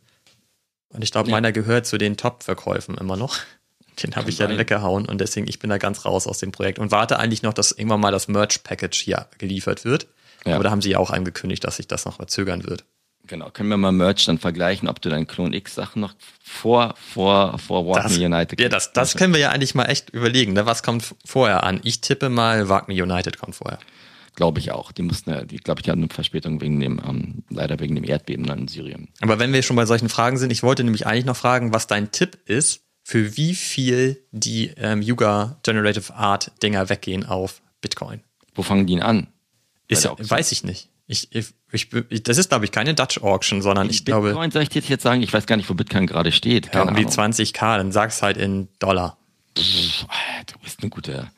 Und 0.89 1.03
ich 1.03 1.11
glaube, 1.11 1.29
ja. 1.29 1.35
meiner 1.35 1.51
gehört 1.51 1.85
zu 1.85 1.97
den 1.97 2.17
Top-Verkäufen 2.17 2.97
immer 2.97 3.17
noch. 3.17 3.37
Den 4.03 4.15
habe 4.15 4.29
ich 4.29 4.39
ja 4.39 4.49
weggehauen 4.49 5.05
und 5.05 5.21
deswegen, 5.21 5.47
ich 5.47 5.59
bin 5.59 5.69
da 5.69 5.77
ganz 5.77 6.05
raus 6.05 6.27
aus 6.27 6.39
dem 6.39 6.51
Projekt 6.51 6.79
und 6.79 6.91
warte 6.91 7.19
eigentlich 7.19 7.43
noch, 7.43 7.53
dass 7.53 7.71
irgendwann 7.71 8.01
mal 8.01 8.11
das 8.11 8.27
Merch-Package 8.27 9.01
hier 9.01 9.27
geliefert 9.37 9.85
wird. 9.85 10.07
Ja. 10.45 10.55
Aber 10.55 10.63
da 10.63 10.71
haben 10.71 10.81
sie 10.81 10.91
ja 10.91 10.99
auch 10.99 11.11
angekündigt, 11.11 11.63
dass 11.63 11.77
sich 11.77 11.87
das 11.87 12.05
noch 12.05 12.17
verzögern 12.17 12.65
wird. 12.65 12.85
Genau, 13.27 13.49
können 13.49 13.69
wir 13.69 13.77
mal 13.77 13.91
Merch 13.91 14.25
dann 14.25 14.37
vergleichen, 14.37 14.87
ob 14.87 15.01
du 15.01 15.09
deinen 15.09 15.25
Clone 15.25 15.55
X 15.55 15.75
Sachen 15.75 16.01
noch 16.01 16.13
vor, 16.43 16.93
vor, 17.13 17.57
vor 17.57 17.87
Walk 17.87 18.09
Me 18.11 18.25
United 18.25 18.59
Ja, 18.59 18.69
das, 18.69 18.93
das 18.93 19.15
können 19.15 19.33
wir 19.33 19.39
ja 19.39 19.49
eigentlich 19.49 19.73
mal 19.73 19.85
echt 19.85 20.11
überlegen. 20.11 20.53
Ne? 20.53 20.65
Was 20.65 20.83
kommt 20.83 21.15
vorher 21.25 21.63
an? 21.63 21.79
Ich 21.83 22.01
tippe 22.01 22.29
mal, 22.29 22.69
Walk 22.69 22.87
Me 22.87 23.01
United 23.01 23.39
kommt 23.39 23.55
vorher. 23.55 23.79
Glaube 24.35 24.59
ich 24.59 24.71
auch. 24.71 24.91
Die 24.91 25.01
mussten 25.01 25.31
ja, 25.31 25.43
die, 25.43 25.57
glaube 25.57 25.81
ich, 25.81 25.89
hatten 25.89 26.03
eine 26.03 26.13
Verspätung 26.13 26.61
wegen 26.61 26.79
dem, 26.79 27.01
ähm, 27.07 27.43
leider 27.49 27.79
wegen 27.79 27.95
dem 27.95 28.03
Erdbeben 28.03 28.45
dann 28.45 28.59
in 28.59 28.67
Syrien. 28.67 29.07
Aber 29.21 29.39
wenn 29.39 29.53
wir 29.53 29.63
schon 29.63 29.77
bei 29.77 29.85
solchen 29.85 30.09
Fragen 30.09 30.37
sind, 30.37 30.51
ich 30.51 30.61
wollte 30.61 30.83
nämlich 30.83 31.07
eigentlich 31.07 31.25
noch 31.25 31.37
fragen, 31.37 31.73
was 31.73 31.87
dein 31.87 32.11
Tipp 32.11 32.37
ist, 32.45 32.81
für 33.07 33.37
wie 33.37 33.53
viel 33.53 34.19
die 34.31 34.71
ähm, 34.77 34.99
Yuga 34.99 35.59
Generative 35.61 36.15
Art 36.15 36.51
Dinger 36.63 36.89
weggehen 36.89 37.23
auf 37.23 37.61
Bitcoin. 37.79 38.21
Wo 38.55 38.63
fangen 38.63 38.87
die 38.87 38.95
denn 38.95 39.03
an? 39.03 39.27
Ist 39.87 40.05
ja, 40.05 40.15
weiß 40.17 40.51
ich 40.51 40.63
nicht. 40.63 40.89
Ich, 41.05 41.27
ich, 41.35 41.53
ich, 41.71 42.23
das 42.23 42.39
ist, 42.39 42.49
glaube 42.49 42.65
ich, 42.65 42.71
keine 42.71 42.95
Dutch 42.95 43.19
Auction, 43.21 43.61
sondern 43.61 43.91
ich 43.91 44.03
Bitcoin, 44.03 44.23
glaube. 44.23 44.27
Bitcoin 44.29 44.51
soll 44.51 44.63
ich 44.63 44.69
dir 44.69 44.81
jetzt 44.81 45.03
sagen, 45.03 45.21
ich 45.21 45.31
weiß 45.31 45.45
gar 45.45 45.55
nicht, 45.55 45.69
wo 45.69 45.75
Bitcoin 45.75 46.07
gerade 46.07 46.31
steht. 46.31 46.71
Keine 46.71 46.85
ja, 46.85 46.89
um 46.89 46.95
die 46.95 47.05
20k, 47.05 47.77
dann 47.77 47.91
sag's 47.91 48.23
halt 48.23 48.37
in 48.37 48.69
Dollar. 48.79 49.19
Pff, 49.55 50.07
du 50.47 50.59
bist 50.63 50.81
ein 50.81 50.89
guter 50.89 51.31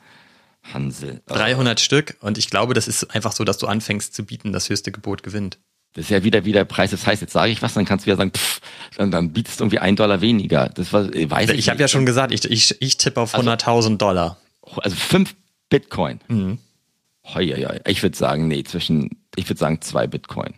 Hansel. 0.72 1.20
300 1.26 1.80
Stück 1.80 2.16
und 2.20 2.38
ich 2.38 2.48
glaube, 2.48 2.72
das 2.72 2.88
ist 2.88 3.14
einfach 3.14 3.32
so, 3.32 3.44
dass 3.44 3.58
du 3.58 3.66
anfängst 3.66 4.14
zu 4.14 4.24
bieten, 4.24 4.54
das 4.54 4.70
höchste 4.70 4.90
Gebot 4.90 5.22
gewinnt. 5.22 5.58
Das 5.98 6.04
ist 6.04 6.10
ja 6.10 6.22
wieder 6.22 6.44
wie 6.44 6.52
der 6.52 6.64
Preis. 6.64 6.92
Das 6.92 7.04
heißt, 7.08 7.22
jetzt 7.22 7.32
sage 7.32 7.50
ich 7.50 7.60
was, 7.60 7.74
dann 7.74 7.84
kannst 7.84 8.06
du 8.06 8.10
ja 8.10 8.16
sagen, 8.16 8.30
pff, 8.30 8.60
dann, 8.96 9.10
dann 9.10 9.32
bietest 9.32 9.58
du 9.58 9.64
irgendwie 9.64 9.80
ein 9.80 9.96
Dollar 9.96 10.20
weniger. 10.20 10.68
Das 10.68 10.92
war, 10.92 11.12
äh, 11.12 11.28
weiß 11.28 11.50
ich. 11.50 11.58
Ich 11.58 11.68
habe 11.70 11.80
ja 11.80 11.88
schon 11.88 12.06
gesagt, 12.06 12.32
ich, 12.32 12.44
ich, 12.44 12.80
ich 12.80 12.98
tippe 12.98 13.20
auf 13.20 13.34
100.000 13.34 13.66
also, 13.66 13.96
Dollar. 13.96 14.36
Also 14.76 14.94
fünf 14.94 15.34
Bitcoin. 15.68 16.20
Mhm. 16.28 16.58
Hoi, 17.34 17.48
hoi, 17.48 17.80
Ich 17.88 18.00
würde 18.04 18.16
sagen, 18.16 18.46
nee, 18.46 18.62
zwischen, 18.62 19.10
ich 19.34 19.50
würde 19.50 19.58
sagen 19.58 19.80
zwei 19.80 20.06
Bitcoin. 20.06 20.54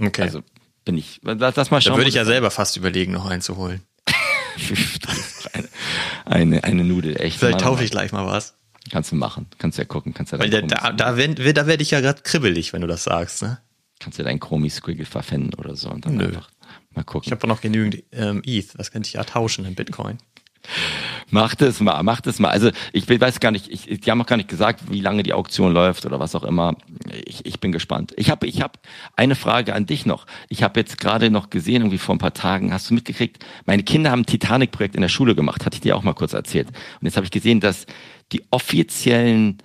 Okay. 0.00 0.22
Also 0.22 0.40
bin 0.86 0.96
ich, 0.96 1.20
lass, 1.22 1.54
lass 1.54 1.70
mal 1.70 1.82
schauen. 1.82 1.92
Da 1.92 1.98
würde 1.98 2.08
ich 2.08 2.14
ja 2.14 2.24
selber 2.24 2.50
fast 2.50 2.78
überlegen, 2.78 3.12
noch 3.12 3.26
einzuholen. 3.26 3.82
eine, 5.52 5.68
eine, 6.24 6.64
eine 6.64 6.84
Nudel, 6.84 7.20
echt. 7.20 7.40
Vielleicht 7.40 7.60
taufe 7.60 7.84
ich 7.84 7.90
gleich 7.90 8.10
mal 8.12 8.24
was. 8.24 8.54
Kannst 8.90 9.12
du 9.12 9.16
machen. 9.16 9.48
Kannst 9.58 9.76
ja 9.76 9.84
gucken. 9.84 10.14
Kannst 10.14 10.32
ja 10.32 10.38
Weil 10.38 10.48
da, 10.48 10.62
da, 10.62 10.92
da 10.92 11.16
werde 11.18 11.52
da 11.52 11.66
werd 11.66 11.82
ich 11.82 11.90
ja 11.90 12.00
gerade 12.00 12.22
kribbelig, 12.22 12.72
wenn 12.72 12.80
du 12.80 12.86
das 12.86 13.04
sagst, 13.04 13.42
ne? 13.42 13.58
Kannst 14.04 14.18
du 14.18 14.22
deinen 14.22 14.38
Chromie-Squiggle 14.38 15.06
verpfänden 15.06 15.54
oder 15.54 15.76
so 15.76 15.88
und 15.88 16.04
dann 16.04 16.16
Nö. 16.16 16.26
einfach 16.26 16.50
mal 16.94 17.04
gucken. 17.04 17.26
Ich 17.26 17.32
habe 17.32 17.46
noch 17.46 17.62
genügend 17.62 18.04
ähm, 18.12 18.42
ETH, 18.44 18.78
das 18.78 18.90
könnte 18.90 19.06
ich 19.06 19.14
ja 19.14 19.24
tauschen 19.24 19.64
in 19.64 19.74
Bitcoin. 19.74 20.18
Macht 21.30 21.62
es 21.62 21.80
mal, 21.80 22.02
macht 22.02 22.26
es 22.26 22.38
mal. 22.38 22.50
Also 22.50 22.70
ich 22.92 23.08
weiß 23.08 23.40
gar 23.40 23.50
nicht, 23.50 23.68
ich, 23.68 24.00
die 24.00 24.10
haben 24.10 24.20
auch 24.20 24.26
gar 24.26 24.36
nicht 24.36 24.50
gesagt, 24.50 24.90
wie 24.90 25.00
lange 25.00 25.22
die 25.22 25.32
Auktion 25.32 25.72
läuft 25.72 26.04
oder 26.04 26.20
was 26.20 26.34
auch 26.34 26.44
immer. 26.44 26.76
Ich, 27.24 27.46
ich 27.46 27.60
bin 27.60 27.72
gespannt. 27.72 28.12
Ich 28.18 28.30
habe 28.30 28.46
ich 28.46 28.60
hab 28.60 28.78
eine 29.16 29.36
Frage 29.36 29.74
an 29.74 29.86
dich 29.86 30.04
noch. 30.04 30.26
Ich 30.50 30.62
habe 30.62 30.78
jetzt 30.80 30.98
gerade 30.98 31.30
noch 31.30 31.48
gesehen, 31.48 31.80
irgendwie 31.80 31.96
vor 31.96 32.14
ein 32.14 32.18
paar 32.18 32.34
Tagen, 32.34 32.74
hast 32.74 32.90
du 32.90 32.94
mitgekriegt, 32.94 33.44
meine 33.64 33.84
Kinder 33.84 34.10
haben 34.10 34.20
ein 34.20 34.26
Titanic-Projekt 34.26 34.96
in 34.96 35.00
der 35.00 35.08
Schule 35.08 35.34
gemacht, 35.34 35.64
hatte 35.64 35.76
ich 35.76 35.80
dir 35.80 35.96
auch 35.96 36.02
mal 36.02 36.12
kurz 36.12 36.34
erzählt. 36.34 36.68
Und 36.68 37.06
jetzt 37.06 37.16
habe 37.16 37.24
ich 37.24 37.32
gesehen, 37.32 37.60
dass 37.60 37.86
die 38.32 38.42
offiziellen 38.50 39.62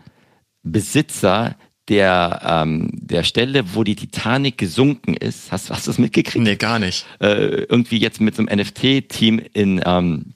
Besitzer 0.63 1.57
der, 1.89 2.41
ähm, 2.43 2.89
der 2.93 3.23
Stelle, 3.23 3.73
wo 3.73 3.83
die 3.83 3.95
Titanic 3.95 4.57
gesunken 4.57 5.15
ist, 5.15 5.51
hast, 5.51 5.69
hast 5.71 5.87
du 5.87 5.91
das 5.91 5.97
mitgekriegt? 5.97 6.43
Nee, 6.43 6.55
gar 6.55 6.79
nicht. 6.79 7.05
Äh, 7.19 7.63
irgendwie 7.63 7.97
jetzt 7.97 8.21
mit 8.21 8.35
so 8.35 8.45
einem 8.45 8.59
NFT-Team 8.59 9.41
in, 9.53 9.81
ähm, 9.85 10.33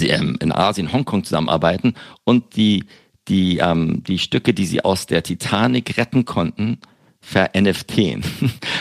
ähm, 0.00 0.36
in 0.40 0.52
Asien, 0.52 0.92
Hongkong 0.92 1.24
zusammenarbeiten 1.24 1.94
und 2.24 2.56
die, 2.56 2.84
die, 3.28 3.58
ähm, 3.58 4.04
die 4.04 4.18
Stücke, 4.18 4.52
die 4.52 4.66
sie 4.66 4.84
aus 4.84 5.06
der 5.06 5.22
Titanic 5.22 5.96
retten 5.96 6.24
konnten, 6.24 6.78
ver-NFTen. 7.20 8.22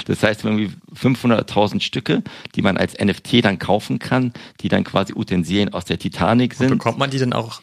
Das 0.06 0.22
heißt, 0.22 0.44
irgendwie 0.44 0.70
500.000 0.94 1.80
Stücke, 1.80 2.24
die 2.56 2.62
man 2.62 2.76
als 2.76 3.00
NFT 3.00 3.46
dann 3.46 3.58
kaufen 3.58 4.00
kann, 4.00 4.34
die 4.60 4.68
dann 4.68 4.84
quasi 4.84 5.14
Utensilien 5.14 5.74
aus 5.74 5.86
der 5.86 5.98
Titanic 5.98 6.56
sind. 6.56 6.74
Und 6.74 6.80
bekommt 6.80 6.98
man 6.98 7.10
die 7.10 7.20
denn 7.20 7.32
auch 7.32 7.62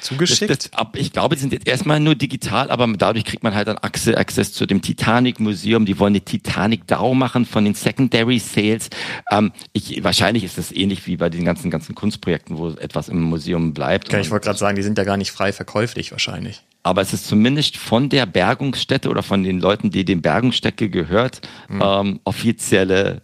zugeschickt? 0.00 0.50
Das, 0.50 0.70
das, 0.70 0.86
ich 0.94 1.12
glaube, 1.12 1.36
die 1.36 1.40
sind 1.40 1.52
jetzt 1.52 1.66
erstmal 1.66 2.00
nur 2.00 2.14
digital, 2.14 2.70
aber 2.70 2.86
dadurch 2.96 3.24
kriegt 3.24 3.42
man 3.42 3.54
halt 3.54 3.68
dann 3.68 3.78
Access 3.78 4.52
zu 4.52 4.66
dem 4.66 4.82
Titanic 4.82 5.40
Museum. 5.40 5.86
Die 5.86 5.98
wollen 5.98 6.12
eine 6.12 6.20
Titanic 6.20 6.86
DAO 6.86 7.14
machen 7.14 7.46
von 7.46 7.64
den 7.64 7.74
Secondary 7.74 8.38
Sales. 8.38 8.90
Ähm, 9.30 9.52
ich, 9.72 10.02
wahrscheinlich 10.02 10.44
ist 10.44 10.58
das 10.58 10.72
ähnlich 10.72 11.06
wie 11.06 11.16
bei 11.16 11.30
den 11.30 11.44
ganzen 11.44 11.70
ganzen 11.70 11.94
Kunstprojekten, 11.94 12.58
wo 12.58 12.70
etwas 12.70 13.08
im 13.08 13.20
Museum 13.20 13.74
bleibt. 13.74 14.12
Ja, 14.12 14.20
ich 14.20 14.30
wollte 14.30 14.44
gerade 14.44 14.58
sagen, 14.58 14.76
die 14.76 14.82
sind 14.82 14.98
ja 14.98 15.04
gar 15.04 15.16
nicht 15.16 15.32
frei 15.32 15.52
verkäuflich 15.52 16.10
wahrscheinlich. 16.10 16.62
Aber 16.82 17.02
es 17.02 17.12
ist 17.12 17.26
zumindest 17.26 17.76
von 17.76 18.08
der 18.08 18.24
Bergungsstätte 18.26 19.10
oder 19.10 19.22
von 19.22 19.42
den 19.42 19.60
Leuten, 19.60 19.90
die 19.90 20.04
dem 20.04 20.22
Bergungsstätte 20.22 20.88
gehört, 20.88 21.42
mhm. 21.68 21.82
ähm, 21.84 22.20
offizielle 22.24 23.22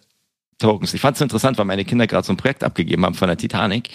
Tokens. 0.59 0.95
Ich 0.95 1.01
fand 1.01 1.17
es 1.17 1.21
interessant, 1.21 1.59
weil 1.59 1.67
meine 1.67 1.85
Kinder 1.85 2.07
gerade 2.07 2.27
so 2.27 2.33
ein 2.33 2.39
Projekt 2.39 2.65
abgegeben 2.65 3.05
haben 3.05 3.15
von 3.15 3.29
der 3.29 3.37
Titanic. 3.37 3.91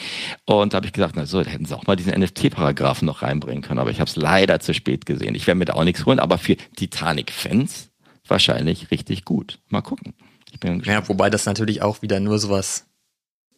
Und 0.45 0.73
da 0.73 0.77
habe 0.77 0.85
ich 0.85 0.93
gesagt, 0.93 1.15
na 1.15 1.25
so, 1.25 1.43
da 1.43 1.49
hätten 1.49 1.65
sie 1.65 1.75
auch 1.75 1.87
mal 1.87 1.95
diesen 1.95 2.13
NFT-Paragraphen 2.13 3.05
noch 3.05 3.23
reinbringen 3.23 3.63
können. 3.63 3.79
Aber 3.79 3.89
ich 3.89 3.99
habe 3.99 4.09
es 4.09 4.15
leider 4.15 4.59
zu 4.59 4.73
spät 4.73 5.05
gesehen. 5.05 5.33
Ich 5.33 5.47
werde 5.47 5.57
mir 5.57 5.65
da 5.65 5.73
auch 5.73 5.83
nichts 5.83 6.05
holen, 6.05 6.19
aber 6.19 6.37
für 6.37 6.55
Titanic-Fans 6.75 7.89
wahrscheinlich 8.27 8.91
richtig 8.91 9.25
gut. 9.25 9.59
Mal 9.69 9.81
gucken. 9.81 10.13
Ich 10.51 10.59
bin 10.59 10.81
ja, 10.85 11.07
wobei 11.07 11.29
das 11.29 11.45
natürlich 11.45 11.81
auch 11.81 12.01
wieder 12.01 12.19
nur 12.19 12.37
sowas, 12.37 12.85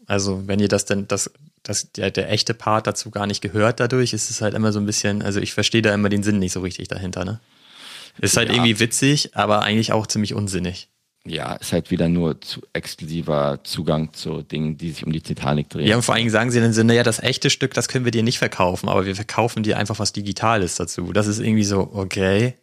also 0.06 0.47
wenn 0.47 0.60
ihr 0.60 0.68
das 0.68 0.86
denn, 0.86 1.08
das, 1.08 1.32
das, 1.64 1.91
der, 1.91 2.12
der 2.12 2.32
echte 2.32 2.54
Part 2.54 2.88
dazu 2.88 3.10
gar 3.12 3.28
nicht 3.28 3.41
gehört 3.41 3.80
dadurch, 3.80 4.14
ist 4.14 4.30
es 4.30 4.41
halt 4.41 4.54
immer 4.54 4.72
so 4.72 4.80
ein 4.80 4.86
bisschen, 4.86 5.22
also 5.22 5.39
ich 5.39 5.54
verstehe 5.54 5.82
da 5.82 5.93
immer 5.93 6.10
den 6.10 6.24
Sinn 6.24 6.39
nicht 6.39 6.54
so 6.54 6.62
richtig 6.62 6.88
dahinter, 6.88 7.26
ne? 7.26 7.39
Ist 8.20 8.38
halt 8.38 8.49
ja. 8.49 8.56
irgendwie 8.56 8.80
witzig, 8.80 9.36
aber 9.36 9.64
eigentlich 9.64 9.91
auch 9.91 10.06
ziemlich 10.06 10.36
unsinnig 10.36 10.89
ja, 11.26 11.53
ist 11.53 11.71
halt 11.71 11.89
wieder 11.89 12.09
nur 12.09 12.41
zu 12.41 12.61
exklusiver 12.74 13.61
Zugang 13.63 14.11
zu 14.13 14.41
Dingen, 14.41 14.78
die 14.78 14.91
sich 14.91 15.05
um 15.05 15.13
die 15.13 15.21
Titanic 15.21 15.69
drehen. 15.69 15.88
Ja, 15.88 15.95
und 15.95 16.01
vor 16.01 16.13
allen 16.13 16.21
Dingen 16.21 16.32
sagen 16.32 16.51
sie 16.51 16.59
dann 16.59 16.74
so, 16.74 16.84
naja, 16.84 17.03
das 17.03 17.19
echte 17.19 17.49
Stück, 17.49 17.74
das 17.74 17.88
können 17.88 18.03
wir 18.03 18.11
dir 18.11 18.24
nicht 18.24 18.39
verkaufen, 18.39 18.89
aber 18.89 19.05
wir 19.05 19.15
verkaufen 19.15 19.63
dir 19.63 19.78
einfach 19.78 19.99
was 19.99 20.11
Digitales 20.11 20.76
dazu. 20.76 21.13
Das 21.13 21.28
ist 21.28 21.39
irgendwie 21.39 21.63
so, 21.63 21.89
okay. 21.93 22.55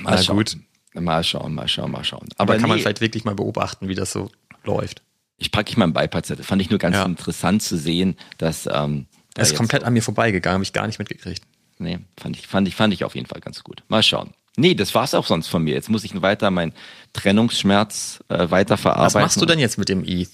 Mal 0.00 0.12
Na 0.12 0.22
schauen. 0.22 0.36
gut. 0.36 0.56
Mal 0.94 1.24
schauen, 1.24 1.54
mal 1.54 1.68
schauen, 1.68 1.90
mal 1.90 2.04
schauen. 2.04 2.28
Aber, 2.36 2.52
aber 2.52 2.52
kann 2.54 2.62
nee, 2.62 2.68
man 2.68 2.78
vielleicht 2.78 3.00
wirklich 3.00 3.24
mal 3.24 3.34
beobachten, 3.34 3.88
wie 3.88 3.94
das 3.94 4.12
so 4.12 4.30
läuft. 4.64 5.02
Ich 5.38 5.50
packe 5.52 5.70
ich 5.70 5.76
mal 5.76 5.84
einen 5.84 5.92
Beipackzettel. 5.92 6.44
Fand 6.44 6.62
ich 6.62 6.70
nur 6.70 6.78
ganz 6.78 6.96
ja. 6.96 7.04
interessant 7.04 7.62
zu 7.62 7.76
sehen, 7.76 8.16
dass 8.38 8.68
ähm, 8.72 9.06
da 9.34 9.42
ist 9.42 9.54
komplett 9.54 9.82
so 9.82 9.86
an 9.86 9.92
mir 9.92 10.02
vorbeigegangen, 10.02 10.54
habe 10.54 10.64
ich 10.64 10.72
gar 10.72 10.86
nicht 10.86 10.98
mitgekriegt. 10.98 11.42
Nee, 11.78 12.00
fand 12.16 12.36
ich, 12.36 12.46
fand 12.46 12.66
ich, 12.66 12.74
fand 12.74 12.92
ich 12.94 13.04
auf 13.04 13.14
jeden 13.14 13.26
Fall 13.26 13.40
ganz 13.40 13.62
gut. 13.62 13.84
Mal 13.88 14.02
schauen. 14.02 14.34
Nee, 14.58 14.74
das 14.74 14.94
war's 14.94 15.14
auch 15.14 15.26
sonst 15.26 15.46
von 15.46 15.62
mir. 15.62 15.74
Jetzt 15.74 15.88
muss 15.88 16.02
ich 16.02 16.20
weiter 16.20 16.50
meinen 16.50 16.72
Trennungsschmerz 17.12 18.18
äh, 18.28 18.50
weiterverarbeiten. 18.50 19.14
Was 19.14 19.22
machst 19.22 19.40
du 19.40 19.46
denn 19.46 19.60
jetzt 19.60 19.78
mit 19.78 19.88
dem 19.88 20.04
ETH? 20.04 20.30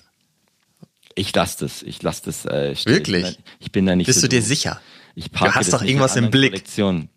Ich 1.15 1.35
lasse 1.35 1.59
das. 1.61 1.83
Ich 1.83 2.03
lasse 2.03 2.23
das. 2.25 2.47
Äh, 2.47 2.75
Wirklich? 2.87 3.25
Ich 3.27 3.33
bin, 3.33 3.45
da, 3.45 3.51
ich 3.61 3.73
bin 3.73 3.87
da 3.87 3.97
nicht. 3.97 4.07
Bist 4.07 4.21
so 4.21 4.27
du 4.27 4.31
dir 4.31 4.43
sicher? 4.43 4.81
Ich 5.15 5.31
parke 5.31 5.53
du 5.53 5.61
hast 5.61 5.73
doch 5.75 5.83
irgendwas 5.83 6.17
im 6.17 6.31
Blick. 6.31 6.53
Kollektionen, 6.53 7.11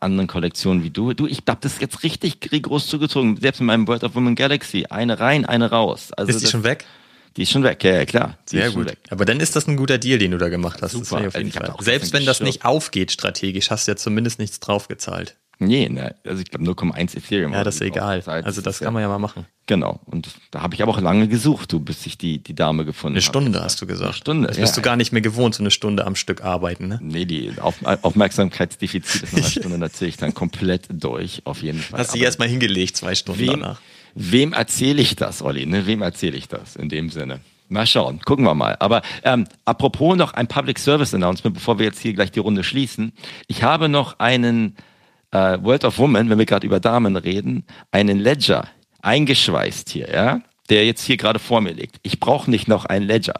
anderen 0.00 0.26
Kollektionen 0.26 0.82
wie 0.82 0.90
du. 0.90 1.12
Du, 1.12 1.26
ich 1.26 1.42
hab 1.46 1.60
das 1.60 1.80
jetzt 1.80 2.02
richtig 2.02 2.40
groß 2.40 2.86
zugezogen. 2.86 3.36
Selbst 3.36 3.60
in 3.60 3.66
meinem 3.66 3.86
World 3.86 4.02
of 4.02 4.14
Women 4.14 4.34
Galaxy. 4.34 4.86
Eine 4.88 5.20
rein, 5.20 5.44
eine 5.44 5.70
raus. 5.70 6.12
Also 6.12 6.30
ist 6.30 6.40
die 6.40 6.44
das, 6.44 6.50
schon 6.50 6.64
weg? 6.64 6.86
Die 7.36 7.42
ist 7.42 7.50
schon 7.50 7.62
weg, 7.62 7.84
ja, 7.84 7.92
ja 7.92 8.04
klar. 8.06 8.38
Sehr 8.46 8.70
gut. 8.70 8.86
Weg. 8.86 8.98
Aber 9.10 9.26
dann 9.26 9.40
ist 9.40 9.54
das 9.54 9.66
ein 9.66 9.76
guter 9.76 9.98
Deal, 9.98 10.18
den 10.18 10.30
du 10.30 10.38
da 10.38 10.48
gemacht 10.48 10.80
hast. 10.80 10.92
Super. 10.92 11.26
auf 11.26 11.36
jeden 11.36 11.56
also. 11.58 11.76
Selbst 11.80 12.14
wenn 12.14 12.24
das 12.24 12.40
nicht 12.40 12.64
aufgeht 12.64 13.12
strategisch, 13.12 13.70
hast 13.70 13.86
du 13.86 13.92
ja 13.92 13.96
zumindest 13.96 14.38
nichts 14.38 14.60
draufgezahlt. 14.60 15.36
Nee, 15.58 15.88
ne, 15.88 16.14
also 16.24 16.42
ich 16.42 16.50
glaube 16.50 16.64
0,1 16.64 17.16
Ethereum. 17.16 17.52
Ja, 17.52 17.64
das 17.64 17.76
ist 17.76 17.82
egal. 17.82 18.22
Also 18.26 18.60
das 18.60 18.80
kann 18.80 18.92
man 18.92 19.02
ja 19.02 19.08
mal 19.08 19.18
machen. 19.18 19.46
Genau. 19.66 20.00
Und 20.04 20.28
da 20.50 20.60
habe 20.60 20.74
ich 20.74 20.82
aber 20.82 20.92
auch 20.92 21.00
lange 21.00 21.26
gesucht, 21.28 21.72
du, 21.72 21.80
bis 21.80 22.04
ich 22.06 22.18
die, 22.18 22.38
die 22.38 22.54
Dame 22.54 22.84
gefunden 22.84 23.14
habe. 23.14 23.18
Eine 23.18 23.22
Stunde 23.22 23.58
hab. 23.58 23.64
hast 23.64 23.80
du 23.80 23.86
gesagt. 23.86 24.08
Eine 24.08 24.14
Stunde. 24.14 24.48
Das 24.48 24.58
bist 24.58 24.76
ja. 24.76 24.82
du 24.82 24.84
gar 24.84 24.96
nicht 24.96 25.12
mehr 25.12 25.22
gewohnt, 25.22 25.54
so 25.54 25.62
eine 25.62 25.70
Stunde 25.70 26.06
am 26.06 26.16
Stück 26.16 26.42
arbeiten, 26.42 26.88
ne? 26.88 26.98
Nee, 27.00 27.24
die 27.24 27.52
Auf 27.58 27.76
Aufmerksamkeitsdefizit 27.84 29.22
ist 29.22 29.32
nach 29.32 29.40
einer 29.40 29.48
Stunde, 29.48 29.78
da 29.78 29.90
zähle 29.90 30.10
ich 30.10 30.16
dann 30.16 30.34
komplett 30.34 30.86
durch, 30.90 31.42
auf 31.44 31.62
jeden 31.62 31.80
Fall. 31.80 32.00
Hast 32.00 32.14
du 32.14 32.18
erstmal 32.18 32.48
hingelegt, 32.48 32.96
zwei 32.96 33.14
Stunden 33.14 33.40
wem, 33.40 33.60
danach. 33.60 33.80
Wem 34.14 34.52
erzähle 34.52 35.00
ich 35.00 35.16
das, 35.16 35.40
Olli? 35.40 35.66
Ne? 35.66 35.86
Wem 35.86 36.02
erzähle 36.02 36.36
ich 36.36 36.48
das 36.48 36.76
in 36.76 36.88
dem 36.88 37.10
Sinne? 37.10 37.40
Mal 37.68 37.86
schauen, 37.86 38.20
gucken 38.20 38.44
wir 38.44 38.54
mal. 38.54 38.76
Aber 38.78 39.02
ähm, 39.22 39.46
apropos 39.64 40.16
noch 40.16 40.34
ein 40.34 40.46
Public 40.46 40.78
Service 40.78 41.14
Announcement, 41.14 41.54
bevor 41.54 41.78
wir 41.78 41.86
jetzt 41.86 42.00
hier 42.00 42.12
gleich 42.12 42.30
die 42.30 42.40
Runde 42.40 42.62
schließen. 42.62 43.12
Ich 43.46 43.62
habe 43.62 43.88
noch 43.88 44.18
einen 44.18 44.76
äh, 45.34 45.62
World 45.62 45.84
of 45.84 45.98
Woman, 45.98 46.30
wenn 46.30 46.38
wir 46.38 46.46
gerade 46.46 46.66
über 46.66 46.80
Damen 46.80 47.16
reden, 47.16 47.64
einen 47.90 48.18
Ledger 48.18 48.68
eingeschweißt 49.02 49.90
hier, 49.90 50.08
ja, 50.10 50.40
der 50.70 50.86
jetzt 50.86 51.04
hier 51.04 51.16
gerade 51.16 51.38
vor 51.38 51.60
mir 51.60 51.72
liegt. 51.72 51.96
Ich 52.02 52.20
brauche 52.20 52.50
nicht 52.50 52.68
noch 52.68 52.86
einen 52.86 53.06
Ledger. 53.06 53.34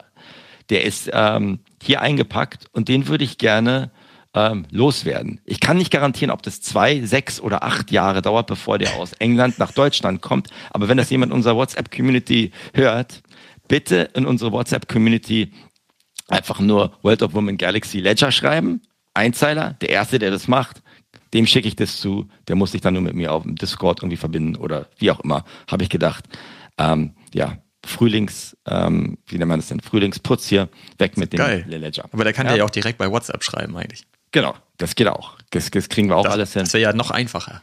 Der 0.70 0.84
ist 0.84 1.10
ähm, 1.12 1.60
hier 1.82 2.02
eingepackt 2.02 2.66
und 2.72 2.88
den 2.88 3.06
würde 3.06 3.24
ich 3.24 3.38
gerne 3.38 3.90
ähm, 4.34 4.66
loswerden. 4.70 5.40
Ich 5.44 5.60
kann 5.60 5.78
nicht 5.78 5.90
garantieren, 5.90 6.32
ob 6.32 6.42
das 6.42 6.60
zwei, 6.60 7.00
sechs 7.02 7.40
oder 7.40 7.62
acht 7.62 7.92
Jahre 7.92 8.20
dauert, 8.20 8.48
bevor 8.48 8.78
der 8.78 8.94
aus 8.96 9.12
England 9.14 9.58
nach 9.58 9.72
Deutschland 9.72 10.20
kommt. 10.20 10.48
Aber 10.70 10.88
wenn 10.88 10.96
das 10.96 11.10
jemand 11.10 11.30
in 11.30 11.36
unserer 11.36 11.56
WhatsApp-Community 11.56 12.50
hört, 12.74 13.22
bitte 13.68 14.10
in 14.14 14.26
unsere 14.26 14.52
WhatsApp-Community 14.52 15.52
einfach 16.28 16.58
nur 16.60 16.92
World 17.02 17.22
of 17.22 17.34
Women 17.34 17.56
Galaxy 17.56 18.00
Ledger 18.00 18.32
schreiben. 18.32 18.82
Einzeiler, 19.12 19.74
der 19.80 19.90
Erste, 19.90 20.18
der 20.18 20.32
das 20.32 20.48
macht, 20.48 20.82
dem 21.34 21.46
schicke 21.46 21.68
ich 21.68 21.76
das 21.76 21.98
zu, 22.00 22.28
der 22.48 22.56
muss 22.56 22.72
sich 22.72 22.80
dann 22.80 22.94
nur 22.94 23.02
mit 23.02 23.14
mir 23.14 23.32
auf 23.32 23.42
dem 23.42 23.56
Discord 23.56 24.00
irgendwie 24.00 24.16
verbinden 24.16 24.56
oder 24.56 24.88
wie 24.98 25.10
auch 25.10 25.20
immer, 25.20 25.44
habe 25.68 25.82
ich 25.82 25.90
gedacht. 25.90 26.24
Ähm, 26.78 27.14
ja, 27.34 27.58
Frühlings, 27.84 28.56
ähm, 28.66 29.18
wie 29.26 29.36
nennt 29.36 29.48
man 29.48 29.58
das 29.58 29.68
denn? 29.68 29.80
Frühlingsputz 29.80 30.46
hier, 30.48 30.68
weg 30.98 31.18
mit 31.18 31.32
dem 31.32 31.38
Geil. 31.38 31.64
Ledger. 31.68 32.04
Aber 32.12 32.24
der 32.24 32.32
kann 32.32 32.46
ja. 32.46 32.56
ja 32.56 32.64
auch 32.64 32.70
direkt 32.70 32.98
bei 32.98 33.10
WhatsApp 33.10 33.44
schreiben 33.44 33.76
eigentlich. 33.76 34.04
Genau, 34.32 34.54
das 34.78 34.94
geht 34.94 35.08
auch. 35.08 35.36
Das, 35.50 35.70
das 35.70 35.88
kriegen 35.88 36.08
wir 36.08 36.16
auch 36.16 36.24
das, 36.24 36.32
alles 36.32 36.52
hin. 36.54 36.62
Das 36.62 36.72
wäre 36.72 36.82
ja 36.82 36.92
noch 36.92 37.10
einfacher. 37.10 37.62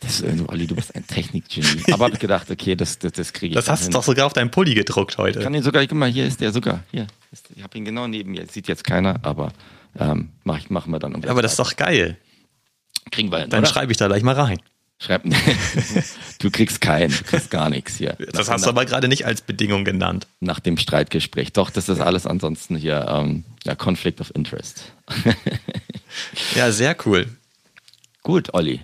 Das, 0.00 0.22
äh, 0.22 0.34
Olli, 0.48 0.66
du 0.66 0.74
bist 0.74 0.94
ein 0.94 1.06
Technikgenie. 1.06 1.82
Aber 1.92 2.06
habe 2.06 2.14
ich 2.14 2.20
gedacht, 2.20 2.50
okay, 2.50 2.74
das, 2.74 2.98
das, 2.98 3.12
das 3.12 3.32
kriege 3.32 3.52
ich. 3.52 3.54
Das 3.54 3.68
hast 3.68 3.86
du 3.86 3.90
doch 3.90 4.02
sogar 4.02 4.26
auf 4.26 4.32
deinem 4.32 4.50
Pulli 4.50 4.74
gedruckt 4.74 5.18
heute. 5.18 5.38
Ich 5.38 5.44
kann 5.44 5.54
ihn 5.54 5.62
sogar, 5.62 5.86
guck 5.86 5.96
mal, 5.96 6.10
hier 6.10 6.26
ist 6.26 6.40
der 6.40 6.52
sogar. 6.52 6.82
Hier, 6.90 7.06
ich 7.54 7.62
habe 7.62 7.76
ihn 7.76 7.84
genau 7.84 8.06
neben 8.08 8.32
mir. 8.32 8.46
Sieht 8.46 8.68
jetzt 8.68 8.84
keiner, 8.84 9.20
aber 9.22 9.52
ähm, 9.98 10.30
mach, 10.44 10.68
machen 10.70 10.92
wir 10.92 10.98
dann. 10.98 11.14
Um 11.14 11.24
aber 11.24 11.42
das 11.42 11.52
ist 11.52 11.58
doch 11.58 11.76
geil. 11.76 12.18
Kriegen 13.10 13.30
wir 13.30 13.38
hin, 13.38 13.50
Dann 13.50 13.66
schreibe 13.66 13.92
ich 13.92 13.98
da 13.98 14.08
gleich 14.08 14.22
mal 14.22 14.34
rein. 14.34 14.60
Schreib, 15.02 15.22
du 16.40 16.50
kriegst 16.50 16.82
keinen, 16.82 17.10
du 17.10 17.24
kriegst 17.24 17.50
gar 17.50 17.70
nichts 17.70 17.96
hier. 17.96 18.18
Das 18.32 18.48
nach, 18.48 18.54
hast 18.54 18.66
du 18.66 18.68
aber 18.68 18.84
gerade 18.84 19.08
nicht 19.08 19.24
als 19.24 19.40
Bedingung 19.40 19.82
genannt. 19.84 20.26
Nach 20.40 20.60
dem 20.60 20.76
Streitgespräch. 20.76 21.54
Doch, 21.54 21.70
das 21.70 21.88
ist 21.88 22.00
alles 22.00 22.26
ansonsten 22.26 22.76
hier 22.76 23.06
ähm, 23.08 23.44
ja, 23.64 23.74
Conflict 23.74 24.20
of 24.20 24.30
Interest. 24.34 24.92
ja, 26.54 26.70
sehr 26.70 26.94
cool. 27.06 27.28
Gut, 28.22 28.52
Olli. 28.52 28.82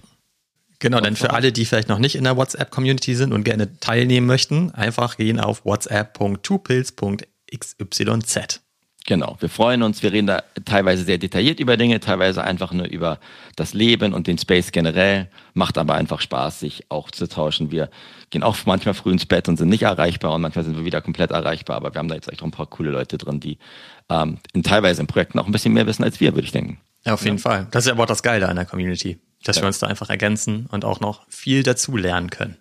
Genau, 0.79 1.01
denn 1.01 1.17
für 1.17 1.35
alle, 1.35 1.53
die 1.53 1.67
vielleicht 1.67 1.89
noch 1.89 1.99
nicht 1.99 2.17
in 2.17 2.25
der 2.25 2.39
WhatsApp-Community 2.39 3.15
sind 3.15 3.33
und 3.33 3.45
gerne 3.45 3.79
teilnehmen 3.81 4.27
möchten, 4.27 4.71
einfach 4.73 5.19
gehen 5.19 5.41
auf 5.41 5.65
whatsapp.twopills.xyz. 5.65 8.61
Genau, 9.07 9.37
wir 9.39 9.49
freuen 9.49 9.85
uns, 9.85 10.03
wir 10.03 10.13
reden 10.13 10.27
da 10.27 10.43
teilweise 10.65 11.05
sehr 11.05 11.19
detailliert 11.19 11.61
über 11.61 11.77
Dinge, 11.77 12.01
teilweise 12.01 12.43
einfach 12.43 12.73
nur 12.73 12.87
über 12.87 13.21
das 13.55 13.73
Leben 13.73 14.13
und 14.13 14.27
den 14.27 14.37
Space 14.37 14.73
generell. 14.73 15.29
Macht 15.55 15.79
aber 15.79 15.95
einfach 15.95 16.21
Spaß, 16.21 16.59
sich 16.59 16.87
auch 16.89 17.13
zu 17.13 17.29
tauschen. 17.29 17.71
Wir 17.71 17.89
gehen 18.31 18.43
auch 18.43 18.57
manchmal 18.67 18.95
früh 18.95 19.13
ins 19.13 19.25
Bett 19.25 19.49
und 19.49 19.59
sind 19.59 19.69
nicht 19.69 19.85
erreichbar 19.85 20.35
und 20.35 20.43
manchmal 20.43 20.65
sind 20.65 20.77
wir 20.77 20.85
wieder 20.85 21.01
komplett 21.03 21.31
erreichbar. 21.31 21.77
Aber 21.77 21.95
wir 21.95 22.01
haben 22.01 22.09
da 22.09 22.17
jetzt 22.17 22.29
echt 22.33 22.43
auch 22.43 22.47
ein 22.47 22.51
paar 22.51 22.67
coole 22.67 22.91
Leute 22.91 23.17
drin, 23.17 23.39
die 23.39 23.59
ähm, 24.11 24.39
in 24.53 24.65
teilweise 24.65 25.03
in 25.03 25.07
Projekten 25.07 25.39
auch 25.39 25.47
ein 25.47 25.53
bisschen 25.53 25.73
mehr 25.73 25.87
wissen 25.87 26.03
als 26.03 26.19
wir, 26.19 26.35
würde 26.35 26.47
ich 26.47 26.53
denken. 26.53 26.81
Ja, 27.05 27.15
auf 27.15 27.25
jeden 27.25 27.37
ja. 27.37 27.43
Fall. 27.43 27.69
Das 27.71 27.85
ist 27.85 27.87
ja 27.87 27.93
aber 27.95 28.03
auch 28.03 28.09
das 28.09 28.25
Geile 28.25 28.49
an 28.49 28.57
der 28.57 28.65
Community, 28.65 29.21
dass 29.45 29.57
ja. 29.57 29.63
wir 29.63 29.69
uns 29.69 29.79
da 29.79 29.87
einfach 29.87 30.11
ergänzen 30.11 30.67
und 30.73 30.85
auch 30.85 30.99
noch 30.99 31.25
viel 31.29 31.63
dazu 31.63 31.97
lernen 31.97 32.31
können. 32.31 32.57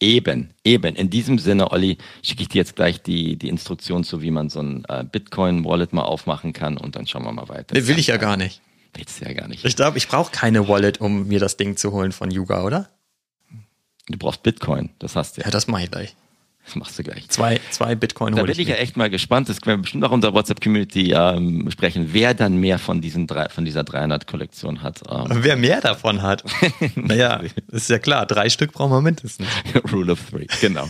Eben, 0.00 0.54
eben. 0.64 0.96
In 0.96 1.10
diesem 1.10 1.38
Sinne, 1.38 1.70
Olli, 1.72 1.98
schicke 2.22 2.42
ich 2.42 2.48
dir 2.48 2.58
jetzt 2.58 2.74
gleich 2.74 3.02
die, 3.02 3.36
die 3.36 3.50
Instruktion 3.50 4.02
zu, 4.02 4.22
wie 4.22 4.30
man 4.30 4.48
so 4.48 4.60
ein 4.60 4.84
äh, 4.88 5.04
Bitcoin-Wallet 5.04 5.92
mal 5.92 6.02
aufmachen 6.02 6.54
kann 6.54 6.78
und 6.78 6.96
dann 6.96 7.06
schauen 7.06 7.22
wir 7.24 7.32
mal 7.32 7.48
weiter. 7.50 7.74
Nee, 7.74 7.86
will 7.86 7.98
ich 7.98 8.06
ja 8.06 8.16
gar 8.16 8.38
nicht. 8.38 8.62
Willst 8.94 9.20
du 9.20 9.26
ja 9.26 9.34
gar 9.34 9.46
nicht. 9.46 9.64
Ich 9.64 9.76
glaube, 9.76 9.98
ich 9.98 10.08
brauche 10.08 10.32
keine 10.32 10.68
Wallet, 10.68 11.00
um 11.00 11.28
mir 11.28 11.38
das 11.38 11.58
Ding 11.58 11.76
zu 11.76 11.92
holen 11.92 12.12
von 12.12 12.30
Yuga, 12.30 12.64
oder? 12.64 12.88
Du 14.08 14.18
brauchst 14.18 14.42
Bitcoin, 14.42 14.90
das 14.98 15.14
hast 15.14 15.36
du 15.36 15.42
ja. 15.42 15.46
Ja, 15.46 15.50
das 15.50 15.66
mache 15.66 15.84
ich 15.84 15.90
gleich. 15.90 16.16
Das 16.70 16.76
machst 16.76 16.96
du 17.00 17.02
gleich. 17.02 17.28
Zwei, 17.28 17.58
zwei 17.70 17.96
Bitcoin 17.96 18.36
Da 18.36 18.44
bin 18.44 18.52
ich, 18.56 18.68
ja 18.68 18.76
echt 18.76 18.96
mal 18.96 19.10
gespannt. 19.10 19.48
Das 19.48 19.60
können 19.60 19.78
wir 19.78 19.82
bestimmt 19.82 20.04
auch 20.04 20.12
in 20.12 20.20
der 20.20 20.32
WhatsApp-Community 20.32 21.12
ähm, 21.12 21.64
besprechen, 21.64 22.10
wer 22.12 22.32
dann 22.32 22.58
mehr 22.58 22.78
von 22.78 23.00
diesen 23.00 23.26
drei, 23.26 23.48
von 23.48 23.64
dieser 23.64 23.80
300-Kollektion 23.80 24.80
hat. 24.80 25.02
Ähm. 25.10 25.40
Wer 25.42 25.56
mehr 25.56 25.80
davon 25.80 26.22
hat? 26.22 26.44
naja, 26.94 27.42
ist 27.72 27.90
ja 27.90 27.98
klar. 27.98 28.24
Drei 28.24 28.48
Stück 28.50 28.72
brauchen 28.72 28.92
wir 28.92 29.00
mindestens. 29.00 29.48
Rule 29.92 30.12
of 30.12 30.20
Three, 30.30 30.46
genau. 30.60 30.88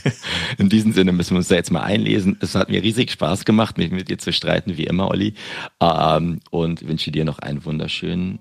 In 0.59 0.69
diesem 0.69 0.93
Sinne 0.93 1.13
müssen 1.13 1.31
wir 1.31 1.39
uns 1.39 1.49
da 1.49 1.55
jetzt 1.55 1.71
mal 1.71 1.81
einlesen. 1.81 2.37
Es 2.43 2.55
hat 2.55 2.69
mir 2.69 2.83
riesig 2.83 3.11
Spaß 3.11 3.47
gemacht, 3.47 3.79
mich 3.79 3.91
mit 3.91 4.11
dir 4.11 4.19
zu 4.19 4.35
streiten, 4.35 4.77
wie 4.77 4.85
immer, 4.85 5.09
Olli. 5.09 5.33
Ähm, 5.81 6.41
und 6.51 6.87
wünsche 6.87 7.11
dir 7.11 7.25
noch 7.25 7.39
einen 7.39 7.65
wunderschönen 7.65 8.39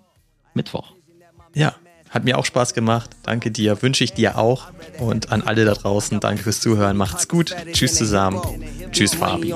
Mittwoch. 0.53 0.91
Ja. 1.55 1.73
Hat 2.10 2.26
mir 2.26 2.38
auch 2.38 2.45
Spaß 2.45 2.74
gemacht. 2.74 3.12
Danke 3.24 3.51
dir, 3.51 3.82
wünsche 3.82 4.03
ich 4.03 4.14
dir 4.14 4.38
auch. 4.38 4.68
Und 4.99 5.32
an 5.32 5.43
alle 5.43 5.66
da 5.66 5.74
draußen, 5.74 6.20
danke 6.20 6.43
fürs 6.43 6.60
Zuhören. 6.60 6.97
Macht's 6.97 7.28
gut. 7.28 7.55
Tschüss 7.72 7.95
zusammen. 7.95 8.41
Tschüss, 8.91 9.14
Fabi. 9.14 9.53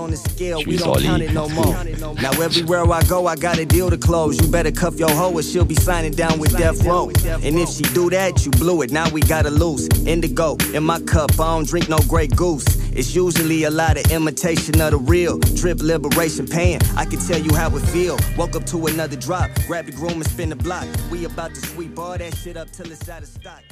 Tschüss, 0.63 0.83
Olli. 0.83 1.29
Now 1.33 2.31
everywhere 2.41 2.83
I 2.83 3.03
go, 3.07 3.27
I 3.27 3.35
got 3.35 3.57
a 3.57 3.65
deal 3.65 3.89
to 3.89 3.97
close. 3.97 4.39
You 4.39 4.47
better 4.47 4.71
cuff 4.71 4.99
your 4.99 5.09
hoe 5.09 5.33
or 5.33 5.41
she'll 5.41 5.65
be 5.65 5.75
signing 5.75 6.13
down 6.13 6.39
with 6.39 6.55
Death 6.55 6.83
Row. 6.85 7.09
And 7.43 7.57
if 7.57 7.69
she 7.69 7.83
do 7.93 8.09
that, 8.11 8.45
you 8.45 8.51
blew 8.51 8.83
it. 8.83 8.91
Now 8.91 9.09
we 9.09 9.21
gotta 9.21 9.49
lose. 9.49 9.87
Indigo 10.05 10.57
in 10.73 10.83
my 10.83 10.99
cup, 10.99 11.31
I 11.39 11.55
don't 11.55 11.67
drink 11.67 11.89
no 11.89 11.97
Grey 12.07 12.27
Goose. 12.27 12.65
It's 12.95 13.15
usually 13.15 13.63
a 13.63 13.71
lot 13.71 13.97
of 13.97 14.11
imitation 14.11 14.79
of 14.79 14.91
the 14.91 14.97
real. 14.97 15.39
Drip 15.55 15.81
liberation 15.81 16.45
pain. 16.47 16.79
I 16.95 17.05
can 17.05 17.19
tell 17.19 17.41
you 17.41 17.55
how 17.55 17.75
it 17.75 17.81
feel. 17.87 18.19
Woke 18.37 18.55
up 18.55 18.67
to 18.67 18.85
another 18.85 19.15
drop. 19.15 19.49
Grab 19.65 19.87
the 19.87 19.91
groom 19.91 20.21
and 20.21 20.27
spin 20.27 20.49
the 20.49 20.55
block. 20.55 20.85
We 21.09 21.25
about 21.25 21.55
to 21.55 21.61
sweep 21.61 21.97
all 21.97 22.15
that 22.15 22.33
shit 22.43 22.57
up 22.57 22.69
till 22.71 22.91
it's 22.91 23.07
out 23.07 23.21
of 23.21 23.27
stock. 23.29 23.63